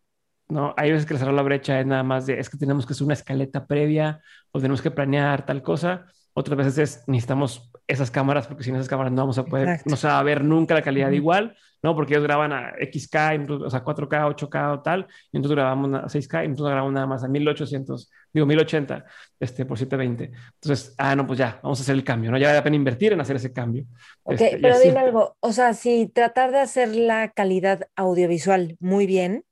¿no? 0.48 0.74
Hay 0.76 0.92
veces 0.92 1.06
que 1.06 1.18
cerrar 1.18 1.34
la 1.34 1.42
brecha 1.42 1.80
es 1.80 1.86
nada 1.86 2.02
más 2.02 2.26
de, 2.26 2.38
es 2.38 2.48
que 2.48 2.56
tenemos 2.56 2.86
que 2.86 2.92
hacer 2.92 3.04
una 3.04 3.14
escaleta 3.14 3.66
previa 3.66 4.20
o 4.52 4.60
tenemos 4.60 4.82
que 4.82 4.90
planear 4.90 5.44
tal 5.44 5.62
cosa. 5.62 6.06
Otras 6.34 6.58
veces 6.58 6.78
es, 6.78 7.04
necesitamos 7.06 7.70
esas 7.86 8.10
cámaras 8.10 8.46
porque 8.46 8.62
sin 8.62 8.74
esas 8.74 8.88
cámaras 8.88 9.12
no 9.12 9.22
vamos 9.22 9.38
a 9.38 9.44
poder, 9.44 9.80
no 9.86 9.96
se 9.96 10.06
va 10.06 10.18
a 10.18 10.22
ver 10.22 10.44
nunca 10.44 10.74
la 10.74 10.82
calidad 10.82 11.10
igual, 11.10 11.56
¿no? 11.86 11.94
Porque 11.94 12.14
ellos 12.14 12.24
graban 12.24 12.52
a 12.52 12.72
XK, 12.80 13.48
o 13.48 13.70
sea, 13.70 13.84
4K, 13.84 14.34
8K 14.34 14.72
o 14.74 14.82
tal, 14.82 15.06
y 15.30 15.38
nosotros 15.38 15.54
grabamos 15.54 15.94
a 15.94 16.08
6K 16.08 16.44
y 16.44 16.48
nosotros 16.48 16.70
grabamos 16.70 16.92
nada 16.92 17.06
más 17.06 17.22
a 17.22 17.28
1800, 17.28 18.10
digo 18.32 18.44
1080 18.44 19.04
este, 19.38 19.64
por 19.64 19.78
720. 19.78 20.36
Entonces, 20.54 20.96
ah, 20.98 21.14
no, 21.14 21.28
pues 21.28 21.38
ya, 21.38 21.60
vamos 21.62 21.78
a 21.78 21.82
hacer 21.82 21.94
el 21.94 22.02
cambio, 22.02 22.32
¿no? 22.32 22.38
Ya 22.38 22.48
vale 22.48 22.58
la 22.58 22.64
pena 22.64 22.74
invertir 22.74 23.12
en 23.12 23.20
hacer 23.20 23.36
ese 23.36 23.52
cambio. 23.52 23.84
Ok, 24.24 24.40
este, 24.40 24.58
pero 24.60 24.80
dime 24.80 24.98
algo, 24.98 25.36
o 25.38 25.52
sea, 25.52 25.74
si 25.74 26.08
tratar 26.08 26.50
de 26.50 26.58
hacer 26.58 26.96
la 26.96 27.30
calidad 27.30 27.86
audiovisual 27.94 28.76
muy 28.80 29.06
bien, 29.06 29.44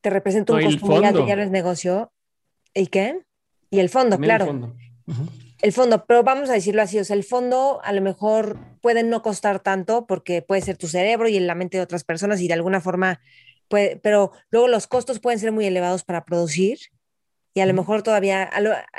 te 0.00 0.10
representa 0.10 0.52
un 0.52 0.62
costo 0.62 0.86
muy 0.86 1.04
alto, 1.04 1.26
ya 1.26 1.34
no 1.34 1.42
es 1.42 1.50
negocio. 1.50 2.12
¿Y 2.74 2.86
qué? 2.86 3.22
Y 3.70 3.80
el 3.80 3.88
fondo, 3.88 4.18
claro. 4.18 4.44
El 4.44 4.50
fondo. 4.50 4.76
El 5.60 5.72
fondo, 5.72 6.04
pero 6.06 6.22
vamos 6.22 6.50
a 6.50 6.52
decirlo 6.52 6.82
así, 6.82 6.98
o 6.98 7.04
sea, 7.04 7.16
el 7.16 7.24
fondo 7.24 7.80
a 7.82 7.92
lo 7.92 8.00
mejor 8.00 8.58
puede 8.80 9.02
no 9.02 9.22
costar 9.22 9.60
tanto 9.60 10.06
porque 10.06 10.42
puede 10.42 10.62
ser 10.62 10.76
tu 10.76 10.86
cerebro 10.86 11.28
y 11.28 11.36
en 11.36 11.46
la 11.46 11.54
mente 11.54 11.78
de 11.78 11.82
otras 11.82 12.04
personas 12.04 12.40
y 12.40 12.48
de 12.48 12.54
alguna 12.54 12.80
forma 12.80 13.20
puede, 13.68 13.96
pero 13.96 14.32
luego 14.50 14.68
los 14.68 14.86
costos 14.86 15.20
pueden 15.20 15.38
ser 15.38 15.52
muy 15.52 15.66
elevados 15.66 16.04
para 16.04 16.24
producir 16.24 16.78
y 17.54 17.60
a 17.60 17.66
lo 17.66 17.74
mejor 17.74 18.04
todavía, 18.04 18.48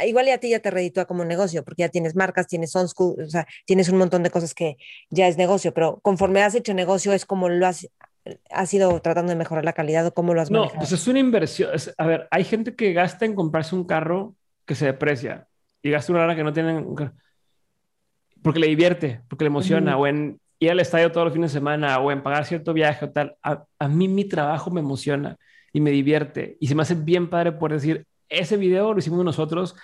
igual 0.06 0.28
y 0.28 0.32
a 0.32 0.38
ti 0.40 0.50
ya 0.50 0.60
te 0.60 0.70
reditúa 0.70 1.06
como 1.06 1.24
negocio, 1.24 1.64
porque 1.64 1.84
ya 1.84 1.90
tienes 1.90 2.16
marcas, 2.16 2.48
tienes 2.48 2.76
on 2.76 2.90
school, 2.90 3.16
o 3.24 3.30
sea, 3.30 3.48
tienes 3.66 3.88
un 3.88 3.98
montón 3.98 4.22
de 4.22 4.32
cosas 4.32 4.54
que 4.54 4.76
ya 5.10 5.30
es 5.30 5.38
negocio, 5.38 5.74
pero 5.74 6.00
conforme 6.02 6.42
has 6.42 6.56
hecho 6.56 6.74
negocio 6.74 7.14
es 7.14 7.26
como 7.26 7.48
lo 7.48 7.66
has, 7.66 7.88
has 8.50 8.74
ido 8.74 9.02
tratando 9.02 9.30
de 9.32 9.38
mejorar 9.38 9.64
la 9.64 9.72
calidad 9.72 10.06
o 10.08 10.14
cómo 10.14 10.34
lo 10.34 10.42
has 10.42 10.52
manejado? 10.52 10.74
No, 10.74 10.80
pues 10.80 10.92
es 10.92 11.08
una 11.08 11.20
inversión. 11.20 11.72
a 11.98 12.06
ver, 12.06 12.28
hay 12.32 12.44
gente 12.44 12.76
que 12.76 12.92
gasta 12.92 13.24
en 13.24 13.34
comprarse 13.34 13.76
un 13.76 13.86
carro 13.86 14.36
que 14.66 14.76
se 14.76 14.88
deprecia 14.88 15.48
y 15.82 15.90
gasta 15.90 16.12
una 16.12 16.22
lana 16.22 16.36
que 16.36 16.44
no 16.44 16.54
tienen 16.54 16.86
porque 18.42 18.60
le 18.60 18.68
divierte, 18.68 19.22
porque 19.28 19.44
le 19.44 19.50
emociona, 19.50 19.98
o 19.98 20.08
en 20.08 20.40
ir 20.60 20.72
al 20.72 20.80
estadio 20.80 21.12
todos 21.12 21.26
los 21.26 21.34
fines 21.34 21.52
de 21.52 21.60
semana, 21.60 22.00
o 22.00 22.12
en 22.12 22.24
pagar 22.24 22.46
cierto 22.46 22.74
viaje 22.74 23.06
o 23.06 23.12
tal. 23.12 23.36
A, 23.44 23.66
a, 23.78 23.88
mí 23.88 24.08
mi 24.08 24.26
trabajo 24.26 24.72
me 24.72 24.80
emociona 24.80 25.38
y 25.74 25.82
me 25.82 25.92
divierte 25.92 26.58
y 26.60 26.68
se 26.68 26.76
me 26.76 26.82
hace 26.82 26.96
bien 26.96 27.30
padre 27.30 27.52
por 27.52 27.72
decir, 27.72 28.06
ese 28.28 28.58
video 28.58 28.94
lo 28.94 29.00
hicimos 29.00 29.24
nosotros 29.24 29.76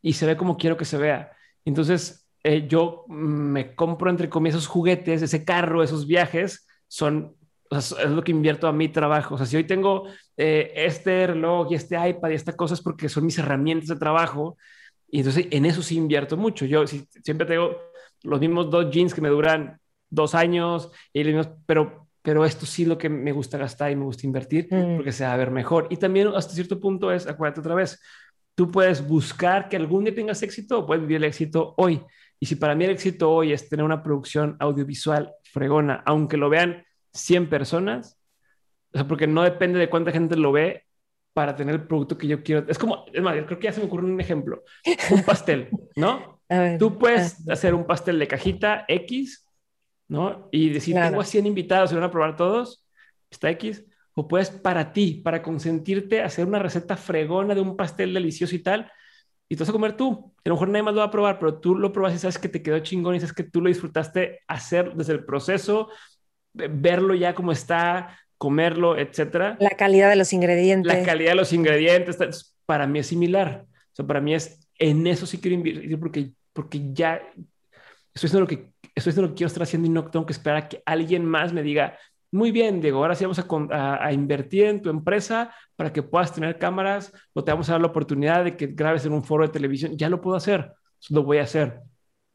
y 0.00 0.12
se 0.12 0.26
ve 0.26 0.36
como 0.36 0.56
quiero 0.56 0.76
que 0.76 0.84
se 0.84 0.98
vea. 0.98 1.32
Entonces, 1.64 2.28
eh, 2.42 2.66
yo 2.68 3.04
me 3.08 3.74
compro 3.74 4.10
entre 4.10 4.28
comillas 4.28 4.56
esos 4.56 4.68
juguetes, 4.68 5.22
ese 5.22 5.44
carro, 5.44 5.82
esos 5.82 6.06
viajes, 6.06 6.66
son 6.88 7.34
es 7.70 7.92
lo 8.10 8.22
que 8.22 8.32
invierto 8.32 8.68
a 8.68 8.72
mi 8.72 8.88
trabajo. 8.88 9.34
O 9.34 9.38
sea, 9.38 9.46
si 9.46 9.56
hoy 9.56 9.64
tengo 9.64 10.04
eh, 10.36 10.72
este 10.76 11.26
reloj 11.26 11.68
y 11.70 11.74
este 11.74 11.96
iPad 12.08 12.30
y 12.30 12.34
esta 12.34 12.54
cosa 12.54 12.74
es 12.74 12.80
porque 12.80 13.08
son 13.08 13.26
mis 13.26 13.38
herramientas 13.38 13.88
de 13.88 13.96
trabajo. 13.96 14.56
Y 15.14 15.18
entonces 15.18 15.46
en 15.52 15.64
eso 15.64 15.80
sí 15.80 15.94
invierto 15.94 16.36
mucho. 16.36 16.66
Yo 16.66 16.84
siempre 16.88 17.46
tengo 17.46 17.76
los 18.24 18.40
mismos 18.40 18.68
dos 18.68 18.90
jeans 18.90 19.14
que 19.14 19.20
me 19.20 19.28
duran 19.28 19.78
dos 20.10 20.34
años, 20.34 20.90
y 21.12 21.22
pero, 21.66 22.08
pero 22.20 22.44
esto 22.44 22.66
sí 22.66 22.84
lo 22.84 22.98
que 22.98 23.08
me 23.08 23.30
gusta 23.30 23.56
gastar 23.56 23.92
y 23.92 23.94
me 23.94 24.06
gusta 24.06 24.26
invertir 24.26 24.66
mm. 24.68 24.96
porque 24.96 25.12
se 25.12 25.22
va 25.22 25.32
a 25.32 25.36
ver 25.36 25.52
mejor. 25.52 25.86
Y 25.88 25.98
también 25.98 26.32
hasta 26.34 26.52
cierto 26.52 26.80
punto 26.80 27.12
es, 27.12 27.28
acuérdate 27.28 27.60
otra 27.60 27.76
vez, 27.76 28.02
tú 28.56 28.72
puedes 28.72 29.06
buscar 29.06 29.68
que 29.68 29.76
algún 29.76 30.02
día 30.02 30.12
tengas 30.16 30.42
éxito 30.42 30.80
o 30.80 30.86
puedes 30.86 31.02
vivir 31.02 31.18
el 31.18 31.24
éxito 31.24 31.74
hoy. 31.76 32.02
Y 32.40 32.46
si 32.46 32.56
para 32.56 32.74
mí 32.74 32.84
el 32.84 32.90
éxito 32.90 33.30
hoy 33.30 33.52
es 33.52 33.68
tener 33.68 33.84
una 33.84 34.02
producción 34.02 34.56
audiovisual 34.58 35.32
fregona, 35.44 36.02
aunque 36.06 36.36
lo 36.36 36.50
vean 36.50 36.82
100 37.12 37.48
personas, 37.48 38.18
o 38.92 38.98
sea, 38.98 39.06
porque 39.06 39.28
no 39.28 39.44
depende 39.44 39.78
de 39.78 39.88
cuánta 39.88 40.10
gente 40.10 40.34
lo 40.34 40.50
ve 40.50 40.83
para 41.34 41.54
tener 41.54 41.74
el 41.74 41.86
producto 41.86 42.16
que 42.16 42.28
yo 42.28 42.42
quiero. 42.42 42.64
Es 42.68 42.78
como, 42.78 43.04
es 43.12 43.22
más, 43.22 43.34
creo 43.44 43.58
que 43.58 43.64
ya 43.66 43.72
se 43.72 43.80
me 43.80 43.86
ocurre 43.86 44.06
un 44.06 44.20
ejemplo. 44.20 44.62
Un 45.10 45.22
pastel, 45.24 45.68
¿no? 45.96 46.40
Tú 46.78 46.98
puedes 46.98 47.48
hacer 47.50 47.74
un 47.74 47.84
pastel 47.84 48.18
de 48.18 48.28
cajita 48.28 48.84
X, 48.86 49.46
¿no? 50.08 50.48
Y 50.52 50.70
decir, 50.70 50.94
tengo 50.94 51.20
a 51.20 51.24
100 51.24 51.46
invitados, 51.46 51.90
¿se 51.90 51.96
van 51.96 52.04
a 52.04 52.10
probar 52.10 52.36
todos? 52.36 52.86
Está 53.30 53.50
X. 53.50 53.84
O 54.14 54.28
puedes 54.28 54.50
para 54.50 54.92
ti, 54.92 55.20
para 55.24 55.42
consentirte, 55.42 56.22
hacer 56.22 56.46
una 56.46 56.60
receta 56.60 56.96
fregona 56.96 57.54
de 57.54 57.60
un 57.60 57.76
pastel 57.76 58.14
delicioso 58.14 58.54
y 58.54 58.60
tal, 58.60 58.92
y 59.48 59.56
te 59.56 59.62
vas 59.62 59.68
a 59.68 59.72
comer 59.72 59.96
tú. 59.96 60.32
A 60.44 60.48
lo 60.48 60.54
mejor 60.54 60.68
nadie 60.68 60.84
más 60.84 60.94
lo 60.94 61.00
va 61.00 61.06
a 61.06 61.10
probar, 61.10 61.40
pero 61.40 61.58
tú 61.58 61.74
lo 61.74 61.92
probas 61.92 62.14
y 62.14 62.18
sabes 62.18 62.38
que 62.38 62.48
te 62.48 62.62
quedó 62.62 62.78
chingón 62.78 63.16
y 63.16 63.20
sabes 63.20 63.34
que 63.34 63.42
tú 63.42 63.60
lo 63.60 63.68
disfrutaste 63.68 64.42
hacer 64.46 64.94
desde 64.94 65.14
el 65.14 65.24
proceso, 65.24 65.88
verlo 66.52 67.14
ya 67.14 67.34
como 67.34 67.50
está, 67.50 68.16
comerlo, 68.38 68.98
etcétera. 68.98 69.56
La 69.60 69.70
calidad 69.70 70.10
de 70.10 70.16
los 70.16 70.32
ingredientes. 70.32 70.92
La 70.92 71.04
calidad 71.04 71.30
de 71.30 71.36
los 71.36 71.52
ingredientes, 71.52 72.56
para 72.66 72.86
mí 72.86 72.98
es 72.98 73.06
similar. 73.06 73.64
O 73.66 73.94
sea, 73.94 74.06
para 74.06 74.20
mí 74.20 74.34
es, 74.34 74.60
en 74.78 75.06
eso 75.06 75.26
sí 75.26 75.38
quiero 75.38 75.54
invertir 75.54 75.98
porque, 75.98 76.30
porque 76.52 76.80
ya 76.92 77.22
estoy 78.12 78.28
haciendo 78.28 78.40
lo 78.40 78.46
que, 78.46 78.70
estoy 78.94 79.10
haciendo 79.10 79.22
lo 79.22 79.28
que 79.28 79.34
quiero 79.34 79.48
estar 79.48 79.62
haciendo 79.62 79.86
y 79.86 79.90
no 79.90 80.10
tengo 80.10 80.26
que 80.26 80.32
esperar 80.32 80.58
a 80.58 80.68
que 80.68 80.82
alguien 80.84 81.24
más 81.24 81.52
me 81.52 81.62
diga, 81.62 81.98
muy 82.30 82.50
bien, 82.50 82.80
Diego, 82.80 82.98
ahora 82.98 83.14
sí 83.14 83.24
vamos 83.24 83.38
a, 83.38 84.04
a, 84.04 84.12
invertir 84.12 84.64
en 84.64 84.82
tu 84.82 84.90
empresa 84.90 85.54
para 85.76 85.92
que 85.92 86.02
puedas 86.02 86.34
tener 86.34 86.58
cámaras 86.58 87.12
o 87.32 87.44
te 87.44 87.52
vamos 87.52 87.68
a 87.68 87.72
dar 87.72 87.80
la 87.80 87.86
oportunidad 87.86 88.42
de 88.42 88.56
que 88.56 88.66
grabes 88.66 89.06
en 89.06 89.12
un 89.12 89.22
foro 89.22 89.46
de 89.46 89.52
televisión. 89.52 89.96
Ya 89.96 90.08
lo 90.08 90.20
puedo 90.20 90.36
hacer, 90.36 90.72
lo 91.10 91.22
voy 91.22 91.38
a 91.38 91.44
hacer. 91.44 91.80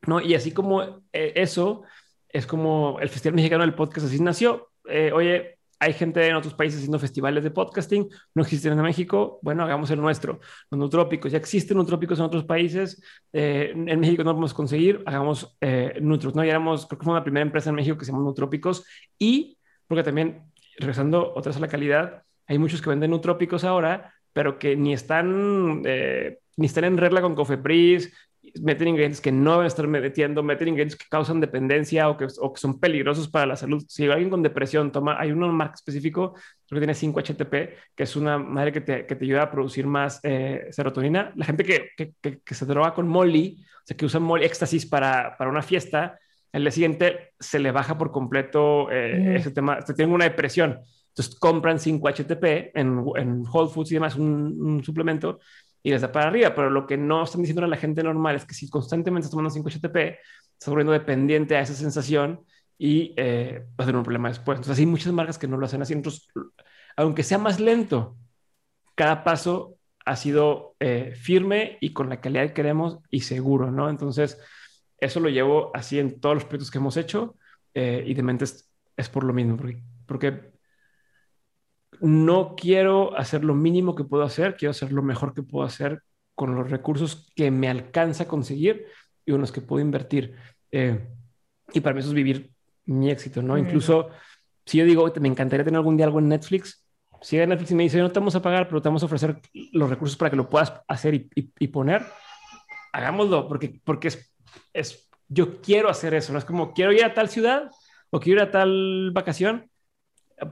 ¿no? 0.07 0.21
Y 0.21 0.35
así 0.35 0.53
como 0.53 1.01
eh, 1.11 1.33
eso, 1.35 1.83
es 2.29 2.45
como 2.45 2.99
el 3.01 3.09
Festival 3.09 3.35
Mexicano 3.35 3.63
del 3.63 3.73
Podcast 3.73 4.07
así 4.07 4.21
nació. 4.21 4.71
Eh, 4.87 5.11
oye, 5.11 5.58
hay 5.79 5.93
gente 5.93 6.27
en 6.27 6.35
otros 6.35 6.53
países 6.53 6.79
haciendo 6.79 6.99
festivales 6.99 7.43
de 7.43 7.51
podcasting, 7.51 8.09
no 8.35 8.41
existen 8.41 8.73
en 8.73 8.81
México, 8.81 9.39
bueno, 9.41 9.63
hagamos 9.63 9.89
el 9.91 10.01
nuestro. 10.01 10.41
Los 10.69 10.77
neutrópicos, 10.77 11.31
ya 11.31 11.37
existen 11.37 11.77
neutrópicos 11.77 12.19
en 12.19 12.25
otros 12.25 12.43
países, 12.43 13.01
eh, 13.31 13.71
en 13.73 13.99
México 13.99 14.23
no 14.23 14.31
podemos 14.31 14.53
conseguir, 14.53 15.01
hagamos 15.05 15.57
eh, 15.61 15.97
neutros, 16.01 16.35
¿no? 16.35 16.43
Ya 16.43 16.51
éramos, 16.51 16.85
creo 16.85 16.99
que 16.99 17.05
fue 17.05 17.13
la 17.13 17.23
primera 17.23 17.45
empresa 17.45 17.69
en 17.69 17.77
México 17.77 17.97
que 17.97 18.05
se 18.05 18.11
llama 18.11 18.23
Neutrópicos 18.23 18.85
y, 19.17 19.57
porque 19.87 20.03
también, 20.03 20.43
regresando 20.77 21.33
otra 21.33 21.51
vez 21.51 21.57
a 21.57 21.61
la 21.61 21.67
calidad, 21.69 22.23
hay 22.45 22.57
muchos 22.57 22.81
que 22.81 22.89
venden 22.89 23.11
neutrópicos 23.11 23.63
ahora, 23.63 24.13
pero 24.33 24.59
que 24.59 24.75
ni 24.75 24.93
están, 24.93 25.81
ni 25.81 26.65
están 26.65 26.83
en 26.83 26.97
regla 26.97 27.21
con 27.21 27.35
Cofepris, 27.35 28.11
meten 28.61 28.89
ingredientes 28.89 29.21
que 29.21 29.31
no 29.31 29.53
deben 29.53 29.67
estar 29.67 29.87
metiendo, 29.87 30.43
meten 30.43 30.69
ingredientes 30.69 30.97
que 30.97 31.05
causan 31.09 31.39
dependencia 31.39 32.09
o 32.09 32.17
que, 32.17 32.27
o 32.39 32.53
que 32.53 32.59
son 32.59 32.79
peligrosos 32.79 33.27
para 33.27 33.45
la 33.45 33.55
salud. 33.55 33.83
Si 33.87 34.05
alguien 34.07 34.29
con 34.29 34.43
depresión 34.43 34.91
toma, 34.91 35.19
hay 35.19 35.31
un 35.31 35.39
marca 35.55 35.75
específico 35.75 36.35
que 36.67 36.77
tiene 36.77 36.93
5-HTP, 36.93 37.69
que 37.95 38.03
es 38.03 38.15
una 38.15 38.37
madre 38.37 38.71
que 38.71 38.81
te, 38.81 39.05
que 39.05 39.15
te 39.15 39.25
ayuda 39.25 39.43
a 39.43 39.51
producir 39.51 39.87
más 39.87 40.19
eh, 40.23 40.67
serotonina. 40.71 41.31
La 41.35 41.45
gente 41.45 41.63
que, 41.63 41.89
que, 41.95 42.39
que, 42.39 42.55
se 42.55 42.65
droga 42.65 42.93
con 42.93 43.07
Molly, 43.07 43.57
o 43.59 43.81
sea, 43.85 43.97
que 43.97 44.05
usa 44.05 44.19
Molly 44.19 44.45
éxtasis 44.45 44.85
para, 44.85 45.35
para 45.37 45.49
una 45.49 45.61
fiesta, 45.61 46.19
el 46.51 46.63
día 46.63 46.71
siguiente 46.71 47.33
se 47.39 47.59
le 47.59 47.71
baja 47.71 47.97
por 47.97 48.11
completo 48.11 48.89
eh, 48.91 49.35
ese 49.35 49.51
tema, 49.51 49.79
tienen 49.81 50.13
una 50.13 50.25
depresión. 50.25 50.79
Entonces 51.09 51.35
compran 51.39 51.77
5-HTP 51.77 52.71
en, 52.73 53.03
en 53.15 53.43
Whole 53.47 53.69
Foods 53.69 53.91
y 53.91 53.95
demás, 53.95 54.15
un, 54.15 54.57
un 54.61 54.83
suplemento 54.83 55.39
y 55.83 55.91
les 55.91 56.01
da 56.01 56.11
para 56.11 56.27
arriba. 56.27 56.53
Pero 56.55 56.69
lo 56.69 56.85
que 56.85 56.97
no 56.97 57.23
están 57.23 57.41
diciendo 57.41 57.63
a 57.63 57.67
la 57.67 57.77
gente 57.77 58.03
normal 58.03 58.35
es 58.35 58.45
que 58.45 58.53
si 58.53 58.69
constantemente 58.69 59.25
estás 59.25 59.31
tomando 59.31 59.53
5-HTP, 59.53 60.17
estás 60.53 60.69
volviendo 60.69 60.91
dependiente 60.91 61.55
a 61.55 61.61
esa 61.61 61.73
sensación 61.73 62.41
y 62.77 63.13
eh, 63.17 63.65
va 63.79 63.83
a 63.83 63.85
tener 63.85 63.97
un 63.97 64.03
problema 64.03 64.29
después. 64.29 64.57
Entonces, 64.57 64.79
hay 64.79 64.85
muchas 64.85 65.13
marcas 65.13 65.37
que 65.37 65.47
no 65.47 65.57
lo 65.57 65.65
hacen 65.65 65.81
así. 65.81 65.93
Entonces, 65.93 66.27
aunque 66.95 67.23
sea 67.23 67.37
más 67.37 67.59
lento, 67.59 68.17
cada 68.95 69.23
paso 69.23 69.75
ha 70.05 70.15
sido 70.15 70.75
eh, 70.79 71.13
firme 71.15 71.77
y 71.81 71.93
con 71.93 72.09
la 72.09 72.19
calidad 72.19 72.47
que 72.47 72.53
queremos 72.53 72.99
y 73.09 73.21
seguro, 73.21 73.71
¿no? 73.71 73.89
Entonces, 73.89 74.37
eso 74.99 75.19
lo 75.19 75.29
llevo 75.29 75.71
así 75.73 75.99
en 75.99 76.19
todos 76.19 76.35
los 76.35 76.45
proyectos 76.45 76.71
que 76.71 76.77
hemos 76.79 76.97
hecho 76.97 77.35
eh, 77.73 78.03
y 78.05 78.13
de 78.13 78.23
mente 78.23 78.45
es, 78.45 78.69
es, 78.97 79.09
por 79.09 79.23
lo 79.23 79.33
mismo, 79.33 79.55
porque, 79.55 79.83
porque 80.05 80.51
no 82.01 82.55
quiero 82.55 83.17
hacer 83.17 83.43
lo 83.43 83.55
mínimo 83.55 83.95
que 83.95 84.03
puedo 84.03 84.23
hacer, 84.23 84.55
quiero 84.55 84.71
hacer 84.71 84.91
lo 84.91 85.01
mejor 85.01 85.33
que 85.33 85.43
puedo 85.43 85.65
hacer 85.65 86.01
con 86.35 86.55
los 86.55 86.69
recursos 86.69 87.31
que 87.35 87.51
me 87.51 87.67
alcanza 87.67 88.23
a 88.23 88.27
conseguir 88.27 88.85
y 89.25 89.31
con 89.31 89.41
los 89.41 89.51
que 89.51 89.61
puedo 89.61 89.81
invertir. 89.81 90.35
Eh, 90.71 90.99
y 91.73 91.81
para 91.81 91.93
mí 91.93 91.99
eso 91.99 92.09
es 92.09 92.15
vivir 92.15 92.51
mi 92.85 93.11
éxito, 93.11 93.41
¿no? 93.41 93.57
Incluso 93.57 94.09
si 94.65 94.77
yo 94.77 94.85
digo, 94.85 95.11
me 95.19 95.27
encantaría 95.27 95.65
tener 95.65 95.77
algún 95.77 95.97
día 95.97 96.05
algo 96.05 96.19
en 96.19 96.29
Netflix, 96.29 96.85
si 97.21 97.35
llega 97.35 97.47
Netflix 97.47 97.71
y 97.71 97.75
me 97.75 97.83
dice, 97.83 97.99
no 97.99 98.11
te 98.11 98.19
vamos 98.19 98.35
a 98.35 98.41
pagar, 98.41 98.67
pero 98.67 98.81
te 98.81 98.87
vamos 98.87 99.03
a 99.03 99.07
ofrecer 99.07 99.41
los 99.73 99.89
recursos 99.89 100.17
para 100.17 100.29
que 100.29 100.37
lo 100.37 100.49
puedas 100.49 100.73
hacer 100.87 101.15
y, 101.15 101.67
poner, 101.67 102.05
hagámoslo, 102.93 103.47
porque, 103.47 103.81
porque 103.83 104.09
es, 104.09 104.33
es, 104.73 105.09
yo 105.27 105.61
quiero 105.61 105.89
hacer 105.89 106.13
eso, 106.13 106.31
no 106.31 106.39
es 106.39 106.45
como, 106.45 106.73
quiero 106.73 106.93
ir 106.93 107.03
a 107.03 107.13
tal 107.13 107.29
ciudad 107.29 107.69
o 108.09 108.19
quiero 108.19 108.41
ir 108.41 108.47
a 108.47 108.51
tal 108.51 109.11
vacación, 109.11 109.69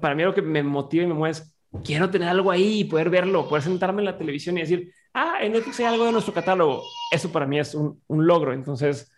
para 0.02 0.16
mí 0.16 0.24
lo 0.24 0.34
que 0.34 0.42
me 0.42 0.64
motiva 0.64 1.04
y 1.04 1.08
me 1.08 1.14
mueve 1.14 1.32
es 1.32 1.58
quiero 1.84 2.10
tener 2.10 2.30
algo 2.30 2.52
ahí 2.52 2.82
y 2.82 2.84
poder 2.86 3.10
verlo, 3.10 3.48
poder 3.48 3.64
sentarme 3.64 4.02
en 4.02 4.06
la 4.06 4.18
televisión 4.18 4.58
y 4.58 4.62
decir, 4.62 4.92
ah, 5.14 5.38
en 5.42 5.54
Netflix 5.54 5.80
hay 5.80 5.86
algo 5.88 6.06
de 6.06 6.12
nuestro 6.12 6.34
catálogo. 6.34 6.84
Eso 7.12 7.32
para 7.32 7.46
mí 7.46 7.60
es 7.60 7.76
un, 7.76 8.02
un 8.08 8.28
logro. 8.28 8.54
Entonces, 8.54 9.12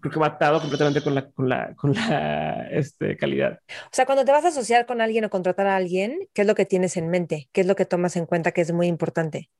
creo 0.00 0.12
que 0.12 0.18
va 0.18 0.28
atado 0.28 0.60
completamente 0.60 1.02
con 1.02 1.14
la, 1.14 1.30
con 1.30 1.48
la, 1.48 1.74
con 1.74 1.92
la 1.92 2.68
este, 2.70 3.16
calidad. 3.16 3.60
O 3.68 3.92
sea, 3.92 4.06
cuando 4.06 4.24
te 4.24 4.32
vas 4.32 4.44
a 4.44 4.48
asociar 4.48 4.86
con 4.86 5.00
alguien 5.00 5.24
o 5.24 5.30
contratar 5.30 5.66
a 5.66 5.76
alguien, 5.76 6.28
¿qué 6.32 6.42
es 6.42 6.48
lo 6.48 6.54
que 6.54 6.66
tienes 6.66 6.96
en 6.96 7.08
mente? 7.08 7.48
¿Qué 7.52 7.60
es 7.62 7.66
lo 7.66 7.76
que 7.76 7.84
tomas 7.84 8.16
en 8.16 8.26
cuenta 8.26 8.52
que 8.52 8.62
es 8.62 8.72
muy 8.72 8.86
importante? 8.86 9.50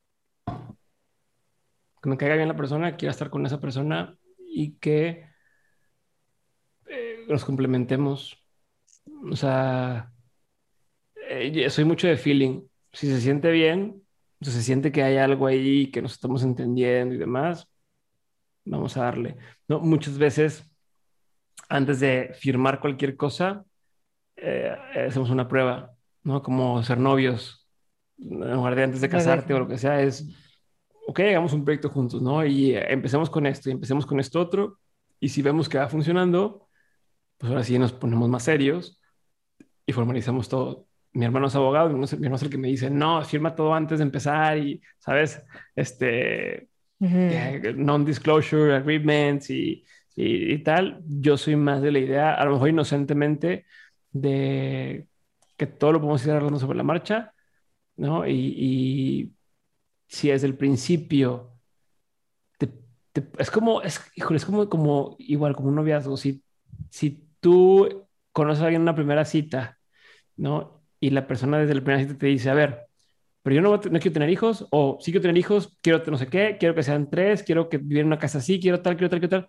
Que 2.03 2.09
me 2.09 2.17
caiga 2.17 2.37
bien 2.37 2.49
la 2.49 2.57
persona, 2.57 2.97
quiera 2.97 3.11
estar 3.11 3.29
con 3.29 3.45
esa 3.45 3.61
persona 3.61 4.17
y 4.39 4.73
que 4.79 5.29
nos 7.29 7.45
complementemos. 7.45 8.40
O 9.29 9.37
sea, 9.37 10.13
eh, 11.29 11.69
soy 11.71 11.85
mucho 11.85 12.07
de 12.07 12.17
feeling. 12.17 12.63
Si 12.93 13.07
se 13.07 13.21
siente 13.21 13.51
bien, 13.51 14.03
si 14.41 14.51
se 14.51 14.63
siente 14.63 14.91
que 14.93 15.03
hay 15.03 15.17
algo 15.17 15.47
ahí, 15.47 15.91
que 15.91 16.03
nos 16.03 16.13
estamos 16.13 16.43
entendiendo 16.43 17.15
y 17.15 17.19
demás, 17.19 17.69
vamos 18.65 18.97
a 18.97 19.05
darle. 19.05 19.37
¿No? 19.69 19.81
Muchas 19.81 20.19
veces, 20.19 20.65
antes 21.69 22.01
de 22.01 22.33
firmar 22.35 22.81
cualquier 22.81 23.17
cosa, 23.17 23.65
eh, 24.37 24.75
hacemos 25.07 25.31
una 25.31 25.47
prueba, 25.47 25.93
¿no? 26.23 26.43
Como 26.43 26.83
ser 26.83 26.99
novios, 26.99 27.69
en 28.19 28.53
lugar 28.53 28.75
de 28.75 28.85
antes 28.85 29.01
de 29.01 29.09
casarte 29.09 29.55
o 29.55 29.61
lo 29.61 29.69
que 29.69 29.79
sea, 29.79 30.03
es, 30.03 30.27
ok, 31.07 31.21
hagamos 31.21 31.53
un 31.53 31.65
proyecto 31.65 31.91
juntos, 31.91 32.23
¿no? 32.23 32.45
Y 32.45 32.75
empecemos 32.75 33.29
con 33.29 33.47
esto 33.47 33.69
y 33.69 33.73
empecemos 33.73 34.07
con 34.07 34.19
esto 34.19 34.41
otro. 34.41 34.79
Y 35.21 35.29
si 35.29 35.43
vemos 35.43 35.69
que 35.69 35.79
va 35.79 35.89
funcionando, 35.89 36.69
pues 37.37 37.51
ahora 37.51 37.65
sí 37.65 37.79
nos 37.79 37.93
ponemos 37.93 38.29
más 38.29 38.45
serios 38.45 39.00
y 39.91 39.93
formalizamos 39.93 40.49
todo. 40.49 40.87
Mi 41.13 41.25
hermano 41.25 41.49
es 41.49 41.55
abogado, 41.57 41.89
mi 41.89 42.05
hermano 42.05 42.37
es 42.37 42.43
el 42.43 42.51
que 42.51 42.59
me 42.59 42.69
dice, 42.69 42.89
no, 42.91 43.23
firma 43.25 43.55
todo 43.55 43.75
antes 43.75 43.99
de 43.99 44.05
empezar 44.05 44.59
y, 44.59 44.81
¿sabes? 44.99 45.43
Este, 45.75 46.69
non-disclosure 47.01 48.77
agreements 48.77 49.51
y, 49.51 49.85
y, 50.17 50.59
tal. 50.59 51.03
Yo 51.07 51.37
soy 51.37 51.57
más 51.57 51.83
de 51.83 51.93
la 51.93 51.99
idea, 51.99 52.35
a 52.35 52.45
lo 52.45 52.53
mejor 52.53 52.69
inocentemente, 52.69 53.67
de 54.13 55.07
que 55.57 55.67
todo 55.67 55.93
lo 55.93 56.01
podemos 56.01 56.25
ir 56.25 56.31
arreglando 56.31 56.61
sobre 56.61 56.79
la 56.79 56.85
marcha, 56.85 57.35
¿no? 57.97 58.27
Y, 58.27 58.33
y 58.33 59.33
si 60.07 60.29
desde 60.29 60.47
el 60.47 60.57
principio 60.57 61.51
es 63.39 63.51
como, 63.51 63.83
es, 63.83 64.01
híjole, 64.15 64.37
es 64.37 64.45
como, 64.45 64.69
como 64.69 65.17
igual, 65.19 65.55
como 65.57 65.69
un 65.69 65.75
noviazgo, 65.75 66.17
si, 66.17 66.43
si 66.91 67.29
tú 67.41 68.07
conoces 68.33 68.63
a 68.63 68.67
alguien 68.67 68.83
en 68.83 68.83
una 68.83 68.95
primera 68.95 69.25
cita, 69.25 69.80
¿no? 70.37 70.83
Y 71.01 71.11
la 71.11 71.27
persona 71.27 71.59
desde 71.59 71.75
la 71.75 71.81
primera 71.81 72.03
cita 72.03 72.19
te 72.19 72.27
dice, 72.27 72.51
a 72.51 72.55
ver, 72.55 72.87
pero 73.43 73.57
yo 73.57 73.63
no, 73.63 73.71
no 73.71 73.99
quiero 74.01 74.13
tener 74.13 74.31
hijos, 74.31 74.67
o 74.71 74.99
sí 75.01 75.13
quiero 75.13 75.23
tener 75.23 75.39
hijos, 75.39 75.77
quiero 75.81 76.03
no 76.07 76.19
sé 76.19 76.27
qué, 76.27 76.57
quiero 76.59 76.75
que 76.75 76.83
sean 76.83 77.09
tres, 77.09 77.43
quiero 77.43 77.69
que 77.69 77.79
vivan 77.79 78.01
en 78.03 78.07
una 78.09 78.19
casa 78.19 78.39
así, 78.39 78.61
quiero 78.61 78.81
tal, 78.83 78.97
quiero 78.97 79.11
tal, 79.11 79.21
quiero 79.21 79.43
tal. 79.43 79.49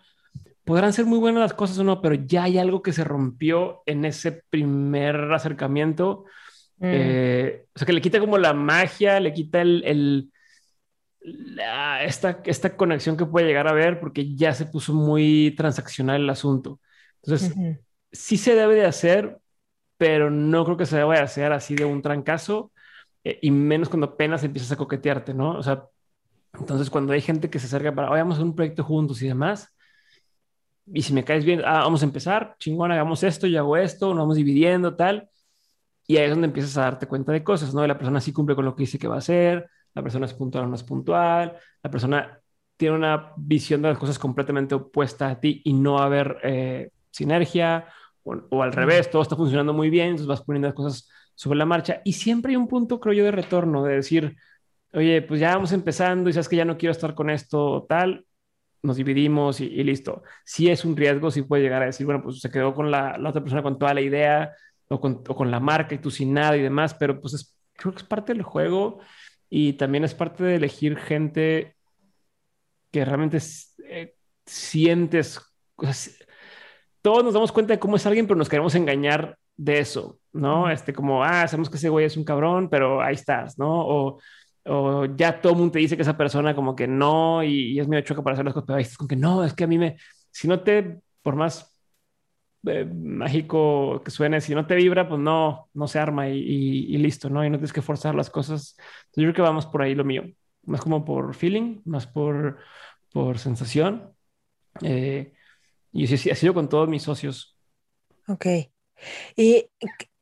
Podrán 0.64 0.94
ser 0.94 1.06
muy 1.06 1.18
buenas 1.18 1.42
las 1.42 1.54
cosas 1.54 1.78
o 1.80 1.84
no, 1.84 2.02
pero 2.02 2.16
ya 2.16 2.44
hay 2.44 2.58
algo 2.58 2.82
que 2.82 2.94
se 2.94 3.04
rompió 3.04 3.82
en 3.86 4.06
ese 4.06 4.44
primer 4.50 5.16
acercamiento. 5.34 6.26
Mm. 6.78 6.84
Eh, 6.86 7.66
o 7.74 7.80
sea, 7.80 7.86
que 7.86 7.94
le 7.94 8.02
quita 8.02 8.20
como 8.20 8.38
la 8.38 8.54
magia, 8.54 9.20
le 9.20 9.34
quita 9.34 9.62
el, 9.62 9.84
el 9.86 10.32
esta, 12.04 12.42
esta 12.46 12.76
conexión 12.76 13.16
que 13.16 13.26
puede 13.26 13.48
llegar 13.48 13.68
a 13.68 13.74
ver 13.74 14.00
porque 14.00 14.36
ya 14.36 14.54
se 14.54 14.66
puso 14.66 14.94
muy 14.94 15.54
transaccional 15.58 16.22
el 16.22 16.30
asunto. 16.30 16.80
Entonces, 17.24 17.54
sí 18.12 18.38
se 18.38 18.56
debe 18.56 18.76
de 18.76 18.86
hacer, 18.86 19.38
pero 20.02 20.32
no 20.32 20.66
creo 20.66 20.78
que 20.78 20.88
se 20.88 20.98
deba 20.98 21.14
de 21.14 21.22
hacer 21.22 21.54
así 21.54 21.76
de 21.76 21.86
un 21.86 22.02
trancazo, 22.02 22.72
eh, 23.24 23.38
y 23.44 23.52
menos 23.52 23.88
cuando 23.88 24.08
apenas 24.08 24.44
empiezas 24.44 24.72
a 24.72 24.76
coquetearte, 24.76 25.32
¿no? 25.32 25.52
O 25.52 25.62
sea, 25.62 25.84
entonces 26.60 26.90
cuando 26.90 27.14
hay 27.14 27.22
gente 27.22 27.52
que 27.52 27.60
se 27.60 27.68
acerca 27.68 27.94
para, 27.94 28.10
vamos 28.10 28.40
a 28.40 28.42
un 28.42 28.56
proyecto 28.56 28.84
juntos 28.84 29.22
y 29.22 29.28
demás, 29.28 29.72
y 30.92 31.04
si 31.04 31.14
me 31.14 31.24
caes 31.24 31.46
bien, 31.46 31.62
ah, 31.64 31.82
vamos 31.84 32.02
a 32.02 32.06
empezar, 32.06 32.56
chingón, 32.58 32.92
hagamos 32.92 33.22
esto, 33.22 33.46
yo 33.46 33.60
hago 33.60 33.78
esto, 33.78 34.08
nos 34.08 34.24
vamos 34.24 34.38
dividiendo, 34.38 34.96
tal, 34.96 35.30
y 36.08 36.18
ahí 36.18 36.24
es 36.24 36.32
donde 36.32 36.48
empiezas 36.48 36.76
a 36.78 36.82
darte 36.82 37.06
cuenta 37.06 37.32
de 37.32 37.44
cosas, 37.44 37.72
¿no? 37.72 37.86
La 37.86 37.96
persona 37.96 38.20
sí 38.20 38.34
cumple 38.34 38.56
con 38.56 38.66
lo 38.66 38.76
que 38.76 38.86
dice 38.86 38.98
que 38.98 39.08
va 39.08 39.16
a 39.16 39.20
hacer, 39.20 39.70
la 39.94 40.02
persona 40.02 40.26
es 40.26 40.34
puntual 40.34 40.64
o 40.64 40.68
no 40.68 40.76
es 40.78 40.84
puntual, 40.84 41.58
la 41.84 41.92
persona 41.92 42.40
tiene 42.76 42.96
una 42.96 43.34
visión 43.38 43.84
de 43.84 43.90
las 43.90 44.00
cosas 44.00 44.18
completamente 44.18 44.74
opuesta 44.74 45.30
a 45.30 45.40
ti 45.40 45.62
y 45.64 45.74
no 45.74 45.94
va 45.94 46.02
a 46.02 46.06
haber 46.06 46.38
eh, 46.42 46.90
sinergia 47.12 47.86
o, 48.24 48.64
al 48.64 48.74
revés, 48.74 49.10
todo 49.10 49.22
está 49.22 49.36
funcionando 49.36 49.74
muy 49.74 49.90
bien, 49.90 50.10
entonces 50.10 50.28
vas 50.28 50.42
poniendo 50.42 50.68
las 50.68 50.76
cosas 50.76 51.10
sobre 51.36 51.58
la 51.58 51.66
marcha 51.66 52.02
y 52.06 52.14
siempre 52.14 52.52
hay 52.52 52.56
un 52.56 52.68
punto, 52.68 53.00
creo 53.00 53.14
yo, 53.14 53.24
de 53.26 53.32
retorno, 53.32 53.84
de 53.84 53.96
decir, 53.96 54.36
oye, 54.94 55.22
pues 55.22 55.40
ya 55.40 55.56
vamos 55.56 55.72
empezando 55.72 56.30
y 56.30 56.34
sabes 56.34 56.50
que 56.50 56.56
ya 56.56 56.66
no 56.66 56.78
quiero 56.78 56.92
estar 56.92 57.16
con 57.16 57.30
esto 57.30 57.86
tal, 57.88 58.26
nos 58.84 58.98
dividimos 58.98 59.62
y, 59.62 59.70
listo. 59.84 60.24
Si 60.44 60.70
es 60.70 60.86
un 60.86 60.96
riesgo, 60.98 61.32
si 61.32 61.44
puede 61.44 61.64
llegar 61.64 61.84
a 61.84 61.88
decir, 61.88 62.06
bueno, 62.06 62.22
pues 62.24 62.40
se 62.40 62.50
quedó 62.50 62.74
con 62.74 62.92
la, 62.92 63.18
otra 63.28 63.42
persona 63.42 63.64
con 63.64 63.78
toda 63.78 63.94
la 63.94 64.02
idea 64.02 64.54
o 64.88 65.00
con, 65.00 65.24
o 65.28 65.36
con, 65.36 65.52
la 65.52 65.60
marca 65.60 65.96
y 65.96 66.00
tú 66.00 66.12
sin 66.12 66.34
nada 66.34 66.58
y 66.58 66.62
demás, 66.62 66.94
pero 66.96 67.20
pues 67.22 67.34
es, 67.34 67.58
creo 67.74 67.94
que 67.94 68.00
es 68.00 68.08
parte 68.08 68.34
del 68.34 68.44
juego 68.44 69.00
y 69.50 69.74
también 69.74 70.04
es 70.04 70.14
parte 70.16 70.44
de 70.44 70.56
elegir 70.56 70.98
gente 70.98 71.76
que 72.92 73.06
realmente 73.06 73.40
eh, 73.86 74.16
sientes, 74.46 75.40
todos 77.02 77.24
nos 77.24 77.34
damos 77.34 77.52
cuenta 77.52 77.74
de 77.74 77.80
cómo 77.80 77.96
es 77.96 78.06
alguien, 78.06 78.28
pero 78.28 78.38
nos 78.38 78.50
queremos 78.50 78.76
engañar 78.76 79.38
de 79.58 79.80
eso, 79.80 80.20
¿no? 80.34 80.70
Este, 80.70 80.94
como, 80.94 81.24
ah, 81.24 81.48
sabemos 81.48 81.70
que 81.70 81.78
ese 81.78 81.90
güey 81.90 82.06
es 82.06 82.18
un 82.18 82.24
cabrón, 82.24 82.70
pero 82.70 83.02
ahí 83.02 83.16
estás, 83.16 83.58
¿no? 83.58 83.70
O, 83.88 84.20
o 84.66 85.06
ya 85.16 85.42
todo 85.42 85.54
el 85.54 85.60
mundo 85.60 85.74
te 85.74 85.80
dice 85.80 85.96
que 85.96 86.04
esa 86.04 86.18
persona 86.18 86.56
como 86.56 86.76
que 86.76 86.88
no 86.88 87.44
y, 87.44 87.80
es 87.80 87.88
medio 87.88 88.04
choca 88.04 88.24
para 88.24 88.34
hacer 88.36 88.46
las 88.46 88.54
cosas, 88.54 88.68
pero 88.68 88.78
ahí 88.78 88.84
estás 88.84 88.98
con 88.98 89.08
que 89.08 89.16
no, 89.16 89.44
es 89.44 89.54
que 89.54 89.64
a 89.64 89.68
mí 89.68 89.78
me, 89.78 89.98
si 90.32 90.48
no 90.48 90.62
te, 90.62 91.02
por 91.22 91.36
más 91.36 91.72
eh, 92.68 92.86
mágico 92.86 94.02
que 94.04 94.12
suene, 94.12 94.42
si 94.42 94.54
no 94.54 94.68
te 94.68 94.76
vibra, 94.76 95.08
pues 95.08 95.20
no, 95.20 95.70
no 95.74 95.88
se 95.88 96.00
arma 96.00 96.30
y, 96.30 96.38
y, 96.40 96.98
listo, 96.98 97.30
¿no? 97.30 97.44
Y 97.46 97.50
no 97.50 97.58
tienes 97.58 97.74
que 97.74 97.82
forzar 97.82 98.16
las 98.16 98.30
cosas. 98.30 98.76
Entonces, 98.78 99.16
yo 99.16 99.24
creo 99.24 99.34
que 99.34 99.42
vamos 99.42 99.66
por 99.66 99.82
ahí 99.82 99.96
lo 99.96 100.04
mío, 100.06 100.24
más 100.64 100.82
como 100.82 101.04
por 101.06 101.34
feeling, 101.36 101.82
más 101.86 102.08
por, 102.08 102.60
por 103.12 103.40
sensación. 103.40 104.14
Eh, 104.82 105.34
y 105.92 106.14
así 106.14 106.30
ha 106.30 106.36
sido 106.36 106.54
con 106.54 106.70
todos 106.70 106.88
mis 106.88 107.04
socios. 107.04 107.58
Ok. 108.28 108.46
Y 109.36 109.68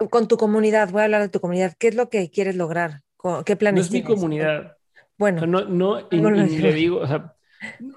con 0.09 0.28
tu 0.28 0.38
comunidad, 0.38 0.89
voy 0.89 1.01
a 1.01 1.05
hablar 1.05 1.22
de 1.22 1.30
tu 1.30 1.39
comunidad. 1.39 1.74
¿Qué 1.78 1.89
es 1.89 1.95
lo 1.95 2.09
que 2.09 2.30
quieres 2.30 2.55
lograr? 2.55 3.01
¿Qué 3.45 3.55
planes 3.55 3.82
No 3.82 3.86
es 3.86 3.91
mi 3.91 4.03
comunidad. 4.03 4.78
Bueno. 5.17 5.45
no, 5.45 5.65
no, 5.65 6.07
y, 6.10 6.18
le 6.18 6.73
digo, 6.73 7.02
o 7.02 7.07
sea, 7.07 7.35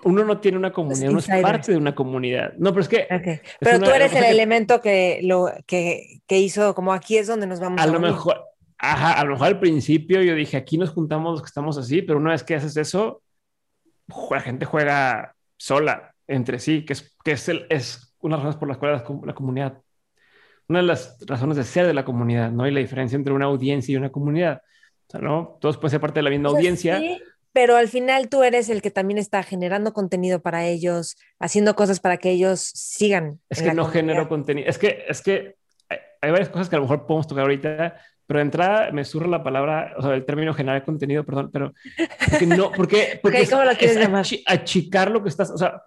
uno 0.03 0.25
no 0.25 0.41
tiene 0.41 0.59
una 0.59 0.73
comunidad, 0.73 1.11
uno 1.11 1.21
es 1.21 1.29
parte 1.29 1.71
de 1.71 1.79
una 1.79 1.95
comunidad. 1.95 2.55
No, 2.59 2.71
pero 2.71 2.81
es 2.81 2.89
que... 2.89 3.07
pero 3.61 3.79
tú 3.79 3.91
eres 3.91 4.13
el 4.13 4.25
elemento 4.25 4.81
que, 4.81 5.21
lo, 5.23 5.53
que, 5.67 6.21
que, 6.27 6.41
hizo, 6.41 6.75
como 6.75 6.93
aquí 6.93 7.17
es 7.17 7.29
donde 7.29 7.47
nos 7.47 7.61
vamos 7.61 7.81
a... 7.81 7.85
A 7.85 7.87
lo 7.87 8.01
mejor, 8.01 8.45
ajá, 8.77 9.13
a 9.13 9.25
lo 9.25 9.33
mejor 9.33 9.47
al 9.47 9.61
principio 9.61 10.21
yo 10.21 10.35
dije, 10.35 10.57
aquí 10.57 10.79
nos 10.79 10.91
juntamos 10.91 11.33
los 11.33 11.43
que 11.43 11.47
estamos 11.47 11.79
así, 11.79 12.03
pero 12.03 12.19
una 12.19 12.33
vez 12.33 12.43
que 12.43 12.57
haces 12.57 12.77
eso, 12.77 13.23
la 14.31 14.41
gente 14.41 14.65
juega 14.65 15.37
sola 15.57 16.12
entre 16.33 16.59
sí, 16.59 16.85
que 16.85 16.95
es, 16.95 17.17
que 17.25 17.33
es, 17.33 17.49
el, 17.49 17.67
es 17.71 18.15
una 18.21 18.37
de 18.37 18.39
las 18.39 18.45
razones 18.45 18.59
por 18.59 18.69
las 18.69 18.79
cuales 18.79 19.03
la, 19.25 19.35
comunidad, 19.35 19.83
una 20.69 20.81
de 20.81 20.87
las 20.87 21.19
razones 21.27 21.57
de 21.57 21.65
ser 21.65 21.87
de 21.87 21.95
la 21.95 22.05
comunidad, 22.05 22.51
¿no? 22.51 22.67
Y 22.67 22.71
la 22.71 22.81
diferencia 22.81 23.17
entre 23.17 23.33
una 23.33 23.47
audiencia 23.47 23.93
y 23.93 23.97
una 23.97 24.11
comunidad. 24.11 24.63
O 25.09 25.11
sea, 25.11 25.21
¿no? 25.21 25.59
Todos 25.61 25.77
pueden 25.77 25.91
ser 25.91 26.01
parte 26.01 26.21
de 26.21 26.25
la 26.25 26.31
misma 26.31 26.51
audiencia. 26.51 26.99
Sí, 26.99 27.21
pero 27.53 27.77
al 27.77 27.89
final 27.89 28.29
tú 28.29 28.43
eres 28.43 28.69
el 28.71 28.81
que 28.81 28.91
también 28.91 29.19
está 29.19 29.43
generando 29.43 29.93
contenido 29.93 30.41
para 30.41 30.67
ellos, 30.67 31.17
haciendo 31.39 31.77
cosas 31.77 32.01
para 32.01 32.17
que 32.17 32.31
ellos 32.31 32.61
sigan. 32.61 33.41
Es 33.51 33.63
que 33.63 33.75
no 33.75 33.85
genero 33.87 34.29
contenido. 34.29 34.69
Es 34.69 34.79
que, 34.79 35.05
es 35.07 35.21
que 35.21 35.57
hay 36.23 36.31
varias 36.31 36.49
cosas 36.49 36.69
que 36.69 36.77
a 36.77 36.79
lo 36.79 36.85
mejor 36.85 37.07
podemos 37.07 37.27
tocar 37.27 37.43
ahorita, 37.43 37.97
pero 38.27 38.39
de 38.39 38.45
entrada 38.45 38.91
me 38.93 39.05
surre 39.05 39.29
la 39.29 39.43
palabra, 39.43 39.93
o 39.99 40.03
sea, 40.03 40.15
el 40.15 40.25
término 40.25 40.55
generar 40.55 40.85
contenido, 40.85 41.25
perdón, 41.25 41.51
pero 41.53 41.75
porque 42.31 42.47
no, 42.47 42.71
porque, 42.73 43.19
porque 43.23 43.47
¿cómo 43.49 43.65
lo 43.65 43.73
quieres 43.73 43.99
llamar? 43.99 44.25
achicar 44.47 45.11
lo 45.11 45.23
que 45.23 45.29
estás, 45.29 45.51
o 45.51 45.59
sea, 45.59 45.83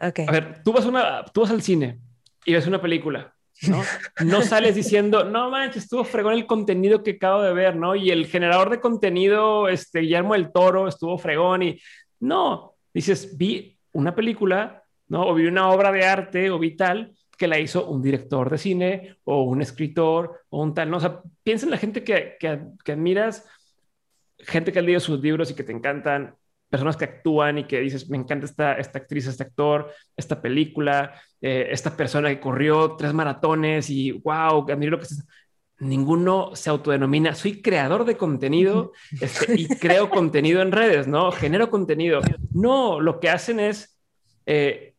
a 0.00 0.32
ver, 0.32 0.62
tú 0.62 0.72
vas, 0.72 0.86
una, 0.86 1.24
tú 1.24 1.42
vas 1.42 1.50
al 1.50 1.62
cine 1.62 1.98
y 2.44 2.54
ves 2.54 2.66
una 2.66 2.80
película, 2.80 3.34
¿no? 3.68 3.82
No 4.24 4.42
sales 4.42 4.74
diciendo, 4.74 5.24
no 5.24 5.50
manches, 5.50 5.84
estuvo 5.84 6.04
fregón 6.04 6.34
el 6.34 6.46
contenido 6.46 7.02
que 7.02 7.12
acabo 7.12 7.42
de 7.42 7.52
ver, 7.52 7.76
¿no? 7.76 7.94
Y 7.96 8.10
el 8.10 8.26
generador 8.26 8.70
de 8.70 8.80
contenido, 8.80 9.68
este, 9.68 10.00
Guillermo 10.00 10.34
el 10.34 10.52
Toro, 10.52 10.88
estuvo 10.88 11.18
fregón 11.18 11.62
y 11.62 11.80
no, 12.20 12.74
dices, 12.94 13.36
vi 13.36 13.78
una 13.92 14.14
película, 14.14 14.82
¿no? 15.08 15.26
O 15.26 15.34
vi 15.34 15.46
una 15.46 15.70
obra 15.70 15.92
de 15.92 16.04
arte 16.04 16.50
o 16.50 16.58
vi 16.58 16.76
tal 16.76 17.12
que 17.36 17.48
la 17.48 17.58
hizo 17.58 17.86
un 17.86 18.02
director 18.02 18.50
de 18.50 18.58
cine 18.58 19.16
o 19.24 19.42
un 19.42 19.62
escritor 19.62 20.40
o 20.50 20.62
un 20.62 20.74
tal, 20.74 20.90
¿no? 20.90 20.96
O 20.96 21.00
sea, 21.00 21.20
piensa 21.42 21.66
en 21.66 21.70
la 21.70 21.78
gente 21.78 22.02
que, 22.02 22.36
que, 22.38 22.60
que 22.84 22.92
admiras, 22.92 23.48
gente 24.38 24.72
que 24.72 24.78
ha 24.78 24.82
leído 24.82 25.00
sus 25.00 25.20
libros 25.20 25.50
y 25.50 25.54
que 25.54 25.62
te 25.62 25.72
encantan, 25.72 26.36
personas 26.68 26.96
que 26.96 27.04
actúan 27.04 27.58
y 27.58 27.64
que 27.64 27.80
dices, 27.80 28.08
me 28.10 28.16
encanta 28.16 28.46
esta, 28.46 28.74
esta 28.74 28.98
actriz, 28.98 29.26
este 29.26 29.42
actor, 29.42 29.92
esta 30.16 30.40
película, 30.40 31.14
eh, 31.40 31.68
esta 31.70 31.96
persona 31.96 32.28
que 32.28 32.40
corrió 32.40 32.96
tres 32.96 33.14
maratones 33.14 33.88
y 33.90 34.12
wow, 34.12 34.70
admiro 34.70 34.92
lo 34.92 35.00
que 35.00 35.06
ninguno 35.80 36.54
se 36.54 36.70
autodenomina, 36.70 37.34
soy 37.34 37.62
creador 37.62 38.04
de 38.04 38.16
contenido 38.16 38.92
este, 39.20 39.60
y 39.60 39.68
creo 39.68 40.10
contenido 40.10 40.60
en 40.60 40.72
redes, 40.72 41.06
¿no? 41.06 41.30
Genero 41.32 41.70
contenido. 41.70 42.20
No, 42.52 43.00
lo 43.00 43.20
que 43.20 43.30
hacen 43.30 43.60
es, 43.60 43.98
eh, 44.46 44.94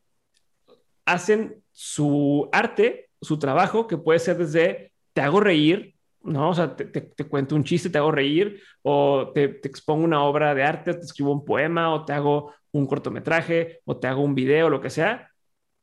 hacen 1.05 1.61
su 1.71 2.49
arte, 2.51 3.09
su 3.21 3.37
trabajo, 3.37 3.87
que 3.87 3.97
puede 3.97 4.19
ser 4.19 4.37
desde, 4.37 4.93
te 5.13 5.21
hago 5.21 5.39
reír, 5.39 5.95
¿no? 6.23 6.49
O 6.49 6.53
sea, 6.53 6.75
te, 6.75 7.27
cuento 7.27 7.55
un 7.55 7.63
chiste, 7.63 7.89
te 7.89 7.97
hago 7.97 8.11
reír, 8.11 8.61
o 8.81 9.31
te, 9.33 9.47
te, 9.49 9.67
expongo 9.67 10.03
una 10.03 10.23
obra 10.23 10.53
de 10.55 10.63
arte, 10.63 10.93
te 10.93 11.05
escribo 11.05 11.31
un 11.31 11.45
poema, 11.45 11.93
o 11.93 12.05
te 12.05 12.13
hago 12.13 12.53
un 12.71 12.85
cortometraje, 12.85 13.81
o 13.85 13.97
te 13.97 14.07
hago 14.07 14.21
un 14.21 14.35
video, 14.35 14.69
lo 14.69 14.81
que 14.81 14.89
sea, 14.89 15.29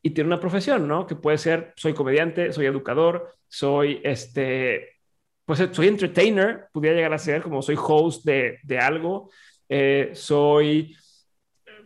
y 0.03 0.11
tiene 0.11 0.29
una 0.29 0.41
profesión, 0.41 0.87
¿no? 0.87 1.07
Que 1.07 1.17
puede 1.17 1.39
ser, 1.39 1.73
soy 1.77 1.95
comediante, 1.95 2.53
soy 2.53 2.67
educador, 2.67 3.35
soy 3.49 4.01
este, 4.05 4.97
pues 5.45 5.69
soy 5.73 5.89
entertainer, 5.89 6.67
podría 6.73 6.93
llegar 6.93 7.15
a 7.15 7.19
ser 7.19 7.43
como 7.43 7.63
soy 7.63 7.77
host 7.79 8.25
de, 8.25 8.59
de 8.63 8.79
algo, 8.79 9.31
eh, 9.69 10.11
soy 10.15 10.97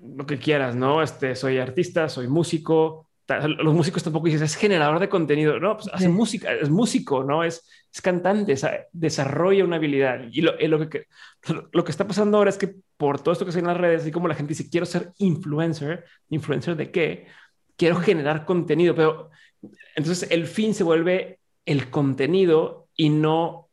lo 0.03 0.27
que 0.27 0.39
quieras, 0.39 0.75
¿no? 0.77 1.03
Este, 1.03 1.35
soy 1.37 1.59
artista, 1.59 2.09
soy 2.09 2.27
músico. 2.29 3.10
Los 3.39 3.74
músicos 3.74 4.02
tampoco 4.02 4.27
dicen, 4.27 4.43
es 4.43 4.57
generador 4.57 4.98
de 4.98 5.09
contenido, 5.09 5.59
no, 5.61 5.77
pues 5.77 5.89
hace 5.93 6.09
música, 6.09 6.52
es 6.52 6.70
músico, 6.70 7.24
¿no? 7.24 7.44
Es, 7.44 7.69
es 7.93 8.01
cantante, 8.01 8.55
desarrolla 8.93 9.65
una 9.65 9.77
habilidad. 9.77 10.24
Y 10.31 10.40
lo, 10.40 10.52
lo, 10.59 10.89
que, 10.89 11.07
lo 11.73 11.85
que 11.85 11.90
está 11.90 12.07
pasando 12.07 12.39
ahora 12.39 12.51
es 12.51 12.59
que 12.59 12.74
por 12.97 13.20
todo 13.20 13.32
esto 13.32 13.47
que 13.47 13.52
se 13.52 13.61
en 13.61 13.66
las 13.66 13.77
redes, 13.77 14.07
y 14.07 14.11
como 14.11 14.28
la 14.28 14.35
gente 14.35 14.51
dice, 14.51 14.69
quiero 14.69 14.86
ser 14.86 15.12
influencer, 15.19 16.05
influencer 16.28 16.77
de 16.77 16.90
qué? 16.90 17.27
Quiero 17.77 17.97
generar 17.97 18.44
contenido, 18.44 18.94
pero 18.94 19.31
entonces 19.94 20.31
el 20.31 20.47
fin 20.47 20.74
se 20.74 20.85
vuelve 20.85 21.40
el 21.65 21.90
contenido 21.90 22.89
y 22.97 23.09
no 23.11 23.69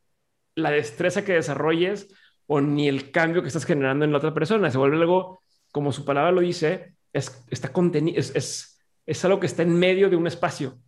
la 0.54 0.70
destreza 0.70 1.24
que 1.24 1.32
desarrolles 1.32 2.08
o 2.46 2.60
ni 2.60 2.88
el 2.88 3.10
cambio 3.10 3.42
que 3.42 3.48
estás 3.48 3.64
generando 3.64 4.04
en 4.04 4.12
la 4.12 4.18
otra 4.18 4.34
persona. 4.34 4.70
Se 4.70 4.78
vuelve 4.78 4.96
algo, 4.96 5.42
como 5.70 5.92
su 5.92 6.04
palabra 6.04 6.32
lo 6.32 6.40
dice, 6.40 6.94
es, 7.12 7.44
está 7.50 7.72
contenido, 7.72 8.18
es, 8.18 8.34
es, 8.34 8.77
es 9.08 9.24
algo 9.24 9.40
que 9.40 9.46
está 9.46 9.62
en 9.62 9.72
medio 9.72 10.10
de 10.10 10.16
un 10.16 10.26
espacio, 10.26 10.78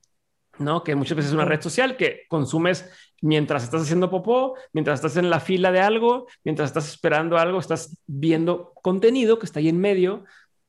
¿no? 0.59 0.85
Que 0.85 0.95
muchas 0.95 1.17
veces 1.17 1.31
es 1.31 1.35
una 1.35 1.47
red 1.47 1.63
social 1.63 1.97
que 1.97 2.25
consumes 2.29 2.91
mientras 3.23 3.65
estás 3.65 3.83
haciendo 3.83 4.11
popó, 4.11 4.57
mientras 4.75 4.99
estás 4.99 5.17
en 5.17 5.31
la 5.31 5.41
fila 5.41 5.73
de 5.73 5.81
algo, 5.81 6.27
mientras 6.45 6.69
estás 6.69 6.91
esperando 6.91 7.39
algo, 7.39 7.59
estás 7.59 7.97
viendo 8.07 8.75
contenido 8.83 9.39
que 9.39 9.47
está 9.47 9.61
ahí 9.61 9.71
en 9.71 9.81
medio 9.81 10.25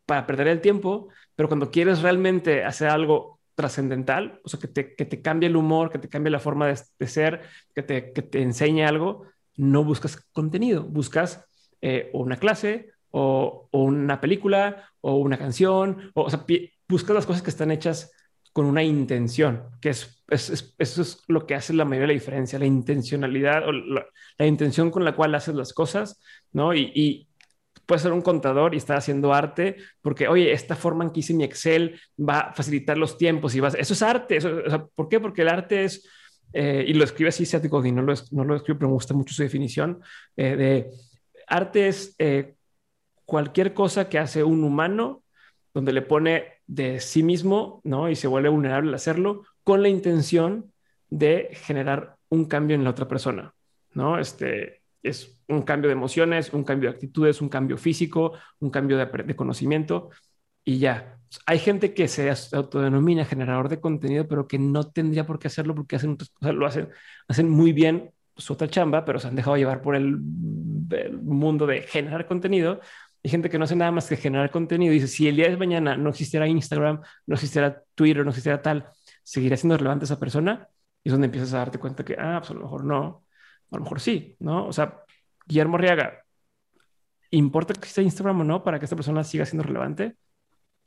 para 0.05 0.25
perder 0.25 0.47
el 0.47 0.61
tiempo, 0.61 1.09
pero 1.35 1.49
cuando 1.49 1.71
quieres 1.71 2.01
realmente 2.01 2.63
hacer 2.63 2.87
algo 2.87 3.39
trascendental, 3.53 4.39
o 4.45 4.49
sea, 4.49 4.59
que 4.59 4.69
te, 4.69 4.95
que 4.95 5.03
te 5.03 5.21
cambie 5.21 5.49
el 5.49 5.57
humor, 5.57 5.91
que 5.91 5.99
te 5.99 6.07
cambie 6.07 6.31
la 6.31 6.39
forma 6.39 6.67
de, 6.67 7.07
ser, 7.07 7.41
que 7.75 7.83
te, 7.83 8.13
que 8.13 8.21
te 8.21 8.41
enseñe 8.41 8.85
algo, 8.85 9.25
no 9.57 9.83
buscas 9.83 10.25
contenido, 10.31 10.83
buscas 10.83 11.45
eh, 11.81 12.09
una 12.13 12.37
clase 12.37 12.91
o, 13.11 13.67
una 13.71 14.21
película 14.21 14.89
o 15.01 15.17
una 15.17 15.37
canción, 15.37 16.11
o, 16.13 16.29
sea, 16.29 16.45
buscas 16.91 17.15
las 17.15 17.25
cosas 17.25 17.41
que 17.41 17.49
están 17.49 17.71
hechas 17.71 18.11
con 18.53 18.65
una 18.65 18.83
intención, 18.83 19.63
que 19.81 19.89
es, 19.89 20.23
es, 20.27 20.75
eso 20.77 21.01
es 21.01 21.23
lo 21.27 21.47
que 21.47 21.55
hace 21.55 21.73
la 21.73 21.85
mayoría 21.85 22.07
de 22.07 22.13
la 22.13 22.19
diferencia, 22.19 22.59
la 22.59 22.65
intencionalidad 22.65 23.67
o 23.67 23.71
la, 23.71 24.05
la 24.37 24.45
intención 24.45 24.91
con 24.91 25.05
la 25.05 25.15
cual 25.15 25.33
haces 25.33 25.55
las 25.55 25.73
cosas, 25.73 26.21
¿no? 26.51 26.73
Y, 26.73 26.91
y, 26.93 27.27
puede 27.85 28.03
ser 28.03 28.13
un 28.13 28.21
contador 28.21 28.73
y 28.73 28.77
estar 28.77 28.95
haciendo 28.95 29.33
arte 29.33 29.75
porque, 30.01 30.29
oye, 30.29 30.53
esta 30.53 30.77
forma 30.77 31.03
en 31.03 31.09
que 31.09 31.21
hice 31.21 31.33
mi 31.33 31.43
Excel 31.43 31.99
va 32.17 32.39
a 32.39 32.53
facilitar 32.53 32.97
los 32.97 33.17
tiempos 33.17 33.53
y 33.53 33.59
vas, 33.59 33.75
eso 33.75 33.93
es 33.93 34.01
arte. 34.01 34.37
Eso, 34.37 34.61
o 34.65 34.69
sea, 34.69 34.85
¿Por 34.85 35.09
qué? 35.09 35.19
Porque 35.19 35.41
el 35.41 35.49
arte 35.49 35.83
es, 35.83 36.07
eh, 36.53 36.85
y 36.87 36.93
lo 36.93 37.03
escribe 37.03 37.29
así 37.29 37.45
Seth 37.45 37.67
Godin, 37.67 37.95
no 37.95 38.01
lo, 38.01 38.13
no 38.31 38.45
lo 38.45 38.55
escribo, 38.55 38.79
pero 38.79 38.89
me 38.89 38.93
gusta 38.93 39.13
mucho 39.13 39.33
su 39.33 39.43
definición 39.43 40.01
eh, 40.37 40.55
de 40.55 40.91
arte 41.47 41.87
es 41.89 42.15
eh, 42.17 42.55
cualquier 43.25 43.73
cosa 43.73 44.07
que 44.07 44.19
hace 44.19 44.43
un 44.43 44.63
humano 44.63 45.23
donde 45.73 45.93
le 45.93 46.01
pone 46.01 46.60
de 46.71 47.01
sí 47.01 47.21
mismo, 47.21 47.81
¿no? 47.83 48.09
Y 48.09 48.15
se 48.15 48.29
vuelve 48.29 48.47
vulnerable 48.47 48.87
al 48.87 48.95
hacerlo 48.95 49.43
con 49.61 49.81
la 49.81 49.89
intención 49.89 50.71
de 51.09 51.49
generar 51.51 52.15
un 52.29 52.45
cambio 52.45 52.75
en 52.75 52.85
la 52.85 52.91
otra 52.91 53.09
persona, 53.09 53.53
¿no? 53.93 54.17
Este, 54.17 54.81
es 55.03 55.37
un 55.49 55.63
cambio 55.63 55.89
de 55.89 55.95
emociones, 55.95 56.53
un 56.53 56.63
cambio 56.63 56.89
de 56.89 56.95
actitudes, 56.95 57.41
un 57.41 57.49
cambio 57.49 57.77
físico, 57.77 58.33
un 58.59 58.69
cambio 58.69 58.97
de, 58.97 59.35
conocimiento 59.35 60.11
y 60.63 60.79
ya. 60.79 61.17
Hay 61.45 61.59
gente 61.59 61.93
que 61.93 62.07
se 62.07 62.31
autodenomina 62.53 63.25
generador 63.25 63.67
de 63.67 63.81
contenido, 63.81 64.25
pero 64.29 64.47
que 64.47 64.57
no 64.57 64.89
tendría 64.89 65.25
por 65.25 65.39
qué 65.39 65.47
hacerlo 65.47 65.75
porque 65.75 65.97
hacen, 65.97 66.17
lo 66.39 66.65
hacen, 66.65 66.87
hacen 67.27 67.49
muy 67.49 67.73
bien 67.73 68.11
su 68.37 68.53
otra 68.53 68.69
chamba, 68.69 69.03
pero 69.03 69.19
se 69.19 69.27
han 69.27 69.35
dejado 69.35 69.57
llevar 69.57 69.81
por 69.81 69.95
el, 69.95 70.17
mundo 71.21 71.67
de 71.67 71.81
generar 71.81 72.27
contenido. 72.27 72.79
Hay 73.23 73.29
gente 73.29 73.49
que 73.49 73.57
no 73.57 73.65
hace 73.65 73.75
nada 73.75 73.91
más 73.91 74.07
que 74.07 74.17
generar 74.17 74.49
contenido 74.51 74.91
y 74.91 74.95
dice, 74.95 75.07
si 75.07 75.27
el 75.27 75.35
día 75.35 75.49
de 75.49 75.57
mañana 75.57 75.95
no 75.95 76.09
existiera 76.09 76.47
Instagram, 76.47 77.01
no 77.27 77.35
existiera 77.35 77.83
Twitter, 77.95 78.23
no 78.23 78.29
existiera 78.29 78.61
tal, 78.61 78.89
¿seguiría 79.23 79.57
siendo 79.57 79.77
relevante 79.77 80.05
esa 80.05 80.19
persona? 80.19 80.67
Y 81.03 81.09
es 81.09 81.11
donde 81.13 81.25
empiezas 81.25 81.53
a 81.53 81.59
darte 81.59 81.79
cuenta 81.79 82.03
que, 82.03 82.15
ah, 82.17 82.37
pues 82.39 82.51
a 82.51 82.53
lo 82.53 82.61
mejor 82.61 82.83
no 82.83 83.25
a 83.71 83.77
lo 83.77 83.83
mejor 83.83 83.99
sí, 83.99 84.35
¿no? 84.39 84.67
O 84.67 84.73
sea, 84.73 85.01
Guillermo 85.47 85.77
Arriaga, 85.77 86.23
¿importa 87.31 87.73
que 87.73 87.79
exista 87.79 88.01
Instagram 88.01 88.41
o 88.41 88.43
no 88.43 88.63
para 88.63 88.77
que 88.79 88.85
esta 88.85 88.95
persona 88.95 89.23
siga 89.23 89.45
siendo 89.45 89.63
relevante? 89.63 90.17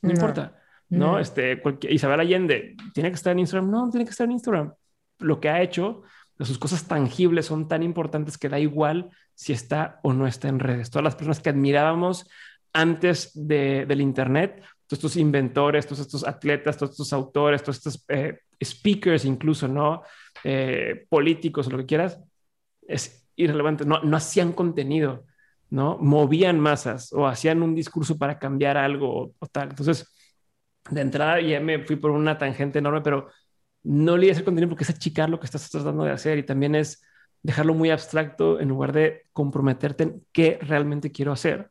No, 0.03 0.11
importa, 0.11 0.61
¿no? 0.91 1.19
Este, 1.19 1.61
Isabel 1.89 2.21
Allende, 2.21 2.77
¿tiene 2.93 3.09
que 3.09 3.17
estar 3.17 3.33
en 3.33 3.39
Instagram? 3.39 3.71
No, 3.71 3.91
tiene 3.91 4.05
que 4.05 4.11
estar 4.11 4.27
en 4.27 4.33
Instagram. 4.33 4.75
Lo 5.21 5.41
que 5.41 5.49
ha 5.49 5.63
hecho, 5.63 6.03
sus 6.41 6.59
cosas 6.59 6.89
tangibles 6.89 7.47
son 7.47 7.69
tan 7.69 7.83
importantes 7.83 8.39
que 8.39 8.49
da 8.49 8.59
igual 8.59 9.11
si 9.35 9.53
está 9.53 10.01
o 10.03 10.13
no 10.13 10.27
está 10.27 10.49
en 10.49 10.59
redes. 10.59 10.91
Todas 10.91 11.05
las 11.05 11.15
personas 11.15 11.41
que 11.41 11.51
admirábamos 11.51 12.29
antes 12.73 13.31
de, 13.35 13.87
del 13.87 14.01
Internet, 14.01 14.63
todos 14.87 14.99
estos 14.99 15.17
inventores, 15.17 15.87
todos 15.87 16.01
estos 16.01 16.27
atletas, 16.27 16.77
todos 16.77 16.93
estos 16.93 17.13
autores, 17.13 17.63
todos 17.63 17.77
estos 17.77 18.05
eh, 18.09 18.41
speakers 18.63 19.25
incluso, 19.25 19.69
¿no? 19.69 20.03
Eh, 20.43 21.07
políticos 21.09 21.69
o 21.69 21.71
lo 21.71 21.79
que 21.79 21.87
quieras, 21.87 22.21
es 22.87 23.27
irrelevante, 23.37 23.85
no, 23.85 24.01
no 24.03 24.17
hacían 24.17 24.53
contenido, 24.53 25.25
¿no? 25.71 25.99
Movían 25.99 26.61
masas 26.61 27.13
o 27.13 27.27
hacían 27.27 27.63
un 27.63 27.75
discurso 27.75 28.19
para 28.19 28.39
cambiar 28.39 28.77
algo 28.77 29.33
o, 29.39 29.47
tal. 29.47 29.71
Entonces, 29.71 30.13
de 30.91 31.01
entrada 31.01 31.41
ya 31.41 31.61
me 31.61 31.85
fui 31.85 31.97
por 31.97 32.11
una 32.11 32.37
tangente 32.39 32.79
enorme, 32.79 33.01
pero 33.01 33.29
no 33.85 34.17
leí 34.17 34.31
ese 34.31 34.45
contenido 34.45 34.71
porque 34.71 34.85
es 34.85 34.91
achicar 34.91 35.31
lo 35.31 35.39
que 35.39 35.47
estás 35.47 35.71
tratando 35.71 36.05
de 36.05 36.11
hacer 36.11 36.39
y 36.39 36.43
también 36.43 36.75
es 36.75 37.03
dejarlo 37.43 37.75
muy 37.75 37.91
abstracto 37.91 38.59
en 38.59 38.69
lugar 38.69 38.93
de 38.93 39.27
comprometerte 39.33 40.05
en 40.05 40.27
qué 40.33 40.59
realmente 40.61 41.13
quiero 41.13 41.33
hacer 41.33 41.71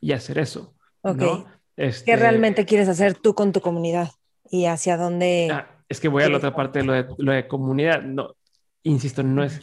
y 0.00 0.12
hacer 0.12 0.38
eso. 0.38 0.74
¿no? 1.04 1.46
Este 1.76 2.06
¿Qué 2.06 2.16
realmente 2.16 2.64
quieres 2.64 2.88
hacer 2.88 3.14
tú 3.14 3.34
con 3.34 3.52
tu 3.52 3.60
comunidad 3.60 4.10
y 4.50 4.66
hacia 4.66 4.96
dónde? 4.96 5.50
Ah, 5.52 5.68
es 5.88 6.00
que 6.00 6.08
voy 6.08 6.22
a 6.22 6.28
la 6.28 6.38
otra 6.38 6.54
parte 6.54 6.80
de 6.80 6.84
lo 6.84 6.92
de, 6.92 7.06
lo 7.18 7.32
de 7.32 7.46
comunidad. 7.46 8.02
No, 8.02 8.34
insisto, 8.82 9.22
no 9.22 9.44
es 9.44 9.62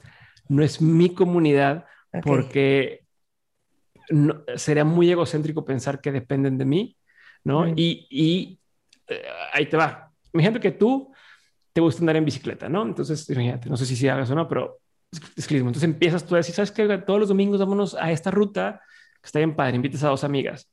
no 0.50 0.64
es 0.64 0.82
mi 0.82 1.14
comunidad 1.14 1.86
porque 2.24 3.06
sería 4.56 4.84
muy 4.84 5.10
egocéntrico 5.12 5.64
pensar 5.64 6.02
que 6.02 6.12
dependen 6.12 6.58
de 6.58 6.66
mí, 6.66 6.98
¿no? 7.44 7.68
Y, 7.68 8.60
eh, 9.08 9.22
ahí 9.54 9.68
te 9.68 9.78
va. 9.78 10.12
Imagínate 10.34 10.60
que 10.60 10.72
tú 10.72 11.14
te 11.74 11.82
gusta 11.82 12.02
andar 12.02 12.16
en 12.18 12.26
bicicleta, 12.26 12.70
¿no? 12.70 12.84
Entonces, 12.84 13.30
imagínate, 13.30 13.70
no 13.70 13.78
sé 13.78 13.86
si 13.86 13.96
si 13.96 14.08
hagas 14.08 14.30
o 14.32 14.36
no, 14.36 14.48
pero 14.48 14.80
ciclismo. 15.12 15.70
Entonces 15.70 15.90
empiezas 15.90 16.26
tú 16.26 16.36
a 16.36 16.38
decir, 16.38 16.56
¿sabes 16.56 16.72
qué? 16.72 16.86
Todos 17.00 17.20
los 17.20 17.30
domingos 17.30 17.60
vámonos 17.60 17.96
a 17.96 18.12
esta 18.12 18.32
ruta 18.32 18.82
que 19.22 19.28
está 19.28 19.40
bien 19.40 19.56
padre, 19.56 19.76
invitas 19.76 20.04
a 20.04 20.10
dos 20.10 20.24
amigas. 20.24 20.70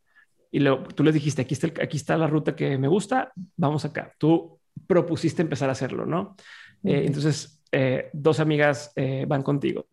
Y 0.51 0.61
luego 0.61 0.85
tú 0.85 1.03
les 1.03 1.15
dijiste, 1.15 1.43
aquí 1.43 1.55
está, 1.55 1.67
aquí 1.83 1.97
está 1.97 2.17
la 2.17 2.27
ruta 2.27 2.55
que 2.55 2.79
me 2.79 2.89
gusta, 2.89 3.33
vamos 3.57 3.85
acá. 3.85 4.15
Tú 4.19 4.59
propusiste 4.87 5.43
empezar 5.43 5.69
a 5.69 5.73
hacerlo, 5.73 6.07
¿no? 6.07 6.37
Eh, 6.85 7.03
entonces, 7.07 7.63
eh, 7.73 8.11
dos 8.13 8.41
amigas 8.41 8.93
eh, 8.95 9.25
van 9.27 9.43
contigo. 9.43 9.87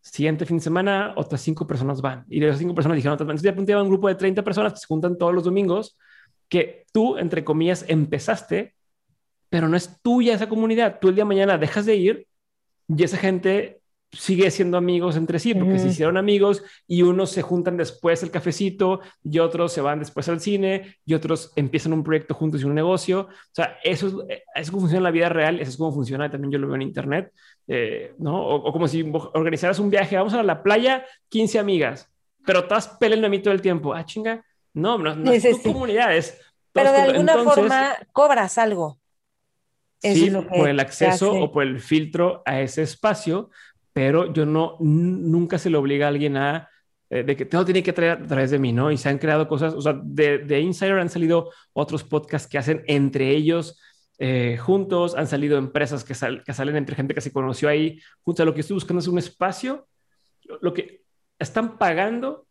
Siguiente 0.00 0.46
fin 0.46 0.58
de 0.58 0.62
semana, 0.62 1.14
otras 1.16 1.40
cinco 1.40 1.66
personas 1.66 2.00
van. 2.00 2.24
Y 2.28 2.38
de 2.38 2.46
esas 2.46 2.60
cinco 2.60 2.74
personas 2.74 2.96
dijeron, 2.96 3.18
entonces 3.20 3.42
ya 3.42 3.50
apunté 3.50 3.74
un 3.74 3.88
grupo 3.88 4.06
de 4.06 4.14
30 4.14 4.44
personas 4.44 4.72
que 4.72 4.78
se 4.78 4.86
juntan 4.86 5.18
todos 5.18 5.34
los 5.34 5.42
domingos, 5.42 5.98
que 6.48 6.86
tú, 6.92 7.18
entre 7.18 7.42
comillas, 7.42 7.84
empezaste, 7.88 8.75
pero 9.48 9.68
no 9.68 9.76
es 9.76 10.00
tuya 10.02 10.34
esa 10.34 10.48
comunidad. 10.48 10.98
Tú 11.00 11.08
el 11.08 11.14
día 11.14 11.24
de 11.24 11.28
mañana 11.28 11.58
dejas 11.58 11.86
de 11.86 11.96
ir 11.96 12.26
y 12.88 13.02
esa 13.02 13.16
gente 13.16 13.80
sigue 14.12 14.50
siendo 14.50 14.78
amigos 14.78 15.16
entre 15.16 15.38
sí, 15.38 15.54
porque 15.54 15.78
se 15.78 15.88
hicieron 15.88 16.16
amigos 16.16 16.62
y 16.86 17.02
unos 17.02 17.30
se 17.30 17.42
juntan 17.42 17.76
después 17.76 18.22
el 18.22 18.30
cafecito 18.30 19.00
y 19.22 19.38
otros 19.40 19.72
se 19.72 19.80
van 19.80 19.98
después 19.98 20.28
al 20.28 20.40
cine 20.40 20.96
y 21.04 21.14
otros 21.14 21.52
empiezan 21.56 21.92
un 21.92 22.04
proyecto 22.04 22.34
juntos 22.34 22.62
y 22.62 22.64
un 22.64 22.74
negocio. 22.74 23.28
O 23.30 23.52
sea, 23.52 23.78
eso 23.82 24.24
es, 24.28 24.42
eso 24.54 24.72
cómo 24.72 24.82
funciona 24.82 24.98
en 24.98 25.04
la 25.04 25.10
vida 25.10 25.28
real, 25.28 25.60
eso 25.60 25.70
es 25.70 25.76
cómo 25.76 25.92
funciona, 25.92 26.30
también 26.30 26.52
yo 26.52 26.58
lo 26.58 26.68
veo 26.68 26.76
en 26.76 26.82
internet, 26.82 27.32
eh, 27.66 28.14
¿no? 28.18 28.46
O, 28.46 28.72
como 28.72 28.88
si 28.88 29.04
organizaras 29.34 29.78
un 29.78 29.90
viaje, 29.90 30.16
vamos 30.16 30.34
a 30.34 30.42
la 30.42 30.62
playa, 30.62 31.04
15 31.28 31.58
amigas, 31.58 32.10
pero 32.44 32.66
todas 32.66 32.88
pelean 32.88 33.24
a 33.24 33.28
mí 33.28 33.40
todo 33.40 33.52
el 33.52 33.60
tiempo. 33.60 33.92
Ah, 33.92 34.04
chinga, 34.04 34.44
no, 34.72 34.98
no, 34.98 35.32
es 35.32 35.62
tu 35.62 35.72
comunidad, 35.72 36.10
Pero 36.72 36.92
de 36.92 36.98
alguna 36.98 37.38
forma 37.38 37.96
cobras 38.12 38.56
algo. 38.58 38.98
Sí, 40.00 40.30
por 40.30 40.68
el 40.68 40.80
acceso 40.80 41.32
o 41.32 41.50
por 41.50 41.62
el 41.64 41.80
filtro 41.80 42.42
a 42.44 42.60
ese 42.60 42.82
espacio 42.82 43.50
pero 43.96 44.30
yo 44.30 44.44
no, 44.44 44.76
nunca 44.78 45.56
se 45.56 45.70
le 45.70 45.78
obliga 45.78 46.04
a 46.04 46.10
alguien 46.10 46.36
a 46.36 46.68
eh, 47.08 47.22
de 47.22 47.34
que 47.34 47.46
todo 47.46 47.64
tiene 47.64 47.82
que 47.82 47.94
traer 47.94 48.22
a 48.22 48.26
través 48.26 48.50
de 48.50 48.58
mí, 48.58 48.70
¿no? 48.70 48.92
Y 48.92 48.98
se 48.98 49.08
han 49.08 49.16
creado 49.16 49.48
cosas, 49.48 49.72
o 49.72 49.80
sea, 49.80 49.98
de, 50.04 50.36
de 50.36 50.60
Insider 50.60 50.98
han 50.98 51.08
salido 51.08 51.50
otros 51.72 52.04
podcasts 52.04 52.46
que 52.46 52.58
hacen 52.58 52.84
entre 52.88 53.30
ellos 53.30 53.80
eh, 54.18 54.58
juntos, 54.58 55.14
han 55.14 55.26
salido 55.26 55.56
empresas 55.56 56.04
que, 56.04 56.12
que, 56.44 56.52
salen 56.52 56.76
entre 56.76 56.94
gente 56.94 57.14
que 57.14 57.22
se 57.22 57.32
conoció 57.32 57.70
ahí, 57.70 57.98
junto 58.20 58.42
a 58.42 58.44
lo 58.44 58.52
que 58.52 58.60
estoy 58.60 58.74
buscando 58.74 59.00
es 59.00 59.08
un 59.08 59.16
espacio, 59.16 59.88
lo 60.60 60.74
que 60.74 61.06
están 61.38 61.78
pagando 61.78 62.45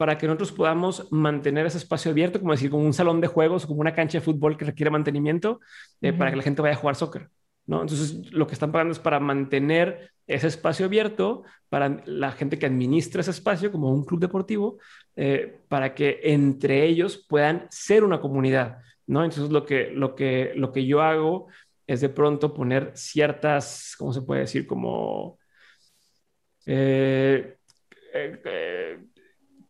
para 0.00 0.16
que 0.16 0.26
nosotros 0.26 0.52
podamos 0.52 1.06
mantener 1.12 1.66
ese 1.66 1.76
espacio 1.76 2.10
abierto, 2.10 2.40
como 2.40 2.52
decir, 2.52 2.70
como 2.70 2.86
un 2.86 2.94
salón 2.94 3.20
de 3.20 3.26
juegos, 3.26 3.66
como 3.66 3.82
una 3.82 3.92
cancha 3.92 4.16
de 4.16 4.24
fútbol 4.24 4.56
que 4.56 4.64
requiere 4.64 4.90
mantenimiento, 4.90 5.60
eh, 6.00 6.14
para 6.14 6.30
que 6.30 6.38
la 6.38 6.42
gente 6.42 6.62
vaya 6.62 6.74
a 6.74 6.78
jugar 6.78 6.96
soccer. 6.96 7.28
¿no? 7.66 7.82
Entonces, 7.82 8.32
lo 8.32 8.46
que 8.46 8.54
están 8.54 8.72
pagando 8.72 8.92
es 8.92 8.98
para 8.98 9.20
mantener 9.20 10.10
ese 10.26 10.46
espacio 10.46 10.86
abierto 10.86 11.42
para 11.68 12.02
la 12.06 12.32
gente 12.32 12.58
que 12.58 12.64
administra 12.64 13.20
ese 13.20 13.30
espacio 13.30 13.70
como 13.70 13.92
un 13.92 14.06
club 14.06 14.20
deportivo, 14.20 14.78
eh, 15.16 15.60
para 15.68 15.94
que 15.94 16.18
entre 16.22 16.86
ellos 16.86 17.26
puedan 17.28 17.66
ser 17.68 18.02
una 18.02 18.22
comunidad. 18.22 18.78
¿no? 19.06 19.22
Entonces 19.22 19.50
lo 19.50 19.66
que, 19.66 19.90
lo, 19.90 20.14
que, 20.14 20.54
lo 20.56 20.72
que 20.72 20.86
yo 20.86 21.02
hago 21.02 21.48
es 21.86 22.00
de 22.00 22.08
pronto 22.08 22.54
poner 22.54 22.92
ciertas, 22.94 23.96
¿cómo 23.98 24.14
se 24.14 24.22
puede 24.22 24.40
decir? 24.40 24.66
Como... 24.66 25.38
Eh, 26.64 27.58
eh, 28.12 28.40
eh, 28.44 28.98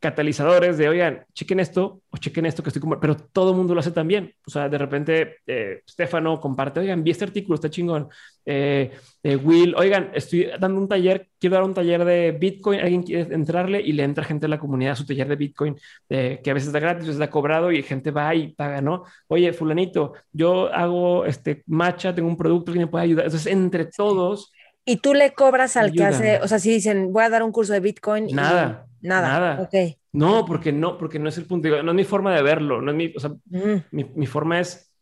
catalizadores 0.00 0.78
de, 0.78 0.88
oigan, 0.88 1.26
chequen 1.34 1.60
esto 1.60 2.00
o 2.08 2.16
chequen 2.16 2.46
esto 2.46 2.62
que 2.62 2.70
estoy 2.70 2.82
pero 3.00 3.16
todo 3.16 3.50
el 3.50 3.56
mundo 3.56 3.74
lo 3.74 3.80
hace 3.80 3.92
también. 3.92 4.34
O 4.46 4.50
sea, 4.50 4.68
de 4.68 4.78
repente, 4.78 5.36
eh, 5.46 5.82
Stefano 5.88 6.40
comparte, 6.40 6.80
oigan, 6.80 7.04
vi 7.04 7.10
este 7.10 7.24
artículo, 7.24 7.56
está 7.56 7.68
chingón. 7.68 8.08
Eh, 8.46 8.90
eh, 9.22 9.36
Will, 9.36 9.74
oigan, 9.76 10.10
estoy 10.14 10.48
dando 10.58 10.80
un 10.80 10.88
taller, 10.88 11.28
quiero 11.38 11.56
dar 11.56 11.64
un 11.64 11.74
taller 11.74 12.04
de 12.06 12.32
Bitcoin, 12.32 12.80
alguien 12.80 13.02
quiere 13.02 13.34
entrarle 13.34 13.80
y 13.82 13.92
le 13.92 14.02
entra 14.02 14.24
gente 14.24 14.46
a 14.46 14.48
la 14.48 14.58
comunidad 14.58 14.92
a 14.92 14.96
su 14.96 15.04
taller 15.04 15.28
de 15.28 15.36
Bitcoin, 15.36 15.76
que 16.08 16.42
a 16.46 16.54
veces 16.54 16.68
está 16.68 16.80
gratis, 16.80 17.04
a 17.04 17.06
veces 17.06 17.20
está 17.20 17.30
cobrado 17.30 17.70
y 17.70 17.82
gente 17.82 18.10
va 18.10 18.34
y 18.34 18.54
paga, 18.54 18.80
¿no? 18.80 19.04
Oye, 19.28 19.52
fulanito, 19.52 20.14
yo 20.32 20.72
hago 20.72 21.26
este 21.26 21.62
matcha, 21.66 22.14
tengo 22.14 22.28
un 22.28 22.38
producto 22.38 22.72
que 22.72 22.78
me 22.78 22.86
puede 22.86 23.04
ayudar. 23.04 23.26
Entonces, 23.26 23.52
entre 23.52 23.84
todos... 23.84 24.50
Y 24.84 24.96
tú 24.96 25.14
le 25.14 25.32
cobras 25.32 25.76
al 25.76 25.92
que 25.92 26.04
hace, 26.04 26.40
o 26.42 26.48
sea, 26.48 26.58
si 26.58 26.70
dicen, 26.70 27.12
voy 27.12 27.24
a 27.24 27.30
dar 27.30 27.42
un 27.42 27.52
curso 27.52 27.72
de 27.72 27.80
Bitcoin. 27.80 28.26
Nada. 28.34 28.86
Nada. 29.00 29.28
Nada. 29.28 29.62
Okay. 29.62 29.96
No, 30.12 30.44
porque 30.44 30.72
no, 30.72 30.98
porque 30.98 31.18
no 31.18 31.28
es 31.28 31.38
el 31.38 31.46
punto. 31.46 31.82
No 31.82 31.90
es 31.90 31.96
mi 31.96 32.04
forma 32.04 32.34
de 32.34 32.42
verlo. 32.42 32.80
No 32.80 32.90
es 32.90 32.96
mi, 32.96 33.12
o 33.14 33.20
sea, 33.20 33.30
mm. 33.30 33.84
mi, 33.92 34.04
mi, 34.04 34.26
forma 34.26 34.60
es, 34.60 34.92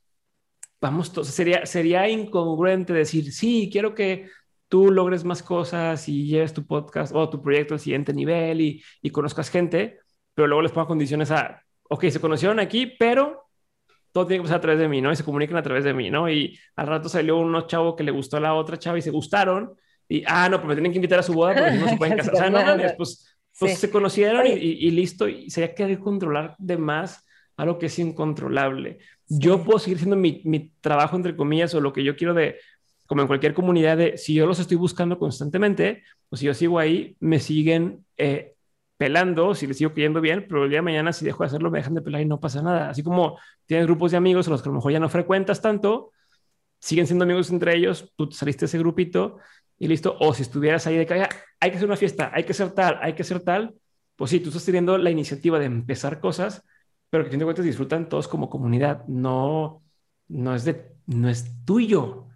vamos, 0.80 1.12
sería, 1.22 1.64
sería 1.66 2.08
incongruente 2.08 2.92
decir, 2.92 3.32
sí, 3.32 3.68
quiero 3.72 3.94
que 3.94 4.28
tú 4.68 4.90
logres 4.90 5.24
más 5.24 5.42
cosas 5.42 6.08
y 6.08 6.26
lleves 6.26 6.52
tu 6.52 6.66
podcast 6.66 7.14
o 7.14 7.28
tu 7.30 7.42
proyecto 7.42 7.74
al 7.74 7.80
siguiente 7.80 8.12
nivel 8.12 8.60
y, 8.60 8.82
y 9.00 9.10
conozcas 9.10 9.48
gente, 9.48 9.98
pero 10.34 10.46
luego 10.46 10.62
les 10.62 10.72
pongo 10.72 10.88
condiciones 10.88 11.30
a, 11.30 11.62
ok, 11.88 12.08
se 12.08 12.20
conocieron 12.20 12.60
aquí, 12.60 12.86
pero 12.98 13.47
todo 14.18 14.26
tiene 14.26 14.42
que 14.42 14.46
pasar 14.46 14.58
a 14.58 14.62
través 14.62 14.80
de 14.80 14.88
mí, 14.88 15.00
¿no? 15.00 15.12
Y 15.12 15.16
se 15.16 15.24
comunican 15.24 15.56
a 15.56 15.62
través 15.62 15.84
de 15.84 15.94
mí, 15.94 16.10
¿no? 16.10 16.28
Y 16.30 16.58
al 16.76 16.86
rato 16.86 17.08
salió 17.08 17.38
uno 17.38 17.66
chavo 17.66 17.94
que 17.94 18.02
le 18.02 18.10
gustó 18.10 18.36
a 18.36 18.40
la 18.40 18.54
otra 18.54 18.78
chava 18.78 18.98
y 18.98 19.02
se 19.02 19.10
gustaron. 19.10 19.74
Y, 20.08 20.22
ah, 20.26 20.48
no, 20.48 20.56
pero 20.56 20.68
me 20.68 20.74
tienen 20.74 20.92
que 20.92 20.98
invitar 20.98 21.18
a 21.18 21.22
su 21.22 21.34
boda 21.34 21.54
porque 21.54 21.76
no 21.78 21.88
se 21.88 21.96
pueden 21.98 22.16
casar. 22.16 22.34
O 22.34 22.36
sea, 22.36 22.50
no, 22.50 22.96
pues 22.96 23.38
pues 23.58 23.78
se 23.78 23.90
conocieron 23.90 24.46
y, 24.46 24.90
listo, 24.90 25.28
y 25.28 25.50
se 25.50 25.62
había 25.62 25.74
querido 25.74 26.00
controlar 26.00 26.54
de 26.58 26.76
más 26.76 27.24
algo 27.56 27.78
que 27.78 27.86
es 27.86 27.98
incontrolable. 27.98 28.98
Yo 29.26 29.64
puedo 29.64 29.80
seguir 29.80 29.96
haciendo 29.96 30.16
mi, 30.16 30.42
mi, 30.44 30.72
trabajo, 30.80 31.16
entre 31.16 31.34
comillas, 31.34 31.74
o 31.74 31.80
lo 31.80 31.92
que 31.92 32.04
yo 32.04 32.14
quiero 32.14 32.34
de, 32.34 32.56
como 33.06 33.22
en 33.22 33.26
cualquier 33.26 33.54
comunidad, 33.54 33.96
de 33.96 34.16
si 34.16 34.34
yo 34.34 34.46
los 34.46 34.60
estoy 34.60 34.76
buscando 34.76 35.18
constantemente, 35.18 36.04
o 36.28 36.36
si 36.36 36.46
yo 36.46 36.54
sigo 36.54 36.78
ahí, 36.78 37.16
me 37.18 37.40
siguen 37.40 38.04
eh, 38.16 38.54
pelando, 38.98 39.54
si 39.54 39.66
les 39.66 39.78
sigo 39.78 39.94
cayendo 39.94 40.20
bien, 40.20 40.44
pero 40.48 40.64
el 40.64 40.70
día 40.70 40.78
de 40.78 40.82
mañana, 40.82 41.12
si 41.12 41.24
dejo 41.24 41.44
de 41.44 41.46
hacerlo, 41.46 41.70
me 41.70 41.78
dejan 41.78 41.94
de 41.94 42.02
pelar 42.02 42.20
y 42.20 42.26
no 42.26 42.40
pasa 42.40 42.60
nada. 42.60 42.90
Así 42.90 43.02
como 43.02 43.38
tienes 43.64 43.86
grupos 43.86 44.10
de 44.10 44.18
amigos 44.18 44.48
a 44.48 44.50
los 44.50 44.60
que 44.60 44.68
a 44.68 44.72
lo 44.72 44.76
mejor 44.76 44.92
ya 44.92 45.00
no 45.00 45.08
frecuentas 45.08 45.62
tanto, 45.62 46.12
siguen 46.80 47.06
siendo 47.06 47.24
amigos 47.24 47.50
entre 47.50 47.76
ellos, 47.76 48.12
tú 48.16 48.30
saliste 48.32 48.62
de 48.62 48.66
ese 48.66 48.78
grupito 48.78 49.38
y 49.78 49.86
listo. 49.86 50.16
O 50.20 50.34
si 50.34 50.42
estuvieras 50.42 50.86
ahí 50.86 50.96
de 50.96 51.06
que 51.06 51.14
hay 51.14 51.70
que 51.70 51.76
hacer 51.76 51.86
una 51.86 51.96
fiesta, 51.96 52.30
hay 52.34 52.44
que 52.44 52.52
ser 52.52 52.72
tal, 52.72 52.98
hay 53.00 53.14
que 53.14 53.24
ser 53.24 53.40
tal, 53.40 53.74
pues 54.16 54.32
sí, 54.32 54.40
tú 54.40 54.48
estás 54.48 54.64
teniendo 54.64 54.98
la 54.98 55.10
iniciativa 55.10 55.60
de 55.60 55.66
empezar 55.66 56.18
cosas, 56.18 56.64
pero 57.08 57.22
que 57.22 57.30
fin 57.30 57.38
de 57.38 57.44
cuentas 57.44 57.64
disfrutan 57.64 58.08
todos 58.08 58.26
como 58.26 58.50
comunidad. 58.50 59.06
No, 59.06 59.82
no 60.26 60.54
es 60.56 60.64
de, 60.64 60.90
no 61.06 61.28
es 61.28 61.64
tuyo. 61.64 62.26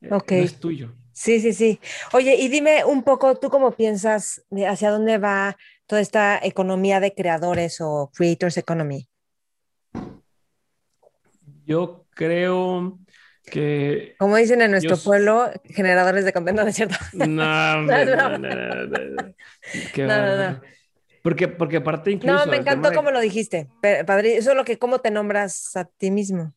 Eh, 0.00 0.12
ok. 0.12 0.32
No 0.32 0.38
es 0.38 0.58
tuyo. 0.58 0.92
Sí, 1.12 1.40
sí, 1.40 1.52
sí. 1.52 1.80
Oye, 2.12 2.36
y 2.36 2.48
dime 2.48 2.84
un 2.84 3.02
poco, 3.04 3.36
¿tú 3.36 3.50
cómo 3.50 3.72
piensas 3.72 4.44
hacia 4.68 4.90
dónde 4.90 5.18
va 5.18 5.56
toda 5.88 6.02
esta 6.02 6.38
economía 6.40 7.00
de 7.00 7.14
creadores 7.14 7.80
o 7.80 8.12
creators 8.14 8.58
economy? 8.58 9.08
Yo 11.64 12.06
creo 12.10 12.98
que... 13.50 14.14
Como 14.18 14.36
dicen 14.36 14.60
en 14.60 14.70
nuestro 14.70 14.98
pueblo, 14.98 15.50
generadores 15.64 16.24
de 16.26 16.32
contenido, 16.32 16.62
¿no 16.62 16.70
es 16.70 16.76
cierto? 16.76 16.96
No, 17.14 17.26
no, 17.82 18.38
no, 18.38 18.38
no, 19.96 20.60
Porque, 21.22 21.48
porque 21.48 21.78
aparte 21.78 22.10
incluso... 22.10 22.44
No, 22.44 22.50
me 22.50 22.58
encantó 22.58 22.92
como 22.92 23.10
lo 23.10 23.20
dijiste, 23.20 23.68
padre, 24.06 24.36
eso 24.36 24.50
es 24.50 24.56
lo 24.56 24.64
que, 24.64 24.78
¿cómo 24.78 25.00
te 25.00 25.10
nombras 25.10 25.74
a 25.74 25.86
ti 25.86 26.10
mismo? 26.10 26.54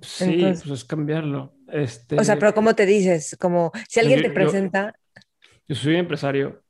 Sí, 0.00 0.38
pues 0.40 0.66
es 0.66 0.84
cambiarlo. 0.84 1.52
Este... 1.68 2.18
O 2.18 2.24
sea, 2.24 2.38
pero 2.38 2.54
¿cómo 2.54 2.74
te 2.74 2.86
dices? 2.86 3.36
Como, 3.38 3.72
si 3.88 4.00
alguien 4.00 4.22
te 4.22 4.30
presenta... 4.30 4.94
Yo, 5.68 5.76
soy 5.76 5.96
empresario, 5.96 6.62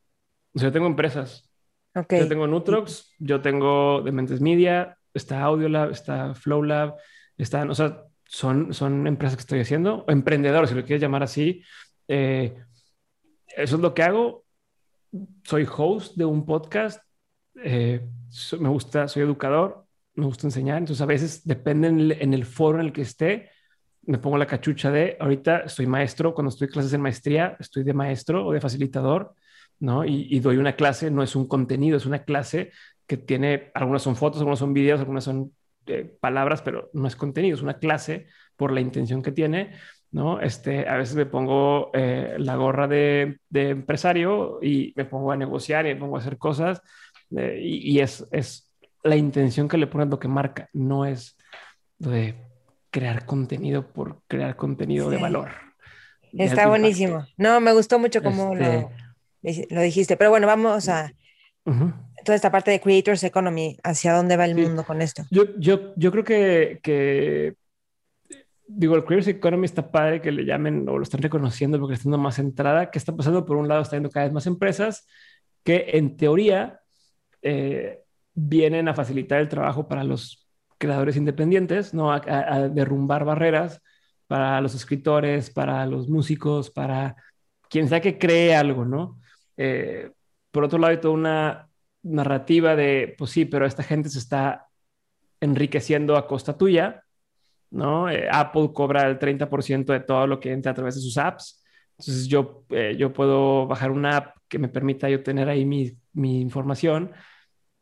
o 0.54 0.58
sea, 0.58 0.72
tengo 0.72 0.86
empresas. 0.86 1.49
Okay. 1.94 2.20
Yo 2.20 2.28
tengo 2.28 2.46
Nutrox, 2.46 3.14
yo 3.18 3.40
tengo 3.40 4.00
Dementes 4.02 4.40
Media, 4.40 4.96
está 5.12 5.42
Audiolab, 5.42 5.90
está 5.90 6.34
Flowlab, 6.34 6.94
están, 7.36 7.70
o 7.70 7.74
sea, 7.74 8.04
son, 8.24 8.72
son 8.72 9.06
empresas 9.06 9.36
que 9.36 9.40
estoy 9.40 9.60
haciendo, 9.60 10.04
emprendedores, 10.06 10.70
si 10.70 10.76
lo 10.76 10.84
quieres 10.84 11.02
llamar 11.02 11.24
así. 11.24 11.64
Eh, 12.06 12.54
eso 13.56 13.76
es 13.76 13.82
lo 13.82 13.92
que 13.94 14.02
hago. 14.02 14.44
Soy 15.42 15.66
host 15.76 16.16
de 16.16 16.24
un 16.24 16.46
podcast. 16.46 17.02
Eh, 17.62 18.00
me 18.58 18.68
gusta, 18.68 19.08
soy 19.08 19.22
educador, 19.22 19.84
me 20.14 20.26
gusta 20.26 20.46
enseñar. 20.46 20.78
Entonces, 20.78 21.02
a 21.02 21.06
veces 21.06 21.44
depende 21.44 21.88
en 21.88 22.34
el, 22.34 22.44
foro 22.44 22.78
en 22.78 22.86
el 22.86 22.92
que 22.92 23.02
esté. 23.02 23.50
Me 24.02 24.18
pongo 24.18 24.38
la 24.38 24.46
cachucha 24.46 24.90
de 24.90 25.16
ahorita 25.18 25.68
soy 25.68 25.86
maestro. 25.86 26.34
Cuando 26.34 26.50
estoy 26.50 26.66
en 26.66 26.72
clases 26.72 26.92
en 26.92 27.00
maestría, 27.00 27.56
estoy 27.58 27.82
de 27.82 27.92
maestro 27.92 28.46
o 28.46 28.52
de 28.52 28.60
facilitador, 28.60 29.34
¿no? 29.80 30.04
Y, 30.04 30.28
y 30.30 30.40
doy 30.40 30.56
una 30.56 30.76
clase, 30.76 31.10
no 31.10 31.22
es 31.22 31.34
un 31.34 31.48
contenido, 31.48 31.96
es 31.96 32.06
una 32.06 32.24
clase 32.24 32.70
que 33.06 33.16
tiene, 33.16 33.72
algunas 33.74 34.02
son 34.02 34.14
fotos, 34.14 34.38
algunas 34.38 34.60
son 34.60 34.72
videos, 34.72 35.00
algunas 35.00 35.24
son 35.24 35.52
palabras, 36.20 36.62
pero 36.62 36.90
no 36.92 37.08
es 37.08 37.16
contenido, 37.16 37.56
es 37.56 37.62
una 37.62 37.78
clase 37.78 38.26
por 38.56 38.72
la 38.72 38.80
intención 38.80 39.22
que 39.22 39.32
tiene. 39.32 39.72
¿no? 40.12 40.40
Este, 40.40 40.88
a 40.88 40.96
veces 40.96 41.14
me 41.14 41.26
pongo 41.26 41.90
eh, 41.94 42.34
la 42.38 42.56
gorra 42.56 42.88
de, 42.88 43.38
empresario 43.52 44.58
y 44.62 44.92
me 44.96 45.04
pongo 45.04 45.32
a 45.32 45.36
negociar 45.36 45.86
y 45.86 45.94
me 45.94 46.00
pongo 46.00 46.16
a 46.16 46.20
hacer 46.20 46.36
cosas 46.36 46.82
eh, 47.36 47.60
y, 47.62 48.00
es, 48.00 48.26
es 48.32 48.72
la 49.04 49.16
intención 49.16 49.68
que 49.68 49.78
le 49.78 49.86
pones 49.86 50.08
lo 50.08 50.18
que 50.18 50.28
marca, 50.28 50.68
no 50.72 51.04
es 51.04 51.36
de 51.98 52.34
crear 52.90 53.24
contenido 53.24 53.86
por 53.92 54.22
crear 54.26 54.56
contenido 54.56 55.10
de 55.10 55.18
valor. 55.18 55.50
Está 56.32 56.66
buenísimo. 56.66 57.26
No, 57.36 57.60
me 57.60 57.72
gustó 57.72 57.98
mucho 57.98 58.22
cómo 58.22 58.52
este 58.52 58.82
lo, 58.82 58.90
dijiste, 59.42 60.16
pero 60.16 60.30
bueno, 60.30 60.46
vamos 60.46 60.88
a 60.88 61.12
toda 62.24 62.36
esta 62.36 62.50
parte 62.50 62.70
de 62.70 62.80
Creators 62.80 63.22
Economy, 63.24 63.76
¿hacia 63.82 64.12
dónde 64.12 64.36
va 64.36 64.44
el 64.44 64.54
mundo 64.54 64.84
con 64.84 65.02
esto? 65.02 65.24
Yo, 65.30 65.44
yo, 65.58 65.94
yo 65.96 66.10
creo 66.10 66.24
que, 66.24 66.80
que, 66.82 67.54
digo, 68.66 68.96
el 68.96 69.04
Creators 69.04 69.28
Economy 69.28 69.64
está 69.64 69.90
padre 69.90 70.20
que 70.20 70.32
le 70.32 70.44
llamen 70.44 70.88
o 70.88 70.96
lo 70.98 71.02
están 71.02 71.22
reconociendo 71.22 71.78
porque 71.78 71.94
está 71.94 72.04
dando 72.04 72.18
más 72.18 72.38
entrada. 72.38 72.90
¿Qué 72.90 72.98
está 72.98 73.14
pasando? 73.14 73.44
Por 73.44 73.56
un 73.56 73.68
lado, 73.68 73.82
está 73.82 73.96
viendo 73.96 74.10
cada 74.10 74.26
vez 74.26 74.32
más 74.32 74.46
empresas 74.46 75.06
que 75.64 75.86
en 75.92 76.16
teoría 76.16 76.80
eh, 77.42 78.00
vienen 78.34 78.88
a 78.88 78.94
facilitar 78.94 79.40
el 79.40 79.48
trabajo 79.48 79.88
para 79.88 80.04
los 80.04 80.48
creadores 80.78 81.16
independientes, 81.16 81.92
¿no? 81.92 82.12
A, 82.12 82.68
derrumbar 82.70 83.24
barreras 83.24 83.82
para 84.26 84.60
los 84.60 84.74
escritores, 84.74 85.50
para 85.50 85.84
los 85.86 86.08
músicos, 86.08 86.70
para 86.70 87.16
quien 87.68 87.88
sea 87.88 88.00
que 88.00 88.18
cree 88.18 88.54
algo, 88.54 88.84
¿no? 88.84 89.20
Eh, 89.62 90.10
por 90.50 90.64
otro 90.64 90.78
lado, 90.78 90.90
hay 90.92 91.00
toda 91.00 91.12
una 91.12 91.68
narrativa 92.02 92.74
de, 92.74 93.14
pues 93.18 93.30
sí, 93.30 93.44
pero 93.44 93.66
esta 93.66 93.82
gente 93.82 94.08
se 94.08 94.18
está 94.18 94.68
enriqueciendo 95.38 96.16
a 96.16 96.26
costa 96.26 96.56
tuya, 96.56 97.04
¿no? 97.70 98.08
Eh, 98.10 98.26
Apple 98.32 98.70
cobra 98.74 99.06
el 99.06 99.18
30% 99.18 99.92
de 99.92 100.00
todo 100.00 100.26
lo 100.26 100.40
que 100.40 100.52
entra 100.52 100.72
a 100.72 100.74
través 100.74 100.94
de 100.94 101.02
sus 101.02 101.18
apps. 101.18 101.62
Entonces 101.98 102.26
yo, 102.26 102.64
eh, 102.70 102.96
yo 102.98 103.12
puedo 103.12 103.66
bajar 103.66 103.90
una 103.90 104.16
app 104.16 104.36
que 104.48 104.58
me 104.58 104.68
permita 104.68 105.10
yo 105.10 105.22
tener 105.22 105.46
ahí 105.50 105.66
mi, 105.66 105.92
mi 106.14 106.40
información, 106.40 107.12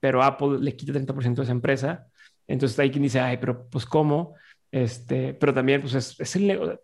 pero 0.01 0.25
Apple 0.25 0.59
le 0.61 0.75
quita 0.75 0.93
30% 0.93 1.37
de 1.37 1.43
esa 1.45 1.53
empresa. 1.53 2.09
Entonces 2.49 2.77
hay 2.81 2.91
quien 2.91 3.05
dice, 3.05 3.21
ay, 3.21 3.37
pero 3.39 3.69
pues 3.69 3.87
cómo. 3.87 4.35
Este, 4.73 5.33
pero 5.35 5.55
también, 5.55 5.81
pues 5.81 5.95
es, 5.95 6.19
es, 6.19 6.35
el, 6.37 6.81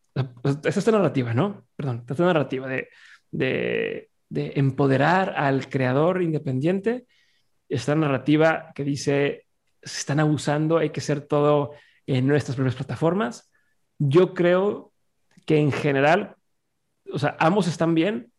es 0.63 0.77
esta 0.77 0.93
narrativa, 0.93 1.35
¿no? 1.35 1.67
Perdón, 1.75 2.05
esta 2.09 2.25
narrativa 2.25 2.69
de, 2.69 2.89
de 3.33 4.11
de 4.35 4.53
empoderar 4.57 5.35
al 5.37 5.69
creador 5.69 6.23
independiente, 6.23 7.07
esta 7.69 7.95
narrativa 7.95 8.73
que 8.75 8.85
dice, 8.85 9.47
se 9.83 10.01
están 10.01 10.21
abusando, 10.21 10.79
hay 10.79 10.91
que 10.91 11.01
hacer 11.01 11.23
todo 11.23 11.73
en 12.07 12.27
nuestras 12.27 12.57
propias 12.57 12.75
plataformas. 12.75 13.51
Yo 13.99 14.35
creo 14.35 14.93
que 15.47 15.59
en 15.59 15.73
general, 15.73 16.37
o 17.13 17.19
sea, 17.19 17.37
ambos 17.39 17.69
están 17.69 17.95
bien 17.95 18.33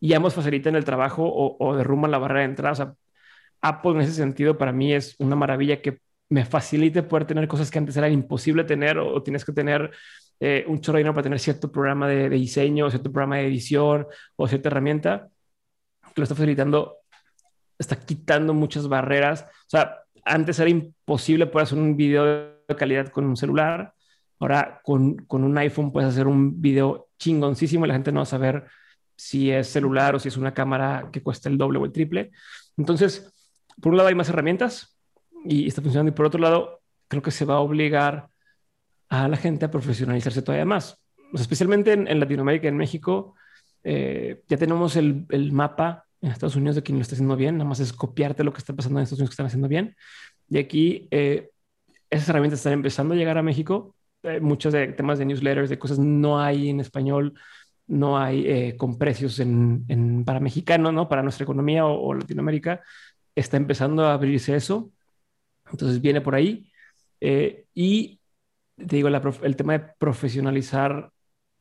y 0.00 0.14
ambos 0.14 0.34
facilitan 0.34 0.76
el 0.76 0.84
trabajo 0.84 1.24
o, 1.24 1.56
o 1.58 1.76
derrumban 1.76 2.10
la 2.10 2.18
barrera 2.18 2.40
de 2.40 2.46
entrada. 2.46 2.72
O 2.72 2.76
sea, 2.76 2.94
Apple 3.60 3.92
en 3.92 4.00
ese 4.02 4.12
sentido 4.12 4.56
para 4.56 4.72
mí 4.72 4.94
es 4.94 5.16
una 5.18 5.36
maravilla 5.36 5.82
que 5.82 5.98
me 6.28 6.44
facilite 6.44 7.02
poder 7.02 7.26
tener 7.26 7.48
cosas 7.48 7.70
que 7.70 7.78
antes 7.78 7.96
era 7.96 8.08
imposible 8.08 8.64
tener 8.64 8.98
o, 8.98 9.22
tienes 9.22 9.44
que 9.44 9.52
tener 9.52 9.90
eh, 10.46 10.62
un 10.68 10.78
chorro 10.78 10.96
de 10.96 11.00
dinero 11.00 11.14
para 11.14 11.22
tener 11.22 11.40
cierto 11.40 11.72
programa 11.72 12.06
de, 12.06 12.28
diseño, 12.28 12.90
cierto 12.90 13.10
programa 13.10 13.38
de 13.38 13.46
edición 13.46 14.06
o 14.36 14.46
cierta 14.46 14.68
herramienta, 14.68 15.30
que 16.02 16.20
lo 16.20 16.22
está 16.24 16.34
facilitando, 16.34 16.98
está 17.78 17.96
quitando 17.96 18.52
muchas 18.52 18.86
barreras. 18.86 19.46
O 19.48 19.68
sea, 19.70 20.00
antes 20.22 20.58
era 20.58 20.68
imposible 20.68 21.46
poder 21.46 21.64
hacer 21.64 21.78
un 21.78 21.96
video 21.96 22.26
de 22.26 22.76
calidad 22.76 23.08
con 23.08 23.24
un 23.24 23.38
celular. 23.38 23.94
Ahora 24.38 24.82
con, 24.84 25.16
con 25.16 25.44
un 25.44 25.56
iPhone 25.56 25.90
puedes 25.90 26.10
hacer 26.10 26.26
un 26.26 26.60
video 26.60 27.08
chingoncísimo 27.18 27.86
y 27.86 27.88
la 27.88 27.94
gente 27.94 28.12
no 28.12 28.18
va 28.18 28.24
a 28.24 28.26
saber 28.26 28.66
si 29.16 29.50
es 29.50 29.68
celular 29.68 30.14
o 30.14 30.18
si 30.18 30.28
es 30.28 30.36
una 30.36 30.52
cámara 30.52 31.08
que 31.10 31.22
cuesta 31.22 31.48
el 31.48 31.56
doble 31.56 31.78
o 31.78 31.86
el 31.86 31.92
triple. 31.92 32.32
Entonces, 32.76 33.32
por 33.80 33.92
un 33.92 33.96
lado 33.96 34.10
hay 34.10 34.14
más 34.14 34.28
herramientas 34.28 34.94
y 35.46 35.66
está 35.68 35.80
funcionando 35.80 36.12
y 36.12 36.14
por 36.14 36.26
otro 36.26 36.40
lado 36.40 36.82
creo 37.08 37.22
que 37.22 37.30
se 37.30 37.46
va 37.46 37.54
a 37.54 37.60
obligar 37.60 38.28
a 39.22 39.28
la 39.28 39.36
gente 39.36 39.64
a 39.64 39.70
profesionalizarse 39.70 40.42
todavía 40.42 40.64
más. 40.64 40.98
especialmente 41.34 41.92
en, 41.92 42.20
Latinoamérica, 42.20 42.68
en 42.68 42.76
México, 42.76 43.34
eh, 43.82 44.42
ya 44.48 44.56
tenemos 44.56 44.96
el, 44.96 45.26
mapa 45.52 46.04
en 46.20 46.30
Estados 46.30 46.56
Unidos 46.56 46.76
de 46.76 46.82
quien 46.82 46.98
lo 46.98 47.02
está 47.02 47.14
haciendo 47.14 47.36
bien, 47.36 47.58
nada 47.58 47.68
más 47.68 47.80
es 47.80 47.92
copiarte 47.92 48.44
lo 48.44 48.52
que 48.52 48.58
está 48.58 48.72
pasando 48.72 48.98
en 48.98 49.04
Estados 49.04 49.20
Unidos 49.20 49.30
que 49.30 49.34
están 49.34 49.46
haciendo 49.46 49.68
bien. 49.68 49.96
Y 50.48 50.58
aquí 50.58 51.08
eh, 51.10 51.50
esas 52.10 52.28
herramientas 52.28 52.60
están 52.60 52.72
empezando 52.74 53.14
a 53.14 53.16
llegar 53.16 53.38
a 53.38 53.42
México. 53.42 53.96
Eh, 54.22 54.40
muchos 54.40 54.72
de 54.72 54.88
temas 54.88 55.18
de 55.18 55.26
newsletters, 55.26 55.70
de 55.70 55.78
cosas 55.78 55.98
no 55.98 56.40
hay 56.40 56.70
en 56.70 56.80
español, 56.80 57.34
no 57.86 58.18
hay 58.18 58.46
eh, 58.46 58.76
con 58.76 58.98
precios 58.98 59.38
en, 59.40 59.84
en, 59.88 60.24
para 60.24 60.40
mexicano, 60.40 60.92
¿no? 60.92 61.08
Para 61.08 61.22
nuestra 61.22 61.44
economía 61.44 61.86
o, 61.86 62.14
Latinoamérica. 62.14 62.82
Está 63.34 63.56
empezando 63.56 64.06
a 64.06 64.14
abrirse 64.14 64.56
eso. 64.56 64.90
Entonces 65.70 66.00
viene 66.00 66.20
por 66.20 66.34
ahí. 66.34 66.70
Y 67.74 68.20
te 68.76 68.96
digo, 68.96 69.10
la, 69.10 69.22
el 69.42 69.56
tema 69.56 69.78
de 69.78 69.84
profesionalizar 69.98 71.10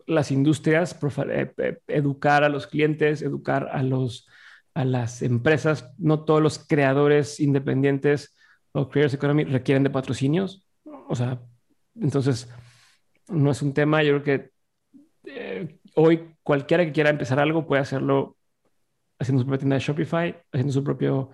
las 0.05 0.31
industrias, 0.31 0.97
eh, 1.29 1.53
eh, 1.57 1.79
educar 1.87 2.43
a 2.43 2.49
los 2.49 2.67
clientes, 2.67 3.21
educar 3.21 3.69
a, 3.71 3.83
los, 3.83 4.27
a 4.73 4.85
las 4.85 5.21
empresas. 5.21 5.93
No 5.97 6.25
todos 6.25 6.41
los 6.41 6.59
creadores 6.59 7.39
independientes 7.39 8.35
o 8.71 8.89
creators 8.89 9.13
economy 9.13 9.43
requieren 9.45 9.83
de 9.83 9.89
patrocinios. 9.89 10.67
O 11.07 11.15
sea, 11.15 11.41
entonces 11.99 12.49
no 13.27 13.51
es 13.51 13.61
un 13.61 13.73
tema, 13.73 14.03
yo 14.03 14.21
creo 14.21 14.23
que 14.23 14.51
eh, 15.25 15.79
hoy 15.95 16.35
cualquiera 16.43 16.85
que 16.85 16.91
quiera 16.91 17.09
empezar 17.09 17.39
algo 17.39 17.65
puede 17.65 17.81
hacerlo 17.81 18.37
haciendo 19.19 19.41
su 19.41 19.47
propia 19.47 19.59
tienda 19.59 19.75
de 19.75 19.81
Shopify, 19.81 20.35
haciendo 20.51 20.73
su 20.73 20.83
propio 20.83 21.31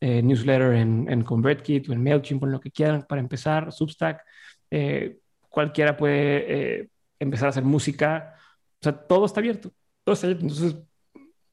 eh, 0.00 0.22
newsletter 0.22 0.74
en, 0.74 1.10
en, 1.10 1.22
ConvertKit 1.24 1.88
o 1.88 1.92
en 1.92 2.02
MailChimp, 2.02 2.44
en 2.44 2.52
lo 2.52 2.60
que 2.60 2.70
quieran 2.70 3.04
para 3.08 3.20
empezar, 3.20 3.72
Substack. 3.72 4.22
Eh, 4.70 5.18
cualquiera 5.52 5.96
puede 5.96 6.80
eh, 6.80 6.88
empezar 7.20 7.46
a 7.46 7.50
hacer 7.50 7.62
música. 7.62 8.34
O 8.80 8.82
sea, 8.82 8.92
todo 8.92 9.26
está 9.26 9.40
abierto. 9.40 9.70
Todo 10.02 10.14
está 10.14 10.26
abierto. 10.26 10.46
Entonces, 10.46 10.76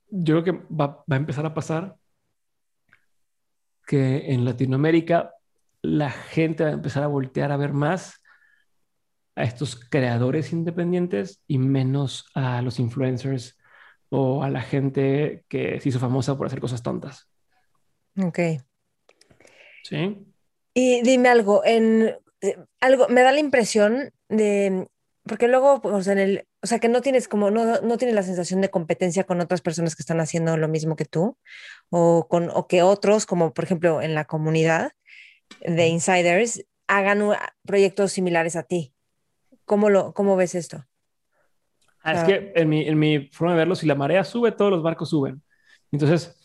yo 0.10 0.42
creo 0.42 0.44
que 0.44 0.66
va, 0.74 0.88
va 0.88 1.16
a 1.16 1.18
empezar 1.18 1.46
a 1.46 1.54
pasar 1.54 1.96
que 3.86 4.34
en 4.34 4.46
Latinoamérica 4.46 5.36
la 5.82 6.10
gente 6.10 6.64
va 6.64 6.70
a 6.70 6.74
empezar 6.74 7.04
a 7.04 7.08
voltear 7.08 7.52
a 7.52 7.58
ver 7.58 7.74
más 7.74 8.22
a 9.36 9.44
estos 9.44 9.76
creadores 9.76 10.52
independientes 10.52 11.42
y 11.48 11.58
menos 11.58 12.26
a 12.34 12.62
los 12.62 12.80
influencers 12.80 13.58
o 14.10 14.44
a 14.44 14.50
la 14.50 14.62
gente 14.62 15.44
que 15.48 15.80
se 15.80 15.90
hizo 15.90 16.00
famosa 16.00 16.38
por 16.38 16.48
hacer 16.48 16.60
cosas 16.60 16.84
tontas. 16.84 17.30
Ok. 18.18 18.40
Sí. 19.84 20.26
Y 20.74 21.02
dime 21.02 21.30
algo, 21.30 21.64
en 21.66 22.16
algo 22.80 23.08
me 23.10 23.22
da 23.22 23.32
la 23.32 23.40
impresión 23.40 24.12
de 24.30 24.88
porque 25.24 25.48
luego 25.48 25.82
pues, 25.82 26.08
en 26.08 26.18
el, 26.18 26.48
o 26.62 26.68
sea, 26.68 26.80
que 26.80 26.90
no 26.90 27.02
tienes 27.02 27.28
como 27.28 27.52
no, 27.52 27.82
no 27.82 27.98
tienes 27.98 28.16
la 28.16 28.24
sensación 28.24 28.62
de 28.62 28.70
competencia 28.70 29.26
con 29.26 29.42
otras 29.42 29.62
personas 29.62 29.96
que 29.96 30.02
están 30.02 30.20
haciendo 30.20 30.58
lo 30.58 30.68
mismo 30.68 30.96
que 30.96 31.06
tú 31.06 31.38
o 31.90 32.28
con 32.28 32.50
o 32.54 32.68
que 32.68 32.82
otros 32.82 33.26
como 33.26 33.54
por 33.54 33.66
ejemplo 33.66 34.02
en 34.02 34.16
la 34.16 34.26
comunidad 34.26 34.92
de 35.62 35.88
insiders 35.88 36.64
hagan 36.88 37.22
proyectos 37.64 38.12
similares 38.12 38.56
a 38.56 38.64
ti. 38.64 38.94
¿Cómo, 39.66 39.90
lo, 39.92 40.14
cómo 40.14 40.36
ves 40.36 40.56
esto? 40.56 40.84
Ah, 42.02 42.14
es 42.14 42.24
que 42.24 42.54
en 42.56 42.70
mi, 42.70 42.88
en 42.88 42.98
mi 42.98 43.30
forma 43.32 43.54
de 43.54 43.60
verlo, 43.60 43.76
si 43.76 43.86
la 43.86 43.94
marea 43.94 44.24
sube, 44.24 44.52
todos 44.52 44.72
los 44.72 44.82
barcos 44.82 45.10
suben. 45.10 45.44
Entonces, 45.92 46.36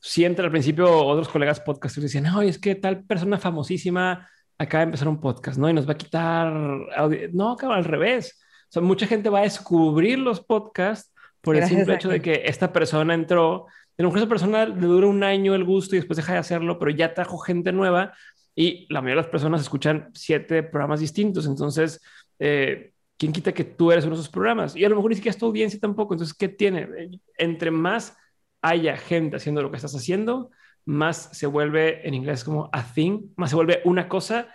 siempre 0.00 0.44
al 0.44 0.50
principio 0.50 0.90
otros 0.90 1.28
colegas 1.28 1.60
podcasters 1.60 2.04
decían, 2.04 2.24
no, 2.24 2.40
es 2.40 2.58
que 2.58 2.74
tal 2.74 3.04
persona 3.04 3.38
famosísima 3.38 4.26
acaba 4.60 4.80
de 4.80 4.88
empezar 4.88 5.08
un 5.08 5.20
podcast, 5.20 5.58
¿no? 5.58 5.70
Y 5.70 5.72
nos 5.72 5.88
va 5.88 5.92
a 5.92 5.96
quitar. 5.96 6.52
No, 7.32 7.52
acaba 7.52 7.76
al 7.76 7.84
revés. 7.84 8.38
O 8.68 8.72
sea, 8.72 8.82
mucha 8.82 9.06
gente 9.06 9.30
va 9.30 9.38
a 9.40 9.42
descubrir 9.42 10.18
los 10.18 10.40
podcasts 10.42 11.12
por 11.40 11.56
el 11.56 11.64
simple 11.66 11.94
hecho 11.94 12.10
de 12.10 12.20
que 12.20 12.42
esta 12.44 12.70
persona 12.70 13.14
entró. 13.14 13.66
A 13.66 14.02
lo 14.02 14.08
mejor 14.08 14.18
esa 14.18 14.28
persona 14.28 14.66
le 14.66 14.86
dura 14.86 15.06
un 15.06 15.24
año 15.24 15.54
el 15.54 15.64
gusto 15.64 15.96
y 15.96 15.98
después 15.98 16.18
deja 16.18 16.34
de 16.34 16.40
hacerlo, 16.40 16.78
pero 16.78 16.90
ya 16.90 17.14
trajo 17.14 17.38
gente 17.38 17.72
nueva 17.72 18.12
y 18.54 18.86
la 18.92 19.00
mayoría 19.00 19.22
de 19.22 19.22
las 19.22 19.30
personas 19.30 19.62
escuchan 19.62 20.10
siete 20.12 20.62
programas 20.62 21.00
distintos. 21.00 21.46
Entonces, 21.46 22.02
eh, 22.38 22.92
¿quién 23.16 23.32
quita 23.32 23.52
que 23.52 23.64
tú 23.64 23.90
eres 23.90 24.04
uno 24.04 24.14
de 24.14 24.20
esos 24.20 24.32
programas? 24.32 24.76
Y 24.76 24.84
a 24.84 24.90
lo 24.90 24.96
mejor 24.96 25.10
ni 25.10 25.16
siquiera 25.16 25.32
es 25.32 25.38
tu 25.38 25.46
audiencia 25.46 25.80
tampoco. 25.80 26.12
Entonces, 26.12 26.36
¿qué 26.36 26.48
tiene? 26.48 26.86
Entre 27.38 27.70
más 27.70 28.14
haya 28.60 28.98
gente 28.98 29.36
haciendo 29.36 29.62
lo 29.62 29.70
que 29.70 29.76
estás 29.76 29.94
haciendo, 29.94 30.50
más 30.84 31.30
se 31.32 31.46
vuelve, 31.46 32.06
en 32.06 32.14
inglés 32.14 32.44
como 32.44 32.68
a 32.72 32.82
thing, 32.82 33.28
más 33.36 33.50
se 33.50 33.56
vuelve 33.56 33.80
una 33.84 34.08
cosa 34.08 34.48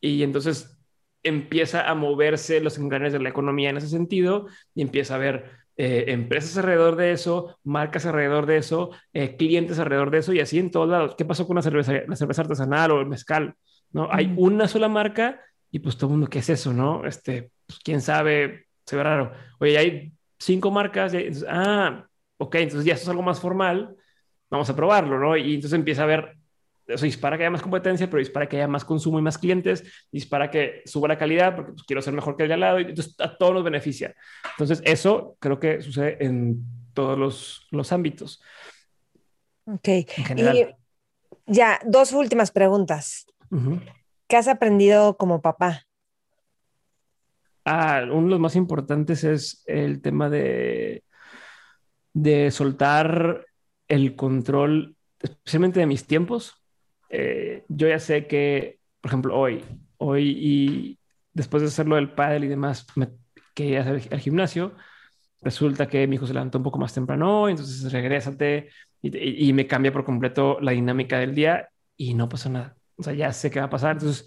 y 0.00 0.22
entonces 0.22 0.78
empieza 1.22 1.88
a 1.88 1.94
moverse 1.94 2.60
los 2.60 2.78
engranes 2.78 3.12
de 3.12 3.18
la 3.18 3.28
economía 3.28 3.70
en 3.70 3.76
ese 3.76 3.88
sentido 3.88 4.46
y 4.74 4.82
empieza 4.82 5.14
a 5.14 5.16
haber 5.16 5.50
eh, 5.76 6.04
empresas 6.08 6.56
alrededor 6.56 6.96
de 6.96 7.12
eso, 7.12 7.58
marcas 7.64 8.06
alrededor 8.06 8.46
de 8.46 8.58
eso, 8.58 8.90
eh, 9.12 9.36
clientes 9.36 9.78
alrededor 9.78 10.10
de 10.10 10.18
eso 10.18 10.32
y 10.32 10.40
así 10.40 10.58
en 10.58 10.70
todos 10.70 10.88
lados. 10.88 11.14
¿Qué 11.16 11.24
pasó 11.24 11.46
con 11.46 11.56
la 11.56 11.62
cerveza, 11.62 11.92
la 12.06 12.16
cerveza 12.16 12.42
artesanal 12.42 12.92
o 12.92 13.00
el 13.00 13.06
mezcal? 13.06 13.54
¿no? 13.92 14.08
Hay 14.10 14.32
una 14.36 14.68
sola 14.68 14.88
marca 14.88 15.40
y 15.70 15.80
pues 15.80 15.96
todo 15.96 16.08
el 16.08 16.12
mundo, 16.12 16.28
¿qué 16.28 16.38
es 16.38 16.48
eso? 16.48 16.72
¿No? 16.72 17.04
Este, 17.04 17.50
pues, 17.66 17.80
quién 17.80 18.00
sabe, 18.00 18.66
se 18.86 18.96
ve 18.96 19.02
raro. 19.02 19.32
Oye, 19.58 19.76
hay 19.76 20.12
cinco 20.38 20.70
marcas, 20.70 21.12
y, 21.12 21.18
entonces, 21.18 21.46
ah, 21.48 22.06
ok, 22.38 22.54
entonces 22.56 22.84
ya 22.84 22.94
esto 22.94 23.04
es 23.04 23.08
algo 23.10 23.22
más 23.22 23.40
formal, 23.40 23.96
vamos 24.50 24.68
a 24.70 24.76
probarlo, 24.76 25.18
¿no? 25.18 25.36
Y 25.36 25.54
entonces 25.54 25.78
empieza 25.78 26.02
a 26.02 26.04
haber, 26.04 26.36
eso 26.86 27.04
dispara 27.04 27.36
que 27.36 27.44
haya 27.44 27.50
más 27.50 27.62
competencia, 27.62 28.06
pero 28.08 28.18
dispara 28.18 28.48
que 28.48 28.56
haya 28.56 28.68
más 28.68 28.84
consumo 28.84 29.18
y 29.18 29.22
más 29.22 29.38
clientes, 29.38 29.82
dispara 30.10 30.50
que 30.50 30.82
suba 30.84 31.08
la 31.08 31.18
calidad, 31.18 31.56
porque 31.56 31.72
pues, 31.72 31.84
quiero 31.84 32.02
ser 32.02 32.14
mejor 32.14 32.36
que 32.36 32.44
el 32.44 32.48
de 32.48 32.54
al 32.54 32.60
lado, 32.60 32.80
y 32.80 32.84
entonces 32.84 33.14
a 33.18 33.36
todos 33.36 33.54
nos 33.54 33.64
beneficia. 33.64 34.14
Entonces 34.52 34.82
eso 34.84 35.36
creo 35.40 35.58
que 35.58 35.80
sucede 35.82 36.24
en 36.24 36.64
todos 36.94 37.18
los, 37.18 37.66
los 37.70 37.92
ámbitos. 37.92 38.42
Ok. 39.66 39.88
Y 40.36 40.66
ya, 41.46 41.80
dos 41.84 42.12
últimas 42.12 42.50
preguntas. 42.50 43.26
Uh 43.50 43.56
-huh. 43.56 43.80
¿Qué 44.28 44.36
has 44.36 44.48
aprendido 44.48 45.16
como 45.16 45.40
papá? 45.40 45.84
Ah, 47.64 48.02
uno 48.04 48.22
de 48.22 48.30
los 48.30 48.40
más 48.40 48.56
importantes 48.56 49.24
es 49.24 49.62
el 49.66 50.00
tema 50.00 50.30
de, 50.30 51.02
de 52.12 52.50
soltar 52.50 53.44
el 53.88 54.16
control, 54.16 54.96
especialmente 55.20 55.80
de 55.80 55.86
mis 55.86 56.06
tiempos. 56.06 56.54
Eh, 57.10 57.64
yo 57.68 57.88
ya 57.88 57.98
sé 57.98 58.26
que, 58.26 58.80
por 59.00 59.10
ejemplo, 59.10 59.38
hoy, 59.38 59.64
hoy 59.98 60.30
y 60.38 60.98
después 61.32 61.62
de 61.62 61.68
hacerlo 61.68 61.96
del 61.96 62.12
pádel 62.12 62.44
y 62.44 62.48
demás, 62.48 62.86
me 62.96 63.08
quería 63.54 63.80
hacer 63.82 64.02
el 64.10 64.20
gimnasio. 64.20 64.74
Resulta 65.42 65.88
que 65.88 66.06
mi 66.06 66.16
hijo 66.16 66.26
se 66.26 66.34
levantó 66.34 66.58
un 66.58 66.64
poco 66.64 66.78
más 66.78 66.94
temprano, 66.94 67.48
entonces 67.48 67.92
regrésate 67.92 68.70
y, 69.02 69.16
y, 69.16 69.48
y 69.48 69.52
me 69.52 69.66
cambia 69.66 69.92
por 69.92 70.04
completo 70.04 70.58
la 70.60 70.72
dinámica 70.72 71.18
del 71.18 71.34
día 71.34 71.68
y 71.96 72.14
no 72.14 72.28
pasó 72.28 72.48
nada. 72.50 72.76
O 72.96 73.02
sea, 73.02 73.12
ya 73.12 73.32
sé 73.32 73.50
qué 73.50 73.60
va 73.60 73.66
a 73.66 73.70
pasar. 73.70 73.92
Entonces, 73.92 74.26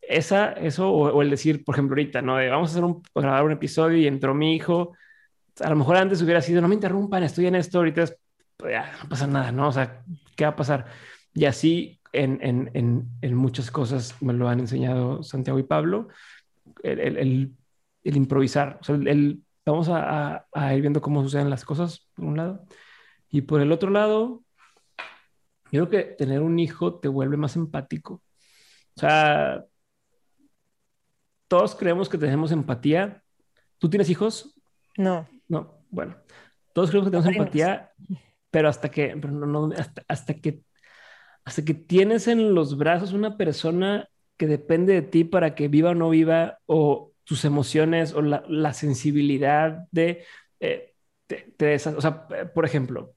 esa, 0.00 0.52
eso, 0.52 0.90
o, 0.90 1.12
o 1.12 1.22
el 1.22 1.30
decir, 1.30 1.64
por 1.64 1.74
ejemplo, 1.74 1.94
ahorita, 1.94 2.22
¿no? 2.22 2.36
De, 2.36 2.48
vamos 2.48 2.70
a 2.70 2.72
hacer 2.72 2.84
un, 2.84 3.02
grabar 3.14 3.44
un 3.44 3.52
episodio 3.52 3.98
y 3.98 4.06
entró 4.06 4.34
mi 4.34 4.54
hijo. 4.54 4.94
A 5.60 5.70
lo 5.70 5.76
mejor 5.76 5.96
antes 5.96 6.22
hubiera 6.22 6.42
sido, 6.42 6.60
no 6.60 6.68
me 6.68 6.74
interrumpan, 6.74 7.22
estoy 7.22 7.46
en 7.46 7.56
esto, 7.56 7.78
ahorita 7.78 8.02
es, 8.02 8.16
pues 8.56 8.72
ya, 8.72 8.92
no 9.02 9.08
pasa 9.08 9.26
nada, 9.26 9.52
¿no? 9.52 9.68
O 9.68 9.72
sea, 9.72 10.02
¿qué 10.36 10.44
va 10.44 10.50
a 10.50 10.56
pasar? 10.56 10.86
Y 11.34 11.44
así 11.44 12.00
en, 12.12 12.38
en, 12.42 12.70
en, 12.74 13.08
en 13.20 13.34
muchas 13.34 13.70
cosas 13.70 14.20
me 14.22 14.32
lo 14.32 14.48
han 14.48 14.60
enseñado 14.60 15.22
Santiago 15.22 15.58
y 15.58 15.64
Pablo, 15.64 16.08
el, 16.82 16.98
el, 17.00 17.16
el, 17.18 17.52
el 18.04 18.16
improvisar. 18.16 18.78
O 18.80 18.84
sea, 18.84 18.94
el, 18.94 19.42
vamos 19.64 19.88
a, 19.88 20.34
a, 20.34 20.46
a, 20.52 20.74
ir 20.74 20.80
viendo 20.80 21.00
cómo 21.00 21.22
suceden 21.22 21.50
las 21.50 21.64
cosas, 21.64 22.08
por 22.14 22.24
un 22.24 22.36
lado. 22.36 22.64
Y 23.28 23.42
por 23.42 23.60
el 23.60 23.72
otro 23.72 23.90
lado, 23.90 24.42
yo 25.70 25.86
creo 25.86 25.90
que 25.90 26.14
tener 26.14 26.40
un 26.40 26.58
hijo 26.58 26.94
te 26.94 27.08
vuelve 27.08 27.36
más 27.36 27.56
empático. 27.56 28.22
O 28.94 29.00
sea, 29.00 29.64
todos 31.48 31.74
creemos 31.74 32.08
que 32.08 32.18
tenemos 32.18 32.52
empatía. 32.52 33.22
¿Tú 33.78 33.90
tienes 33.90 34.08
hijos? 34.08 34.54
No. 34.96 35.28
No, 35.48 35.78
bueno. 35.90 36.16
Todos 36.72 36.90
creemos 36.90 37.08
que 37.08 37.16
tenemos 37.16 37.36
empatía, 37.36 37.92
pero 38.50 38.68
hasta 38.68 38.90
que, 38.90 39.14
hasta, 40.08 40.34
que, 40.34 40.62
hasta 41.44 41.64
que 41.64 41.74
tienes 41.74 42.28
en 42.28 42.54
los 42.54 42.76
brazos 42.76 43.12
una 43.12 43.36
persona 43.36 44.08
que 44.36 44.46
depende 44.46 44.94
de 44.94 45.02
ti 45.02 45.24
para 45.24 45.54
que 45.54 45.68
viva 45.68 45.90
o 45.90 45.94
no 45.94 46.10
viva, 46.10 46.58
o 46.66 47.12
tus 47.24 47.44
emociones, 47.44 48.12
o 48.14 48.22
la, 48.22 48.72
sensibilidad 48.72 49.86
de, 49.90 50.24
eh, 50.60 50.94
o 51.96 52.00
sea, 52.00 52.28
por 52.54 52.64
ejemplo, 52.64 53.14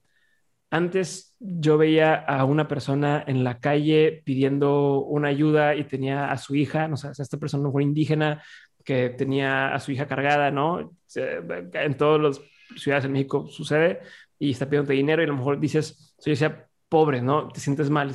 antes 0.70 1.34
yo 1.40 1.78
veía 1.78 2.14
a 2.14 2.44
una 2.44 2.68
persona 2.68 3.24
en 3.26 3.44
la 3.44 3.58
calle 3.60 4.22
pidiendo 4.24 5.00
una 5.00 5.28
ayuda 5.28 5.74
y 5.74 5.84
tenía 5.84 6.30
a 6.30 6.38
su 6.38 6.54
hija, 6.54 6.88
no 6.88 6.96
sé, 6.96 7.10
esta 7.10 7.38
persona 7.38 7.70
fue 7.70 7.82
indígena 7.82 8.42
que 8.84 9.10
tenía 9.10 9.74
a 9.74 9.80
su 9.80 9.92
hija 9.92 10.06
cargada, 10.06 10.50
¿no? 10.50 10.96
En 11.14 11.96
todas 11.96 12.20
las 12.20 12.40
ciudades 12.80 13.04
de 13.04 13.10
México 13.10 13.48
sucede 13.48 14.00
y 14.40 14.50
está 14.50 14.68
pidiendo 14.68 14.92
dinero 14.92 15.22
y 15.22 15.26
a 15.26 15.28
lo 15.28 15.36
mejor 15.36 15.60
dices, 15.60 16.14
soy 16.18 16.34
sea 16.34 16.66
pobre, 16.88 17.22
¿no? 17.22 17.48
Te 17.48 17.60
sientes 17.60 17.90
mal, 17.90 18.12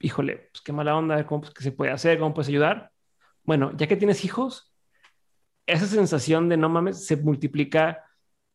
híjole, 0.00 0.48
pues 0.52 0.62
qué 0.62 0.72
mala 0.72 0.96
onda, 0.96 1.26
¿cómo 1.26 1.42
pues, 1.42 1.52
qué 1.52 1.62
se 1.62 1.72
puede 1.72 1.90
hacer? 1.92 2.18
¿Cómo 2.18 2.32
puedes 2.32 2.48
ayudar? 2.48 2.92
Bueno, 3.42 3.72
ya 3.76 3.86
que 3.86 3.96
tienes 3.96 4.24
hijos, 4.24 4.72
esa 5.66 5.86
sensación 5.86 6.48
de 6.48 6.56
no 6.56 6.68
mames 6.68 7.04
se 7.04 7.16
multiplica 7.16 8.04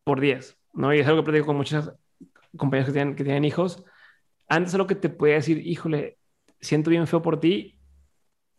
por 0.04 0.20
10, 0.22 0.58
¿no? 0.74 0.94
Y 0.94 1.00
es 1.00 1.08
algo 1.08 1.22
que 1.22 1.26
platico 1.26 1.48
con 1.48 1.58
muchas 1.58 1.92
compañeros 2.58 2.88
que 2.88 2.94
tienen, 2.94 3.16
que 3.16 3.24
tienen 3.24 3.46
hijos, 3.46 3.84
antes 4.48 4.74
lo 4.76 4.88
que 4.88 4.96
te 4.96 5.10
puede 5.10 5.34
decir, 5.34 5.66
híjole, 5.66 6.18
siento 6.62 6.90
bien 6.90 7.06
feo 7.08 7.22
por 7.22 7.40
ti, 7.40 7.80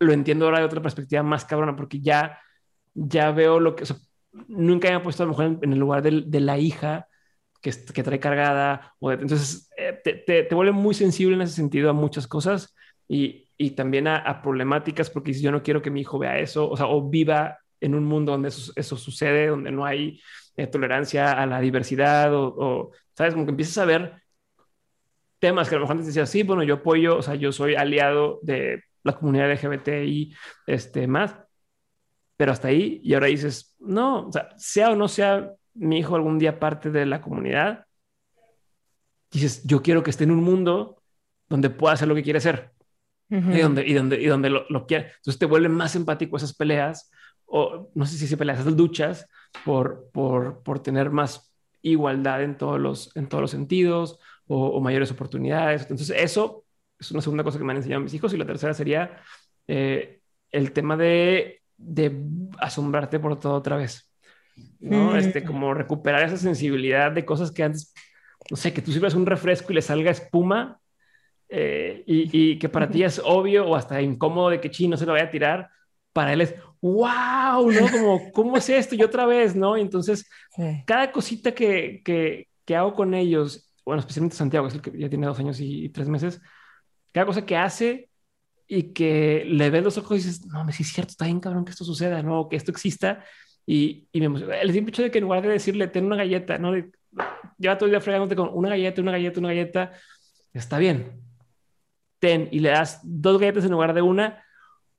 lo 0.01 0.13
entiendo 0.13 0.45
ahora 0.45 0.59
de 0.59 0.67
otra 0.67 0.83
perspectiva 0.83 1.23
más 1.23 1.45
cabrona, 1.47 1.77
porque 1.77 2.01
ya, 2.01 2.39
ya 2.93 3.31
veo 3.31 3.59
lo 3.59 3.75
que, 3.75 3.85
nunca 4.49 4.91
me 4.91 5.01
puesto 5.01 5.23
a 5.23 5.27
lo 5.27 5.33
mejor 5.33 5.59
en, 5.63 5.73
el 5.73 5.79
lugar 5.79 6.03
de, 6.03 6.41
la 6.41 6.59
hija 6.59 7.09
que, 7.65 7.73
que, 7.95 8.03
trae 8.03 8.21
cargada, 8.21 8.95
o 8.99 9.11
entonces 9.11 9.71
eh, 9.79 9.99
te, 10.05 10.43
te, 10.43 10.55
vuelve 10.55 10.73
muy 10.73 10.93
sensible 10.93 11.35
en 11.35 11.41
ese 11.41 11.55
sentido 11.55 11.89
a 11.89 11.95
muchas 11.95 12.27
cosas 12.27 12.77
y, 13.09 13.49
y 13.57 13.71
también 13.71 14.07
a, 14.07 14.43
problemáticas, 14.43 15.09
porque 15.09 15.33
yo 15.33 15.51
no 15.51 15.63
quiero 15.63 15.81
que 15.81 15.91
mi 15.91 16.03
hijo 16.03 16.19
vea 16.19 16.39
eso, 16.39 16.69
o 16.69 16.77
sea, 16.77 16.87
o 16.87 17.09
viva 17.09 17.59
en 17.81 17.95
un 17.95 18.05
mundo 18.05 18.33
donde 18.33 18.49
eso, 18.49 18.71
eso 18.77 18.99
sucede, 18.99 19.47
donde 19.47 19.71
no 19.71 19.87
hay 19.87 20.21
eh, 20.57 20.67
tolerancia 20.67 21.33
a 21.33 21.47
la 21.47 21.59
diversidad 21.59 22.35
o, 22.35 22.91
¿sabes? 23.17 23.33
Como 23.33 23.47
que 23.47 23.53
empiezas 23.53 23.79
a 23.79 23.87
ver 23.87 24.13
temas 25.39 25.71
que 25.71 25.77
a 25.77 25.79
lo 25.79 25.85
mejor 25.85 25.97
antes 25.97 26.09
decías, 26.09 26.29
sí, 26.29 26.43
bueno, 26.43 26.63
yo 26.65 26.75
apoyo, 26.75 27.17
o 27.17 27.23
sea, 27.23 27.35
yo 27.35 27.51
soy 27.51 27.77
aliado 27.77 28.41
de 28.43 28.83
la 29.05 29.15
comunidad 29.15 29.51
LGBTI, 29.51 30.35
este, 30.67 31.07
más, 31.07 31.35
pero 32.37 32.53
hasta 32.53 32.69
ahí, 32.69 33.01
y 33.03 33.15
ahora 33.15 33.29
dices, 33.29 33.75
no, 33.79 34.29
sea 34.59 34.91
o 34.91 34.97
no 34.97 35.09
sea 35.09 35.51
mi 35.75 35.99
hijo 35.99 36.17
algún 36.17 36.39
día 36.39 36.61
parte 36.61 36.91
de 36.91 37.07
la 37.07 37.21
comunidad, 37.21 37.87
dices, 39.31 39.63
yo 39.65 39.83
quiero 39.83 40.03
que 40.03 40.11
esté 40.11 40.25
en 40.25 40.31
un 40.31 40.43
mundo 40.43 41.03
donde 41.49 41.71
pueda 41.71 41.95
hacer 41.95 42.09
lo 42.09 42.15
que 42.15 42.23
quiere 42.23 42.39
hacer. 42.39 42.73
y 43.29 43.59
donde, 43.59 43.87
y 43.87 43.95
donde, 43.95 44.21
y 44.21 44.27
donde 44.27 44.51
lo, 44.51 44.65
lo 44.69 44.87
quiere. 44.87 45.07
Entonces 45.17 45.39
te 45.39 45.47
vuelven 45.47 45.73
más 45.73 45.97
empático 45.97 46.37
esas 46.37 46.55
peleas, 46.55 47.11
o 47.47 47.91
no 47.95 48.07
sé 48.07 48.17
si 48.17 48.27
se 48.27 48.37
peleas, 48.37 48.61
esas 48.61 48.75
luchas, 48.75 49.27
por, 49.65 50.11
por, 50.13 50.63
por 50.63 50.81
tener 50.81 51.11
más 51.11 51.55
igualdad 51.83 52.43
en 52.43 52.57
todos 52.57 52.81
los, 52.81 53.15
en 53.17 53.29
todos 53.29 53.43
los 53.43 53.51
sentidos 53.51 54.19
o, 54.47 54.81
mayores 54.81 55.11
oportunidades. 55.11 55.83
Entonces, 55.83 56.11
eso 56.19 56.65
es 56.99 57.11
una 57.11 57.21
segunda 57.21 57.45
cosa 57.45 57.59
que 57.59 57.65
me 57.65 57.73
han 57.73 57.79
enseñado 57.79 58.03
mis 58.03 58.15
hijos. 58.15 58.33
Y 58.33 58.37
la 58.37 58.47
tercera 58.47 58.75
sería 58.75 59.23
eh, 59.67 60.21
el 60.51 60.73
tema 60.73 60.97
de, 60.97 61.63
de, 61.77 62.17
asombrarte 62.59 63.19
por 63.19 63.39
todo 63.39 63.55
otra 63.55 63.77
vez. 63.77 64.11
¿No? 64.81 65.13
Mm. 65.13 65.17
Este, 65.17 65.45
como 65.45 65.75
recuperar 65.75 66.23
esa 66.23 66.37
sensibilidad 66.37 67.13
de 67.13 67.25
cosas 67.25 67.51
que 67.51 67.63
antes, 67.63 67.93
no 68.51 68.57
sé, 68.57 68.73
que 68.73 68.83
tú 68.83 68.93
sirvas 68.93 69.15
un 69.15 69.27
refresco 69.27 69.73
y 69.73 69.77
le 69.77 69.83
salga 69.83 70.11
espuma 70.11 70.81
eh, 71.49 72.03
y, 72.07 72.53
y, 72.53 72.59
que 72.59 72.69
para 72.69 72.89
ti 72.89 73.03
es 73.03 73.21
obvio 73.25 73.67
o 73.67 73.77
hasta 73.77 74.01
incómodo 74.01 74.51
de 74.51 74.61
que 74.61 74.71
chino 74.71 74.97
se 74.97 75.07
lo 75.07 75.13
vaya 75.13 75.27
a 75.27 75.31
tirar 75.31 75.71
para 76.15 76.33
él 76.33 76.41
es, 76.41 76.55
wow, 76.81 77.71
¿no? 77.71 77.91
Como, 77.91 78.33
¿cómo 78.33 78.57
es 78.57 78.71
esto? 78.71 78.95
Y 78.95 79.03
otra 79.03 79.27
vez, 79.27 79.55
¿no? 79.55 79.77
entonces, 79.77 80.31
cada 80.87 81.11
cosita 81.11 81.53
que, 81.53 82.01
que, 82.05 82.49
que, 82.65 82.77
hago 82.77 82.95
con 82.95 83.15
ellos, 83.15 83.69
bueno, 83.85 84.01
especialmente 84.01 84.37
Santiago, 84.37 84.67
que 84.67 84.69
es 84.69 84.75
el 84.77 84.81
que 84.81 84.99
ya 84.99 85.09
tiene 85.09 85.27
dos 85.27 85.39
años 85.41 85.59
y, 85.61 85.89
tres 85.89 86.09
meses, 86.09 86.41
cada 87.13 87.27
cosa 87.27 87.45
que 87.45 87.57
hace 87.57 88.09
y 88.69 88.95
que 88.95 89.45
le 89.45 89.71
ves 89.71 89.83
los 89.83 89.99
ojos 89.99 90.13
y 90.13 90.23
dices, 90.23 90.47
no, 90.47 90.65
me 90.65 90.73
sí 90.73 90.85
es 90.85 90.93
cierto, 90.93 91.11
está 91.11 91.25
bien 91.25 91.41
cabrón 91.41 91.65
que 91.65 91.73
esto 91.73 91.85
suceda, 91.85 92.23
¿no? 92.23 92.49
Que 92.49 92.57
esto 92.57 92.71
exista. 92.71 93.25
Y, 93.67 94.09
y 94.13 94.21
me 94.21 94.27
emociona. 94.27 94.57
El 94.61 94.73
simple 94.73 94.91
hecho 94.91 95.03
de 95.03 95.11
que 95.11 95.19
en 95.19 95.25
lugar 95.25 95.43
de 95.43 95.49
decirle, 95.49 95.89
ten 95.89 96.05
una 96.05 96.17
galleta, 96.17 96.59
¿no? 96.59 96.73
lleva 97.59 97.79
todo 97.79 97.87
el 97.87 97.93
día 97.93 98.01
fregándote 98.01 98.37
con 98.37 98.51
una 98.53 98.71
galleta, 98.71 99.01
una 99.01 99.13
galleta, 99.13 99.41
una 99.41 99.49
galleta, 99.49 99.93
está 100.53 100.79
bien. 100.79 101.23
Ten, 102.19 102.49
y 102.51 102.61
le 102.61 102.71
das 102.71 103.01
dos 103.03 103.41
galletas 103.41 103.65
en 103.65 103.73
lugar 103.73 103.95
de 103.95 104.03
una, 104.03 104.45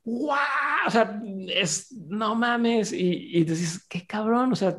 ¡Wow! 0.05 0.37
O 0.85 0.91
sea, 0.91 1.19
es, 1.47 1.91
no 1.91 2.35
mames. 2.35 2.93
Y, 2.93 3.37
y 3.37 3.43
dices, 3.43 3.85
qué 3.89 4.05
cabrón. 4.05 4.53
O 4.53 4.55
sea, 4.55 4.77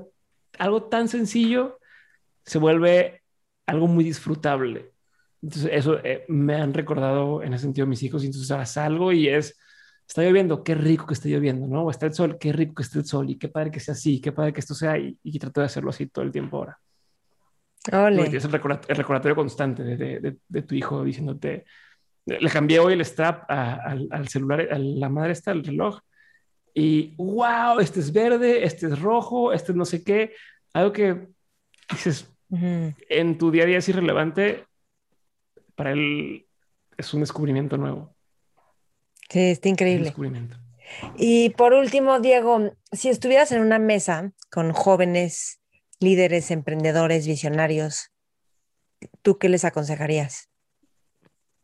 algo 0.59 0.85
tan 0.85 1.09
sencillo 1.09 1.79
se 2.45 2.59
vuelve 2.59 3.23
algo 3.67 3.89
muy 3.89 4.05
disfrutable. 4.05 4.93
Entonces, 5.43 5.71
eso 5.73 5.99
eh, 6.05 6.25
me 6.29 6.55
han 6.55 6.73
recordado 6.73 7.43
en 7.43 7.53
ese 7.53 7.63
sentido 7.65 7.87
mis 7.89 8.03
hijos. 8.05 8.23
Y 8.23 8.27
entonces 8.27 8.71
salgo 8.71 9.13
y 9.13 9.29
es, 9.29 9.59
está 10.07 10.23
lloviendo, 10.23 10.63
qué 10.63 10.75
rico 10.75 11.07
que 11.07 11.15
esté 11.15 11.29
lloviendo, 11.29 11.67
¿no? 11.67 11.85
O 11.85 11.91
está 11.91 12.07
el 12.07 12.15
sol, 12.15 12.39
qué 12.39 12.53
rico 12.53 12.75
que 12.75 12.83
esté 12.83 12.99
el 12.99 13.07
sol. 13.07 13.29
Y 13.31 13.37
qué 13.37 13.49
padre 13.49 13.71
que 13.71 13.81
sea 13.81 13.93
así, 13.93 14.21
qué 14.21 14.33
padre 14.33 14.53
que 14.53 14.61
esto 14.61 14.75
sea. 14.75 14.99
Y, 14.99 15.19
y 15.23 15.39
trato 15.39 15.61
de 15.61 15.67
hacerlo 15.67 15.91
así 15.91 16.07
todo 16.07 16.25
el 16.25 16.33
tiempo 16.33 16.59
ahora. 16.59 16.79
Es 17.87 18.45
el, 18.45 18.51
recordatorio, 18.51 19.37
constante 19.37 19.85
de, 19.85 19.97
de, 19.97 20.37
de, 20.49 20.63
tu 20.63 20.75
hijo 20.75 21.05
diciéndote, 21.05 21.65
le 22.25 22.51
cambié 22.51 22.81
hoy 22.81 22.95
el 22.95 23.05
strap 23.05 23.49
al, 23.49 24.29
celular, 24.29 24.69
a 24.73 24.79
la 24.79 25.09
madre 25.09 25.33
está, 25.33 25.53
el 25.53 25.65
reloj. 25.65 26.01
Y 26.75 27.15
wow, 27.17 27.79
este 27.79 28.01
es 28.01 28.13
verde, 28.13 28.65
este 28.65 28.87
es 28.87 29.01
rojo, 29.01 29.53
este 29.53 29.73
no 29.73 29.85
sé 29.85 30.03
qué. 30.03 30.35
Algo 30.73 30.93
que 30.93 31.29
dices 31.91 32.29
en 32.51 33.39
tu 33.39 33.51
día 33.53 33.63
a 33.63 33.67
día 33.67 33.79
es 33.79 33.89
irrelevante. 33.89 34.65
Para 35.77 35.93
él 35.93 36.47
es 36.97 37.15
un 37.15 37.21
descubrimiento 37.21 37.77
nuevo. 37.77 38.16
Sí, 39.29 39.51
está 39.51 39.69
increíble. 39.69 40.15
Y 41.17 41.51
por 41.51 41.73
último, 41.75 42.21
Diego, 42.21 42.73
si 42.93 43.09
estuvieras 43.09 43.53
en 43.53 43.61
una 43.61 43.79
mesa 43.79 44.33
con 44.51 44.73
jóvenes 44.73 45.61
líderes, 45.99 46.51
emprendedores, 46.51 47.27
visionarios, 47.27 48.13
¿tú 49.23 49.39
qué 49.39 49.49
les 49.49 49.65
aconsejarías? 49.65 50.49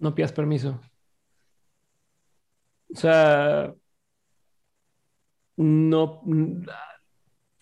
no 0.03 0.15
pidas 0.15 0.33
permiso. 0.33 0.81
O 2.93 2.99
sea, 2.99 3.73
no, 5.57 6.23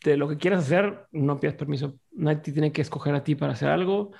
de 0.02 0.16
lo 0.16 0.26
que 0.26 0.38
quieras 0.38 0.64
hacer, 0.64 1.06
no 1.12 1.38
pidas 1.38 1.54
permiso. 1.54 1.98
Nadie 2.12 2.52
tiene 2.52 2.72
que 2.72 2.80
escoger 2.80 3.14
a 3.14 3.22
ti 3.22 3.34
para 3.34 3.52
hacer 3.52 3.68
algo. 3.68 4.12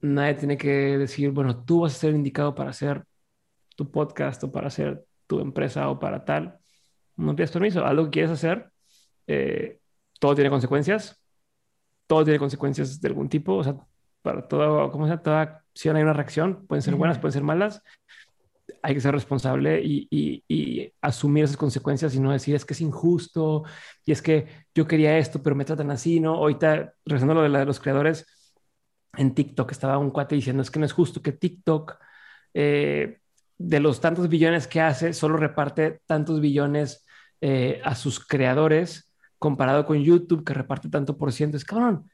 Nadie 0.00 0.34
tiene 0.34 0.56
que 0.56 0.96
decir, 0.98 1.32
bueno, 1.32 1.64
tú 1.64 1.80
vas 1.80 1.96
a 1.96 1.98
ser 1.98 2.14
indicado 2.14 2.54
para 2.54 2.70
hacer 2.70 3.04
tu 3.74 3.90
podcast 3.90 4.44
o 4.44 4.52
para 4.52 4.68
hacer 4.68 5.04
tu 5.28 5.40
empresa 5.40 5.88
o 5.90 6.00
para 6.00 6.24
tal. 6.24 6.58
No 7.16 7.36
pidas 7.36 7.52
permiso. 7.52 7.84
Algo 7.86 8.06
que 8.06 8.10
quieres 8.10 8.32
hacer, 8.32 8.70
eh, 9.28 9.80
todo 10.20 10.34
tiene 10.34 10.50
consecuencias. 10.50 11.22
Todo 12.08 12.24
tiene 12.24 12.40
consecuencias 12.40 13.00
de 13.00 13.08
algún 13.08 13.28
tipo. 13.28 13.56
O 13.56 13.64
sea, 13.64 13.76
para 14.22 14.46
todo, 14.48 14.90
como 14.90 15.06
sea, 15.06 15.22
toda 15.22 15.42
acción 15.42 15.96
hay 15.96 16.02
una 16.02 16.12
reacción, 16.12 16.66
pueden 16.66 16.82
ser 16.82 16.94
buenas, 16.96 17.18
pueden 17.18 17.32
ser 17.32 17.42
malas. 17.42 17.82
Hay 18.82 18.94
que 18.94 19.00
ser 19.00 19.14
responsable 19.14 19.80
y, 19.82 20.92
asumir 21.00 21.44
esas 21.44 21.56
consecuencias 21.56 22.14
y 22.14 22.20
no 22.20 22.32
decir 22.32 22.54
es 22.54 22.64
que 22.64 22.74
es 22.74 22.80
injusto 22.80 23.64
y 24.04 24.12
es 24.12 24.20
que 24.22 24.46
yo 24.74 24.86
quería 24.86 25.18
esto, 25.18 25.42
pero 25.42 25.56
me 25.56 25.64
tratan 25.64 25.90
así, 25.90 26.20
¿no? 26.20 26.34
Ahorita, 26.34 26.94
regresando 27.04 27.32
a 27.32 27.36
lo 27.36 27.42
de, 27.42 27.48
la 27.48 27.60
de 27.60 27.66
los 27.66 27.80
creadores, 27.80 28.26
en 29.16 29.34
TikTok 29.34 29.70
estaba 29.72 29.98
un 29.98 30.10
cuate 30.10 30.34
diciendo 30.34 30.62
es 30.62 30.70
que 30.70 30.78
no 30.78 30.86
es 30.86 30.92
justo 30.92 31.22
que 31.22 31.32
TikTok, 31.32 31.96
eh, 32.54 33.20
de 33.58 33.80
los 33.80 34.00
tantos 34.00 34.28
billones 34.28 34.66
que 34.66 34.80
hace, 34.80 35.12
solo 35.12 35.36
reparte 35.36 36.00
tantos 36.06 36.40
billones 36.40 37.04
eh, 37.40 37.80
a 37.84 37.94
sus 37.94 38.24
creadores 38.24 39.12
comparado 39.38 39.84
con 39.84 40.02
YouTube 40.02 40.44
que 40.44 40.54
reparte 40.54 40.88
tanto 40.88 41.18
por 41.18 41.32
ciento. 41.32 41.56
Es 41.56 41.64
cabrón, 41.64 42.10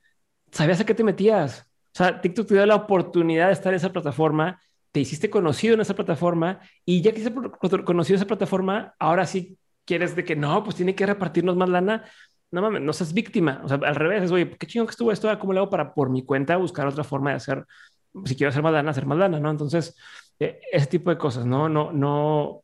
¿sabías 0.51 0.81
a 0.81 0.87
qué 0.87 0.95
te 0.95 1.05
metías? 1.05 1.71
O 1.95 1.99
sea, 1.99 2.21
TikTok 2.21 2.49
te 2.49 2.55
dio 2.55 2.67
la 2.67 2.75
oportunidad 2.75 3.49
de 3.49 3.53
estar 3.53 3.73
en 3.73 3.77
esa 3.77 3.93
plataforma, 3.93 4.61
te 4.91 5.01
hiciste 5.01 5.31
conocido 5.31 5.75
en 5.75 5.81
esa 5.81 5.95
plataforma 5.95 6.61
y 6.85 7.03
ya 7.03 7.13
que 7.13 7.21
hiciste 7.21 7.39
conocido 7.85 8.17
en 8.17 8.23
esa 8.23 8.27
plataforma, 8.27 8.95
ahora 8.99 9.27
sí 9.27 9.59
quieres 9.85 10.17
de 10.17 10.25
que 10.25 10.37
no, 10.37 10.65
pues 10.65 10.77
tiene 10.77 10.95
que 10.95 11.07
repartirnos 11.07 11.57
más 11.57 11.69
lana. 11.69 12.05
No 12.51 12.63
mames, 12.63 12.83
no 12.83 12.93
seas 12.93 13.13
víctima. 13.13 13.61
O 13.65 13.69
sea, 13.69 13.79
al 13.83 13.97
revés, 13.97 14.23
es, 14.25 14.31
oye, 14.31 14.49
qué 14.51 14.67
chingón 14.67 14.87
que 14.87 14.93
estuvo 14.93 15.11
esto, 15.13 15.37
¿cómo 15.39 15.53
le 15.53 15.59
hago 15.59 15.71
para 15.71 15.93
por 15.93 16.11
mi 16.11 16.25
cuenta 16.25 16.57
buscar 16.57 16.87
otra 16.87 17.05
forma 17.05 17.31
de 17.31 17.37
hacer 17.37 17.67
si 18.25 18.37
quiero 18.37 18.51
hacer 18.51 18.63
más 18.63 18.73
lana, 18.73 18.91
hacer 18.91 19.07
más 19.07 19.19
lana, 19.19 19.41
¿no? 19.41 19.51
Entonces, 19.51 19.97
ese 20.39 20.87
tipo 20.87 21.11
de 21.11 21.19
cosas, 21.19 21.47
¿no? 21.47 21.69
No, 21.69 21.93
no, 21.93 22.63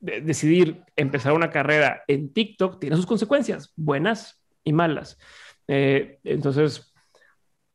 decidir 0.00 0.82
empezar 0.96 1.32
una 1.32 1.50
carrera 1.50 2.02
en 2.06 2.32
TikTok 2.32 2.80
tiene 2.80 2.96
sus 2.96 3.06
consecuencias, 3.06 3.72
buenas 3.76 4.42
y 4.64 4.72
malas. 4.72 5.18
Eh, 5.68 6.18
entonces, 6.24 6.92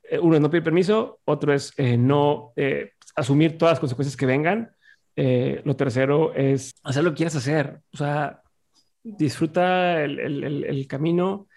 eh, 0.04 0.20
uno 0.20 0.36
es 0.36 0.42
no 0.42 0.50
pedir 0.50 0.64
permiso, 0.64 1.20
otro 1.26 1.54
es 1.54 1.74
no 1.78 2.54
asumir 3.16 3.58
todas 3.58 3.74
las 3.74 3.80
consecuencias 3.80 4.18
que 4.18 4.26
vengan. 4.26 4.72
lo 5.16 5.76
tercero 5.76 6.34
es 6.34 6.74
hacer 6.84 7.04
lo 7.04 7.12
que 7.12 7.18
quieras 7.18 7.36
hacer, 7.36 7.80
o 7.94 7.98
sea, 7.98 8.42
disfruta 9.04 10.04
el 10.04 10.86
camino 10.88 11.48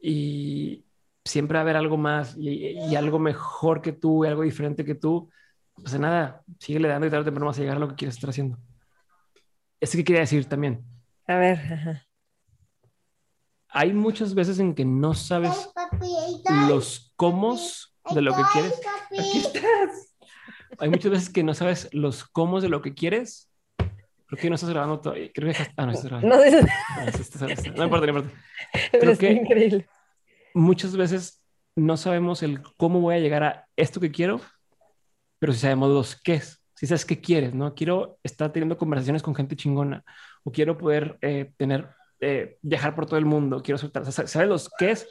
y, 0.00 0.84
siempre 1.24 1.54
va 1.54 1.60
a 1.60 1.62
haber 1.62 1.76
algo 1.76 1.96
más 1.96 2.36
y, 2.36 2.94
algo 2.96 3.18
mejor 3.18 3.80
que 3.80 3.92
tú 3.92 4.24
y 4.24 4.28
algo 4.28 4.42
diferente 4.42 4.84
que 4.84 4.94
tú. 4.94 5.30
Pues 5.74 5.98
nada, 5.98 6.42
síguele 6.58 6.88
dando 6.88 7.06
y 7.06 7.10
tarde 7.10 7.22
o 7.22 7.24
temprano 7.24 7.46
vas 7.46 7.58
a 7.58 7.60
llegar 7.60 7.76
a 7.76 7.80
lo 7.80 7.88
que 7.88 7.96
quieres 7.96 8.16
estar 8.16 8.30
haciendo. 8.30 8.58
Eso 9.80 9.98
que 9.98 10.04
quería 10.04 10.20
decir 10.20 10.44
también. 10.46 10.84
A 11.26 11.36
ver. 11.36 12.06
Hay 13.68 13.92
muchas 13.92 14.34
veces 14.34 14.58
en 14.58 14.74
que 14.74 14.84
no 14.84 15.14
sabes 15.14 15.70
los 16.68 17.12
cómo 17.16 17.58
de 18.14 18.22
lo 18.22 18.34
que 18.34 18.42
quieres. 18.52 18.80
Aquí 19.18 19.38
estás. 19.38 20.14
Hay 20.78 20.88
muchas 20.88 21.10
veces 21.10 21.30
que 21.30 21.42
no 21.42 21.54
sabes 21.54 21.88
los 21.92 22.24
cómo 22.24 22.60
de 22.60 22.68
lo 22.68 22.82
que 22.82 22.94
quieres. 22.94 23.50
Creo 23.76 24.40
que 24.40 24.48
no 24.48 24.54
estás 24.54 24.70
grabando 24.70 25.00
todavía. 25.00 25.30
Creo 25.32 25.52
que 25.52 25.62
Ah, 25.76 25.86
no, 25.86 25.92
estás 25.92 26.10
grabando. 26.10 26.28
No, 26.28 26.44
no, 26.44 27.76
no 27.76 27.84
importa, 27.84 28.06
no 28.06 28.18
importa. 28.18 28.30
Creo 28.92 29.18
que, 29.18 29.32
increíble 29.32 29.88
muchas 30.54 30.96
veces 30.96 31.42
no 31.76 31.96
sabemos 31.96 32.42
el 32.42 32.62
cómo 32.76 33.00
voy 33.00 33.16
a 33.16 33.18
llegar 33.18 33.42
a 33.44 33.68
esto 33.76 34.00
que 34.00 34.10
quiero, 34.10 34.40
pero 35.42 35.52
si 35.52 35.58
sabemos 35.58 35.90
los 35.90 36.14
qué 36.14 36.34
es, 36.34 36.62
si 36.72 36.86
sabes 36.86 37.04
qué 37.04 37.20
quieres, 37.20 37.52
¿no? 37.52 37.74
Quiero 37.74 38.20
estar 38.22 38.52
teniendo 38.52 38.78
conversaciones 38.78 39.24
con 39.24 39.34
gente 39.34 39.56
chingona 39.56 40.04
o 40.44 40.52
quiero 40.52 40.78
poder 40.78 41.18
eh, 41.20 41.50
tener, 41.56 41.88
eh, 42.20 42.58
viajar 42.62 42.94
por 42.94 43.06
todo 43.06 43.16
el 43.16 43.24
mundo, 43.24 43.60
quiero 43.60 43.76
soltar, 43.76 44.04
sabes 44.12 44.48
los 44.48 44.70
qué 44.78 44.92
es, 44.92 45.08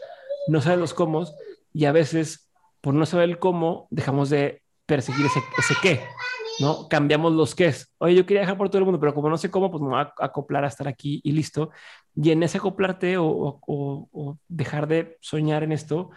no 0.48 0.62
sabes 0.62 0.80
los 0.80 0.94
cómo 0.94 1.26
y 1.74 1.84
a 1.84 1.92
veces 1.92 2.50
por 2.80 2.94
no 2.94 3.06
saber 3.06 3.28
el 3.28 3.40
cómo 3.40 3.90
dejamos 3.90 4.30
de 4.30 4.62
perseguir 4.86 5.26
ese, 5.26 5.76
qué. 5.82 6.00
¿no? 6.62 6.88
Cambiamos 6.88 7.34
los 7.34 7.60
es. 7.60 7.94
Oye, 7.98 8.16
yo 8.16 8.26
quería 8.26 8.44
viajar 8.44 8.58
por 8.58 8.70
todo 8.70 8.78
el 8.78 8.86
mundo, 8.86 9.02
pero 9.02 9.14
como 9.14 9.30
no 9.30 9.38
sé 9.38 9.52
cómo, 9.52 9.70
pues 9.70 9.84
me 9.84 9.90
voy 9.90 10.00
a 10.00 10.14
acoplar 10.18 10.64
a 10.64 10.70
estar 10.70 10.88
aquí 10.88 11.20
y 11.26 11.34
listo. 11.34 11.72
Y 12.16 12.32
en 12.32 12.42
ese 12.42 12.58
acoplarte 12.58 13.18
o, 13.20 14.40
dejar 14.48 14.88
de 14.88 15.18
soñar 15.20 15.64
en 15.64 15.74
esto, 15.74 16.12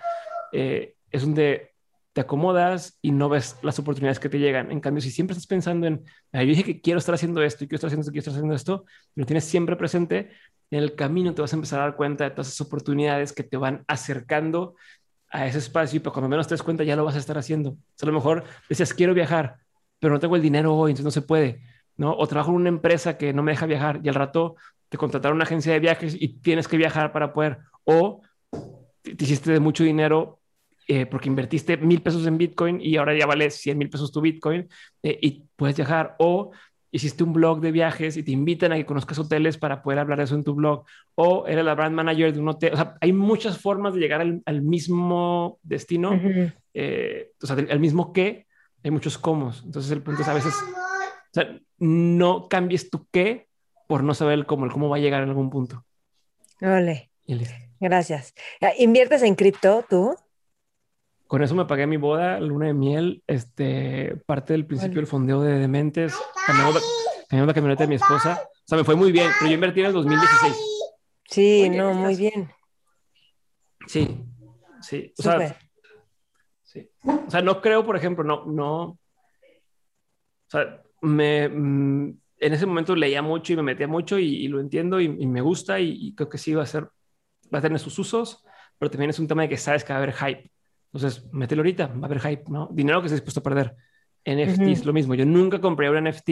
eh, 0.53 0.95
es 1.11 1.23
donde 1.23 1.74
te 2.15 2.21
acomodas 2.21 2.97
y 3.03 3.11
no 3.11 3.29
ves 3.29 3.57
las 3.63 3.79
oportunidades 3.81 4.21
que 4.21 4.29
te 4.29 4.39
llegan. 4.39 4.71
En 4.71 4.81
cambio, 4.81 5.03
si 5.03 5.11
siempre 5.11 5.33
estás 5.33 5.49
pensando 5.49 5.89
en, 5.89 6.05
yo 6.33 6.41
dije 6.41 6.63
que 6.65 6.81
quiero 6.81 6.99
estar 6.99 7.15
haciendo 7.15 7.43
esto 7.43 7.65
y 7.65 7.67
quiero 7.67 7.77
estar 7.77 7.89
haciendo 7.89 8.03
esto, 8.03 8.13
quiero 8.13 8.21
estar 8.21 8.35
haciendo 8.35 8.55
esto, 8.55 8.85
lo 9.17 9.27
tienes 9.27 9.45
siempre 9.45 9.75
presente, 9.75 10.31
en 10.71 10.79
el 10.79 10.95
camino 10.95 11.35
te 11.35 11.43
vas 11.43 11.53
a 11.53 11.57
empezar 11.57 11.81
a 11.81 11.83
dar 11.83 11.97
cuenta 11.97 12.25
de 12.25 12.31
todas 12.31 12.47
esas 12.47 12.61
oportunidades 12.67 13.33
que 13.33 13.43
te 13.43 13.57
van 13.57 13.85
acercando 13.89 14.77
a 15.29 15.47
ese 15.47 15.59
espacio 15.59 15.97
y 15.97 16.01
pues 16.01 16.13
cuando 16.13 16.29
menos 16.29 16.47
te 16.47 16.55
des 16.55 16.63
cuenta 16.63 16.85
ya 16.85 16.95
lo 16.95 17.05
vas 17.05 17.17
a 17.17 17.19
estar 17.19 17.37
haciendo. 17.37 17.71
O 17.71 17.77
a 18.01 18.07
lo 18.07 18.13
mejor 18.13 18.45
decías, 18.69 18.95
quiero 18.95 19.13
viajar, 19.13 19.57
pero 19.99 20.15
no 20.15 20.21
tengo 20.21 20.37
el 20.37 20.43
dinero 20.43 20.73
hoy, 20.73 20.93
entonces 20.93 21.05
no 21.05 21.11
se 21.11 21.23
puede, 21.23 21.63
¿no? 21.97 22.17
O 22.17 22.29
trabajo 22.29 22.51
en 22.53 22.57
una 22.59 22.69
empresa 22.69 23.19
que 23.19 23.33
no 23.33 23.43
me 23.43 23.53
deja 23.53 23.67
viajar 23.67 24.01
y 24.05 24.09
al 24.09 24.15
rato 24.15 24.55
te 24.89 24.97
contrataron 24.99 25.35
una 25.35 25.45
agencia 25.45 25.73
de 25.73 25.81
viajes 25.81 26.17
y 26.17 26.29
tienes 26.41 26.69
que 26.69 26.77
viajar 26.77 27.11
para 27.11 27.33
poder, 27.33 27.59
o 27.83 28.23
te 29.03 29.25
hiciste 29.25 29.51
de 29.51 29.59
mucho 29.59 29.83
dinero 29.83 30.39
eh, 30.87 31.07
porque 31.07 31.29
invertiste 31.29 31.77
mil 31.77 32.03
pesos 32.03 32.27
en 32.27 32.37
Bitcoin 32.37 32.81
y 32.81 32.97
ahora 32.97 33.17
ya 33.17 33.27
vale 33.27 33.51
100 33.51 33.79
mil 33.79 33.89
pesos 33.89 34.13
tu 34.13 34.21
Bitcoin 34.21 34.69
eh, 35.03 35.19
y 35.21 35.45
puedes 35.57 35.77
viajar, 35.77 36.15
o 36.19 36.51
hiciste 36.91 37.25
un 37.25 37.33
blog 37.33 37.61
de 37.61 37.73
viajes 37.73 38.17
y 38.17 38.23
te 38.23 38.31
invitan 38.31 38.71
a 38.73 38.77
que 38.77 38.87
conozcas 38.87 39.19
hoteles 39.19 39.59
para 39.59 39.83
poder 39.83 39.99
hablar 39.99 40.19
de 40.19 40.25
eso 40.25 40.37
en 40.37 40.45
tu 40.45 40.55
blog, 40.55 40.85
o 41.17 41.47
eres 41.47 41.65
la 41.65 41.75
brand 41.75 41.95
manager 41.95 42.33
de 42.33 42.41
un 42.41 42.49
hotel. 42.49 42.75
O 42.75 42.77
sea, 42.77 42.97
hay 43.01 43.13
muchas 43.13 43.59
formas 43.59 43.95
de 43.95 44.01
llegar 44.01 44.21
al, 44.21 44.63
mismo 44.63 45.59
destino, 45.63 46.21
eh, 46.73 47.33
o 47.43 47.47
sea, 47.47 47.57
al 47.57 47.81
mismo 47.81 48.13
qué, 48.13 48.47
hay 48.85 48.91
muchos 48.91 49.19
cómo. 49.19 49.53
Entonces 49.65 49.91
el 49.91 50.03
punto 50.03 50.23
es 50.23 50.29
a 50.29 50.35
veces, 50.35 50.55
o 50.55 51.33
sea, 51.33 51.59
no 51.79 52.49
cambies 52.49 52.91
tu 52.91 53.09
qué 53.11 53.49
por 53.89 54.05
no 54.05 54.15
saber 54.15 54.35
el 54.35 54.47
cómo, 54.47 54.65
el 54.65 54.71
cómo 54.71 54.89
va 54.89 54.97
a 54.97 55.01
llegar 55.01 55.23
en 55.23 55.31
algún 55.31 55.51
punto. 55.51 55.85
Ole. 56.61 57.11
Gracias. 57.81 58.35
Ah, 58.61 58.73
¿Inviertes 58.79 59.23
en 59.23 59.35
cripto 59.35 59.85
tú? 59.89 60.17
Con 61.27 61.43
eso 61.43 61.55
me 61.55 61.65
pagué 61.65 61.87
mi 61.87 61.97
boda, 61.97 62.39
luna 62.39 62.67
de 62.67 62.75
miel, 62.75 63.23
este, 63.27 64.17
parte 64.27 64.53
del 64.53 64.67
principio 64.67 64.97
del 64.97 65.07
fondeo 65.07 65.41
de 65.41 65.59
dementes, 65.59 66.15
cambiamos 66.47 66.75
la, 67.31 67.47
la, 67.47 67.55
camioneta 67.55 67.85
de 67.85 67.89
mi 67.89 67.95
esposa. 67.97 68.41
O 68.43 68.67
sea, 68.67 68.79
me 68.79 68.85
fue 68.85 68.95
muy 68.95 69.11
bien, 69.11 69.31
pero 69.39 69.51
yo 69.51 69.55
invertí 69.55 69.81
en 69.81 69.87
el 69.87 69.93
2016. 69.93 70.55
Sí, 71.29 71.69
no, 71.71 71.95
muy 71.95 72.15
bien. 72.15 72.51
Sí, 73.87 74.25
sí. 74.81 75.13
O 75.19 75.23
sea, 75.23 75.59
o 77.27 77.31
sea, 77.31 77.43
no 77.43 77.61
creo, 77.61 77.85
por 77.85 77.97
ejemplo, 77.97 78.25
no, 78.25 78.45
no. 78.47 78.83
O 78.83 78.99
sea, 80.49 80.83
me, 81.03 81.49
mm, 81.49 82.19
en 82.39 82.53
ese 82.53 82.67
momento 82.67 82.95
leía 82.97 83.23
mucho 83.23 83.53
y 83.53 83.57
me 83.57 83.63
metía 83.63 83.89
mucho 83.89 84.19
y, 84.19 84.49
lo 84.49 84.61
entiendo 84.61 85.01
y, 85.01 85.09
me 85.09 85.41
gusta 85.41 85.81
y, 85.81 86.15
creo 86.15 86.29
que 86.29 86.39
sí 86.39 86.55
va 86.55 86.63
a 86.63 86.67
ser, 86.67 86.89
va 87.53 87.59
a 87.59 87.63
tener 87.63 87.79
sus 87.79 87.99
usos, 87.99 88.45
pero 88.79 88.91
también 88.91 89.11
es 89.11 89.19
un 89.19 89.29
tema 89.29 89.43
de 89.43 89.49
que 89.49 89.57
sabes 89.57 89.85
que 89.85 89.93
va 89.93 89.99
a 89.99 90.03
haber 90.03 90.15
hype. 90.15 90.51
Entonces, 90.95 91.25
mételo 91.33 91.61
ahorita, 91.61 91.89
va 91.89 92.03
a 92.03 92.07
haber 92.07 92.21
hype, 92.21 92.45
¿no? 92.49 92.69
Dinero 92.73 93.03
que 93.03 93.09
se 93.09 93.17
dispuesto 93.17 93.41
a 93.41 93.43
perder. 93.43 93.75
NFT 94.25 94.63
es 94.63 94.87
lo 94.87 94.93
mismo. 94.93 95.15
Yo 95.17 95.27
nunca 95.27 95.61
compré 95.61 95.91
un 95.91 96.05
NFT, 96.05 96.31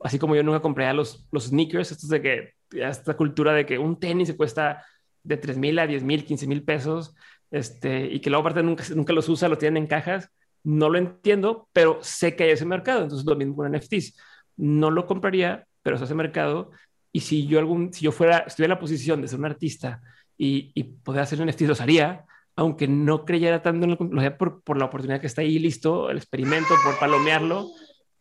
así 0.00 0.18
como 0.18 0.36
yo 0.36 0.42
nunca 0.42 0.60
compré 0.60 0.86
a 0.86 0.92
los, 0.92 1.26
los 1.32 1.46
sneakers, 1.46 1.92
estos 1.92 2.10
de 2.10 2.20
que 2.20 2.54
esta 2.72 3.16
cultura 3.16 3.54
de 3.54 3.64
que 3.64 3.78
un 3.78 3.98
tenis 3.98 4.28
se 4.28 4.36
cuesta 4.36 4.84
de 5.22 5.38
3 5.38 5.56
mil 5.56 5.78
a 5.78 5.86
10 5.86 6.02
mil, 6.02 6.24
15 6.24 6.46
mil 6.46 6.62
pesos 6.62 7.14
este, 7.50 8.06
y 8.06 8.20
que 8.20 8.28
luego 8.28 8.42
aparte 8.42 8.62
nunca, 8.62 8.84
nunca 8.94 9.14
los 9.14 9.28
usa, 9.30 9.48
los 9.48 9.58
tienen 9.58 9.84
en 9.84 9.88
cajas, 9.88 10.30
no 10.62 10.90
lo 10.90 10.98
entiendo, 10.98 11.68
pero 11.72 11.98
sé 12.02 12.36
que 12.36 12.44
hay 12.44 12.50
ese 12.50 12.66
mercado, 12.66 13.02
entonces 13.02 13.26
lo 13.26 13.34
mismo 13.34 13.56
con 13.56 13.72
NFTs. 13.72 14.16
No 14.56 14.90
lo 14.90 15.06
compraría, 15.06 15.66
pero 15.82 15.96
es 15.96 16.02
ese 16.02 16.14
mercado, 16.14 16.70
y 17.12 17.20
si 17.20 17.46
yo, 17.46 17.58
algún, 17.58 17.94
si 17.94 18.04
yo 18.04 18.12
fuera, 18.12 18.38
estuviera 18.40 18.74
en 18.74 18.76
la 18.76 18.80
posición 18.80 19.22
de 19.22 19.28
ser 19.28 19.38
un 19.38 19.46
artista 19.46 20.02
y, 20.36 20.70
y 20.74 20.82
poder 20.82 21.22
hacer 21.22 21.44
NFTs, 21.44 21.68
los 21.68 21.80
haría, 21.80 22.26
aunque 22.56 22.88
no 22.88 23.24
creyera 23.24 23.62
tanto 23.62 23.86
en 23.86 24.18
haría 24.18 24.38
por, 24.38 24.62
por 24.62 24.78
la 24.78 24.86
oportunidad 24.86 25.20
que 25.20 25.26
está 25.26 25.42
ahí, 25.42 25.58
listo, 25.58 26.10
el 26.10 26.16
experimento, 26.16 26.74
por 26.82 26.98
palomearlo, 26.98 27.68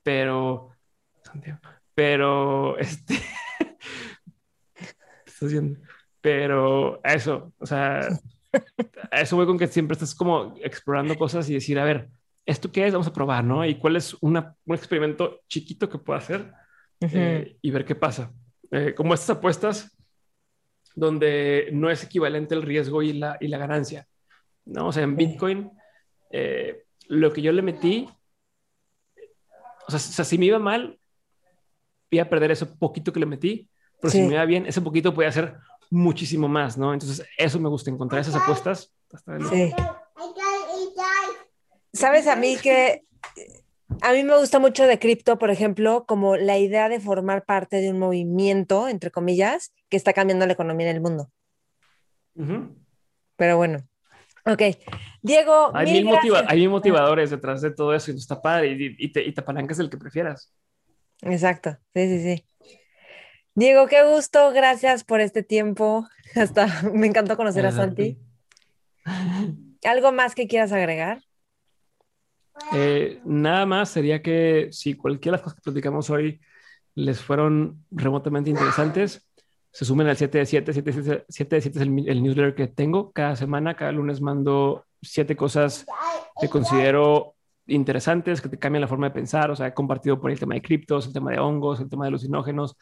pero, 0.03 0.71
pero, 1.95 2.77
este, 2.79 3.15
haciendo? 5.41 5.79
Pero 6.21 7.01
eso, 7.03 7.53
o 7.59 7.65
sea, 7.65 8.07
a 9.11 9.21
eso 9.21 9.35
voy 9.35 9.45
con 9.45 9.57
que 9.57 9.67
siempre 9.67 9.93
estás 9.93 10.15
como 10.15 10.55
explorando 10.61 11.17
cosas 11.17 11.49
y 11.49 11.53
decir, 11.53 11.79
a 11.79 11.85
ver, 11.85 12.09
¿esto 12.45 12.71
qué 12.71 12.87
es? 12.87 12.93
Vamos 12.93 13.07
a 13.07 13.13
probar, 13.13 13.43
¿no? 13.43 13.65
Y 13.65 13.75
cuál 13.75 13.95
es 13.95 14.15
un 14.21 14.37
experimento 14.67 15.41
chiquito 15.47 15.87
que 15.87 15.97
puedo 15.97 16.17
hacer 16.17 16.51
eh, 17.01 17.57
y 17.61 17.71
ver 17.71 17.85
qué 17.85 17.95
pasa. 17.95 18.33
Eh, 18.71 18.93
como 18.95 19.13
estas 19.13 19.37
apuestas 19.37 19.95
donde 20.95 21.69
no 21.73 21.89
es 21.89 22.03
equivalente 22.03 22.55
el 22.55 22.63
riesgo 22.63 23.03
y 23.03 23.13
la, 23.13 23.37
y 23.39 23.47
la 23.47 23.57
ganancia, 23.57 24.07
¿no? 24.65 24.87
O 24.87 24.91
sea, 24.91 25.03
en 25.03 25.15
Bitcoin, 25.15 25.71
eh, 26.31 26.83
lo 27.07 27.31
que 27.31 27.41
yo 27.41 27.51
le 27.51 27.61
metí, 27.61 28.09
o 29.87 29.91
sea, 29.91 30.25
si 30.25 30.37
me 30.37 30.45
iba 30.45 30.59
mal, 30.59 30.99
iba 32.09 32.23
a 32.23 32.29
perder 32.29 32.51
ese 32.51 32.65
poquito 32.65 33.13
que 33.13 33.19
le 33.19 33.25
metí, 33.25 33.69
pero 34.01 34.11
si 34.11 34.21
me 34.21 34.33
iba 34.33 34.45
bien, 34.45 34.65
ese 34.65 34.81
poquito 34.81 35.13
puede 35.13 35.31
ser 35.31 35.57
muchísimo 35.89 36.47
más, 36.47 36.77
¿no? 36.77 36.93
Entonces, 36.93 37.25
eso 37.37 37.59
me 37.59 37.69
gusta, 37.69 37.89
encontrar 37.89 38.21
esas 38.21 38.35
apuestas. 38.35 38.91
Sí. 39.49 39.73
Sabes, 41.93 42.27
a 42.27 42.35
mí 42.35 42.57
que 42.57 43.05
a 44.01 44.13
mí 44.13 44.23
me 44.23 44.37
gusta 44.37 44.59
mucho 44.59 44.85
de 44.85 44.99
cripto, 44.99 45.37
por 45.37 45.51
ejemplo, 45.51 46.05
como 46.07 46.37
la 46.37 46.57
idea 46.57 46.89
de 46.89 46.99
formar 46.99 47.45
parte 47.45 47.77
de 47.77 47.91
un 47.91 47.99
movimiento, 47.99 48.87
entre 48.87 49.11
comillas, 49.11 49.73
que 49.89 49.97
está 49.97 50.13
cambiando 50.13 50.45
la 50.45 50.53
economía 50.53 50.89
en 50.89 50.95
el 50.95 51.01
mundo. 51.01 51.29
Pero 53.37 53.57
bueno, 53.57 53.83
ok. 54.45 54.61
Diego, 55.21 55.71
hay 55.73 56.03
mil, 56.03 56.15
hay 56.47 56.67
motivadores 56.67 57.31
detrás 57.31 57.61
de 57.61 57.71
todo 57.71 57.93
eso 57.93 58.11
y 58.11 58.15
está 58.15 58.41
padre 58.41 58.71
y, 58.71 58.95
y, 58.97 59.11
te, 59.11 59.23
y 59.23 59.33
te 59.33 59.41
apalancas 59.41 59.79
el 59.79 59.89
que 59.89 59.97
prefieras. 59.97 60.53
Exacto, 61.21 61.77
sí, 61.93 62.07
sí, 62.07 62.19
sí. 62.21 62.45
Diego, 63.55 63.87
qué 63.87 64.03
gusto, 64.03 64.51
gracias 64.51 65.03
por 65.03 65.21
este 65.21 65.41
tiempo. 65.41 66.07
Hasta 66.35 66.67
me 66.93 67.07
encantó 67.07 67.37
conocer 67.37 67.65
a 67.65 67.71
Santi. 67.71 68.17
¿Algo 69.83 70.11
más 70.11 70.35
que 70.35 70.47
quieras 70.47 70.71
agregar? 70.71 71.21
Eh, 72.73 73.19
nada 73.25 73.65
más 73.65 73.89
sería 73.89 74.21
que 74.21 74.69
si 74.71 74.93
cualquiera 74.95 75.37
de 75.37 75.39
las 75.39 75.43
cosas 75.43 75.55
que 75.55 75.63
platicamos 75.63 76.09
hoy 76.09 76.41
les 76.95 77.21
fueron 77.21 77.85
remotamente 77.91 78.49
interesantes, 78.49 79.27
se 79.75 79.83
sumen 79.83 80.07
al 80.07 80.15
7 80.15 80.37
de 80.37 80.45
7. 80.45 80.73
7 80.73 80.91
de 80.91 81.25
7, 81.27 81.57
es 81.57 81.75
el, 81.75 81.93
newsletter 81.93 82.55
que 82.55 82.67
tengo 82.67 83.11
cada 83.11 83.35
semana. 83.35 83.75
Cada 83.75 83.91
lunes 83.91 84.21
mando 84.21 84.85
siete 85.01 85.35
cosas 85.35 85.85
que 86.39 86.47
considero 86.47 87.35
interesantes 87.67 88.39
que 88.39 88.47
te 88.47 88.57
cambian 88.57 88.79
la 88.79 88.87
forma 88.87 89.09
de 89.09 89.13
pensar. 89.13 89.51
O 89.51 89.55
sea, 89.57 89.67
he 89.67 89.73
compartido 89.73 90.21
por 90.21 90.31
el 90.31 90.39
tema 90.39 90.55
de 90.55 90.61
criptos, 90.61 91.07
el 91.07 91.11
tema 91.11 91.31
de 91.31 91.39
hongos, 91.39 91.81
el 91.81 91.89
tema 91.89 92.05
de 92.05 92.07
alucinógenos, 92.07 92.77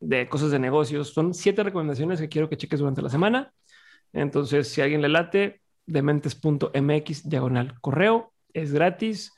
de 0.00 0.26
cosas 0.26 0.50
de 0.50 0.58
negocios. 0.58 1.10
Son 1.12 1.34
siete 1.34 1.62
recomendaciones 1.62 2.18
que 2.18 2.30
quiero 2.30 2.48
que 2.48 2.56
cheques 2.56 2.80
durante 2.80 3.02
la 3.02 3.10
semana. 3.10 3.52
Entonces, 4.14 4.68
si 4.68 4.80
alguien 4.80 5.02
le 5.02 5.10
late, 5.10 5.60
dementes.mx 5.84 7.28
diagonal 7.28 7.78
correo, 7.82 8.32
es 8.54 8.72
gratis, 8.72 9.34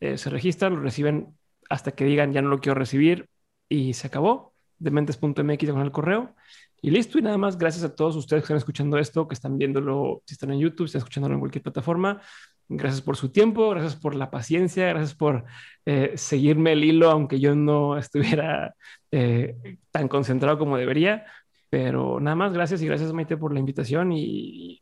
eh, 0.00 0.16
se 0.16 0.30
registran, 0.30 0.76
lo 0.76 0.80
reciben 0.80 1.36
hasta 1.68 1.92
que 1.92 2.06
digan 2.06 2.32
ya 2.32 2.40
no 2.40 2.48
lo 2.48 2.60
quiero 2.60 2.78
recibir 2.78 3.28
y 3.68 3.92
se 3.92 4.06
acabó. 4.06 4.55
Dementes.mx 4.78 5.58
diagonal 5.58 5.92
correo 5.92 6.34
y 6.82 6.90
listo. 6.90 7.18
Y 7.18 7.22
nada 7.22 7.38
más, 7.38 7.58
gracias 7.58 7.84
a 7.84 7.94
todos 7.94 8.16
ustedes 8.16 8.42
que 8.42 8.44
están 8.44 8.56
escuchando 8.58 8.98
esto, 8.98 9.26
que 9.26 9.34
están 9.34 9.58
viéndolo, 9.58 10.22
si 10.26 10.34
están 10.34 10.52
en 10.52 10.60
YouTube, 10.60 10.86
si 10.86 10.90
están 10.90 11.00
escuchándolo 11.00 11.34
en 11.34 11.40
cualquier 11.40 11.62
plataforma. 11.62 12.20
Gracias 12.68 13.00
por 13.00 13.16
su 13.16 13.30
tiempo, 13.30 13.70
gracias 13.70 13.94
por 13.94 14.14
la 14.16 14.30
paciencia, 14.30 14.88
gracias 14.88 15.14
por 15.14 15.44
eh, 15.84 16.12
seguirme 16.16 16.72
el 16.72 16.82
hilo, 16.82 17.10
aunque 17.10 17.38
yo 17.38 17.54
no 17.54 17.96
estuviera 17.98 18.74
eh, 19.10 19.78
tan 19.90 20.08
concentrado 20.08 20.58
como 20.58 20.76
debería. 20.76 21.26
Pero 21.70 22.20
nada 22.20 22.36
más, 22.36 22.52
gracias 22.52 22.82
y 22.82 22.86
gracias 22.86 23.12
Maite 23.12 23.36
por 23.36 23.52
la 23.52 23.60
invitación 23.60 24.12
y, 24.12 24.80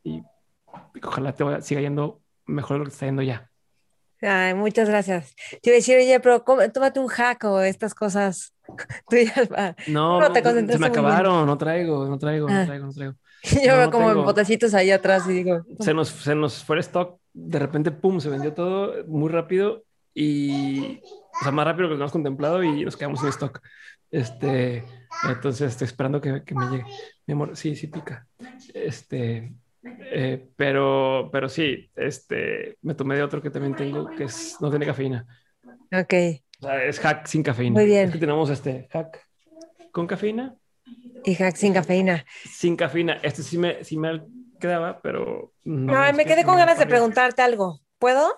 ojalá 1.03 1.33
te 1.33 1.61
siga 1.61 1.81
yendo 1.81 2.21
mejor 2.45 2.79
lo 2.79 2.85
que 2.85 2.91
está 2.91 3.05
yendo 3.05 3.21
ya. 3.21 3.49
Ay, 4.21 4.53
muchas 4.53 4.89
gracias. 4.89 5.35
Te 5.61 5.69
iba 5.69 5.75
a 5.75 5.77
decir, 5.77 5.97
oye, 5.97 6.19
pero 6.19 6.43
tómate 6.73 6.99
un 6.99 7.07
hack 7.07 7.43
o 7.43 7.61
estas 7.61 7.93
cosas 7.93 8.55
No, 9.87 10.19
no 10.19 10.31
te 10.31 10.43
se 10.43 10.79
me 10.79 10.87
acabaron, 10.87 11.45
no 11.45 11.57
traigo, 11.57 12.05
no 12.05 12.17
traigo, 12.17 12.47
no 12.47 12.55
ah. 12.55 12.65
traigo, 12.65 12.85
no 12.85 12.93
traigo. 12.93 13.15
Yo 13.63 13.77
veo 13.77 13.91
como 13.91 14.11
en 14.11 14.23
botecitos 14.23 14.73
ahí 14.73 14.91
atrás 14.91 15.27
y 15.29 15.33
digo. 15.33 15.63
Se 15.79 15.93
nos, 15.93 16.09
se 16.09 16.35
nos 16.35 16.63
fue 16.63 16.77
el 16.77 16.79
stock, 16.79 17.19
de 17.33 17.59
repente, 17.59 17.91
pum, 17.91 18.19
se 18.19 18.29
vendió 18.29 18.53
todo 18.53 19.05
muy 19.07 19.29
rápido 19.29 19.83
y, 20.13 21.01
o 21.39 21.43
sea, 21.43 21.51
más 21.51 21.65
rápido 21.65 21.89
que 21.89 21.95
lo 21.95 22.01
hemos 22.01 22.11
contemplado 22.11 22.63
y 22.63 22.83
nos 22.83 22.97
quedamos 22.97 23.19
sin 23.19 23.29
stock. 23.29 23.61
Este, 24.09 24.83
entonces 25.29 25.71
estoy 25.71 25.85
esperando 25.85 26.21
que, 26.21 26.43
que 26.43 26.55
me 26.55 26.65
llegue. 26.67 26.85
Mi 27.27 27.33
amor, 27.33 27.55
sí, 27.55 27.75
sí 27.75 27.87
pica. 27.87 28.27
Este, 28.73 29.53
eh, 29.85 30.49
pero, 30.55 31.29
pero 31.31 31.49
sí, 31.49 31.89
este, 31.95 32.77
me 32.81 32.95
tomé 32.95 33.15
de 33.15 33.23
otro 33.23 33.41
que 33.41 33.49
también 33.49 33.75
tengo, 33.75 34.09
que 34.09 34.25
es, 34.25 34.57
no 34.59 34.69
tiene 34.69 34.85
cafeína. 34.85 35.25
Ok. 35.91 36.13
O 36.59 36.65
sea, 36.65 36.83
es 36.83 36.99
hack 36.99 37.27
sin 37.27 37.43
cafeína. 37.43 37.73
Muy 37.73 37.85
bien. 37.85 38.07
Es 38.07 38.13
que 38.13 38.19
tenemos 38.19 38.49
este 38.49 38.87
hack 38.91 39.19
con 39.91 40.07
cafeína. 40.07 40.55
Y 41.23 41.35
hack 41.35 41.55
sin 41.55 41.73
cafeína. 41.73 42.25
Sin 42.45 42.75
cafeína. 42.75 43.19
Este 43.23 43.43
sí 43.43 43.57
me, 43.57 43.83
sí 43.83 43.97
me 43.97 44.21
quedaba, 44.59 45.01
pero... 45.01 45.53
No, 45.63 46.13
me 46.13 46.25
quedé 46.25 46.43
con 46.43 46.57
ganas 46.57 46.79
de 46.79 46.85
preguntarte 46.85 47.41
algo. 47.41 47.81
¿Puedo? 47.99 48.35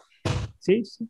Sí, 0.60 0.84
sí. 0.86 1.10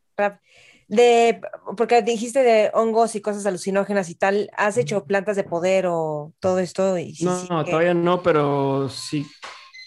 De, 0.87 1.41
porque 1.75 2.01
dijiste 2.01 2.43
de 2.43 2.71
hongos 2.73 3.15
y 3.15 3.21
cosas 3.21 3.45
alucinógenas 3.45 4.09
y 4.09 4.15
tal, 4.15 4.49
¿has 4.55 4.77
hecho 4.77 5.05
plantas 5.05 5.35
de 5.35 5.43
poder 5.43 5.85
o 5.87 6.33
todo 6.39 6.59
esto? 6.59 6.97
Y 6.97 7.13
no, 7.21 7.43
no 7.43 7.65
todavía 7.65 7.93
no, 7.93 8.23
pero 8.23 8.87
sí, 8.87 9.25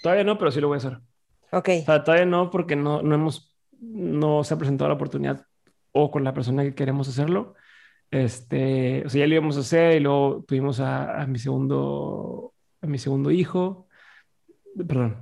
Todavía 0.03 0.25
no, 0.25 0.39
pero 0.39 0.51
sí 0.51 0.61
lo 0.61 0.69
voy 0.69 0.77
a 0.77 0.79
hacer. 0.79 0.99
Ok. 1.53 1.69
O 1.83 1.85
sea, 1.85 2.05
todavía 2.05 2.27
no, 2.27 2.51
porque 2.51 2.77
no, 2.77 3.03
no 3.03 3.15
hemos, 3.15 3.57
no 3.81 4.45
se 4.45 4.55
ha 4.55 4.59
presentado 4.59 4.89
la 4.89 4.95
oportunidad 4.95 5.47
o 5.93 6.11
con 6.11 6.25
la 6.25 6.33
persona 6.33 6.63
que 6.63 6.75
queremos 6.75 7.09
hacerlo. 7.09 7.55
Este, 8.11 9.05
o 9.05 9.09
sea, 9.09 9.21
ya 9.21 9.27
lo 9.27 9.35
íbamos 9.35 9.57
a 9.57 9.61
hacer 9.61 9.97
y 9.97 10.01
luego 10.01 10.45
tuvimos 10.47 10.81
a, 10.81 11.21
a 11.21 11.27
mi 11.27 11.39
segundo, 11.39 12.55
a 12.81 12.87
mi 12.87 12.99
segundo 12.99 13.31
hijo. 13.31 13.89
Perdón. 14.77 15.19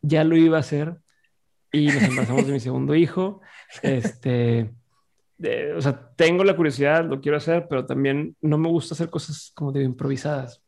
Ya 0.00 0.24
lo 0.24 0.36
iba 0.36 0.56
a 0.56 0.60
hacer 0.60 0.96
y 1.70 1.86
nos 1.86 2.02
embarazamos 2.02 2.46
de 2.46 2.52
mi 2.52 2.60
segundo 2.60 2.94
hijo. 2.94 3.40
Este, 3.82 4.70
o 5.76 5.80
sea, 5.80 6.10
tengo 6.16 6.44
la 6.44 6.56
curiosidad, 6.56 7.04
lo 7.04 7.20
quiero 7.20 7.36
hacer, 7.36 7.66
pero 7.68 7.86
también 7.86 8.36
no 8.40 8.58
me 8.58 8.68
gusta 8.68 8.94
hacer 8.94 9.10
cosas 9.10 9.52
como 9.54 9.72
de 9.72 9.82
improvisadas 9.82 10.61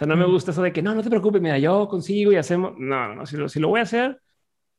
sea, 0.00 0.06
no 0.06 0.16
me 0.16 0.24
gusta 0.24 0.50
eso 0.50 0.62
de 0.62 0.72
que 0.72 0.82
no, 0.82 0.94
no 0.94 1.02
te 1.02 1.10
preocupes, 1.10 1.42
mira, 1.42 1.58
yo 1.58 1.86
consigo 1.86 2.32
y 2.32 2.36
hacemos. 2.36 2.72
No, 2.78 3.08
no, 3.08 3.14
no 3.16 3.26
si, 3.26 3.36
lo, 3.36 3.48
si 3.48 3.60
lo 3.60 3.68
voy 3.68 3.80
a 3.80 3.82
hacer, 3.82 4.20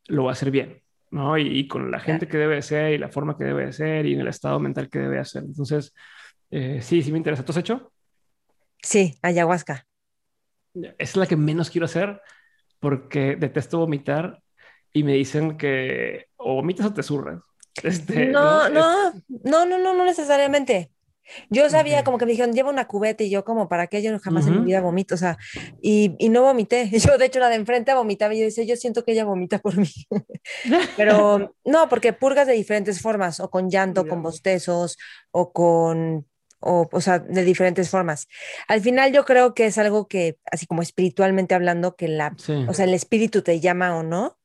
lo 0.07 0.23
voy 0.23 0.29
a 0.29 0.33
hacer 0.33 0.49
bien, 0.49 0.81
¿no? 1.11 1.37
Y, 1.37 1.67
con 1.67 1.91
la 1.91 1.99
gente 1.99 2.27
que 2.27 2.37
debe 2.37 2.61
ser 2.63 2.93
y 2.93 2.97
la 2.97 3.09
forma 3.09 3.37
que 3.37 3.43
debe 3.43 3.71
ser 3.71 4.07
y 4.07 4.13
en 4.15 4.21
el 4.21 4.27
estado 4.27 4.59
mental 4.59 4.89
que 4.89 4.99
debe 4.99 5.19
hacer. 5.19 5.43
Entonces, 5.43 5.93
eh, 6.49 6.79
sí, 6.81 7.03
sí 7.03 7.11
me 7.11 7.19
interesa. 7.19 7.45
¿Tú 7.45 7.51
has 7.51 7.59
hecho? 7.59 7.91
Sí, 8.81 9.19
ayahuasca. 9.21 9.85
Es 10.97 11.15
la 11.15 11.27
que 11.27 11.35
menos 11.35 11.69
quiero 11.69 11.85
hacer 11.85 12.19
porque 12.79 13.35
detesto 13.35 13.77
vomitar 13.77 14.41
y 14.91 15.03
me 15.03 15.13
dicen 15.13 15.55
que 15.55 16.29
o 16.37 16.55
vomitas 16.55 16.87
o 16.87 16.93
te 16.93 17.03
zurras. 17.03 17.41
Este, 17.83 18.27
no, 18.27 18.67
no, 18.69 19.13
no, 19.43 19.65
no, 19.65 19.77
no, 19.77 19.95
no 19.95 20.05
necesariamente. 20.05 20.91
Yo 21.49 21.69
sabía 21.69 22.03
como 22.03 22.17
que 22.17 22.25
me 22.25 22.31
dijeron, 22.31 22.53
lleva 22.53 22.69
una 22.69 22.87
cubeta 22.87 23.23
y 23.23 23.29
yo 23.29 23.43
como, 23.43 23.67
¿para 23.67 23.87
qué? 23.87 24.01
Yo 24.01 24.17
jamás 24.19 24.47
en 24.47 24.59
mi 24.59 24.65
vida 24.65 24.81
vomito, 24.81 25.15
o 25.15 25.17
sea, 25.17 25.37
y, 25.81 26.15
y, 26.19 26.29
no 26.29 26.41
vomité. 26.41 26.89
Yo 26.99 27.17
de 27.17 27.25
hecho 27.25 27.39
la 27.39 27.49
de 27.49 27.55
enfrente 27.55 27.93
vomitaba 27.93 28.33
y 28.33 28.39
yo 28.39 28.45
decía, 28.45 28.63
yo 28.63 28.75
siento 28.75 29.03
que 29.03 29.13
ella 29.13 29.25
vomita 29.25 29.59
por 29.59 29.77
mí. 29.77 29.89
Pero 30.97 31.55
no, 31.63 31.89
porque 31.89 32.13
purgas 32.13 32.47
de 32.47 32.53
diferentes 32.53 33.01
formas, 33.01 33.39
o 33.39 33.49
con 33.49 33.69
llanto, 33.69 34.07
con 34.07 34.21
bostezos, 34.21 34.97
o 35.31 35.51
con, 35.51 36.27
o, 36.59 36.89
o 36.91 37.01
sea, 37.01 37.19
de 37.19 37.43
diferentes 37.43 37.89
formas. 37.89 38.27
Al 38.67 38.81
final 38.81 39.11
yo 39.11 39.25
creo 39.25 39.53
que 39.53 39.65
es 39.65 39.77
algo 39.77 40.07
que, 40.07 40.37
así 40.51 40.65
como 40.65 40.81
espiritualmente 40.81 41.55
hablando, 41.55 41.95
que 41.95 42.07
la, 42.07 42.35
o 42.67 42.73
sea, 42.73 42.85
el 42.85 42.93
espíritu 42.93 43.41
te 43.41 43.59
llama 43.59 43.97
o 43.97 44.03
no. 44.03 44.37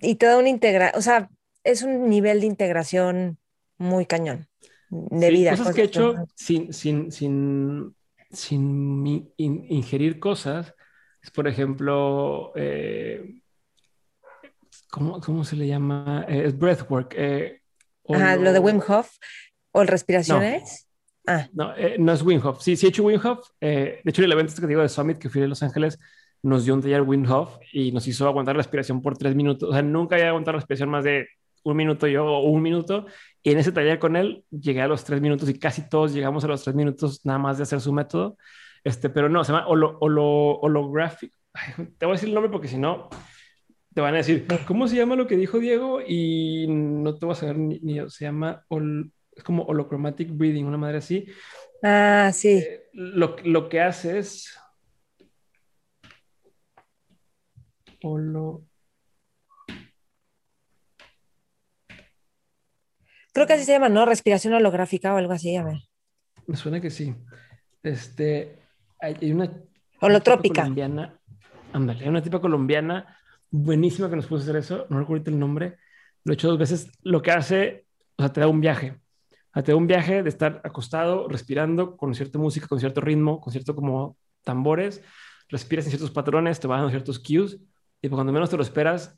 Y 0.00 0.16
te 0.16 0.26
da 0.26 0.36
una 0.36 0.50
integra, 0.50 0.92
o 0.96 1.00
sea, 1.00 1.30
es 1.62 1.82
un 1.82 2.10
nivel 2.10 2.40
de 2.40 2.46
integración 2.46 3.38
muy 3.78 4.04
cañón 4.04 4.48
de 5.10 5.30
vida. 5.30 5.50
Cosas, 5.56 5.74
que 5.74 5.82
he 5.82 5.84
hecho 5.84 6.14
sin, 6.34 6.72
sin, 6.72 7.10
sin, 7.10 7.94
sin 8.30 9.32
ingerir 9.36 10.18
cosas, 10.18 10.74
es 11.22 11.30
por 11.30 11.48
ejemplo, 11.48 12.52
eh, 12.54 13.40
¿cómo, 14.90 15.20
¿cómo, 15.20 15.44
se 15.44 15.56
le 15.56 15.66
llama? 15.66 16.24
Eh, 16.28 16.44
es 16.46 16.58
breathwork. 16.58 17.14
Eh, 17.16 17.60
Ajá, 18.08 18.36
lo... 18.36 18.52
de 18.52 18.58
Wim 18.58 18.80
Hof 18.86 19.16
o 19.72 19.82
el 19.82 19.88
respiraciones. 19.88 20.86
No. 21.26 21.32
Ah. 21.32 21.48
No, 21.54 21.72
no 21.98 22.12
es 22.12 22.22
Wim 22.22 22.40
Hof. 22.44 22.60
Sí, 22.60 22.76
sí 22.76 22.86
he 22.86 22.88
hecho 22.90 23.04
Wim 23.04 23.20
Hof. 23.24 23.48
de 23.60 24.02
hecho, 24.04 24.22
el 24.22 24.32
evento 24.32 24.50
este 24.50 24.60
que 24.60 24.68
digo 24.68 24.82
de 24.82 24.90
Summit 24.90 25.18
que 25.18 25.30
fui 25.30 25.42
a 25.42 25.46
Los 25.46 25.62
Ángeles 25.62 25.98
nos 26.42 26.66
dio 26.66 26.74
un 26.74 26.82
taller 26.82 27.00
Wim 27.00 27.24
Hof 27.30 27.56
y 27.72 27.90
nos 27.92 28.06
hizo 28.06 28.28
aguantar 28.28 28.54
la 28.54 28.62
respiración 28.62 29.00
por 29.00 29.16
tres 29.16 29.34
minutos. 29.34 29.70
O 29.70 29.72
sea, 29.72 29.80
nunca 29.80 30.16
había 30.16 30.28
aguantado 30.28 30.52
la 30.52 30.58
respiración 30.58 30.90
más 30.90 31.02
de 31.02 31.26
un 31.64 31.76
minuto 31.76 32.06
yo 32.06 32.24
o 32.24 32.48
un 32.50 32.62
minuto. 32.62 33.06
Y 33.42 33.50
en 33.50 33.58
ese 33.58 33.72
taller 33.72 33.98
con 33.98 34.16
él 34.16 34.44
llegué 34.50 34.82
a 34.82 34.88
los 34.88 35.04
tres 35.04 35.20
minutos 35.20 35.48
y 35.48 35.58
casi 35.58 35.88
todos 35.88 36.14
llegamos 36.14 36.44
a 36.44 36.48
los 36.48 36.62
tres 36.62 36.76
minutos 36.76 37.24
nada 37.24 37.38
más 37.38 37.56
de 37.56 37.64
hacer 37.64 37.80
su 37.80 37.92
método. 37.92 38.36
Este, 38.84 39.10
pero 39.10 39.28
no, 39.28 39.42
se 39.44 39.52
llama 39.52 39.66
holo, 39.66 39.98
holo, 40.00 40.58
holographic. 40.60 41.32
te 41.98 42.06
voy 42.06 42.12
a 42.12 42.16
decir 42.16 42.28
el 42.28 42.34
nombre 42.34 42.52
porque 42.52 42.68
si 42.68 42.78
no, 42.78 43.08
te 43.94 44.00
van 44.00 44.14
a 44.14 44.18
decir, 44.18 44.46
¿cómo 44.66 44.86
se 44.86 44.96
llama 44.96 45.16
lo 45.16 45.26
que 45.26 45.36
dijo 45.36 45.58
Diego? 45.58 46.00
Y 46.06 46.66
no 46.68 47.16
te 47.16 47.26
voy 47.26 47.32
a 47.32 47.36
saber 47.36 47.56
ni, 47.56 47.98
se 48.10 48.24
llama, 48.24 48.64
es 49.32 49.42
como 49.42 49.64
holochromatic 49.64 50.30
breathing, 50.30 50.66
una 50.66 50.78
madre 50.78 50.98
así. 50.98 51.26
Ah, 51.82 52.30
sí. 52.32 52.58
Eh, 52.58 52.88
lo, 52.92 53.36
lo, 53.44 53.68
que 53.68 53.80
hace 53.80 54.18
es... 54.18 54.58
Holo... 58.02 58.64
Creo 63.34 63.46
que 63.48 63.52
así 63.54 63.64
se 63.64 63.72
llama, 63.72 63.88
¿no? 63.88 64.06
Respiración 64.06 64.54
holográfica 64.54 65.12
o 65.12 65.16
algo 65.16 65.32
así, 65.32 65.56
a 65.56 65.64
ver. 65.64 65.78
Me 66.46 66.56
suena 66.56 66.80
que 66.80 66.88
sí. 66.88 67.14
Este, 67.82 68.58
hay 69.00 69.32
una... 69.32 69.50
Holotrópica. 70.00 70.62
Colombiana, 70.62 71.18
ándale, 71.72 72.04
hay 72.04 72.08
una 72.08 72.22
tipa 72.22 72.40
colombiana 72.40 73.18
buenísima 73.50 74.08
que 74.08 74.16
nos 74.16 74.26
puso 74.26 74.42
hacer 74.42 74.56
eso, 74.56 74.86
no 74.88 75.00
recuerdo 75.00 75.30
el 75.30 75.38
nombre, 75.38 75.78
lo 76.24 76.32
he 76.32 76.34
hecho 76.34 76.48
dos 76.48 76.58
veces, 76.58 76.90
lo 77.02 77.22
que 77.22 77.30
hace, 77.30 77.86
o 78.16 78.22
sea, 78.22 78.32
te 78.32 78.40
da 78.40 78.48
un 78.48 78.60
viaje, 78.60 79.00
te 79.52 79.72
da 79.72 79.76
un 79.76 79.86
viaje 79.86 80.22
de 80.22 80.28
estar 80.28 80.60
acostado, 80.64 81.28
respirando, 81.28 81.96
con 81.96 82.14
cierta 82.14 82.38
música, 82.38 82.66
con 82.66 82.80
cierto 82.80 83.00
ritmo, 83.00 83.40
con 83.40 83.52
cierto 83.52 83.74
como 83.74 84.16
tambores, 84.42 85.02
respiras 85.48 85.86
en 85.86 85.90
ciertos 85.90 86.10
patrones, 86.10 86.60
te 86.60 86.68
dando 86.68 86.90
ciertos 86.90 87.18
cues, 87.18 87.58
y 88.02 88.08
cuando 88.08 88.32
menos 88.32 88.50
te 88.50 88.56
lo 88.56 88.62
esperas, 88.62 89.16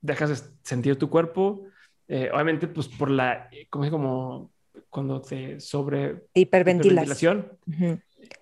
dejas 0.00 0.30
de 0.30 0.48
sentir 0.62 0.96
tu 0.96 1.10
cuerpo, 1.10 1.66
eh, 2.08 2.30
obviamente, 2.32 2.68
pues 2.68 2.88
por 2.88 3.10
la, 3.10 3.48
como, 3.70 3.90
como 3.90 4.50
cuando 4.90 5.20
te 5.20 5.60
sobre 5.60 6.24
hiperventilación, 6.34 7.52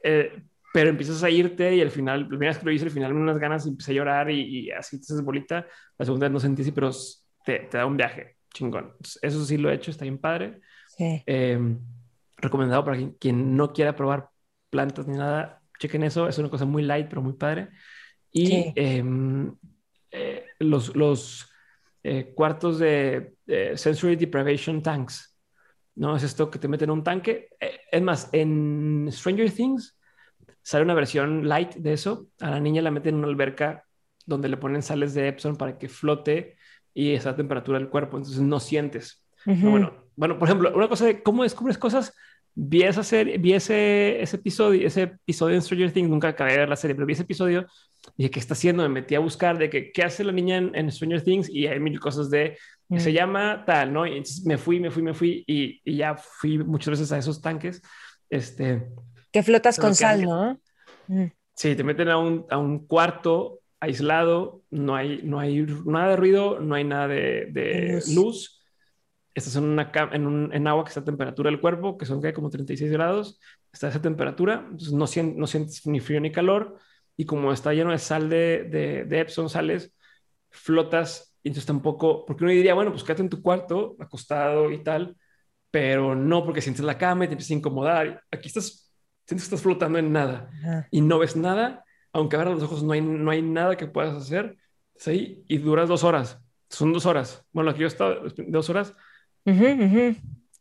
eh, 0.03 0.43
pero 0.73 0.91
empiezas 0.91 1.23
a 1.23 1.31
irte 1.31 1.77
y 1.77 1.81
al 1.81 1.91
final, 1.91 2.23
la 2.23 2.29
primera 2.29 2.51
vez 2.51 2.59
que 2.59 2.65
lo 2.65 2.73
hice, 2.73 2.85
al 2.85 2.91
final 2.91 3.13
unas 3.13 3.39
ganas 3.39 3.67
y 3.67 3.71
empecé 3.71 3.93
a 3.93 3.95
llorar 3.95 4.31
y, 4.31 4.71
así 4.71 4.99
te 4.99 5.05
haces 5.05 5.23
bolita. 5.23 5.67
La 5.99 6.05
segunda 6.05 6.27
vez 6.27 6.33
no 6.33 6.41
sentí 6.41 6.63
así, 6.63 6.73
pero 6.73 6.91
te, 7.45 7.61
te, 7.61 7.77
da 7.77 7.87
un 7.87 7.97
viaje 7.97 8.37
chingón. 8.53 8.95
Eso 9.21 9.45
sí 9.45 9.57
lo 9.59 9.71
he 9.71 9.75
hecho, 9.75 9.91
está 9.91 10.05
bien 10.05 10.19
padre. 10.19 10.61
Em, 10.99 11.79
recomendado 12.37 12.85
para 12.85 12.97
quien, 12.97 13.13
quien, 13.13 13.57
no 13.57 13.73
quiera 13.73 13.97
probar 13.97 14.29
plantas 14.71 15.07
ni 15.07 15.17
nada, 15.17 15.61
chequen 15.79 16.05
eso, 16.05 16.29
es 16.29 16.39
una 16.39 16.51
cosa 16.51 16.65
muy 16.65 16.83
light, 16.83 17.09
pero 17.09 17.23
muy 17.23 17.35
padre. 17.35 17.69
Y 18.31 18.73
em, 18.77 19.55
eh, 20.11 20.47
los, 20.59 20.95
los 20.97 21.51
eh, 22.03 22.33
cuartos 22.35 22.79
de 22.79 23.35
sensory 23.47 24.17
deprivation 24.17 24.83
tanks. 24.83 25.33
¿no? 25.95 26.17
Es 26.17 26.23
esto 26.23 26.51
que 26.51 26.59
te 26.59 26.69
meten 26.69 26.91
en 26.91 26.99
un 26.99 27.05
tanque. 27.05 27.49
Eh, 27.61 27.81
es 27.91 28.03
más, 28.03 28.29
en 28.33 29.09
Stranger 29.11 29.51
Things 29.51 29.99
sale 30.63 30.85
una 30.85 30.95
versión 30.95 31.49
light 31.49 31.75
de 31.75 31.93
eso. 31.93 32.29
A 32.41 32.51
la 32.51 32.61
niña 32.61 32.83
la 32.83 32.91
meten 32.91 33.15
en 33.15 33.19
una 33.21 33.29
alberca 33.29 33.85
donde 34.25 34.49
le 34.49 34.57
ponen 34.57 34.83
sales 34.83 35.15
de 35.15 35.29
Epson 35.29 35.57
para 35.57 35.79
que 35.79 35.89
flote 35.89 36.57
y 36.95 37.15
esa 37.15 37.35
temperatura 37.35 37.79
del 37.79 37.89
cuerpo, 37.89 38.19
entonces 38.19 38.43
no 38.43 38.61
sientes. 38.61 39.25
bueno, 39.45 40.09
bueno, 40.15 40.39
por 40.39 40.47
ejemplo, 40.47 40.73
una 40.75 40.89
cosa 40.89 41.07
de 41.07 41.23
cómo 41.23 41.43
descubres 41.43 41.79
cosas 41.79 42.15
vi 42.55 42.83
esa 42.83 43.03
serie, 43.03 43.39
vi 43.39 43.55
ese, 43.55 44.21
ese 44.21 44.37
episodio, 44.37 44.87
ese 44.87 45.03
episodio 45.03 45.57
en 45.57 45.63
Stranger 45.63 45.91
Things, 45.91 46.11
nunca 46.11 46.29
acabé 46.29 46.53
de 46.53 46.59
ver 46.59 46.69
la 46.69 46.77
serie, 46.77 46.95
pero 46.95 47.07
vi 47.07 47.15
ese 47.15 47.23
episodio 47.23 47.67
y 48.17 48.25
dije, 48.25 48.31
¿qué 48.31 48.41
está 48.41 48.55
haciendo? 48.55 48.83
Me 48.83 48.89
metí 48.91 49.15
a 49.15 49.21
buscar 49.21 49.59
de 49.59 49.71
que, 49.71 49.91
qué 49.91 50.03
hace 50.03 50.23
la 50.23 50.33
niña 50.33 50.59
en, 50.59 50.93
Stranger 50.93 51.23
Things 51.23 51.49
y 51.49 51.67
hay 51.67 51.81
mil 51.81 51.99
cosas 51.99 52.31
de, 52.31 52.59
que 52.93 53.01
se 53.01 53.11
mm. 53.11 53.15
llama 53.15 53.65
tal, 53.65 53.93
¿no? 53.93 54.07
Y 54.07 54.13
entonces 54.13 54.45
me 54.45 54.59
fui, 54.59 54.81
me 54.81 54.91
fui, 54.91 55.03
me 55.03 55.15
fui 55.15 55.45
y, 55.47 55.81
y 55.85 55.97
ya 55.97 56.15
fui 56.17 56.59
muchas 56.59 56.91
veces 56.91 57.13
a 57.13 57.19
esos 57.19 57.41
tanques. 57.41 57.83
Este, 58.29 58.89
que 59.31 59.43
flotas 59.43 59.79
con 59.79 59.95
sal, 59.95 60.23
¿no? 60.23 60.61
Mm. 61.09 61.27
Sí, 61.55 61.77
te 61.77 61.85
meten 61.85 62.09
a 62.09 62.19
un, 62.19 62.47
a 62.51 62.59
un 62.59 62.87
cuarto 62.87 63.61
aislado, 63.81 64.63
no 64.71 64.95
hay, 64.95 65.21
no 65.23 65.39
hay 65.39 65.67
nada 65.85 66.11
de 66.11 66.17
ruido, 66.17 66.61
no 66.61 66.75
hay 66.75 66.85
nada 66.85 67.09
de, 67.09 67.47
de 67.51 68.03
luz 68.15 68.63
estás 69.35 69.57
en, 69.57 69.65
una 69.65 69.91
en, 70.13 70.27
un, 70.27 70.55
en, 70.55 70.67
agua 70.67 70.85
que 70.85 70.89
está 70.89 71.01
a 71.01 71.05
temperatura 71.05 71.51
del 71.51 71.61
cuerpo, 71.61 71.97
que 71.97 72.07
son 72.07 72.21
que 72.21 72.33
como 72.33 72.51
36 72.51 72.91
grados, 72.91 73.41
está 73.73 73.87
a 73.87 73.91
esa 73.91 74.03
temperatura, 74.03 74.67
entonces 74.71 74.93
no, 74.93 75.07
no 75.37 75.47
sientes 75.47 75.87
ni 75.87 76.01
frío 76.01 76.21
ni 76.21 76.33
calor, 76.33 76.79
y 77.17 77.25
como 77.25 77.53
está 77.53 77.73
lleno 77.73 77.93
de 77.93 77.99
sal 77.99 78.29
de, 78.29 78.65
de, 78.71 79.05
de, 79.05 79.21
Epsom, 79.21 79.49
sales, 79.49 79.95
flotas, 80.51 81.32
y 81.43 81.49
entonces 81.49 81.67
tampoco, 81.67 82.25
porque 82.25 82.45
uno 82.45 82.53
diría, 82.53 82.75
bueno, 82.75 82.93
pues 82.93 83.03
quédate 83.05 83.23
en 83.23 83.29
tu 83.29 83.43
cuarto, 83.43 83.97
acostado 83.99 84.71
y 84.71 84.83
tal, 84.83 85.17
pero 85.71 86.15
no, 86.15 86.45
porque 86.45 86.61
sientes 86.61 86.85
la 86.85 86.99
cama 86.99 87.25
y 87.25 87.29
te 87.29 87.35
empiezas 87.35 87.53
a 87.53 87.59
incomodar. 87.59 88.23
Aquí 88.31 88.49
estás, 88.49 88.93
sientes 89.27 89.49
que 89.49 89.55
estás 89.55 89.63
flotando 89.63 89.99
en 89.99 90.13
nada 90.13 90.51
y 90.91 91.01
no 91.01 91.19
ves 91.19 91.37
nada, 91.37 91.85
aunque 92.13 92.37
abras 92.37 92.55
los 92.55 92.63
ojos 92.63 92.83
no 92.83 92.93
hay, 92.93 93.01
no 93.01 93.31
hay 93.31 93.43
nada 93.43 93.77
que 93.77 93.87
puedas 93.87 94.15
hacer, 94.15 94.57
¿sí? 94.97 95.45
y 95.49 95.59
duras 95.59 95.89
dos 95.89 96.05
horas. 96.05 96.39
Son 96.69 96.93
dos 96.93 97.07
horas. 97.07 97.45
Bueno, 97.53 97.71
aquí 97.71 97.81
yo 97.81 97.87
he 97.87 97.89
estado 97.89 98.23
dos 98.49 98.71
horas 98.71 98.95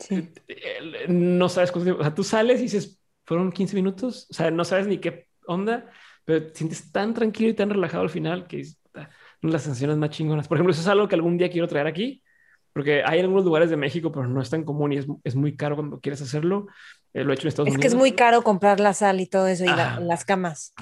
eh, 0.09 0.33
eh, 0.47 1.05
no 1.07 1.47
sabes 1.49 1.71
cuánto 1.71 1.97
O 1.97 2.01
sea, 2.01 2.15
tú 2.15 2.23
sales 2.23 2.59
y 2.59 2.63
dices, 2.63 2.99
fueron 3.25 3.51
15 3.51 3.75
minutos. 3.75 4.27
O 4.29 4.33
sea, 4.33 4.51
no 4.51 4.65
sabes 4.65 4.87
ni 4.87 4.97
qué 4.97 5.27
onda, 5.45 5.89
pero 6.25 6.47
te 6.47 6.55
sientes 6.55 6.91
tan 6.91 7.13
tranquilo 7.13 7.49
y 7.49 7.53
tan 7.53 7.69
relajado 7.69 8.03
al 8.03 8.09
final 8.09 8.47
que 8.47 8.61
es 8.61 8.80
una 9.41 9.51
de 9.51 9.53
las 9.53 9.63
sensaciones 9.63 9.97
más 9.97 10.09
chingonas. 10.11 10.47
Por 10.47 10.57
ejemplo, 10.57 10.71
eso 10.71 10.81
es 10.81 10.87
algo 10.87 11.07
que 11.07 11.15
algún 11.15 11.37
día 11.37 11.49
quiero 11.49 11.67
traer 11.67 11.87
aquí, 11.87 12.23
porque 12.73 13.03
hay 13.05 13.19
algunos 13.19 13.45
lugares 13.45 13.69
de 13.69 13.77
México, 13.77 14.11
pero 14.11 14.27
no 14.27 14.41
es 14.41 14.49
tan 14.49 14.63
común 14.63 14.93
y 14.93 14.97
es, 14.97 15.07
es 15.23 15.35
muy 15.35 15.55
caro 15.55 15.75
cuando 15.75 15.99
quieres 15.99 16.21
hacerlo. 16.21 16.67
Eh, 17.13 17.23
lo 17.23 17.31
he 17.31 17.35
hecho 17.35 17.43
en 17.43 17.49
Estados 17.49 17.67
es 17.67 17.75
Unidos. 17.75 17.85
Es 17.85 17.91
que 17.91 17.95
es 17.95 17.99
muy 17.99 18.13
caro 18.13 18.43
comprar 18.43 18.79
la 18.79 18.93
sal 18.93 19.19
y 19.19 19.25
todo 19.25 19.47
eso 19.47 19.65
y 19.65 19.67
las 19.67 20.25
camas. 20.25 20.73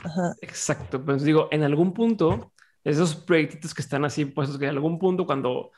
Exacto. 0.42 1.04
Pues 1.04 1.24
digo, 1.24 1.48
en 1.52 1.64
algún 1.64 1.94
punto, 1.94 2.54
esos 2.84 3.16
proyectitos 3.16 3.74
que 3.74 3.82
están 3.82 4.06
así 4.06 4.26
puestos, 4.26 4.60
que 4.60 4.66
en 4.66 4.72
algún 4.72 5.00
punto 5.00 5.26
cuando 5.26 5.72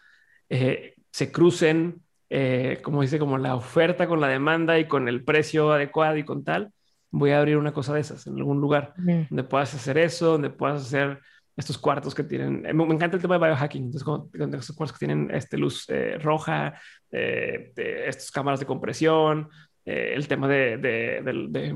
se 0.49 1.32
crucen 1.32 2.02
eh, 2.34 2.80
como 2.82 3.02
dice, 3.02 3.20
como 3.20 3.38
la 3.38 3.56
oferta 3.56 4.08
con 4.08 4.22
la 4.22 4.30
demanda 4.30 4.80
y 4.80 4.88
con 4.88 5.10
el 5.10 5.22
precio 5.26 5.74
adecuado 5.74 6.16
y 6.16 6.24
con 6.24 6.45
tal, 6.45 6.72
voy 7.10 7.32
a 7.32 7.40
abrir 7.40 7.58
una 7.58 7.74
cosa 7.74 7.94
de 7.94 7.99
esas 7.99 8.26
en 8.26 8.38
algún 8.38 8.62
lugar 8.62 8.94
donde 8.95 9.44
puedas 9.44 9.74
hacer 9.76 9.98
eso, 9.98 10.32
donde 10.32 10.49
puedas 10.49 10.82
hacer 10.84 11.20
estos 11.56 11.78
cuartos 11.78 12.15
que 12.15 12.23
tienen. 12.23 12.65
Eh, 12.65 12.73
me, 12.73 12.84
encanta 12.84 13.15
el 13.15 13.22
tema 13.22 13.38
de 13.38 13.45
biohacking. 13.45 13.86
Entonces, 13.86 14.06
donde 14.06 14.57
estos 14.57 14.76
cuartos 14.76 14.98
que 14.98 15.06
tienen 15.06 15.30
este, 15.32 15.57
luz 15.57 15.86
eh, 15.90 16.18
roja, 16.19 16.80
eh, 17.11 17.72
estas 17.76 18.32
cámaras 18.32 18.60
de 18.60 18.65
compresión, 18.65 19.49
el 19.84 20.28
tema 20.28 20.48
de, 20.48 20.78
de, 20.78 21.73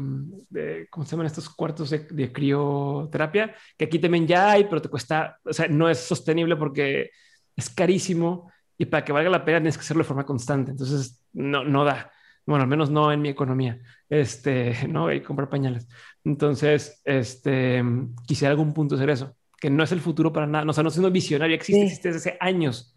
de, 0.49 0.87
¿cómo 0.91 1.05
se 1.05 1.11
llaman 1.11 1.25
estos 1.25 1.49
cuartos 1.49 1.89
de, 1.89 2.31
crioterapia? 2.31 3.55
Que 3.75 3.85
aquí 3.85 3.97
también 3.97 4.27
ya 4.27 4.51
hay, 4.51 4.65
pero 4.65 4.79
te 4.79 4.89
cuesta, 4.89 5.39
o 5.43 5.51
sea, 5.51 5.67
no 5.67 5.89
es 5.89 5.99
sostenible 5.99 6.55
porque 6.55 7.09
es 7.55 7.69
carísimo 7.69 8.51
y 8.77 8.85
para 8.85 9.03
que 9.03 9.11
valga 9.11 9.29
la 9.29 9.43
pena 9.43 9.57
tienes 9.57 9.75
que 9.75 9.81
hacerlo 9.81 10.03
de 10.03 10.07
forma 10.07 10.25
constante. 10.25 10.71
Entonces, 10.71 11.25
no, 11.33 11.63
no 11.63 11.83
da. 11.83 12.11
Bueno, 12.45 12.63
al 12.63 12.69
menos 12.69 12.91
no 12.91 13.11
en 13.11 13.21
mi 13.21 13.29
economía. 13.29 13.79
Este, 14.07 14.87
no, 14.87 15.11
y 15.11 15.21
comprar 15.21 15.49
pañales. 15.49 15.87
Entonces, 16.23 17.01
este, 17.03 17.83
quisiera 18.27 18.51
algún 18.51 18.73
punto 18.73 18.95
hacer 18.95 19.09
eso, 19.09 19.35
que 19.59 19.69
no 19.69 19.83
es 19.83 19.91
el 19.91 20.01
futuro 20.01 20.31
para 20.33 20.47
nada. 20.47 20.65
No, 20.65 20.71
o 20.71 20.73
sea, 20.73 20.83
no 20.83 20.89
siendo 20.89 21.11
visionario, 21.11 21.55
existe, 21.55 21.83
existe 21.83 22.11
desde 22.11 22.29
hace 22.29 22.37
años. 22.39 22.95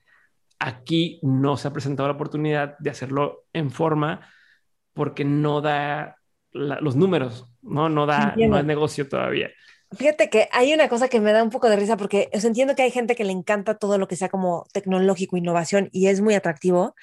Aquí 0.59 1.21
no 1.23 1.57
se 1.57 1.69
ha 1.69 1.73
presentado 1.73 2.09
la 2.09 2.15
oportunidad 2.15 2.77
de 2.79 2.91
hacerlo 2.91 3.47
en 3.53 3.71
forma 3.71 4.29
porque 4.93 5.25
no 5.25 5.61
da 5.61 6.17
los 6.53 6.97
números, 6.97 7.47
no, 7.63 7.89
no 7.89 8.07
da, 8.07 8.35
no 8.37 8.59
es 8.59 8.65
negocio 8.65 9.09
todavía. 9.09 9.51
Fíjate 9.97 10.29
que 10.29 10.49
hay 10.53 10.75
una 10.75 10.89
cosa 10.89 11.09
que 11.09 11.21
me 11.21 11.33
da 11.33 11.43
un 11.43 11.51
poco 11.51 11.71
de 11.71 11.77
risa 11.77 11.97
porque 11.97 12.29
entiendo 12.33 12.75
que 12.75 12.83
hay 12.83 12.91
gente 12.91 13.15
que 13.15 13.25
le 13.25 13.33
encanta 13.33 13.79
todo 13.79 13.97
lo 13.97 14.09
que 14.09 14.17
sea 14.17 14.29
como 14.29 14.67
tecnológico, 14.73 15.37
innovación 15.37 15.89
y 15.93 16.09
es 16.09 16.21
muy 16.21 16.35
atractivo, 16.35 16.95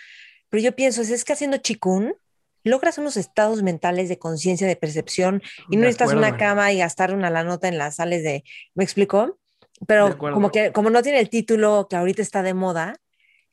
pero 0.50 0.62
yo 0.62 0.76
pienso, 0.76 1.02
es 1.02 1.26
que 1.26 1.34
haciendo 1.34 1.58
chikun 1.58 2.16
logras 2.64 2.98
unos 2.98 3.18
estados 3.18 3.64
mentales 3.64 4.10
de 4.10 4.20
conciencia, 4.20 4.68
de 4.68 4.76
percepción 4.76 5.42
y 5.70 5.78
no 5.78 5.84
necesitas 5.84 6.14
una 6.14 6.38
cama 6.38 6.72
y 6.74 6.80
gastar 6.80 7.14
una 7.14 7.30
la 7.30 7.44
nota 7.44 7.68
en 7.68 7.78
las 7.78 7.96
sales 7.96 8.24
de, 8.24 8.44
¿me 8.74 8.84
explico? 8.84 9.40
Pero 9.88 10.18
como 10.18 10.52
que 10.52 10.72
como 10.72 10.90
no 10.90 11.02
tiene 11.02 11.20
el 11.20 11.30
título 11.30 11.88
que 11.90 11.96
ahorita 11.96 12.22
está 12.22 12.42
de 12.44 12.54
moda, 12.54 12.96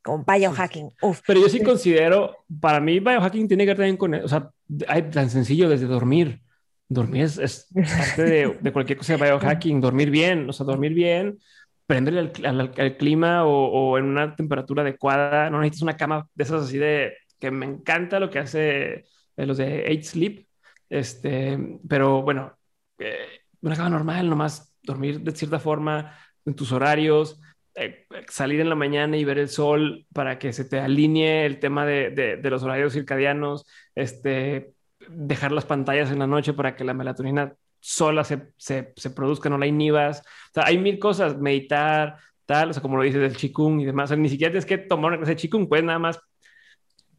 como 0.03 0.25
biohacking. 0.25 0.91
Pero 1.27 1.41
yo 1.41 1.49
sí 1.49 1.63
considero, 1.63 2.45
para 2.61 2.81
mí 2.81 3.01
biohacking 3.01 3.49
tiene 3.49 3.65
que 3.65 3.71
ver 3.71 3.77
también 3.77 3.97
con, 3.97 4.15
o 4.15 4.29
sea, 4.29 4.51
hay 4.89 5.03
tan 5.11 5.31
sencillo 5.31 5.69
desde 5.69 5.87
dormir. 5.87 6.41
Dormir 6.89 7.23
es, 7.23 7.69
parte 7.75 8.23
de, 8.61 8.73
cualquier 8.73 8.99
cosa 8.99 9.17
de 9.17 9.25
biohacking, 9.25 9.81
dormir 9.81 10.11
bien, 10.11 10.49
o 10.49 10.53
sea, 10.53 10.67
dormir 10.67 10.93
bien, 10.93 11.39
prenderle 11.87 12.33
al, 12.45 12.97
clima 12.99 13.47
o, 13.47 13.97
en 13.97 14.05
una 14.05 14.37
temperatura 14.37 14.83
adecuada, 14.83 15.49
no 15.49 15.61
necesitas 15.61 15.83
una 15.83 15.97
cama 15.97 16.29
de 16.35 16.45
esas 16.45 16.65
así 16.65 16.79
de, 16.79 17.15
que 17.39 17.51
me 17.51 17.65
encanta 17.65 18.21
lo 18.21 18.29
que 18.29 18.41
hace 18.41 19.07
eh, 19.37 19.47
los 19.47 19.57
de 19.57 19.87
Eight 19.87 20.05
Sleep, 20.05 20.47
este, 20.91 21.59
pero 21.89 22.23
bueno, 22.23 22.55
eh, 22.99 23.41
una 23.63 23.77
cama 23.77 23.89
normal, 23.89 24.29
nomás 24.29 24.72
dormir 24.83 25.21
de 25.21 25.33
cierta 25.33 25.59
forma 25.59 26.17
en 26.45 26.55
tus 26.55 26.73
horarios, 26.73 27.41
eh, 27.75 28.07
salir 28.29 28.61
en 28.61 28.69
la 28.69 28.75
mañana 28.75 29.17
y 29.17 29.25
ver 29.25 29.39
el 29.39 29.49
sol 29.49 30.07
para 30.13 30.39
que 30.39 30.53
se 30.53 30.65
te 30.65 30.79
alinee 30.79 31.47
el 31.47 31.59
tema 31.59 31.87
de, 31.87 32.11
de, 32.11 32.37
de 32.37 32.51
los 32.51 32.63
horarios 32.63 32.93
circadianos, 32.93 33.67
este, 33.95 34.75
dejar 35.09 35.53
las 35.53 35.65
pantallas 35.65 36.11
en 36.11 36.19
la 36.19 36.27
noche 36.27 36.53
para 36.53 36.77
que 36.77 36.85
la 36.85 36.95
melatonina 36.95 37.55
sola 37.81 38.25
se, 38.25 38.53
se, 38.57 38.93
se 38.97 39.11
produzca, 39.11 39.49
no 39.49 39.59
la 39.59 39.67
inhibas. 39.67 40.21
O 40.21 40.55
sea, 40.55 40.65
hay 40.67 40.79
mil 40.79 40.99
cosas, 40.99 41.37
meditar, 41.39 42.19
tal, 42.47 42.71
o 42.71 42.73
sea, 42.73 42.83
como 42.83 42.97
lo 42.97 43.03
dices 43.03 43.21
del 43.21 43.37
chikung 43.37 43.81
y 43.81 43.85
demás. 43.85 44.05
O 44.05 44.09
sea, 44.09 44.17
ni 44.17 44.29
siquiera 44.29 44.53
tienes 44.53 44.67
que 44.67 44.79
tomar 44.79 45.13
una 45.13 45.19
clase 45.19 45.33
de 45.33 45.41
chikung, 45.41 45.69
puedes 45.69 45.85
nada 45.85 45.99
más 45.99 46.21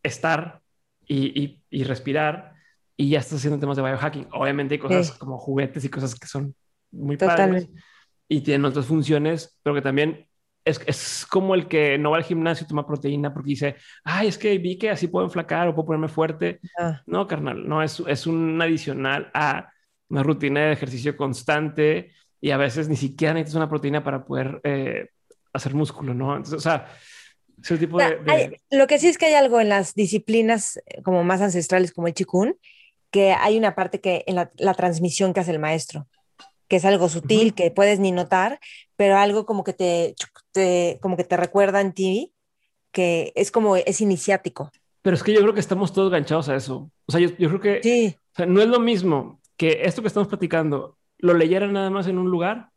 estar 0.03 0.61
y, 1.05 1.41
y, 1.43 1.61
y, 1.69 1.83
respirar 1.83 2.53
y 2.95 3.09
ya 3.09 3.19
estás 3.19 3.39
haciendo 3.39 3.59
temas 3.59 3.77
de 3.77 3.83
biohacking. 3.83 4.27
Obviamente 4.31 4.75
hay 4.75 4.79
cosas 4.79 5.11
como 5.11 5.37
juguetes 5.37 5.83
y 5.83 5.89
cosas 5.89 6.15
que 6.15 6.27
son 6.27 6.55
muy 6.93 7.17
Totalmente. 7.17 7.67
padres 7.67 7.83
y 8.27 8.41
tienen 8.41 8.65
otras 8.65 8.85
funciones, 8.85 9.59
pero 9.61 9.75
que 9.75 9.81
también 9.81 10.27
es, 10.65 10.81
es, 10.85 11.25
como 11.29 11.55
el 11.55 11.67
que 11.67 11.97
no 11.97 12.11
va 12.11 12.17
al 12.17 12.23
gimnasio 12.23 12.65
y 12.65 12.67
toma 12.67 12.87
proteína 12.87 13.33
porque 13.33 13.49
dice, 13.49 13.75
ay, 14.03 14.27
es 14.27 14.37
que 14.37 14.57
vi 14.57 14.77
que 14.77 14.89
así 14.89 15.07
puedo 15.07 15.25
enflacar 15.25 15.67
o 15.67 15.75
puedo 15.75 15.87
ponerme 15.87 16.07
fuerte. 16.07 16.59
Ah. 16.79 17.01
No, 17.05 17.27
carnal, 17.27 17.67
no, 17.67 17.83
es, 17.83 18.01
es 18.07 18.25
un 18.25 18.61
adicional 18.61 19.29
a 19.33 19.69
una 20.09 20.23
rutina 20.23 20.61
de 20.61 20.73
ejercicio 20.73 21.17
constante 21.17 22.11
y 22.39 22.51
a 22.51 22.57
veces 22.57 22.87
ni 22.89 22.95
siquiera 22.95 23.33
necesitas 23.33 23.57
una 23.57 23.69
proteína 23.69 24.03
para 24.03 24.25
poder 24.25 24.61
eh, 24.63 25.09
hacer 25.53 25.73
músculo, 25.73 26.13
¿no? 26.13 26.35
Entonces, 26.35 26.55
o 26.55 26.61
sea, 26.61 26.87
ese 27.61 27.77
tipo 27.77 27.97
de, 27.97 28.59
lo 28.71 28.87
que 28.87 28.99
sí 28.99 29.07
es 29.07 29.17
que 29.17 29.27
hay 29.27 29.33
algo 29.35 29.61
en 29.61 29.69
las 29.69 29.93
disciplinas 29.93 30.77
eh, 30.85 31.01
como 31.03 31.23
más 31.23 31.41
ancestrales 31.41 31.93
como 31.93 32.07
el 32.07 32.13
chikun, 32.13 32.57
que 33.11 33.33
hay 33.33 33.57
una 33.57 33.75
parte 33.75 34.01
que 34.01 34.23
en 34.27 34.35
la, 34.35 34.51
la 34.57 34.73
transmisión 34.73 35.33
que 35.33 35.41
hace 35.41 35.51
el 35.51 35.59
maestro 35.59 36.07
que 36.73 36.77
es 36.77 36.85
algo 36.85 37.07
sutil, 37.07 37.53
que 37.53 37.69
puedes 37.69 37.99
ni 37.99 38.11
notar, 38.11 38.59
pero 38.95 39.15
algo 39.15 39.45
como 39.45 39.63
que 39.63 39.73
te, 39.73 40.15
como 41.01 41.15
que 41.15 41.23
te 41.23 41.37
recuerda 41.37 41.81
en 41.81 41.93
ti, 41.93 42.33
que 42.91 43.31
es 43.35 43.51
como, 43.51 43.75
es 43.75 44.01
iniciático. 44.01 44.71
Pero 45.03 45.15
es 45.15 45.21
que 45.21 45.35
yo 45.35 45.41
creo 45.41 45.53
que 45.53 45.59
estamos 45.59 45.93
todos 45.93 46.11
ganchados 46.11 46.49
a 46.49 46.55
eso. 46.55 46.89
O 47.05 47.11
sea, 47.11 47.21
yo, 47.21 47.29
yo 47.37 47.47
creo 47.49 47.61
que 47.61 47.83
sí. 47.83 48.17
o 48.17 48.35
sea, 48.37 48.47
no 48.47 48.59
es 48.59 48.69
lo 48.69 48.79
mismo 48.79 49.39
que 49.55 49.81
esto 49.83 50.01
que 50.01 50.07
estamos 50.07 50.27
platicando 50.27 50.97
lo 51.19 51.35
leyeran 51.35 51.73
nada 51.73 51.91
más 51.91 52.07
en 52.07 52.17
un 52.17 52.31
lugar 52.31 52.71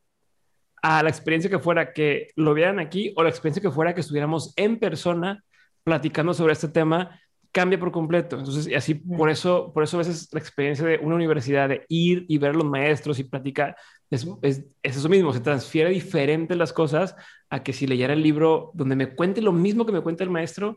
a 0.82 1.02
la 1.02 1.08
experiencia 1.08 1.48
que 1.48 1.58
fuera 1.58 1.94
que 1.94 2.28
lo 2.36 2.52
vieran 2.52 2.78
aquí 2.78 3.14
o 3.16 3.22
la 3.22 3.30
experiencia 3.30 3.62
que 3.62 3.70
fuera 3.70 3.94
que 3.94 4.02
estuviéramos 4.02 4.52
en 4.56 4.78
persona 4.78 5.42
platicando 5.84 6.34
sobre 6.34 6.52
este 6.52 6.68
tema 6.68 7.18
cambia 7.56 7.80
por 7.80 7.90
completo. 7.90 8.38
Entonces, 8.38 8.66
y 8.66 8.74
así 8.74 8.92
por 8.92 9.30
eso, 9.30 9.72
por 9.72 9.82
eso 9.82 9.96
a 9.96 10.00
veces 10.04 10.28
la 10.30 10.40
experiencia 10.40 10.86
de 10.86 10.98
una 10.98 11.14
universidad 11.14 11.70
de 11.70 11.86
ir 11.88 12.26
y 12.28 12.36
ver 12.36 12.50
a 12.50 12.52
los 12.52 12.66
maestros 12.66 13.18
y 13.18 13.24
platicar 13.24 13.74
es, 14.10 14.28
es, 14.42 14.66
es, 14.82 14.96
eso 14.98 15.08
mismo. 15.08 15.32
Se 15.32 15.40
transfiere 15.40 15.88
diferente 15.88 16.54
las 16.54 16.74
cosas 16.74 17.16
a 17.48 17.62
que 17.62 17.72
si 17.72 17.86
leyera 17.86 18.12
el 18.12 18.22
libro 18.22 18.72
donde 18.74 18.94
me 18.94 19.14
cuente 19.14 19.40
lo 19.40 19.52
mismo 19.52 19.86
que 19.86 19.92
me 19.92 20.02
cuenta 20.02 20.22
el 20.22 20.28
maestro, 20.28 20.76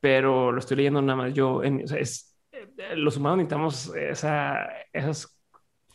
pero 0.00 0.50
lo 0.50 0.58
estoy 0.58 0.78
leyendo 0.78 1.00
nada 1.00 1.14
más 1.14 1.34
yo. 1.34 1.62
En, 1.62 1.84
o 1.84 1.86
sea, 1.86 2.00
es, 2.00 2.36
eh, 2.50 2.66
los 2.96 3.16
humanos 3.16 3.38
necesitamos 3.38 3.92
esa, 3.94 4.66
esas 4.92 5.38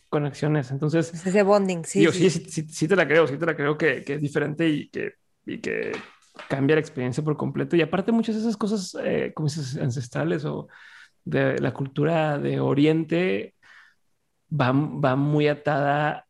conexiones. 0.08 0.72
Entonces, 0.72 1.14
ese 1.14 1.44
bonding, 1.44 1.84
sí, 1.84 2.02
yo, 2.02 2.14
sí. 2.14 2.30
Sí, 2.30 2.46
sí, 2.50 2.66
sí, 2.70 2.88
te 2.88 2.96
la 2.96 3.06
creo, 3.06 3.28
sí 3.28 3.36
te 3.36 3.46
la 3.46 3.58
creo 3.58 3.78
que, 3.78 4.06
que 4.06 4.14
es 4.14 4.22
diferente 4.22 4.70
y 4.70 4.88
que, 4.88 5.16
y 5.46 5.60
que 5.60 5.92
cambia 6.50 6.76
la 6.76 6.82
experiencia 6.82 7.24
por 7.24 7.38
completo. 7.38 7.76
Y 7.76 7.82
aparte 7.82 8.12
muchas 8.12 8.36
de 8.36 8.42
esas 8.42 8.58
cosas 8.58 8.96
eh, 9.04 9.32
como 9.34 9.48
dices, 9.48 9.78
ancestrales 9.78 10.46
o 10.46 10.68
de 11.26 11.60
la 11.60 11.74
cultura 11.74 12.38
de 12.38 12.60
Oriente 12.60 13.56
va, 14.52 14.72
va 14.74 15.16
muy 15.16 15.48
atada, 15.48 16.28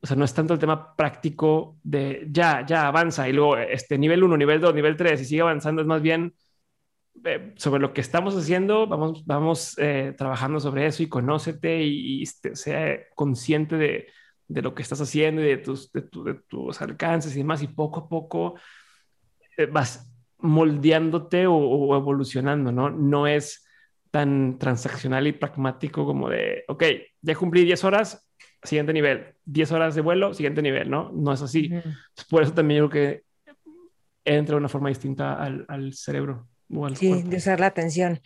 o 0.00 0.06
sea, 0.06 0.16
no 0.16 0.24
es 0.24 0.34
tanto 0.34 0.54
el 0.54 0.60
tema 0.60 0.94
práctico 0.96 1.78
de 1.82 2.26
ya, 2.30 2.64
ya 2.66 2.86
avanza 2.86 3.28
y 3.28 3.32
luego 3.32 3.56
este 3.56 3.98
nivel 3.98 4.22
1, 4.22 4.36
nivel 4.36 4.60
2, 4.60 4.74
nivel 4.74 4.96
3 4.96 5.20
y 5.20 5.24
sigue 5.24 5.42
avanzando, 5.42 5.82
es 5.82 5.88
más 5.88 6.02
bien 6.02 6.34
eh, 7.24 7.54
sobre 7.56 7.80
lo 7.80 7.92
que 7.92 8.00
estamos 8.00 8.36
haciendo, 8.36 8.86
vamos, 8.86 9.24
vamos 9.26 9.76
eh, 9.78 10.14
trabajando 10.16 10.60
sobre 10.60 10.86
eso 10.86 11.02
y 11.02 11.08
conócete 11.08 11.82
y, 11.82 12.20
y 12.20 12.22
este, 12.22 12.54
sea 12.56 12.98
consciente 13.14 13.76
de, 13.76 14.06
de, 14.46 14.62
lo 14.62 14.74
que 14.74 14.82
estás 14.82 15.00
haciendo 15.00 15.42
y 15.42 15.46
de 15.46 15.56
tus, 15.58 15.90
de, 15.92 16.02
tu, 16.02 16.24
de 16.24 16.34
tus 16.34 16.80
alcances 16.80 17.34
y 17.34 17.38
demás 17.38 17.62
y 17.62 17.68
poco 17.68 18.00
a 18.00 18.08
poco 18.08 18.54
vas 19.66 20.08
moldeándote 20.38 21.46
o, 21.46 21.54
o, 21.56 21.96
evolucionando, 21.96 22.72
¿no? 22.72 22.90
No 22.90 23.26
es 23.26 23.66
tan 24.10 24.58
transaccional 24.58 25.26
y 25.26 25.32
pragmático 25.32 26.06
como 26.06 26.28
de, 26.28 26.64
ok, 26.68 26.84
ya 27.20 27.34
cumplí 27.34 27.64
10 27.64 27.84
horas, 27.84 28.28
siguiente 28.62 28.92
nivel, 28.92 29.34
10 29.44 29.72
horas 29.72 29.94
de 29.94 30.00
vuelo, 30.00 30.32
siguiente 30.34 30.62
nivel, 30.62 30.88
¿no? 30.90 31.10
No 31.12 31.32
es 31.32 31.42
así. 31.42 31.70
Uh 31.72 31.76
-huh. 31.76 31.96
Por 32.30 32.42
eso 32.42 32.54
también 32.54 32.80
yo 32.80 32.88
creo 32.88 33.02
que 33.02 33.22
entra 34.24 34.54
de 34.54 34.58
una 34.58 34.68
forma 34.68 34.88
distinta 34.88 35.34
al, 35.34 35.64
al 35.68 35.92
cerebro. 35.94 36.48
O 36.70 36.86
al 36.86 36.96
sí, 36.96 37.08
cuerpo. 37.08 37.30
de 37.30 37.36
usar 37.36 37.60
la 37.60 37.66
atención. 37.66 38.20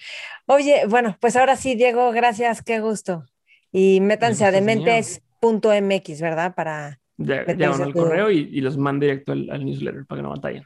Oye, 0.47 0.83
bueno, 0.89 1.17
pues 1.21 1.37
ahora 1.37 1.57
sí, 1.57 1.77
Diego, 1.77 2.11
gracias, 2.11 2.63
qué 2.63 2.81
gusto. 2.81 3.25
Y 3.71 4.01
métanse 4.01 4.45
a 4.45 4.51
dementes.mx, 4.51 6.21
¿verdad? 6.21 6.55
Para... 6.55 6.99
Ya, 7.19 7.47
ya 7.47 7.71
el 7.71 7.93
correo 7.93 8.31
y, 8.31 8.49
y, 8.53 8.61
los 8.63 8.77
mande 8.77 9.07
directo 9.07 9.33
al, 9.33 9.49
al 9.51 9.65
newsletter 9.65 10.07
para 10.07 10.19
que 10.19 10.23
no 10.23 10.31
batallen. 10.31 10.65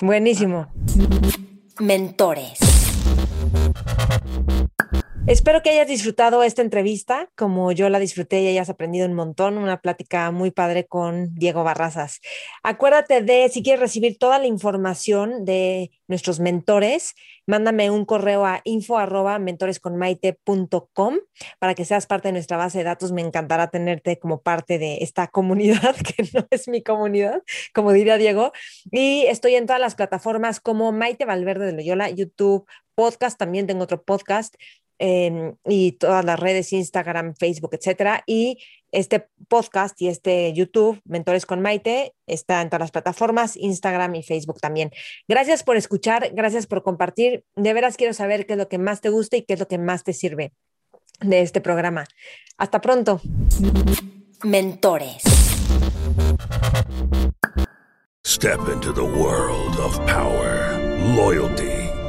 Buenísimo. 0.00 0.68
Mentores. 1.80 2.58
Espero 5.28 5.60
que 5.60 5.68
hayas 5.68 5.86
disfrutado 5.86 6.42
esta 6.42 6.62
entrevista 6.62 7.28
como 7.36 7.70
yo 7.70 7.90
la 7.90 7.98
disfruté 7.98 8.40
y 8.40 8.48
hayas 8.48 8.70
aprendido 8.70 9.06
un 9.06 9.12
montón, 9.12 9.58
una 9.58 9.82
plática 9.82 10.30
muy 10.30 10.50
padre 10.50 10.86
con 10.86 11.34
Diego 11.34 11.62
Barrazas. 11.64 12.22
Acuérdate 12.62 13.20
de, 13.20 13.46
si 13.50 13.62
quieres 13.62 13.78
recibir 13.78 14.16
toda 14.16 14.38
la 14.38 14.46
información 14.46 15.44
de 15.44 15.90
nuestros 16.06 16.40
mentores, 16.40 17.14
mándame 17.46 17.90
un 17.90 18.06
correo 18.06 18.46
a 18.46 18.62
info 18.64 18.96
arroba 18.96 19.38
mentoresconmaite.com 19.38 21.18
para 21.58 21.74
que 21.74 21.84
seas 21.84 22.06
parte 22.06 22.28
de 22.28 22.32
nuestra 22.32 22.56
base 22.56 22.78
de 22.78 22.84
datos. 22.84 23.12
Me 23.12 23.20
encantará 23.20 23.68
tenerte 23.68 24.18
como 24.18 24.40
parte 24.40 24.78
de 24.78 25.02
esta 25.02 25.26
comunidad, 25.26 25.94
que 26.16 26.26
no 26.32 26.46
es 26.50 26.68
mi 26.68 26.82
comunidad, 26.82 27.42
como 27.74 27.92
diría 27.92 28.16
Diego. 28.16 28.52
Y 28.90 29.26
estoy 29.26 29.56
en 29.56 29.66
todas 29.66 29.80
las 29.80 29.94
plataformas 29.94 30.58
como 30.58 30.90
Maite 30.90 31.26
Valverde 31.26 31.66
de 31.66 31.72
Loyola, 31.72 32.08
YouTube, 32.08 32.66
podcast, 32.94 33.38
también 33.38 33.66
tengo 33.66 33.84
otro 33.84 34.02
podcast 34.02 34.54
eh, 34.98 35.54
y 35.64 35.92
todas 35.92 36.24
las 36.24 36.38
redes, 36.38 36.72
Instagram, 36.72 37.34
Facebook, 37.34 37.74
etcétera. 37.74 38.22
Y 38.26 38.58
este 38.92 39.28
podcast 39.48 40.00
y 40.00 40.08
este 40.08 40.52
YouTube, 40.52 41.00
Mentores 41.04 41.46
con 41.46 41.60
Maite, 41.60 42.14
está 42.26 42.62
en 42.62 42.68
todas 42.68 42.80
las 42.80 42.90
plataformas, 42.90 43.56
Instagram 43.56 44.14
y 44.14 44.22
Facebook 44.22 44.60
también. 44.60 44.90
Gracias 45.26 45.62
por 45.62 45.76
escuchar, 45.76 46.30
gracias 46.32 46.66
por 46.66 46.82
compartir. 46.82 47.44
De 47.56 47.72
veras 47.72 47.96
quiero 47.96 48.14
saber 48.14 48.46
qué 48.46 48.54
es 48.54 48.58
lo 48.58 48.68
que 48.68 48.78
más 48.78 49.00
te 49.00 49.10
gusta 49.10 49.36
y 49.36 49.42
qué 49.42 49.54
es 49.54 49.60
lo 49.60 49.68
que 49.68 49.78
más 49.78 50.04
te 50.04 50.12
sirve 50.12 50.52
de 51.20 51.42
este 51.42 51.60
programa. 51.60 52.04
Hasta 52.56 52.80
pronto. 52.80 53.20
Mentores. 54.44 55.22
Step 58.24 58.60
into 58.68 58.92
the 58.92 59.02
world 59.02 59.80
of 59.80 59.98
power, 60.06 60.78
loyalty. 61.16 61.77